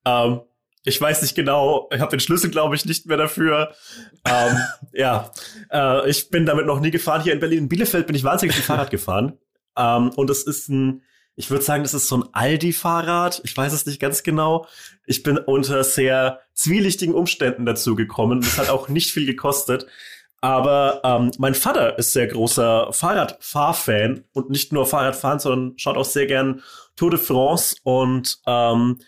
Ähm, 0.05 0.41
Ich 0.89 1.01
weiß 1.01 1.23
nicht 1.23 1.35
genau, 1.35 1.89
ich 1.93 2.01
habe 2.01 2.11
den 2.13 2.21
Schlüssel, 2.21 2.49
glaube 2.51 2.77
ich, 2.77 2.85
nicht 2.85 3.07
mehr 3.07 3.17
dafür. 3.17 3.75
ähm, 4.25 4.57
ja, 4.93 5.33
äh, 5.73 6.09
ich 6.09 6.31
bin 6.31 6.47
damit 6.47 6.67
noch 6.67 6.79
nie 6.81 6.93
gefahren. 6.93 7.23
Hier 7.23 7.33
in 7.33 7.41
Berlin, 7.41 7.59
in 7.65 7.69
Bielefeld 7.69 8.07
bin 8.07 8.15
ich 8.15 8.23
wahnsinnig 8.25 8.55
viel 8.55 8.65
Fahrrad 8.65 8.91
gefahren. 8.91 9.39
Ähm, 9.77 10.11
und 10.11 10.31
es 10.31 10.45
ist 10.45 10.69
ein, 10.69 11.03
ich 11.35 11.51
würde 11.51 11.65
sagen, 11.65 11.83
das 11.83 11.93
ist 11.93 12.07
so 12.09 12.19
ein 12.19 12.25
Aldi-Fahrrad. 12.33 13.41
Ich 13.45 13.57
weiß 13.57 13.73
es 13.73 13.85
nicht 13.87 14.01
ganz 14.01 14.23
genau. 14.23 14.67
Ich 15.07 15.23
bin 15.25 15.39
unter 15.39 15.83
sehr 15.85 16.41
zwielichtigen 16.55 17.15
Umständen 17.15 17.67
dazu 17.67 17.95
gekommen. 17.97 18.41
Das 18.41 18.57
hat 18.59 18.69
auch 18.71 18.89
nicht 18.89 19.11
viel 19.13 19.27
gekostet. 19.27 19.87
Aber 20.41 21.01
ähm, 21.03 21.31
mein 21.39 21.55
Vater 21.55 21.99
ist 21.99 22.13
sehr 22.13 22.27
großer 22.27 22.93
Fahrradfahrfan 22.93 24.25
und 24.33 24.51
nicht 24.51 24.73
nur 24.73 24.87
Fahrradfahren, 24.87 25.39
sondern 25.39 25.79
schaut 25.79 25.97
auch 25.97 26.05
sehr 26.05 26.27
gern 26.27 26.63
Tour 26.95 27.11
de 27.11 27.19
France 27.19 27.77
und 27.83 28.39
ähm, 28.47 28.99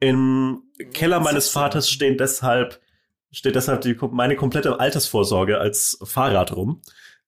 im 0.00 0.62
Keller 0.92 1.20
meines 1.20 1.48
Vaters 1.48 1.90
stehen 1.90 2.16
deshalb, 2.16 2.80
steht 3.30 3.54
deshalb 3.54 3.80
die, 3.82 3.96
meine 4.12 4.36
komplette 4.36 4.80
Altersvorsorge 4.80 5.58
als 5.58 5.98
Fahrrad 6.02 6.54
rum. 6.54 6.82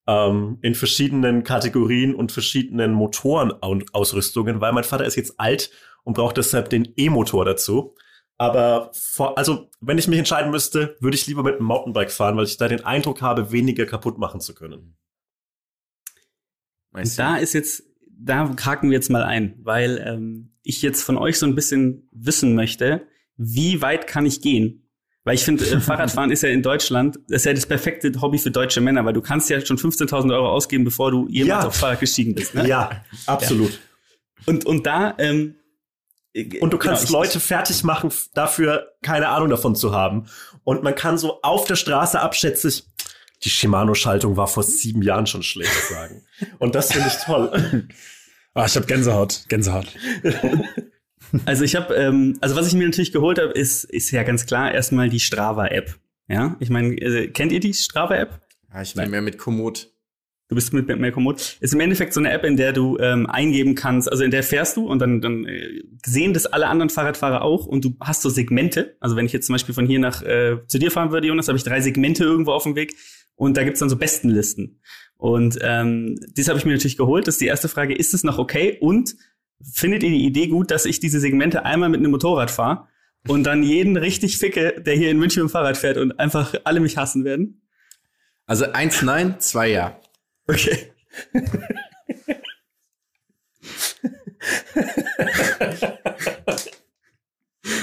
Ähm, 0.07 0.57
in 0.61 0.73
verschiedenen 0.73 1.43
Kategorien 1.43 2.15
und 2.15 2.31
verschiedenen 2.31 2.93
Motorenausrüstungen, 2.93 4.59
weil 4.59 4.73
mein 4.73 4.83
Vater 4.83 5.05
ist 5.05 5.15
jetzt 5.15 5.39
alt 5.39 5.69
und 6.03 6.13
braucht 6.13 6.37
deshalb 6.37 6.69
den 6.69 6.91
E-Motor 6.97 7.45
dazu. 7.45 7.95
Aber 8.41 8.89
vor, 8.95 9.37
also, 9.37 9.69
wenn 9.81 9.99
ich 9.99 10.07
mich 10.07 10.17
entscheiden 10.17 10.49
müsste, 10.49 10.97
würde 10.99 11.15
ich 11.15 11.27
lieber 11.27 11.43
mit 11.43 11.57
einem 11.57 11.65
Mountainbike 11.65 12.09
fahren, 12.09 12.35
weil 12.37 12.45
ich 12.45 12.57
da 12.57 12.67
den 12.67 12.83
Eindruck 12.83 13.21
habe, 13.21 13.51
weniger 13.51 13.85
kaputt 13.85 14.17
machen 14.17 14.41
zu 14.41 14.55
können. 14.55 14.97
Und 16.91 17.19
da 17.19 17.37
ist 17.37 17.53
jetzt, 17.53 17.83
da 18.09 18.49
haken 18.65 18.89
wir 18.89 18.95
jetzt 18.95 19.11
mal 19.11 19.21
ein, 19.21 19.59
weil 19.61 20.03
ähm, 20.03 20.55
ich 20.63 20.81
jetzt 20.81 21.03
von 21.03 21.19
euch 21.19 21.37
so 21.37 21.45
ein 21.45 21.53
bisschen 21.53 22.09
wissen 22.11 22.55
möchte, 22.55 23.05
wie 23.37 23.83
weit 23.83 24.07
kann 24.07 24.25
ich 24.25 24.41
gehen? 24.41 24.89
Weil 25.23 25.35
ich 25.35 25.43
finde, 25.43 25.63
äh, 25.69 25.79
Fahrradfahren 25.79 26.31
ist 26.31 26.41
ja 26.41 26.49
in 26.49 26.63
Deutschland, 26.63 27.19
das 27.27 27.41
ist 27.41 27.45
ja 27.45 27.53
das 27.53 27.67
perfekte 27.67 28.11
Hobby 28.21 28.39
für 28.39 28.49
deutsche 28.49 28.81
Männer, 28.81 29.05
weil 29.05 29.13
du 29.13 29.21
kannst 29.21 29.51
ja 29.51 29.63
schon 29.63 29.77
15.000 29.77 30.33
Euro 30.33 30.49
ausgeben, 30.49 30.83
bevor 30.83 31.11
du 31.11 31.27
jemals 31.29 31.63
Ja. 31.63 31.67
auf 31.67 31.75
Fahrrad 31.75 31.99
gestiegen 31.99 32.33
bist. 32.33 32.55
Ne? 32.55 32.67
Ja, 32.67 33.05
absolut. 33.27 33.79
Und, 34.47 34.65
und 34.65 34.87
da, 34.87 35.13
ähm, 35.19 35.57
Und 36.61 36.71
du 36.71 36.77
kannst 36.77 37.07
genau, 37.07 37.19
Leute 37.19 37.39
fertig 37.39 37.83
machen, 37.83 38.11
dafür 38.33 38.93
keine 39.01 39.29
Ahnung 39.29 39.49
davon 39.49 39.75
zu 39.75 39.93
haben. 39.93 40.27
Und 40.63 40.83
man 40.83 40.95
kann 40.95 41.17
so 41.17 41.41
auf 41.41 41.65
der 41.65 41.75
Straße 41.75 42.19
abschätzig, 42.19 42.85
die 43.43 43.49
Shimano-Schaltung 43.49 44.37
war 44.37 44.47
vor 44.47 44.63
sieben 44.63 45.01
Jahren 45.01 45.25
schon 45.25 45.43
schlecht 45.43 45.73
sagen. 45.89 46.23
Und 46.59 46.75
das 46.75 46.93
finde 46.93 47.07
ich 47.07 47.15
toll. 47.23 47.87
Ah, 48.53 48.65
ich 48.65 48.75
habe 48.75 48.85
Gänsehaut, 48.85 49.45
Gänsehaut. 49.47 49.87
Also 51.45 51.63
ich 51.63 51.77
habe, 51.77 51.93
ähm, 51.95 52.37
also 52.41 52.57
was 52.57 52.67
ich 52.67 52.73
mir 52.73 52.85
natürlich 52.85 53.13
geholt 53.13 53.39
habe, 53.39 53.53
ist, 53.53 53.85
ist 53.85 54.11
ja 54.11 54.23
ganz 54.23 54.45
klar 54.45 54.73
erstmal 54.73 55.07
die 55.07 55.21
Strava-App. 55.21 55.97
Ja, 56.27 56.57
ich 56.59 56.69
meine, 56.69 56.93
äh, 56.95 57.27
kennt 57.29 57.53
ihr 57.53 57.61
die 57.61 57.73
Strava-App? 57.73 58.41
Ja, 58.73 58.81
ich 58.81 58.93
bin 58.93 59.09
mehr 59.09 59.21
mit 59.21 59.37
Komoot. 59.37 59.91
Du 60.51 60.55
bist 60.55 60.73
mit 60.73 60.85
mehr 60.99 61.13
Komoot. 61.13 61.55
Ist 61.61 61.73
im 61.73 61.79
Endeffekt 61.79 62.13
so 62.13 62.19
eine 62.19 62.29
App, 62.29 62.43
in 62.43 62.57
der 62.57 62.73
du 62.73 62.97
ähm, 62.99 63.25
eingeben 63.25 63.73
kannst, 63.73 64.11
also 64.11 64.25
in 64.25 64.31
der 64.31 64.43
fährst 64.43 64.75
du 64.75 64.85
und 64.85 64.99
dann, 64.99 65.21
dann 65.21 65.45
äh, 65.45 65.81
sehen 66.05 66.33
das 66.33 66.45
alle 66.45 66.67
anderen 66.67 66.89
Fahrradfahrer 66.89 67.41
auch 67.41 67.65
und 67.65 67.85
du 67.85 67.95
hast 68.01 68.21
so 68.21 68.29
Segmente. 68.29 68.97
Also 68.99 69.15
wenn 69.15 69.25
ich 69.25 69.31
jetzt 69.31 69.45
zum 69.45 69.53
Beispiel 69.53 69.73
von 69.73 69.87
hier 69.87 69.99
nach 69.99 70.21
äh, 70.23 70.57
zu 70.67 70.77
dir 70.77 70.91
fahren 70.91 71.11
würde, 71.11 71.27
Jonas, 71.27 71.47
habe 71.47 71.57
ich 71.57 71.63
drei 71.63 71.79
Segmente 71.79 72.25
irgendwo 72.25 72.51
auf 72.51 72.63
dem 72.63 72.75
Weg 72.75 72.97
und 73.35 73.55
da 73.55 73.63
gibt's 73.63 73.79
dann 73.79 73.87
so 73.87 73.95
Bestenlisten. 73.95 74.81
Und 75.15 75.57
ähm, 75.61 76.19
das 76.35 76.49
habe 76.49 76.59
ich 76.59 76.65
mir 76.65 76.73
natürlich 76.73 76.97
geholt. 76.97 77.27
Das 77.27 77.35
ist 77.35 77.41
die 77.41 77.47
erste 77.47 77.69
Frage, 77.69 77.95
ist 77.95 78.13
es 78.13 78.25
noch 78.25 78.37
okay? 78.37 78.77
Und 78.81 79.15
findet 79.63 80.03
ihr 80.03 80.09
die 80.09 80.25
Idee 80.25 80.47
gut, 80.47 80.69
dass 80.69 80.83
ich 80.83 80.99
diese 80.99 81.21
Segmente 81.21 81.63
einmal 81.63 81.87
mit 81.87 82.01
einem 82.01 82.11
Motorrad 82.11 82.51
fahre 82.51 82.89
und 83.25 83.45
dann 83.45 83.63
jeden 83.63 83.95
richtig 83.95 84.37
ficke, 84.37 84.81
der 84.85 84.95
hier 84.95 85.11
in 85.11 85.17
München 85.17 85.43
mit 85.43 85.49
dem 85.49 85.53
Fahrrad 85.53 85.77
fährt 85.77 85.95
und 85.95 86.19
einfach 86.19 86.55
alle 86.65 86.81
mich 86.81 86.97
hassen 86.97 87.23
werden? 87.23 87.61
Also 88.47 88.65
eins 88.73 89.01
nein, 89.01 89.35
zwei 89.39 89.69
ja. 89.69 89.97
Okay. 90.51 90.91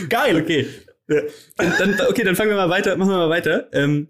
Geil. 0.08 0.42
Okay. 0.42 0.68
Dann, 1.56 2.00
okay, 2.08 2.24
dann 2.24 2.36
fangen 2.36 2.50
wir 2.50 2.56
mal 2.56 2.68
weiter, 2.68 2.96
machen 2.96 3.10
wir 3.10 3.16
mal 3.16 3.30
weiter. 3.30 3.70
Ähm, 3.72 4.08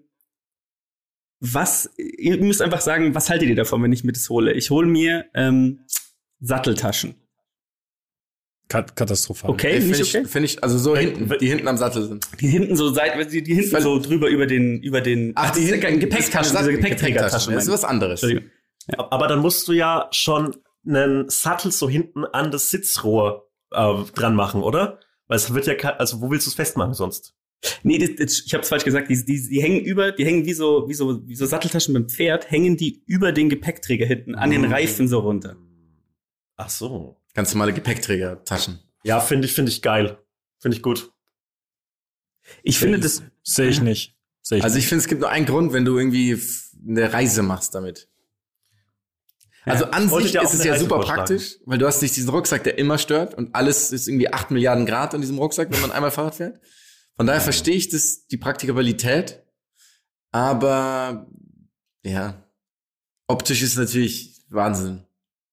was, 1.38 1.88
ihr 1.96 2.36
müsst 2.38 2.60
einfach 2.60 2.80
sagen, 2.80 3.14
was 3.14 3.30
haltet 3.30 3.48
ihr 3.48 3.54
davon, 3.54 3.80
wenn 3.84 3.92
ich 3.92 4.02
mir 4.02 4.12
das 4.12 4.28
hole? 4.28 4.52
Ich 4.52 4.70
hole 4.70 4.88
mir 4.88 5.26
ähm, 5.34 5.84
Satteltaschen. 6.40 7.14
Kat 8.68 8.94
katastrophal. 8.96 9.50
Okay, 9.50 9.80
Finde 9.80 9.96
ich, 10.02 10.14
okay? 10.16 10.24
find 10.26 10.44
ich, 10.44 10.62
also 10.62 10.76
so 10.76 10.94
hinten, 10.94 11.32
die 11.40 11.48
hinten 11.48 11.68
am 11.68 11.78
Sattel 11.78 12.04
sind. 12.06 12.26
Die 12.40 12.48
hinten 12.48 12.76
so 12.76 12.90
seit, 12.92 13.32
die, 13.32 13.42
die 13.42 13.54
hinten 13.54 13.72
Weil- 13.72 13.82
so 13.82 13.98
drüber 13.98 14.28
über 14.28 14.46
den, 14.46 14.82
über 14.82 15.00
den. 15.00 15.32
Ach, 15.36 15.50
die 15.52 15.60
hinten 15.62 16.00
Gepäcktaschen, 16.00 16.54
diese 16.56 16.72
Gepäckträgertaschen. 16.72 17.54
Das 17.54 17.64
ist 17.64 17.72
was 17.72 17.84
anderes. 17.84 18.22
Entschuldigung. 18.22 18.50
Aber 19.10 19.26
dann 19.26 19.40
musst 19.40 19.66
du 19.68 19.72
ja 19.72 20.08
schon 20.12 20.56
einen 20.86 21.28
Sattel 21.28 21.72
so 21.72 21.88
hinten 21.88 22.24
an 22.24 22.50
das 22.50 22.70
Sitzrohr 22.70 23.50
äh, 23.72 23.94
dran 24.14 24.34
machen, 24.34 24.62
oder? 24.62 25.00
Weil 25.26 25.36
es 25.36 25.52
wird 25.52 25.66
ja, 25.66 25.74
also 25.96 26.20
wo 26.20 26.30
willst 26.30 26.46
du 26.46 26.50
es 26.50 26.54
festmachen 26.54 26.94
sonst? 26.94 27.34
Nee, 27.82 27.98
das, 27.98 28.10
das, 28.16 28.42
ich 28.46 28.54
habe 28.54 28.62
es 28.62 28.68
falsch 28.68 28.84
gesagt. 28.84 29.10
Die, 29.10 29.24
die, 29.24 29.48
die 29.48 29.62
hängen 29.62 29.80
über, 29.80 30.12
die 30.12 30.24
hängen 30.24 30.46
wie 30.46 30.52
so, 30.54 30.88
wie 30.88 30.94
so, 30.94 31.26
wie 31.26 31.34
so 31.34 31.44
Satteltaschen 31.44 31.92
beim 31.94 32.08
Pferd, 32.08 32.50
hängen 32.50 32.76
die 32.76 33.02
über 33.06 33.32
den 33.32 33.48
Gepäckträger 33.48 34.06
hinten 34.06 34.34
an 34.34 34.50
den 34.50 34.62
Mhm. 34.62 34.72
Reifen 34.72 35.08
so 35.08 35.18
runter. 35.20 35.56
Ach 36.56 36.70
so. 36.70 37.16
Ganz 37.38 37.54
normale 37.54 37.72
Gepäckträgertaschen. 37.72 38.80
Ja, 39.04 39.20
finde 39.20 39.46
ich, 39.46 39.52
finde 39.52 39.70
ich 39.70 39.80
geil. 39.80 40.18
Finde 40.58 40.76
ich 40.76 40.82
gut. 40.82 41.12
Ich 42.64 42.80
finde 42.80 42.98
das, 42.98 43.22
Sehe 43.44 43.68
ich 43.68 43.80
nicht. 43.80 44.16
Sehe 44.42 44.58
ich 44.58 44.64
Also 44.64 44.76
ich 44.76 44.88
finde, 44.88 45.02
es 45.02 45.06
gibt 45.06 45.20
nur 45.20 45.30
einen 45.30 45.46
Grund, 45.46 45.72
wenn 45.72 45.84
du 45.84 45.96
irgendwie 45.96 46.36
eine 46.84 47.12
Reise 47.12 47.44
machst 47.44 47.76
damit. 47.76 48.08
Also 49.64 49.84
an 49.84 50.06
ich 50.06 50.10
wollte 50.10 50.26
sich 50.26 50.42
ist 50.42 50.54
es 50.54 50.64
ja 50.64 50.72
Reise 50.72 50.82
super 50.82 50.96
vorschlagen. 50.96 51.18
praktisch, 51.18 51.58
weil 51.64 51.78
du 51.78 51.86
hast 51.86 52.02
nicht 52.02 52.16
diesen 52.16 52.28
Rucksack, 52.28 52.64
der 52.64 52.76
immer 52.76 52.98
stört 52.98 53.34
und 53.34 53.54
alles 53.54 53.92
ist 53.92 54.08
irgendwie 54.08 54.32
8 54.32 54.50
Milliarden 54.50 54.84
Grad 54.84 55.14
in 55.14 55.20
diesem 55.20 55.38
Rucksack, 55.38 55.70
wenn 55.70 55.80
man 55.80 55.92
einmal 55.92 56.10
Fahrrad 56.10 56.34
fährt. 56.34 56.60
Von 57.14 57.28
daher 57.28 57.40
verstehe 57.40 57.76
ich 57.76 57.88
das, 57.88 58.26
die 58.26 58.36
Praktikabilität, 58.36 59.44
aber 60.32 61.30
ja, 62.02 62.50
optisch 63.28 63.62
ist 63.62 63.76
natürlich 63.76 64.44
Wahnsinn. 64.48 65.04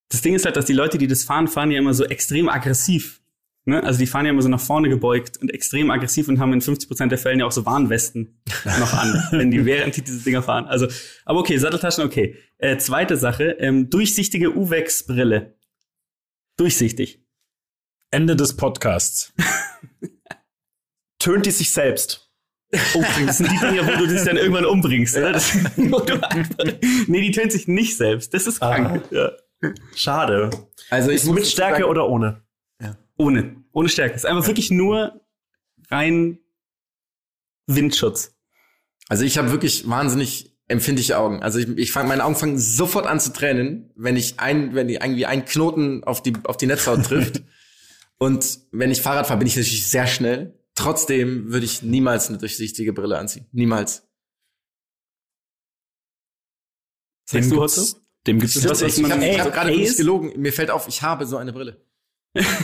Das 0.10 0.22
Ding 0.22 0.36
ist 0.36 0.45
halt, 0.45 0.56
dass 0.56 0.66
die 0.66 0.74
Leute, 0.74 0.97
die 0.97 1.08
das 1.08 1.24
fahren, 1.24 1.47
fahren 1.47 1.72
ja 1.72 1.80
immer 1.80 1.93
so 1.93 2.06
extrem 2.06 2.49
aggressiv. 2.49 3.22
Ne? 3.66 3.84
Also 3.84 3.97
die 3.97 4.06
fahren 4.06 4.26
ja 4.26 4.32
immer 4.32 4.43
so 4.43 4.49
nach 4.49 4.60
vorne 4.60 4.89
gebeugt 4.89 5.38
und 5.38 5.51
extrem 5.51 5.89
aggressiv 5.89 6.28
und 6.28 6.39
haben 6.39 6.53
in 6.53 6.62
50% 6.62 7.08
der 7.08 7.18
Fällen 7.18 7.39
ja 7.39 7.47
auch 7.47 7.51
so 7.51 7.66
Warnwesten 7.66 8.41
noch 8.80 8.93
an, 8.93 9.28
wenn 9.32 9.49
die 9.49 9.66
während 9.66 9.97
die 9.97 10.03
diese 10.03 10.24
Dinger 10.24 10.43
fahren. 10.43 10.66
Also, 10.66 10.88
aber 11.26 11.39
okay, 11.39 11.58
Satteltaschen 11.58 12.03
okay. 12.03 12.38
Äh, 12.58 12.78
zweite 12.78 13.18
Sache, 13.18 13.58
ähm, 13.60 13.89
durchsichtige 13.89 14.56
Uwex-Brille. 14.56 15.58
Durchsichtig. 16.58 17.26
Ende 18.12 18.36
des 18.36 18.56
Podcasts. 18.56 19.34
Tönt 21.20 21.47
die 21.47 21.51
sich 21.51 21.72
selbst? 21.72 22.32
Oh, 22.93 23.03
das 23.26 23.38
sind 23.38 23.51
die 23.51 23.58
Dinger, 23.58 23.88
wo 23.88 23.99
du 23.99 24.08
dich 24.08 24.24
dann 24.24 24.38
irgendwann 24.38 24.66
umbringst, 24.66 25.18
oder? 25.18 25.34
Das, 25.34 25.58
nee, 27.08 27.22
die 27.22 27.32
tönt 27.32 27.51
sich 27.51 27.68
nicht 27.68 27.98
selbst. 27.98 28.34
Das 28.34 28.48
ist 28.48 28.60
krank. 28.60 29.03
Ja. 29.11 29.32
Schade. 29.96 30.50
Also 30.90 31.12
ich 31.12 31.24
mit 31.26 31.48
Stärke 31.48 31.82
sagen, 31.82 31.90
oder 31.90 32.08
ohne? 32.10 32.46
Ohne. 33.18 33.64
Ohne 33.72 33.90
Stärke. 33.90 34.16
Es 34.16 34.24
ist 34.24 34.30
einfach 34.30 34.48
wirklich 34.48 34.72
nur 34.72 35.22
rein 35.90 36.40
Windschutz. 37.68 38.36
Also 39.08 39.24
ich 39.24 39.38
habe 39.38 39.52
wirklich 39.52 39.88
wahnsinnig 39.88 40.56
empfindliche 40.68 41.18
Augen. 41.18 41.44
Also 41.44 41.60
ich, 41.60 41.68
ich 41.78 41.92
fang, 41.92 42.08
meine 42.08 42.24
Augen 42.24 42.36
fangen 42.36 42.58
sofort 42.58 43.06
an 43.06 43.20
zu 43.20 43.32
tränen, 43.32 43.92
wenn 43.96 44.18
ich 44.18 44.40
ein, 44.40 44.74
wenn 44.74 44.88
die 44.88 44.96
irgendwie 44.96 45.26
ein 45.26 45.46
Knoten 45.46 46.04
auf 46.04 46.24
die 46.24 46.34
auf 46.44 46.58
die 46.58 46.66
Netzhaut 46.66 47.04
trifft. 47.04 47.44
Und 48.18 48.60
wenn 48.72 48.92
ich 48.92 49.02
Fahrrad 49.02 49.28
fahre, 49.28 49.40
bin 49.40 49.48
ich 49.48 49.56
natürlich 49.56 49.88
sehr 49.88 50.08
schnell. 50.08 50.58
Trotzdem 50.74 51.52
würde 51.52 51.66
ich 51.66 51.84
niemals 51.84 52.30
eine 52.30 52.38
durchsichtige 52.38 52.94
Brille 52.94 53.18
anziehen. 53.18 53.46
Niemals. 53.52 54.08
Sagst 57.26 57.52
du, 57.52 57.62
Otto? 57.62 58.05
Dem 58.27 58.39
gibt's 58.39 58.56
Ist 58.56 58.65
das, 58.69 58.81
was 58.81 58.97
Ich 58.97 59.02
man- 59.03 59.11
habe 59.14 59.26
Ey, 59.26 59.35
hab 59.38 59.53
gerade 59.53 59.72
nicht 59.72 59.97
gelogen. 59.97 60.34
Mir 60.38 60.52
fällt 60.53 60.72
auf, 60.72 60.88
ich 60.88 61.02
habe 61.02 61.26
so 61.26 61.38
eine 61.38 61.53
Brille. 61.53 61.77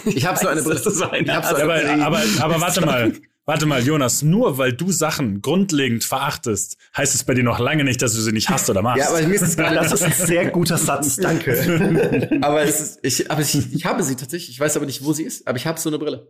Ich 0.05 0.25
habe 0.25 0.37
so 0.37 0.47
eine 0.47 0.61
Brille. 0.63 0.79
So 0.79 1.09
eine 1.09 1.23
Ich 1.23 1.29
hab 1.29 1.45
so 1.45 1.55
eine 1.55 1.63
aber, 1.63 1.79
Brille. 1.79 2.05
aber, 2.05 2.19
aber 2.39 2.61
warte 2.61 2.81
mal, 2.85 3.13
warte 3.45 3.65
mal, 3.67 3.81
Jonas, 3.83 4.21
nur 4.23 4.57
weil 4.57 4.73
du 4.73 4.91
Sachen 4.91 5.41
grundlegend 5.41 6.03
verachtest, 6.03 6.77
heißt 6.97 7.13
es 7.15 7.23
bei 7.23 7.33
dir 7.35 7.43
noch 7.43 7.59
lange 7.59 7.83
nicht, 7.83 8.01
dass 8.01 8.13
du 8.13 8.21
sie 8.21 8.31
nicht 8.31 8.49
hast 8.49 8.69
oder 8.69 8.81
magst. 8.81 9.03
Ja, 9.03 9.09
aber 9.15 9.25
mir 9.27 9.35
ist 9.35 9.41
es 9.43 9.55
gerade 9.55 9.75
Das 9.75 9.91
ist 9.93 10.03
ein 10.03 10.11
sehr 10.13 10.49
guter 10.49 10.77
Satz, 10.77 11.15
danke. 11.17 12.39
Aber 12.41 12.63
es 12.63 12.79
ist, 12.81 12.99
ich, 13.03 13.29
aber 13.31 13.41
ich, 13.41 13.73
ich 13.73 13.85
habe 13.85 14.03
sie 14.03 14.15
tatsächlich. 14.15 14.49
Ich 14.49 14.59
weiß 14.59 14.75
aber 14.77 14.85
nicht, 14.85 15.03
wo 15.03 15.13
sie 15.13 15.23
ist. 15.23 15.47
Aber 15.47 15.57
ich 15.57 15.65
habe 15.67 15.79
so 15.79 15.89
eine 15.89 15.99
Brille. 15.99 16.27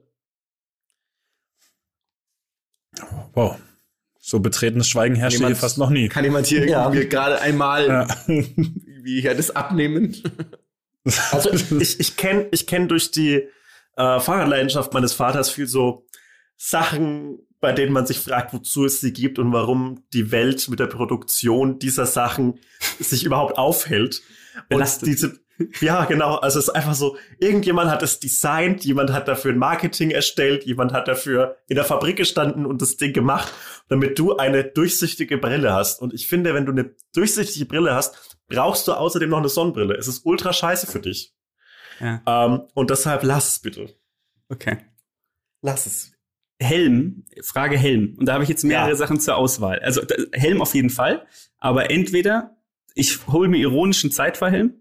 wow. 3.33 3.57
So 4.23 4.39
betretenes 4.39 4.87
Schweigen 4.87 5.15
herrschte 5.15 5.45
hier 5.47 5.55
fast 5.55 5.79
noch 5.79 5.89
nie. 5.89 6.07
Kann 6.07 6.23
jemand 6.23 6.45
hier 6.45 6.67
Ja. 6.67 6.87
gerade 6.89 7.41
einmal 7.41 7.87
Ja. 7.87 8.07
Wie 9.03 9.21
hier 9.21 9.35
das 9.35 9.51
abnehmen? 9.51 10.15
Also 11.31 11.49
ich, 11.79 11.99
ich 11.99 12.15
kenne 12.15 12.47
ich 12.51 12.67
kenn 12.67 12.87
durch 12.87 13.09
die 13.09 13.47
äh, 13.97 14.19
Fahrradleidenschaft 14.19 14.93
meines 14.93 15.13
Vaters 15.13 15.49
viel 15.49 15.65
so 15.65 16.05
Sachen, 16.57 17.39
bei 17.59 17.71
denen 17.71 17.91
man 17.91 18.05
sich 18.05 18.19
fragt, 18.19 18.53
wozu 18.53 18.85
es 18.85 19.01
sie 19.01 19.11
gibt 19.11 19.39
und 19.39 19.51
warum 19.51 20.03
die 20.13 20.31
Welt 20.31 20.69
mit 20.69 20.79
der 20.79 20.85
Produktion 20.85 21.79
dieser 21.79 22.05
Sachen 22.05 22.59
sich 22.99 23.23
überhaupt 23.23 23.57
aufhält. 23.57 24.21
Belastet. 24.69 25.07
Und 25.07 25.11
diese, 25.15 25.39
ja, 25.81 26.05
genau. 26.05 26.35
Also 26.35 26.59
es 26.59 26.67
ist 26.67 26.75
einfach 26.75 26.93
so, 26.93 27.17
irgendjemand 27.39 27.89
hat 27.89 28.03
es 28.03 28.19
designt, 28.19 28.83
jemand 28.85 29.11
hat 29.11 29.27
dafür 29.27 29.51
ein 29.51 29.57
Marketing 29.57 30.11
erstellt, 30.11 30.65
jemand 30.65 30.93
hat 30.93 31.07
dafür 31.07 31.57
in 31.67 31.75
der 31.75 31.85
Fabrik 31.85 32.17
gestanden 32.17 32.65
und 32.65 32.81
das 32.81 32.97
Ding 32.97 33.13
gemacht, 33.13 33.51
damit 33.87 34.17
du 34.17 34.37
eine 34.37 34.63
durchsichtige 34.63 35.37
Brille 35.37 35.73
hast. 35.73 36.01
Und 36.01 36.13
ich 36.13 36.27
finde, 36.27 36.53
wenn 36.53 36.65
du 36.65 36.71
eine 36.71 36.95
durchsichtige 37.13 37.65
Brille 37.65 37.93
hast, 37.93 38.30
brauchst 38.51 38.87
du 38.87 38.93
außerdem 38.93 39.29
noch 39.29 39.39
eine 39.39 39.49
Sonnenbrille. 39.49 39.95
Es 39.95 40.07
ist 40.07 40.25
ultra 40.25 40.53
scheiße 40.53 40.87
für 40.87 40.99
dich. 40.99 41.33
Ja. 41.99 42.21
Ähm, 42.25 42.61
und 42.73 42.89
deshalb 42.89 43.23
lass 43.23 43.49
es 43.49 43.59
bitte. 43.59 43.93
Okay. 44.49 44.77
Lass 45.61 45.85
es. 45.85 46.11
Helm, 46.59 47.25
Frage 47.43 47.77
Helm. 47.77 48.15
Und 48.19 48.27
da 48.27 48.33
habe 48.33 48.43
ich 48.43 48.49
jetzt 48.49 48.63
mehrere 48.63 48.89
Ja. 48.89 48.95
Sachen 48.95 49.19
zur 49.19 49.35
Auswahl. 49.35 49.79
Also 49.79 50.01
Helm 50.31 50.61
auf 50.61 50.75
jeden 50.75 50.89
Fall, 50.91 51.25
aber 51.57 51.89
entweder 51.89 52.57
ich 52.93 53.25
hole 53.27 53.49
mir 53.49 53.57
ironischen 53.57 54.11
Zeitverhelm, 54.11 54.75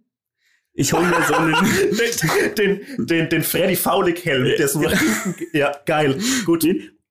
ich 0.72 0.92
hole 0.92 1.06
mir 1.06 1.22
so 1.22 1.34
einen 1.34 1.54
den, 2.54 2.54
den, 2.56 3.06
den, 3.06 3.28
den 3.28 3.42
Freddy 3.42 3.76
Faulig-Helm, 3.76 4.44
der 4.58 4.68
so 4.68 4.80
hinten, 4.88 5.34
ja, 5.52 5.72
geil, 5.86 6.18
gut. 6.44 6.64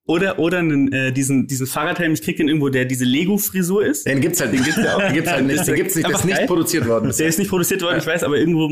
Oder 0.09 0.39
oder 0.39 0.57
einen, 0.57 0.91
äh, 0.91 1.13
diesen 1.13 1.45
diesen 1.45 1.67
Fahrradhelm, 1.67 2.13
ich 2.13 2.23
krieg 2.23 2.35
den 2.37 2.47
irgendwo, 2.47 2.69
der 2.69 2.85
diese 2.85 3.05
Lego 3.05 3.37
Frisur 3.37 3.85
ist. 3.85 4.07
Den 4.07 4.21
gibt's 4.21 4.41
halt, 4.41 4.51
den 4.53 4.63
gibt's 4.63 4.79
ja 4.83 4.95
auch. 4.95 4.99
Den 4.99 5.13
gibt's 5.13 5.31
halt 5.31 5.45
nicht. 5.45 5.67
Den 5.67 5.75
gibt's 5.75 5.95
nicht. 5.95 6.07
Der 6.07 6.15
ist 6.15 6.25
nicht 6.25 6.37
geil. 6.37 6.47
produziert 6.47 6.87
worden. 6.87 7.13
Der 7.15 7.27
ist 7.27 7.37
nicht 7.37 7.49
produziert 7.49 7.83
worden, 7.83 7.99
ich 7.99 8.07
weiß, 8.07 8.23
aber 8.23 8.37
irgendwo 8.37 8.67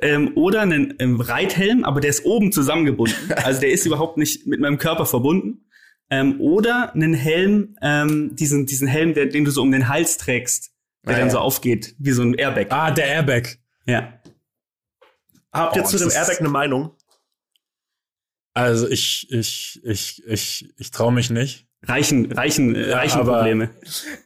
ähm, 0.00 0.32
oder 0.34 0.62
einen 0.62 0.94
ähm, 0.98 1.20
Reithelm, 1.20 1.84
aber 1.84 2.00
der 2.00 2.08
ist 2.08 2.24
oben 2.24 2.52
zusammengebunden. 2.52 3.14
Also 3.44 3.60
der 3.60 3.70
ist 3.70 3.84
überhaupt 3.84 4.16
nicht 4.16 4.46
mit 4.46 4.60
meinem 4.60 4.78
Körper 4.78 5.04
verbunden. 5.04 5.66
Ähm, 6.10 6.40
oder 6.40 6.94
einen 6.94 7.12
Helm, 7.12 7.76
ähm, 7.82 8.34
diesen 8.34 8.64
diesen 8.64 8.88
Helm, 8.88 9.12
der, 9.12 9.26
den 9.26 9.44
du 9.44 9.50
so 9.50 9.60
um 9.60 9.70
den 9.72 9.88
Hals 9.88 10.16
trägst, 10.16 10.70
der 11.04 11.14
Ah, 11.16 11.18
dann 11.18 11.26
ja. 11.28 11.32
so 11.32 11.38
aufgeht, 11.38 11.94
wie 11.98 12.12
so 12.12 12.22
ein 12.22 12.32
Airbag. 12.32 12.68
Ah, 12.70 12.90
der 12.90 13.06
Airbag. 13.08 13.58
Ja. 13.86 14.14
Habt 15.52 15.76
ihr 15.76 15.82
Oh, 15.82 15.86
zu 15.86 15.98
dem 15.98 16.10
Airbag 16.10 16.40
eine 16.40 16.48
Meinung? 16.48 16.92
Also 18.54 18.88
ich, 18.88 19.30
ich, 19.30 19.80
ich, 19.84 20.26
ich, 20.26 20.74
ich 20.76 20.90
traue 20.90 21.12
mich 21.12 21.30
nicht. 21.30 21.66
Reichen, 21.84 22.30
reichen, 22.30 22.74
Ja, 22.74 22.96
reichen 22.96 23.24
Probleme. 23.24 23.70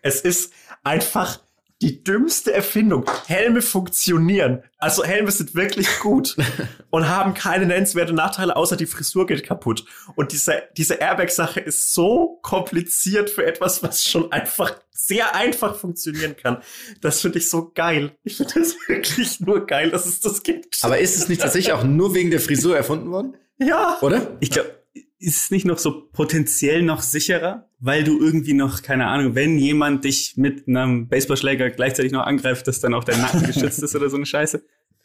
Es 0.03 0.21
ist 0.21 0.53
einfach 0.85 1.41
die 1.83 2.03
dümmste 2.03 2.53
Erfindung. 2.55 3.05
Helme 3.27 3.61
funktionieren. 3.61 4.63
Also 4.79 5.05
Helme 5.05 5.31
sind 5.31 5.55
wirklich 5.55 5.87
gut 6.01 6.37
und 6.91 7.09
haben 7.09 7.35
keine 7.35 7.67
nennenswerte 7.67 8.15
Nachteile, 8.15 8.57
außer 8.57 8.77
die 8.77 8.87
Frisur 8.87 9.27
geht 9.27 9.45
kaputt. 9.45 9.85
Und 10.15 10.33
diese, 10.33 10.63
diese 10.77 10.95
Airbag-Sache 10.95 11.61
ist 11.61 11.93
so 11.93 12.39
kompliziert 12.43 13.29
für 13.29 13.45
etwas, 13.45 13.83
was 13.83 14.05
schon 14.05 14.33
einfach 14.33 14.81
sehr 14.91 15.35
einfach 15.35 15.77
funktionieren 15.77 16.37
kann. 16.37 16.63
Das 17.03 17.21
finde 17.21 17.39
ich 17.39 17.51
so 17.51 17.71
geil. 17.75 18.17
Ich 18.23 18.39
finde 18.39 18.55
das 18.55 18.75
wirklich 18.89 19.41
nur 19.41 19.67
geil, 19.67 19.91
dass 19.91 20.07
es 20.07 20.21
das 20.21 20.43
gibt. 20.43 20.79
Aber 20.83 20.99
ist 20.99 21.17
es 21.17 21.29
nicht 21.29 21.43
tatsächlich 21.43 21.75
auch 21.75 21.85
nur 21.85 22.15
wegen 22.15 22.31
der 22.31 22.41
Frisur 22.41 22.75
erfunden 22.75 23.11
worden? 23.11 23.37
Ja. 23.59 23.99
Oder? 24.03 24.37
Ich 24.41 24.51
glaube, 24.51 24.71
ist 25.19 25.45
es 25.45 25.51
nicht 25.51 25.65
noch 25.65 25.79
so 25.79 26.09
potenziell 26.09 26.83
noch 26.83 27.01
sicherer, 27.03 27.71
weil 27.79 28.05
du 28.05 28.21
irgendwie 28.21 28.53
noch, 28.53 28.83
keine 28.83 29.07
Ahnung, 29.07 29.35
wenn 29.35 29.59
jemand 29.59 30.05
dich 30.05 30.35
mit 30.37 30.69
einem 30.69 31.09
Baseballschläger 31.09 31.71
gleichzeitig 31.71 32.13
noch 32.13 32.27
angreift, 32.27 32.67
dass 32.67 32.81
dann 32.81 32.95
auch 32.95 33.05
dein 33.05 33.21
Nacken 33.21 33.43
geschützt 33.47 33.83
ist 33.83 33.97
oder 33.97 34.11
so 34.11 34.17
eine 34.17 34.27
Scheiße? 34.27 34.65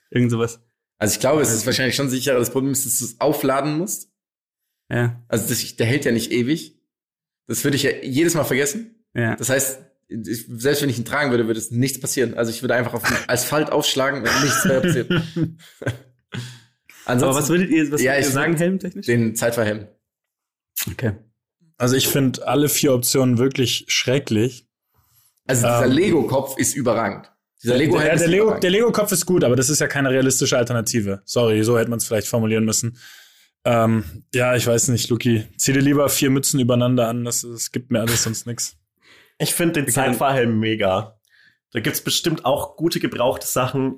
Irgend 0.10 0.32
sowas. 0.32 0.60
Also 0.98 1.14
ich 1.14 1.20
glaube, 1.20 1.42
es 1.42 1.52
ist 1.52 1.66
wahrscheinlich 1.66 1.96
schon 1.96 2.10
sicherer. 2.10 2.38
Das 2.38 2.52
Problem 2.52 2.74
ist, 2.74 2.86
dass 2.86 3.00
du 3.00 3.06
es 3.06 3.20
aufladen 3.20 3.78
musst. 3.78 4.12
Ja, 4.90 5.24
Also 5.30 5.48
das, 5.48 5.76
der 5.78 5.86
hält 5.86 6.04
ja 6.06 6.12
nicht 6.12 6.32
ewig. 6.32 6.78
Das 7.48 7.64
würde 7.64 7.78
ich 7.78 7.84
ja 7.84 7.92
jedes 8.04 8.36
Mal 8.36 8.44
vergessen. 8.44 9.04
ja. 9.14 9.36
Das 9.36 9.50
heißt, 9.50 9.80
ich, 10.10 10.46
selbst 10.50 10.82
wenn 10.82 10.90
ich 10.90 10.98
ihn 10.98 11.06
tragen 11.06 11.32
würde, 11.32 11.48
würde 11.48 11.60
es 11.60 11.72
nichts 11.72 12.00
passieren. 12.00 12.34
Also 12.34 12.52
ich 12.52 12.62
würde 12.62 12.76
einfach 12.76 12.94
auf 12.94 13.04
den 13.04 13.18
Asphalt 13.28 13.72
aufschlagen 13.72 14.20
und 14.22 14.44
nichts 14.44 14.66
mehr 14.66 14.82
passieren. 14.82 15.58
Ansonsten 17.06 17.30
Aber 17.30 17.40
was 17.40 17.50
würdet 17.50 17.70
ihr, 17.70 17.92
was 17.92 18.02
Ja, 18.02 18.12
würdet 18.14 18.26
ihr 18.26 18.32
sagen, 18.32 18.58
helmtechnisch? 18.58 19.06
den 19.06 19.36
Zeitverhelm. 19.36 19.88
Okay. 20.92 21.14
Also 21.78 21.96
ich 21.96 22.08
finde 22.08 22.48
alle 22.48 22.70
vier 22.70 22.94
Optionen 22.94 23.38
wirklich 23.38 23.86
schrecklich. 23.88 24.68
Also 25.48 25.64
dieser 25.68 25.86
Ähm, 25.86 25.92
Lego-Kopf 25.92 26.58
ist 26.58 26.76
überragend. 26.76 27.32
Dieser 27.64 27.78
Lego-Helm 27.78 28.06
der, 28.06 28.14
ist 28.16 28.22
der, 28.22 28.28
Lego, 28.30 28.44
überragend. 28.44 28.64
der 28.64 28.70
Lego-Kopf 28.72 29.12
ist 29.12 29.26
gut, 29.26 29.44
aber 29.44 29.56
das 29.56 29.70
ist 29.70 29.80
ja 29.80 29.88
keine 29.88 30.10
realistische 30.10 30.58
Alternative. 30.58 31.22
Sorry, 31.26 31.64
so 31.64 31.78
hätte 31.78 31.90
man 31.90 31.98
es 31.98 32.06
vielleicht 32.08 32.28
formulieren 32.28 32.66
müssen. 32.66 32.98
Ähm, 33.66 34.04
ja, 34.34 34.56
ich 34.56 34.66
weiß 34.66 34.88
nicht, 34.88 35.10
Luki. 35.10 35.46
Zieh 35.58 35.74
dir 35.74 35.82
lieber 35.82 36.10
vier 36.10 36.30
Mützen 36.32 36.60
übereinander 36.60 37.08
an. 37.08 37.24
Das, 37.26 37.42
das 37.42 37.72
gibt 37.72 37.92
mir 37.92 38.00
alles 38.02 38.24
sonst 38.24 38.48
nix. 38.48 38.76
Ich 39.38 39.54
finde 39.54 39.82
den 39.84 39.88
Zeitfahrhelm 39.92 40.60
mega. 40.60 41.20
Da 41.72 41.80
gibt's 41.80 42.02
bestimmt 42.02 42.46
auch 42.46 42.76
gute 42.76 43.00
gebrauchte 43.00 43.48
Sachen. 43.48 43.98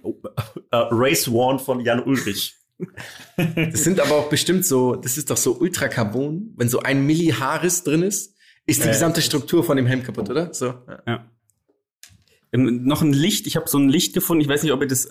Äh, 0.72 0.78
Race 0.92 1.28
One 1.28 1.60
von 1.60 1.80
Jan 1.82 2.04
Ulrich. 2.04 2.56
Das 3.56 3.84
sind 3.84 4.00
aber 4.00 4.16
auch 4.16 4.30
bestimmt 4.30 4.66
so, 4.66 4.96
das 4.96 5.18
ist 5.18 5.30
doch 5.30 5.38
so 5.38 5.58
Ultracarbon, 5.60 6.54
wenn 6.58 6.70
so 6.70 6.80
ein 6.80 7.06
Milli-Haarriss 7.06 7.84
drin 7.84 8.04
ist, 8.04 8.36
ist 8.66 8.84
die 8.84 8.88
Äh. 8.88 8.92
gesamte 8.92 9.22
Struktur 9.22 9.64
von 9.64 9.78
dem 9.78 9.86
Helm 9.86 10.04
kaputt, 10.04 10.30
oder? 10.30 10.54
So. 10.54 10.68
Ja. 10.68 11.00
Ja. 11.08 11.26
Ähm, 12.52 12.84
noch 12.86 13.02
ein 13.02 13.14
Licht, 13.14 13.48
ich 13.48 13.56
habe 13.56 13.68
so 13.68 13.78
ein 13.80 13.90
Licht 13.90 14.14
gefunden, 14.14 14.42
ich 14.42 14.48
weiß 14.48 14.64
nicht, 14.64 14.72
ob 14.74 14.82
ihr 14.82 14.88
das, 14.88 15.08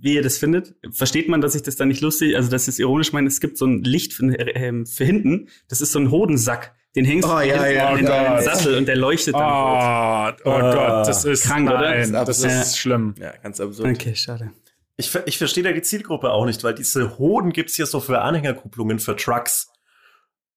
wie 0.00 0.14
ihr 0.14 0.22
das 0.22 0.38
findet. 0.38 0.74
Versteht 0.92 1.28
man, 1.28 1.40
dass 1.40 1.54
ich 1.54 1.62
das 1.62 1.76
da 1.76 1.84
nicht 1.86 2.00
lustig, 2.02 2.36
also 2.36 2.50
dass 2.50 2.62
ich 2.62 2.74
es 2.74 2.78
ironisch 2.78 3.12
meine, 3.12 3.26
es 3.28 3.40
gibt 3.40 3.58
so 3.58 3.66
ein 3.66 3.82
Licht 3.82 4.12
für, 4.12 4.26
ähm, 4.56 4.86
für 4.86 5.04
hinten, 5.04 5.48
das 5.68 5.80
ist 5.80 5.90
so 5.92 5.98
ein 5.98 6.10
Hodensack, 6.12 6.74
den 6.94 7.04
hängst 7.04 7.28
Oh, 7.28 7.38
du 7.40 7.46
ja, 7.48 7.66
ja, 7.66 7.96
in 7.96 8.04
oh 8.04 8.08
deinen 8.08 8.34
Gott. 8.36 8.44
Sattel 8.44 8.76
und 8.78 8.86
der 8.86 8.94
leuchtet 8.96 9.34
dann 9.34 9.42
rot. 9.42 10.36
Oh, 10.44 10.50
oh. 10.50 10.60
Gott, 10.60 11.08
das 11.08 11.24
ist 11.24 11.42
Krank, 11.44 11.68
oder? 11.68 11.80
nein, 11.80 12.12
Das 12.12 12.26
das 12.26 12.38
ist 12.38 12.44
ist, 12.44 12.52
absurd. 12.58 12.76
schlimm. 12.76 13.14
ja, 13.18 13.32
ganz 13.42 13.60
absurd. 13.60 13.88
Okay, 13.90 14.14
schade. 14.14 14.52
Ich, 14.96 15.12
ich 15.26 15.38
verstehe 15.38 15.64
da 15.64 15.72
die 15.72 15.82
Zielgruppe 15.82 16.30
auch 16.30 16.46
nicht, 16.46 16.62
weil 16.62 16.74
diese 16.74 17.18
Hoden 17.18 17.52
gibt's 17.52 17.74
hier 17.74 17.86
so 17.86 17.98
für 18.00 18.20
Anhängerkupplungen 18.20 18.98
für 19.00 19.16
Trucks. 19.16 19.68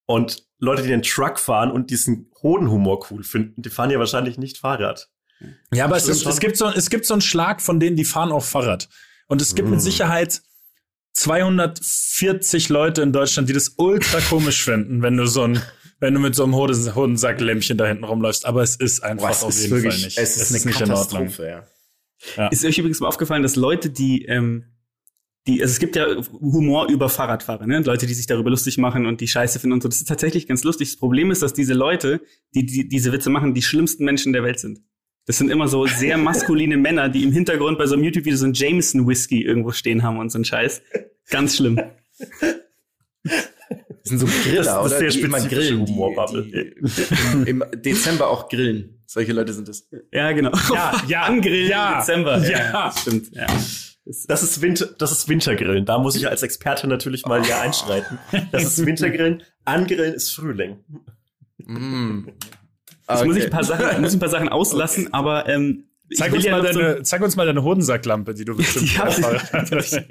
Und 0.05 0.45
Leute, 0.59 0.84
die 0.84 0.89
den 0.89 1.01
Truck 1.01 1.39
fahren 1.39 1.72
und 1.72 1.89
diesen 1.89 2.31
Hodenhumor 2.41 3.05
cool 3.11 3.23
finden, 3.23 3.61
die 3.61 3.69
fahren 3.69 3.89
ja 3.89 3.99
wahrscheinlich 3.99 4.38
nicht 4.38 4.57
Fahrrad. 4.59 5.09
Ja, 5.73 5.85
aber 5.85 5.97
es, 5.97 6.07
ist, 6.07 6.26
es, 6.26 6.39
gibt 6.39 6.55
so, 6.57 6.68
es 6.68 6.89
gibt 6.89 7.05
so 7.05 7.14
einen 7.14 7.22
Schlag 7.22 7.61
von 7.61 7.80
denen, 7.80 7.95
die 7.95 8.05
fahren 8.05 8.31
auf 8.31 8.47
Fahrrad. 8.47 8.89
Und 9.27 9.41
es 9.41 9.53
gibt 9.53 9.68
Mm. 9.68 9.72
mit 9.72 9.81
Sicherheit 9.81 10.41
240 11.14 12.69
Leute 12.69 13.01
in 13.01 13.11
Deutschland, 13.14 13.49
die 13.49 13.53
das 13.53 13.73
ultra 13.77 14.19
komisch 14.22 14.64
finden, 14.64 15.01
wenn 15.01 15.18
du 15.18 15.26
so 15.27 15.43
ein, 15.43 15.61
wenn 15.99 16.14
du 16.14 16.19
mit 16.19 16.35
so 16.35 16.43
einem 16.43 16.55
Hoden- 16.55 16.95
Hodensacklämpchen 16.95 17.77
da 17.77 17.85
hinten 17.85 18.03
rumläufst. 18.03 18.45
Aber 18.45 18.61
es 18.64 18.76
ist 18.76 19.03
einfach 19.03 19.27
Boah, 19.27 19.31
es 19.31 19.43
auf 19.43 19.49
ist 19.49 19.64
jeden 19.64 19.76
wirklich, 19.76 19.93
Fall 19.95 20.05
nicht. 20.05 20.18
es 20.18 20.38
ist 20.38 20.51
eine 20.55 20.65
nicht 20.65 20.81
in 20.81 20.91
Ordnung. 20.91 21.23
Katastrophe, 21.26 21.68
ja. 22.35 22.48
Ist 22.48 22.65
euch 22.65 22.77
übrigens 22.77 22.99
mal 22.99 23.07
aufgefallen, 23.07 23.44
dass 23.44 23.56
Leute, 23.56 23.89
die, 23.89 24.26
ähm, 24.26 24.65
die, 25.45 25.61
also 25.61 25.72
es 25.72 25.80
gibt 25.80 25.95
ja 25.95 26.07
Humor 26.31 26.89
über 26.89 27.10
Fahrradfahrer, 27.10 27.68
ne? 27.68 27.80
Leute, 27.80 28.06
die 28.06 28.14
sich 28.14 28.26
darüber 28.26 28.49
lustig 28.49 28.77
machen 28.77 29.06
und 29.06 29.22
die 29.22 29.27
Scheiße 29.27 29.60
finden 29.60 29.73
und 29.73 29.84
so. 29.84 29.89
Das 29.89 29.98
ist 29.99 30.07
tatsächlich 30.07 30.48
ganz 30.48 30.64
lustig. 30.64 30.89
Das 30.89 30.98
Problem 30.98 31.31
ist, 31.31 31.41
dass 31.41 31.53
diese 31.53 31.73
Leute, 31.73 32.22
die, 32.53 32.65
die 32.65 32.88
diese 32.88 33.11
Witze 33.11 33.30
machen, 33.30 33.53
die 33.53 33.61
schlimmsten 33.61 34.03
Menschen 34.03 34.34
der 34.34 34.44
Welt 34.44 34.60
sind. 34.60 34.81
Das 35.26 35.38
sind 35.38 35.49
immer 35.49 35.68
so 35.68 35.85
sehr 35.85 36.18
maskuline 36.18 36.77
Männer, 36.77 37.10
die 37.10 37.23
im 37.23 37.31
Hintergrund 37.31 37.77
bei 37.77 37.85
so 37.85 37.95
einem 37.95 38.03
YouTube-Video 38.03 38.38
so 38.38 38.45
ein 38.45 38.53
Jameson 38.53 39.07
Whisky 39.07 39.44
irgendwo 39.44 39.72
stehen 39.72 40.03
haben 40.03 40.18
und 40.18 40.31
so 40.31 40.39
ein 40.39 40.45
Scheiß. 40.45 40.81
Ganz 41.30 41.57
schlimm. 41.57 41.80
Das 44.09 44.19
sind 44.19 44.19
so 44.19 44.25
Griller, 44.43 44.63
Das 44.63 44.67
ist 44.67 44.73
oder? 44.79 44.89
sehr 44.99 45.09
die 45.09 45.19
immer 45.21 45.39
spezifische 45.39 45.67
grillen, 45.69 45.85
die, 45.85 45.91
Humorbubble. 45.93 46.43
die 46.43 47.41
im, 47.49 47.61
im 47.61 47.81
Dezember 47.81 48.29
auch 48.29 48.49
grillen. 48.49 49.01
Solche 49.05 49.34
Leute 49.34 49.53
sind 49.53 49.69
es. 49.69 49.88
Ja, 50.11 50.31
genau. 50.34 50.51
Ja, 50.73 51.01
ja, 51.07 51.21
Angrillen 51.23 51.69
ja, 51.69 51.93
im 51.93 51.99
Dezember. 51.99 52.38
ja. 52.49 52.71
das 52.88 53.01
stimmt. 53.01 53.34
Ja. 53.35 53.47
Das, 54.05 54.25
Das 54.27 54.43
ist, 54.43 54.61
Winter, 54.61 54.85
das 54.97 55.11
ist 55.11 55.27
Wintergrillen. 55.29 55.85
Da 55.85 55.97
muss 55.99 56.15
ich 56.15 56.27
als 56.27 56.41
Experte 56.43 56.88
natürlich 56.88 57.25
mal 57.25 57.43
hier 57.43 57.59
einschreiten. 57.59 58.17
Das 58.51 58.63
ist 58.63 58.85
Wintergrillen. 58.85 59.43
Angrillen 59.65 60.13
ist 60.13 60.31
Frühling. 60.34 60.77
Mm. 61.65 62.27
Jetzt 63.09 63.25
muss 63.25 63.35
ich 63.35 63.43
Okay. 63.43 63.45
ein 63.45 63.49
paar 63.51 63.63
Sachen, 63.63 64.01
muss 64.01 64.13
ein 64.13 64.19
paar 64.19 64.29
Sachen 64.29 64.49
auslassen, 64.49 65.13
aber 65.13 65.47
ähm, 65.49 65.85
Zeig 66.15 66.31
uns, 66.34 66.43
ja 66.45 66.51
mal 66.51 66.63
noch 66.63 66.71
so- 66.71 66.79
deine, 66.79 67.03
zeig 67.03 67.21
uns 67.21 67.35
mal 67.35 67.45
deine 67.45 67.63
Hodensacklampe, 67.63 68.34
die 68.34 68.45
du 68.45 68.55
bestimmt 68.55 68.89
Fahrrad 68.89 69.71
hast. 69.71 70.01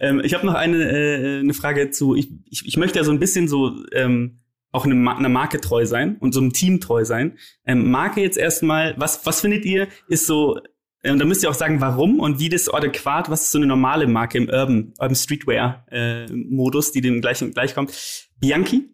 Ähm, 0.00 0.20
ich 0.24 0.34
habe 0.34 0.44
noch 0.46 0.54
eine, 0.54 0.76
äh, 0.90 1.38
eine 1.40 1.54
Frage 1.54 1.90
zu. 1.90 2.14
Ich, 2.16 2.30
ich, 2.46 2.66
ich 2.66 2.76
möchte 2.76 2.98
ja 2.98 3.04
so 3.04 3.12
ein 3.12 3.18
bisschen 3.20 3.46
so 3.46 3.72
ähm, 3.92 4.40
auch 4.72 4.84
eine, 4.84 4.94
Ma- 4.94 5.16
einer 5.16 5.28
Marke 5.28 5.60
treu 5.60 5.86
sein 5.86 6.16
und 6.18 6.32
so 6.34 6.40
einem 6.40 6.52
Team 6.52 6.80
treu 6.80 7.04
sein. 7.04 7.38
Ähm, 7.64 7.90
Marke 7.90 8.20
jetzt 8.20 8.36
erstmal, 8.36 8.94
was, 8.98 9.24
was 9.24 9.40
findet 9.40 9.64
ihr, 9.64 9.86
ist 10.08 10.26
so, 10.26 10.58
ähm, 11.04 11.18
da 11.20 11.24
müsst 11.24 11.44
ihr 11.44 11.50
auch 11.50 11.54
sagen, 11.54 11.80
warum 11.80 12.18
und 12.18 12.40
wie 12.40 12.48
das 12.48 12.68
adäquat, 12.68 13.30
was 13.30 13.42
ist 13.42 13.52
so 13.52 13.58
eine 13.58 13.66
normale 13.68 14.06
Marke 14.08 14.38
im 14.38 14.48
Urban, 14.48 14.92
Urban 14.98 15.14
Streetwear 15.14 15.86
äh, 15.92 16.26
Modus, 16.32 16.90
die 16.90 17.00
dem 17.00 17.20
gleich, 17.20 17.38
gleich 17.54 17.74
kommt. 17.74 17.92
Bianchi, 18.40 18.90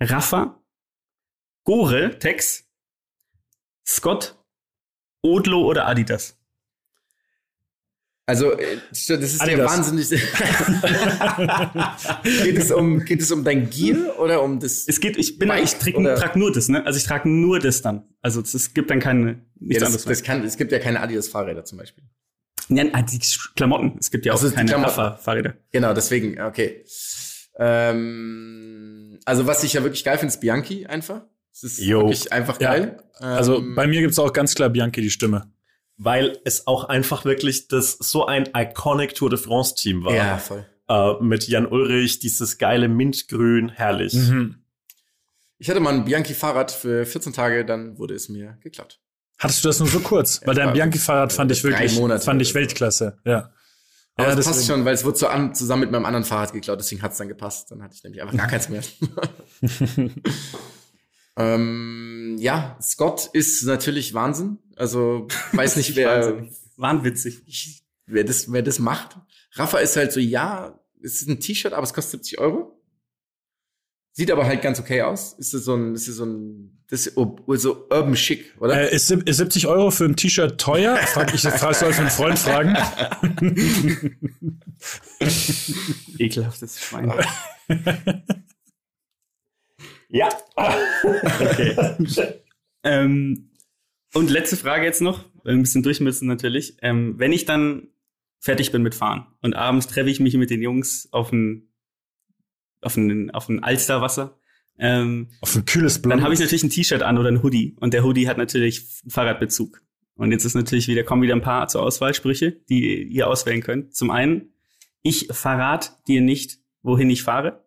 Rafa, 0.00 0.58
Gore, 1.64 2.18
Tex, 2.18 2.64
Scott, 3.86 4.38
Odlo 5.22 5.64
oder 5.64 5.86
Adidas? 5.86 6.36
Also, 8.24 8.52
äh, 8.52 8.78
das 8.90 9.08
ist 9.08 9.08
ja 9.08 9.16
Adidas. 9.40 9.70
wahnsinnig. 9.70 10.08
geht, 12.44 12.56
es 12.56 12.70
um, 12.70 13.04
geht 13.04 13.20
es 13.20 13.32
um 13.32 13.42
dein 13.42 13.68
Gear 13.68 14.18
oder 14.20 14.42
um 14.42 14.60
das? 14.60 14.86
Es 14.86 15.00
geht, 15.00 15.16
ich 15.16 15.38
bin, 15.38 15.48
Bike 15.48 15.64
ich 15.64 15.74
trage 15.74 16.14
trag 16.14 16.36
nur 16.36 16.52
das, 16.52 16.68
ne? 16.68 16.86
Also 16.86 16.98
ich 16.98 17.04
trage 17.04 17.28
nur 17.28 17.58
das 17.58 17.82
dann. 17.82 18.04
Also 18.20 18.40
es, 18.40 18.74
gibt 18.74 18.90
dann 18.90 19.00
keine, 19.00 19.30
Ja, 19.30 19.36
nichts 19.58 19.80
das, 19.80 19.86
anderes. 19.86 20.04
das 20.04 20.22
kann, 20.22 20.44
es 20.44 20.56
gibt 20.56 20.70
ja 20.70 20.78
keine 20.78 21.00
Adidas-Fahrräder 21.00 21.64
zum 21.64 21.78
Beispiel. 21.78 22.04
Ja, 22.68 22.84
ah, 22.92 23.02
die 23.02 23.20
Klamotten. 23.56 23.96
Es 23.98 24.10
gibt 24.10 24.24
ja 24.24 24.32
auch 24.32 24.42
Also 24.42 24.54
keine 24.54 24.68
Klamotten. 24.68 25.00
Rafa-Fahrräder. 25.00 25.54
Genau, 25.72 25.92
deswegen, 25.92 26.40
okay. 26.40 26.84
Ähm, 27.58 29.18
also, 29.24 29.46
was 29.46 29.64
ich 29.64 29.72
ja 29.72 29.82
wirklich 29.82 30.04
geil 30.04 30.18
finde, 30.18 30.32
ist 30.32 30.40
Bianchi 30.40 30.86
einfach. 30.86 31.22
Es 31.52 31.62
ist 31.62 31.78
Jo. 31.80 32.00
wirklich 32.00 32.32
einfach 32.32 32.60
Ja. 32.60 32.70
geil. 32.70 33.02
Also 33.18 33.58
Ähm, 33.58 33.74
bei 33.74 33.86
mir 33.86 34.00
gibt's 34.00 34.18
auch 34.18 34.32
ganz 34.32 34.54
klar 34.54 34.68
Bianchi 34.70 35.00
die 35.00 35.10
Stimme. 35.10 35.52
Weil 35.98 36.38
es 36.44 36.66
auch 36.66 36.84
einfach 36.84 37.24
wirklich 37.24 37.68
das 37.68 37.92
so 37.92 38.26
ein 38.26 38.48
iconic 38.56 39.14
Tour 39.14 39.30
de 39.30 39.38
France 39.38 39.74
Team 39.76 40.04
war. 40.04 40.14
ja, 40.14 40.38
voll. 40.38 40.66
Äh, 40.88 41.14
mit 41.22 41.46
Jan 41.46 41.66
Ulrich, 41.66 42.18
dieses 42.18 42.58
geile 42.58 42.88
Mintgrün, 42.88 43.68
herrlich. 43.68 44.14
Mhm. 44.14 44.56
Ich 45.58 45.70
hatte 45.70 45.78
mal 45.78 45.94
ein 45.94 46.04
Bianchi-Fahrrad 46.04 46.72
für 46.72 47.06
14 47.06 47.32
Tage, 47.32 47.64
dann 47.64 47.96
wurde 47.98 48.14
es 48.14 48.28
mir 48.28 48.58
geklaut. 48.62 48.98
Hattest 49.38 49.62
du 49.62 49.68
das 49.68 49.78
nur 49.78 49.88
so 49.88 50.00
kurz? 50.00 50.40
Weil 50.44 50.54
dein 50.56 50.72
Bianchi-Fahrrad 50.72 51.32
fand 51.32 51.52
ich 51.52 51.62
wirklich, 51.62 51.94
Monate 51.96 52.24
fand 52.24 52.42
ich. 52.42 52.52
Weltklasse. 52.54 53.18
Ja. 53.24 53.52
Aber 54.16 54.28
ja, 54.30 54.34
das 54.34 54.44
passt 54.46 54.66
schon, 54.66 54.84
weil 54.84 54.94
es 54.94 55.04
wurde 55.04 55.18
so 55.18 55.26
an, 55.28 55.54
zusammen 55.54 55.82
mit 55.82 55.90
meinem 55.92 56.04
anderen 56.04 56.24
Fahrrad 56.24 56.52
geklaut, 56.52 56.80
deswegen 56.80 57.00
hat 57.02 57.12
es 57.12 57.18
dann 57.18 57.28
gepasst. 57.28 57.70
Dann 57.70 57.82
hatte 57.82 57.94
ich 57.94 58.02
nämlich 58.02 58.20
einfach 58.22 58.36
gar 58.36 58.48
keins 58.48 58.68
mehr. 58.68 58.82
ähm, 61.36 62.36
ja, 62.38 62.78
Scott 62.80 63.30
ist 63.32 63.62
natürlich 63.64 64.14
Wahnsinn. 64.14 64.58
Also 64.76 65.28
weiß 65.52 65.76
nicht, 65.76 65.96
wer, 65.96 66.26
Wahnsinnig. 66.26 66.52
Wahnwitzig. 66.76 67.82
wer, 68.06 68.24
das, 68.24 68.52
wer 68.52 68.62
das 68.62 68.78
macht. 68.78 69.16
Rafa 69.52 69.78
ist 69.78 69.96
halt 69.96 70.12
so, 70.12 70.20
ja, 70.20 70.78
es 71.02 71.22
ist 71.22 71.28
ein 71.28 71.40
T-Shirt, 71.40 71.72
aber 71.72 71.84
es 71.84 71.94
kostet 71.94 72.24
70 72.24 72.38
Euro. 72.38 72.78
Sieht 74.14 74.30
aber 74.30 74.44
halt 74.44 74.60
ganz 74.60 74.78
okay 74.78 75.00
aus. 75.02 75.32
Ist 75.38 75.54
das 75.54 75.64
so 75.64 75.74
ein, 75.74 75.94
ist 75.94 76.06
das 76.06 76.16
so 76.16 76.26
ein, 76.26 76.84
das 76.88 77.06
ist 77.06 77.14
so 77.14 77.86
urban 77.88 78.12
chic, 78.12 78.54
oder? 78.60 78.92
Äh, 78.92 78.94
ist, 78.94 79.10
ist 79.10 79.36
70 79.38 79.66
Euro 79.68 79.90
für 79.90 80.04
ein 80.04 80.16
T-Shirt 80.16 80.60
teuer? 80.60 80.98
Frag 80.98 81.32
ich, 81.32 81.40
frag, 81.40 81.74
soll 81.74 81.94
für 81.94 82.02
einen 82.02 82.10
Freund 82.10 82.38
fragen. 82.38 82.76
Ekelhaftes 86.18 86.78
Schwein. 86.78 87.10
Ja. 90.12 90.28
Okay. 91.40 91.76
ähm, 92.84 93.50
und 94.14 94.30
letzte 94.30 94.56
Frage 94.56 94.84
jetzt 94.84 95.00
noch, 95.00 95.24
ein 95.44 95.62
bisschen 95.62 95.82
durch 95.82 96.00
müssen 96.00 96.28
natürlich. 96.28 96.76
Ähm, 96.82 97.18
wenn 97.18 97.32
ich 97.32 97.44
dann 97.44 97.88
fertig 98.38 98.70
bin 98.70 98.82
mit 98.82 98.94
Fahren 98.94 99.26
und 99.40 99.54
abends 99.54 99.88
treffe 99.88 100.10
ich 100.10 100.20
mich 100.20 100.36
mit 100.36 100.50
den 100.50 100.62
Jungs 100.62 101.08
auf 101.12 101.32
ein, 101.32 101.68
auf 102.80 102.96
ein, 102.96 103.30
auf 103.30 103.48
ein 103.48 103.64
Alsterwasser, 103.64 104.38
ähm, 104.78 105.28
Auf 105.40 105.54
ein 105.54 105.64
kühles 105.64 106.00
Blau. 106.00 106.14
dann 106.14 106.24
habe 106.24 106.34
ich 106.34 106.40
natürlich 106.40 106.62
ein 106.62 106.70
T-Shirt 106.70 107.02
an 107.02 107.18
oder 107.18 107.28
ein 107.28 107.42
Hoodie 107.42 107.76
und 107.80 107.94
der 107.94 108.04
Hoodie 108.04 108.28
hat 108.28 108.38
natürlich 108.38 108.86
einen 109.02 109.10
Fahrradbezug. 109.10 109.82
Und 110.14 110.30
jetzt 110.30 110.44
ist 110.44 110.54
natürlich 110.54 110.88
wieder, 110.88 111.04
kommen 111.04 111.22
wieder 111.22 111.34
ein 111.34 111.42
paar 111.42 111.68
zur 111.68 111.82
Auswahlsprüche, 111.82 112.52
die 112.68 113.02
ihr 113.02 113.28
auswählen 113.28 113.60
könnt. 113.62 113.94
Zum 113.94 114.10
einen, 114.10 114.54
ich 115.02 115.28
verrat 115.30 115.98
dir 116.06 116.20
nicht, 116.20 116.58
wohin 116.82 117.10
ich 117.10 117.22
fahre. 117.22 117.64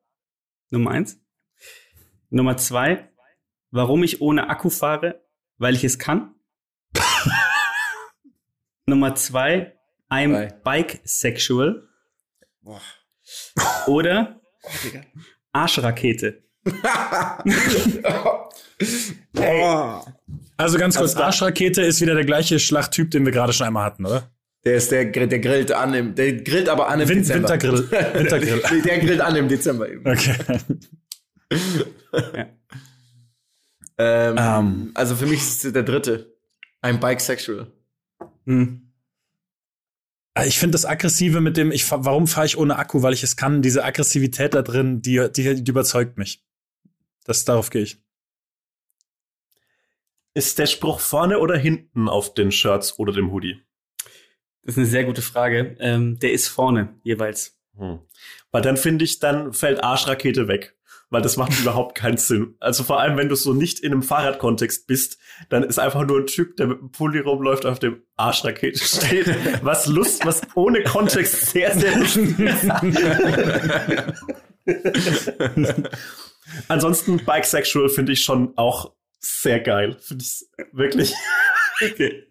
Nummer 0.70 0.92
eins. 0.92 1.20
Nummer 2.36 2.58
zwei, 2.58 3.08
warum 3.72 4.04
ich 4.04 4.20
ohne 4.20 4.50
Akku 4.50 4.70
fahre, 4.70 5.24
weil 5.58 5.74
ich 5.74 5.86
es 5.86 5.98
kann. 6.00 6.36
Nummer 8.86 9.16
zwei, 9.16 9.80
I'm 10.12 10.34
Drei. 10.34 10.48
bike-sexual. 10.48 11.88
Boah. 12.62 12.82
Oder 13.88 14.42
Arschrakete. 15.54 16.44
Also 20.58 20.78
ganz 20.78 20.98
kurz, 20.98 21.14
da- 21.14 21.26
Arschrakete 21.26 21.82
ist 21.82 22.02
wieder 22.02 22.16
der 22.16 22.26
gleiche 22.26 22.60
Schlachttyp, 22.60 23.12
den 23.12 23.26
wir 23.26 23.32
gerade 23.32 23.54
schon 23.54 23.68
einmal 23.68 23.84
hatten, 23.86 24.06
oder? 24.06 24.30
Der 24.64 24.76
ist 24.76 24.92
der, 24.92 25.06
der 25.06 25.40
grillt 25.40 25.72
an 25.72 25.94
im, 25.94 26.16
der 26.16 26.34
grillt 26.42 26.68
aber 26.70 26.88
an 26.88 27.00
im 27.02 27.08
Win 27.10 27.18
Dezember. 27.20 27.50
Wintergrill. 27.50 27.92
Wintergrill. 28.14 28.62
Nee, 28.72 28.82
der 28.82 29.00
grillt 29.00 29.22
an 29.22 29.36
im 29.36 29.48
Dezember 29.48 29.90
eben. 29.90 30.06
Okay. 30.10 30.36
Ähm, 33.98 34.36
Ähm. 34.38 34.92
Also 34.94 35.16
für 35.16 35.26
mich 35.26 35.40
ist 35.40 35.64
es 35.64 35.74
der 35.74 35.84
dritte. 35.84 36.36
Ein 36.82 37.00
Bikesexual. 37.00 37.72
Hm. 38.46 38.92
Ich 40.46 40.60
finde 40.60 40.74
das 40.74 40.86
Aggressive 40.86 41.40
mit 41.40 41.56
dem, 41.56 41.72
ich, 41.72 41.90
warum 41.90 42.28
fahre 42.28 42.46
ich 42.46 42.58
ohne 42.58 42.78
Akku, 42.78 43.02
weil 43.02 43.14
ich 43.14 43.24
es 43.24 43.38
kann, 43.38 43.62
diese 43.62 43.86
Aggressivität 43.86 44.54
da 44.54 44.62
drin, 44.64 45.02
die, 45.02 45.30
die, 45.34 45.64
die 45.64 45.72
überzeugt 45.72 46.18
mich. 46.18 46.44
Das, 47.24 47.46
darauf 47.46 47.70
gehe 47.70 47.84
ich. 47.84 48.04
Ist 50.34 50.60
der 50.60 50.66
Spruch 50.66 51.00
vorne 51.00 51.40
oder 51.40 51.58
hinten 51.58 52.10
auf 52.10 52.34
den 52.34 52.52
Shirts 52.52 53.00
oder 53.00 53.14
dem 53.14 53.32
Hoodie? 53.32 53.62
Das 54.64 54.74
ist 54.74 54.78
eine 54.78 54.88
sehr 54.88 55.06
gute 55.06 55.22
Frage. 55.22 55.78
Ähm, 55.80 56.20
der 56.20 56.34
ist 56.34 56.50
vorne 56.50 57.00
jeweils. 57.04 57.58
Hm. 57.78 58.00
Weil 58.52 58.62
dann 58.62 58.76
finde 58.76 59.06
ich, 59.06 59.20
dann 59.20 59.54
fällt 59.54 59.82
Arschrakete 59.84 60.50
weg. 60.50 60.76
Weil 61.10 61.22
das 61.22 61.38
macht 61.38 61.60
überhaupt 61.60 61.96
keinen 61.96 62.18
Sinn. 62.18 62.56
Also 62.60 62.84
vor 62.84 63.00
allem, 63.00 63.18
wenn 63.18 63.30
du 63.30 63.36
so 63.36 63.54
nicht 63.54 63.80
in 63.80 63.92
einem 63.92 64.04
Fahrradkontext 64.04 64.88
bist, 64.88 65.18
dann 65.50 65.64
ist 65.64 65.80
einfach 65.80 66.06
nur 66.06 66.20
ein 66.20 66.28
Typ, 66.28 66.58
der 66.58 66.68
mit 66.68 66.80
dem 66.80 66.92
Pulli 66.92 67.20
rumläuft, 67.20 67.66
auf 67.66 67.80
dem 67.80 68.02
Arschrakete 68.16 68.84
steht. 68.84 69.28
Was 69.64 69.88
Lust, 69.88 70.26
was 70.26 70.42
ohne 70.56 70.84
Kontext 70.84 71.52
sehr, 71.52 71.78
sehr 71.78 71.98
lustig 71.98 72.40
ist. 72.40 72.70
Ansonsten 76.68 77.24
Bikesexual 77.26 77.90
finde 77.90 78.14
ich 78.14 78.24
schon 78.24 78.54
auch 78.58 78.94
sehr 79.20 79.60
geil. 79.60 79.98
Finde 80.00 80.24
ich 80.24 80.46
wirklich. 80.72 81.14
Okay. 81.84 82.24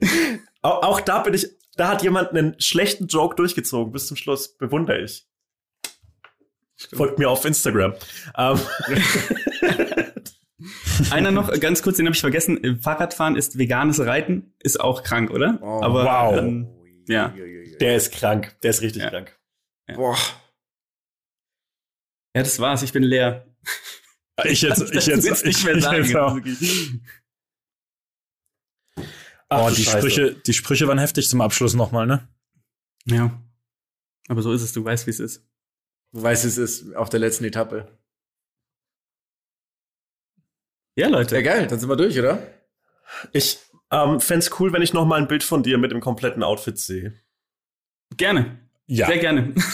Auch, 0.62 0.82
auch 0.82 1.00
da 1.00 1.18
bin 1.20 1.34
ich, 1.34 1.48
da 1.76 1.88
hat 1.88 2.02
jemand 2.02 2.30
einen 2.30 2.58
schlechten 2.58 3.06
Joke 3.06 3.36
durchgezogen 3.36 3.92
bis 3.92 4.06
zum 4.06 4.16
Schluss. 4.16 4.56
Bewundere 4.56 5.02
ich. 5.02 5.26
Folgt 6.92 7.18
mir 7.18 7.28
auf 7.30 7.44
Instagram. 7.44 7.94
Ähm, 8.36 8.58
Einer 11.10 11.30
noch, 11.30 11.50
ganz 11.60 11.82
kurz, 11.82 11.96
den 11.98 12.06
habe 12.06 12.14
ich 12.14 12.20
vergessen. 12.20 12.80
Fahrradfahren 12.80 13.36
ist 13.36 13.58
veganes 13.58 14.00
Reiten, 14.00 14.54
ist 14.60 14.80
auch 14.80 15.02
krank, 15.02 15.30
oder? 15.30 15.58
Oh, 15.62 15.82
Aber, 15.82 16.04
wow. 16.04 16.36
Ähm, 16.38 16.68
ja. 17.08 17.34
der 17.80 17.96
ist 17.96 18.12
krank. 18.12 18.56
Der 18.62 18.70
ist 18.70 18.80
richtig 18.82 19.02
Ja. 19.02 19.10
krank. 19.10 19.38
Boah. 19.94 20.16
ja, 22.34 22.42
das 22.42 22.58
war's. 22.60 22.82
Ich 22.82 22.92
bin 22.92 23.02
leer. 23.02 23.46
Ich 24.44 24.62
jetzt, 24.62 24.80
ich 24.94 25.06
jetzt, 25.06 25.26
ich, 25.26 25.44
nicht 25.44 25.64
mehr 25.64 25.76
ich 25.76 25.84
sagen. 25.84 26.04
jetzt 26.04 26.16
auch. 26.16 26.38
Ach, 29.48 29.66
Oh, 29.66 29.70
die 29.70 29.84
Scheiße. 29.84 29.98
Sprüche, 30.10 30.34
die 30.34 30.52
Sprüche 30.54 30.88
waren 30.88 30.98
heftig 30.98 31.28
zum 31.28 31.40
Abschluss 31.40 31.74
nochmal, 31.74 32.06
ne? 32.06 32.26
Ja. 33.04 33.40
Aber 34.28 34.40
so 34.42 34.52
ist 34.52 34.62
es, 34.62 34.72
du 34.72 34.82
weißt, 34.84 35.06
wie 35.06 35.10
es 35.10 35.20
ist. 35.20 35.46
Du 36.14 36.22
weißt, 36.22 36.44
es 36.44 36.58
ist 36.58 36.94
auf 36.94 37.08
der 37.10 37.18
letzten 37.18 37.44
Etappe. 37.44 37.88
Ja, 40.96 41.08
Leute. 41.08 41.34
Ja, 41.34 41.42
geil, 41.42 41.66
dann 41.66 41.80
sind 41.80 41.88
wir 41.88 41.96
durch, 41.96 42.16
oder? 42.18 42.40
Ich 43.32 43.58
ähm, 43.90 44.20
fände 44.20 44.46
cool, 44.60 44.72
wenn 44.72 44.82
ich 44.82 44.92
noch 44.92 45.04
mal 45.06 45.20
ein 45.20 45.26
Bild 45.26 45.42
von 45.42 45.64
dir 45.64 45.76
mit 45.76 45.90
dem 45.90 46.00
kompletten 46.00 46.44
Outfit 46.44 46.78
sehe. 46.78 47.14
Gerne. 48.16 48.60
Ja. 48.86 49.06
Sehr 49.06 49.18
gerne. 49.18 49.54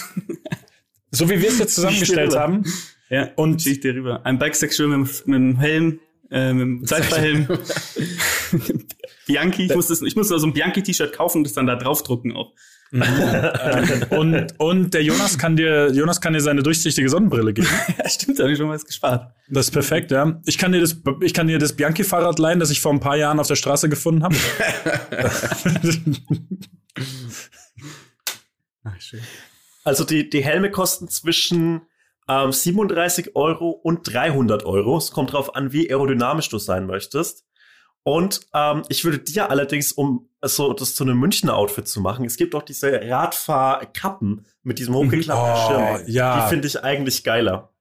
So 1.12 1.28
wie 1.28 1.42
wir 1.42 1.48
es 1.48 1.58
jetzt 1.58 1.74
zusammengestellt 1.74 2.36
haben. 2.36 2.62
ja. 3.08 3.32
Und 3.34 3.66
ich 3.66 3.80
dir 3.80 3.94
rüber. 3.96 4.24
Ein 4.24 4.38
Bikesexual 4.38 4.88
mit, 4.88 5.08
dem- 5.26 5.26
mit 5.26 5.34
dem 5.40 5.58
Helm, 5.58 6.00
äh, 6.30 6.52
mit 6.52 6.62
dem 6.62 6.86
Zeitverhelm. 6.86 7.48
Bianchi, 9.26 9.64
ich 9.66 9.74
muss, 9.74 9.88
das, 9.88 10.02
ich 10.02 10.14
muss 10.14 10.30
nur 10.30 10.38
so 10.38 10.46
ein 10.46 10.52
Bianchi-T-Shirt 10.52 11.12
kaufen 11.12 11.38
und 11.38 11.44
das 11.44 11.52
dann 11.54 11.66
da 11.66 11.74
draufdrucken 11.74 12.36
auch. 12.36 12.54
und, 14.10 14.58
und 14.58 14.94
der 14.94 15.04
Jonas 15.04 15.38
kann 15.38 15.56
dir, 15.56 15.92
Jonas 15.92 16.20
kann 16.20 16.32
dir 16.32 16.40
seine 16.40 16.64
durchsichtige 16.64 17.08
Sonnenbrille 17.08 17.52
geben. 17.52 17.68
Ja, 17.98 18.08
stimmt, 18.08 18.38
da 18.38 18.44
habe 18.44 18.52
ich 18.52 18.58
schon 18.58 18.68
was 18.68 18.84
gespart. 18.84 19.32
Das 19.48 19.66
ist 19.66 19.72
perfekt, 19.72 20.10
ja. 20.10 20.40
Ich 20.46 20.58
kann 20.58 20.72
dir 20.72 20.80
das, 20.80 20.96
ich 21.20 21.34
kann 21.34 21.46
dir 21.46 21.58
das 21.58 21.74
Bianchi-Fahrrad 21.74 22.38
leihen, 22.38 22.58
das 22.58 22.70
ich 22.70 22.80
vor 22.80 22.92
ein 22.92 23.00
paar 23.00 23.16
Jahren 23.16 23.38
auf 23.38 23.46
der 23.46 23.56
Straße 23.56 23.88
gefunden 23.88 24.24
habe. 24.24 24.34
Ach, 28.84 29.00
schön. 29.00 29.20
Also 29.84 30.04
die, 30.04 30.28
die 30.28 30.42
Helme 30.42 30.70
kosten 30.70 31.08
zwischen 31.08 31.82
ähm, 32.28 32.52
37 32.52 33.36
Euro 33.36 33.70
und 33.70 34.12
300 34.12 34.64
Euro. 34.64 34.96
Es 34.98 35.12
kommt 35.12 35.32
drauf 35.32 35.54
an, 35.54 35.72
wie 35.72 35.90
aerodynamisch 35.90 36.48
du 36.48 36.58
sein 36.58 36.86
möchtest. 36.86 37.44
Und 38.02 38.40
ähm, 38.54 38.82
ich 38.88 39.04
würde 39.04 39.18
dir 39.18 39.50
allerdings, 39.50 39.92
um 39.92 40.28
so 40.42 40.72
das 40.72 40.94
zu 40.94 41.04
einem 41.04 41.18
Münchner 41.18 41.54
Outfit 41.56 41.86
zu 41.86 42.00
machen, 42.00 42.24
es 42.24 42.36
gibt 42.36 42.54
auch 42.54 42.62
diese 42.62 42.90
Radfahrkappen 43.08 44.46
mit 44.62 44.78
diesem 44.78 44.94
hochgeklappten 44.94 45.52
Oh, 45.54 45.68
Schirm. 45.98 46.04
ja. 46.08 46.42
Die 46.44 46.48
finde 46.48 46.66
ich 46.66 46.82
eigentlich 46.82 47.24
geiler. 47.24 47.72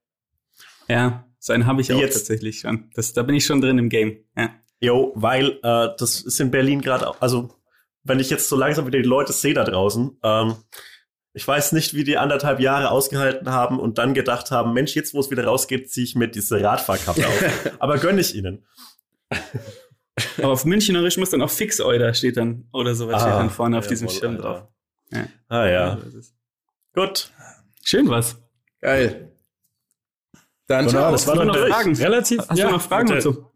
Ja, 0.88 1.24
so 1.38 1.52
einen 1.54 1.66
habe 1.66 1.80
ich 1.80 1.88
Wie 1.88 1.94
auch 1.94 2.00
jetzt? 2.00 2.14
tatsächlich 2.14 2.60
schon. 2.60 2.90
Das, 2.94 3.12
da 3.14 3.22
bin 3.22 3.34
ich 3.34 3.46
schon 3.46 3.60
drin 3.62 3.78
im 3.78 3.88
Game. 3.88 4.18
Ja. 4.36 4.50
Jo, 4.80 5.12
weil 5.14 5.58
äh, 5.62 5.88
das 5.98 6.20
ist 6.20 6.38
in 6.40 6.50
Berlin 6.50 6.80
gerade, 6.82 7.08
auch- 7.08 7.20
also 7.20 7.54
wenn 8.02 8.18
ich 8.18 8.28
jetzt 8.30 8.48
so 8.48 8.56
langsam 8.56 8.86
wieder 8.86 8.98
die 8.98 9.08
Leute 9.08 9.32
sehe 9.32 9.54
da 9.54 9.64
draußen, 9.64 10.18
ähm, 10.22 10.56
ich 11.32 11.46
weiß 11.46 11.72
nicht, 11.72 11.94
wie 11.94 12.02
die 12.04 12.16
anderthalb 12.18 12.60
Jahre 12.60 12.90
ausgehalten 12.90 13.50
haben 13.50 13.78
und 13.78 13.98
dann 13.98 14.14
gedacht 14.14 14.50
haben, 14.50 14.72
Mensch, 14.74 14.94
jetzt 14.96 15.14
wo 15.14 15.20
es 15.20 15.30
wieder 15.30 15.44
rausgeht, 15.44 15.90
ziehe 15.90 16.04
ich 16.04 16.14
mir 16.16 16.28
diese 16.28 16.60
Radfahrkappe 16.62 17.26
auf. 17.26 17.44
Aber 17.78 17.98
gönne 17.98 18.20
ich 18.20 18.34
ihnen. 18.34 18.66
Aber 20.38 20.48
auf 20.52 20.64
Münchnerisch 20.64 21.16
muss 21.16 21.30
dann 21.30 21.42
auch 21.42 21.50
Fix 21.50 21.80
Euder 21.80 22.12
steht 22.14 22.36
dann 22.36 22.68
oder 22.72 22.94
sowas 22.94 23.16
Ah, 23.16 23.20
steht 23.20 23.34
dann 23.34 23.50
vorne 23.50 23.78
auf 23.78 23.86
diesem 23.86 24.08
Schirm 24.08 24.36
Alter. 24.36 24.42
drauf. 24.42 24.68
Ja. 25.12 25.26
Ah 25.48 25.66
ja, 25.66 25.98
So 26.00 26.08
ist 26.08 26.14
es. 26.14 26.34
gut. 26.94 27.30
Schön 27.82 28.08
was. 28.08 28.36
Geil. 28.80 29.32
Dann 30.66 30.88
ciao. 30.88 31.10
das 31.10 31.26
war 31.26 31.34
Hast 31.36 31.44
du 31.44 31.52
doch 31.52 31.60
noch 31.60 31.68
Fragen? 31.68 31.96
relativ. 31.96 32.38
Hast 32.48 32.58
du 32.62 32.70
noch 32.70 32.80
Fragen 32.80 33.08
bitte. 33.08 33.16
dazu? 33.28 33.50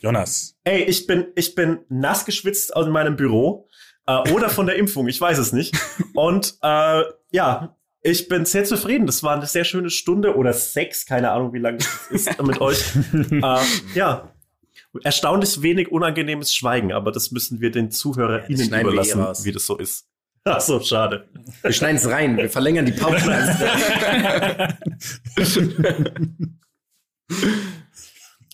Jonas. 0.00 0.56
Ey, 0.64 0.82
ich 0.84 1.06
bin, 1.06 1.26
ich 1.36 1.54
bin 1.54 1.80
nass 1.88 2.24
geschwitzt 2.24 2.74
aus 2.74 2.86
meinem 2.88 3.16
Büro 3.16 3.68
äh, 4.06 4.30
oder 4.32 4.48
von 4.48 4.66
der 4.66 4.76
Impfung, 4.76 5.06
ich 5.08 5.20
weiß 5.20 5.38
es 5.38 5.52
nicht. 5.52 5.76
Und 6.14 6.56
äh, 6.62 7.02
ja, 7.30 7.76
ich 8.00 8.28
bin 8.28 8.44
sehr 8.44 8.64
zufrieden. 8.64 9.06
Das 9.06 9.22
war 9.22 9.36
eine 9.36 9.46
sehr 9.46 9.64
schöne 9.64 9.90
Stunde 9.90 10.36
oder 10.36 10.52
sechs, 10.52 11.04
keine 11.06 11.30
Ahnung, 11.32 11.52
wie 11.52 11.58
lange 11.58 11.78
es 11.78 12.26
ist 12.28 12.42
mit 12.42 12.60
euch. 12.60 12.82
äh, 13.12 13.58
ja, 13.94 14.32
erstaunlich 15.04 15.62
wenig 15.62 15.90
unangenehmes 15.90 16.54
Schweigen, 16.54 16.92
aber 16.92 17.12
das 17.12 17.30
müssen 17.30 17.60
wir 17.60 17.70
den 17.70 17.90
ZuhörerInnen 17.90 18.70
wir 18.70 18.78
eh 18.78 18.82
überlassen, 18.82 19.20
raus. 19.20 19.44
wie 19.44 19.52
das 19.52 19.66
so 19.66 19.76
ist. 19.76 20.06
Ach 20.44 20.60
so, 20.60 20.80
schade. 20.80 21.28
Wir 21.62 21.72
schneiden 21.72 21.96
es 21.96 22.08
rein. 22.08 22.36
Wir 22.36 22.48
verlängern 22.48 22.86
die 22.86 22.92
Pause. 22.92 23.28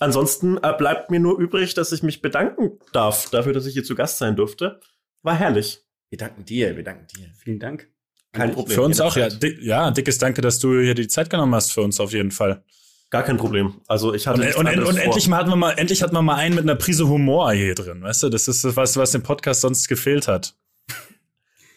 Ansonsten 0.00 0.58
äh, 0.58 0.74
bleibt 0.76 1.10
mir 1.10 1.20
nur 1.20 1.38
übrig, 1.38 1.74
dass 1.74 1.92
ich 1.92 2.02
mich 2.02 2.20
bedanken 2.20 2.72
darf 2.92 3.30
dafür, 3.30 3.52
dass 3.52 3.66
ich 3.66 3.74
hier 3.74 3.84
zu 3.84 3.94
Gast 3.94 4.18
sein 4.18 4.34
durfte. 4.34 4.80
War 5.22 5.36
herrlich. 5.36 5.82
wir 6.10 6.18
danken 6.18 6.44
dir, 6.44 6.76
wir 6.76 6.82
danken 6.82 7.06
dir. 7.16 7.30
Vielen 7.38 7.60
Dank. 7.60 7.88
Kein 8.32 8.52
Problem. 8.52 8.74
Für 8.74 8.82
uns 8.82 9.00
auch, 9.00 9.16
ja. 9.16 9.28
Dick, 9.28 9.62
ja, 9.62 9.92
dickes 9.92 10.18
Danke, 10.18 10.40
dass 10.40 10.58
du 10.58 10.80
hier 10.80 10.94
die 10.94 11.06
Zeit 11.06 11.30
genommen 11.30 11.54
hast 11.54 11.72
für 11.72 11.82
uns 11.82 12.00
auf 12.00 12.12
jeden 12.12 12.32
Fall. 12.32 12.64
Gar 13.14 13.22
kein 13.22 13.36
Problem. 13.36 13.80
Also 13.86 14.12
ich 14.12 14.26
hatte 14.26 14.42
Und, 14.56 14.66
und, 14.66 14.86
und 14.86 14.96
endlich 14.96 15.28
mal 15.28 15.36
hatten 15.36 15.48
wir 15.48 15.54
mal, 15.54 15.70
endlich 15.70 16.02
hatten 16.02 16.16
wir 16.16 16.22
mal 16.22 16.34
einen 16.34 16.56
mit 16.56 16.64
einer 16.64 16.74
Prise 16.74 17.06
Humor 17.06 17.52
hier 17.52 17.76
drin, 17.76 18.02
weißt 18.02 18.24
du? 18.24 18.28
Das 18.28 18.48
ist 18.48 18.64
das, 18.64 18.74
was, 18.74 18.96
was 18.96 19.12
dem 19.12 19.22
Podcast 19.22 19.60
sonst 19.60 19.86
gefehlt 19.86 20.26
hat. 20.26 20.56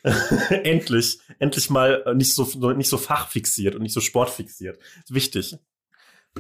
endlich, 0.50 1.20
endlich 1.38 1.70
mal 1.70 2.16
nicht 2.16 2.34
so 2.34 2.44
nicht 2.74 2.90
so 2.90 2.98
fachfixiert 2.98 3.76
und 3.76 3.84
nicht 3.84 3.94
so 3.94 4.02
sportfixiert. 4.02 4.80
Ist 5.04 5.14
wichtig. 5.14 5.56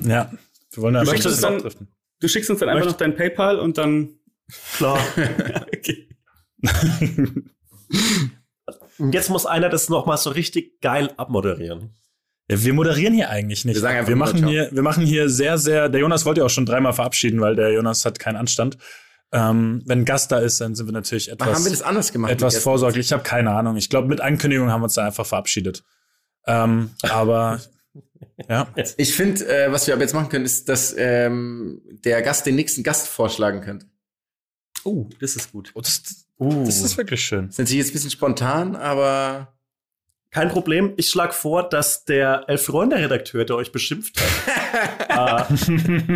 Ja. 0.01 0.33
Wir 0.71 0.81
wollen 0.81 0.95
bisschen 1.05 1.31
du 1.31 1.41
dann- 1.41 1.55
abdriften. 1.57 1.89
Du 2.19 2.27
schickst 2.27 2.49
uns 2.49 2.59
dann 2.59 2.69
einfach 2.69 2.85
Möcht- 2.87 2.93
noch 2.93 2.97
dein 2.97 3.15
PayPal 3.15 3.59
und 3.59 3.77
dann. 3.77 4.17
Klar. 4.77 4.99
okay. 5.77 6.09
Und 8.97 9.13
jetzt 9.13 9.29
muss 9.29 9.45
einer 9.45 9.69
das 9.69 9.89
noch 9.89 10.07
mal 10.07 10.17
so 10.17 10.31
richtig 10.31 10.81
geil 10.81 11.13
abmoderieren. 11.17 11.93
Ja, 12.49 12.63
wir 12.63 12.73
moderieren 12.73 13.13
hier 13.13 13.29
eigentlich 13.29 13.65
nicht. 13.65 13.75
Wir 13.75 13.81
sagen 13.81 13.97
einfach 13.97 14.09
wir 14.09 14.15
machen 14.15 14.39
Ciao. 14.39 14.49
hier, 14.49 14.69
wir 14.71 14.81
machen 14.81 15.05
hier 15.05 15.29
sehr, 15.29 15.57
sehr. 15.57 15.89
Der 15.89 15.99
Jonas 15.99 16.25
wollte 16.25 16.39
ja 16.41 16.45
auch 16.45 16.49
schon 16.49 16.65
dreimal 16.65 16.93
verabschieden, 16.93 17.41
weil 17.41 17.55
der 17.55 17.71
Jonas 17.73 18.05
hat 18.05 18.19
keinen 18.19 18.37
Anstand. 18.37 18.77
Ähm, 19.33 19.81
wenn 19.85 19.99
ein 19.99 20.05
Gast 20.05 20.31
da 20.31 20.39
ist, 20.39 20.61
dann 20.61 20.73
sind 20.73 20.85
wir 20.85 20.93
natürlich 20.93 21.27
Wann 21.27 21.39
haben 21.39 21.63
wir 21.63 21.67
etwas, 21.67 21.79
das 21.79 21.81
anders 21.81 22.13
gemacht? 22.13 22.31
etwas 22.31 22.57
vorsorglich. 22.59 23.07
Ich 23.07 23.13
habe 23.13 23.23
keine 23.23 23.51
Ahnung. 23.51 23.75
Ich 23.75 23.89
glaube, 23.89 24.07
mit 24.07 24.21
Ankündigung 24.21 24.71
haben 24.71 24.79
wir 24.79 24.85
uns 24.85 24.93
da 24.93 25.05
einfach 25.05 25.25
verabschiedet. 25.25 25.83
Ähm, 26.45 26.91
aber 27.01 27.59
ja? 28.49 28.67
Ich 28.95 29.13
finde, 29.13 29.45
äh, 29.47 29.71
was 29.71 29.85
wir 29.87 29.93
aber 29.93 30.03
jetzt 30.03 30.13
machen 30.13 30.29
können, 30.29 30.45
ist, 30.45 30.69
dass 30.69 30.95
ähm, 30.97 31.81
der 32.05 32.21
Gast 32.21 32.45
den 32.45 32.55
nächsten 32.55 32.83
Gast 32.83 33.09
vorschlagen 33.09 33.59
könnte. 33.59 33.87
Oh, 34.85 35.09
das 35.19 35.35
ist 35.35 35.51
gut. 35.51 35.71
oh, 35.73 35.81
das, 35.81 36.01
Uh. 36.39 36.63
das 36.65 36.81
ist 36.81 36.97
wirklich 36.97 37.23
schön. 37.23 37.47
Das 37.47 37.55
ist 37.55 37.59
natürlich 37.59 37.79
jetzt 37.79 37.89
ein 37.89 37.93
bisschen 37.93 38.11
spontan, 38.11 38.75
aber 38.75 39.56
Kein 40.31 40.49
Problem. 40.49 40.93
Ich 40.97 41.09
schlage 41.09 41.33
vor, 41.33 41.63
dass 41.67 42.03
der 42.03 42.45
Elf-Freunde-Redakteur, 42.47 43.45
der 43.45 43.55
euch 43.55 43.71
beschimpft 43.71 44.19
hat, 45.09 45.49
äh, 45.49 45.73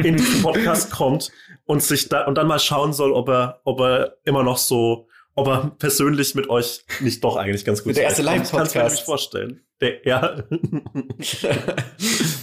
in 0.08 0.18
diesen 0.18 0.42
Podcast 0.42 0.92
kommt 0.92 1.32
und 1.66 1.82
sich 1.82 2.10
da 2.10 2.26
und 2.26 2.36
dann 2.36 2.48
mal 2.48 2.60
schauen 2.60 2.94
soll, 2.94 3.14
ob 3.14 3.30
er, 3.30 3.62
ob 3.64 3.80
er 3.80 4.18
immer 4.26 4.44
noch 4.44 4.58
so, 4.58 5.08
ob 5.36 5.48
er 5.48 5.72
persönlich 5.80 6.36
mit 6.36 6.50
euch 6.50 6.84
nicht 7.00 7.24
doch 7.24 7.38
eigentlich 7.38 7.64
ganz 7.64 7.84
gut 7.84 7.96
Der 7.96 8.04
erste 8.04 8.24
zurechtkommt. 8.24 8.46
Ich 8.46 8.52
kann's 8.52 8.76
mir 8.76 8.82
Live-Podcast. 8.82 9.06
vorstellen. 9.06 9.62
Der, 9.80 10.06
ja. 10.06 10.44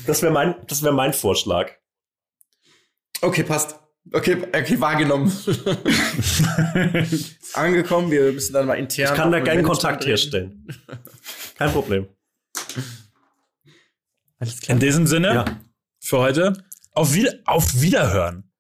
das 0.06 0.22
wäre 0.22 0.32
mein, 0.32 0.54
das 0.66 0.82
wäre 0.82 0.94
mein 0.94 1.12
Vorschlag. 1.12 1.70
okay, 3.20 3.42
passt. 3.42 3.78
Okay, 4.12 4.38
okay, 4.54 4.80
wahrgenommen. 4.80 5.26
Ist 5.26 5.60
angekommen, 7.56 8.10
wir 8.10 8.32
müssen 8.32 8.54
dann 8.54 8.66
mal 8.66 8.78
intern. 8.78 9.12
Ich 9.12 9.20
kann 9.20 9.30
da 9.30 9.38
Management 9.38 9.68
Kontakt 9.68 10.06
herstellen. 10.06 10.66
Kein 11.58 11.72
Problem. 11.72 12.06
Alles 14.38 14.60
klar. 14.60 14.74
In 14.76 14.80
diesem 14.80 15.06
Sinne, 15.08 15.34
Ja. 15.34 15.44
für 16.00 16.18
heute, 16.18 16.64
auf, 16.92 17.12
wieder, 17.14 17.32
auf 17.46 17.80
Wiederhören. 17.80 18.50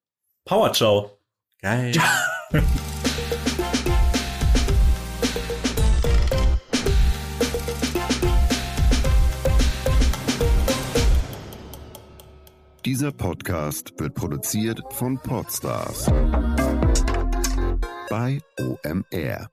Power 0.44 0.72
Ciao. 0.72 1.20
Geil. 1.60 1.92
Dieser 12.84 13.12
Podcast 13.12 13.92
wird 13.98 14.14
produziert 14.14 14.80
von 14.92 15.18
Podstars 15.18 16.06
bei 18.08 18.40
OMR. 18.58 19.50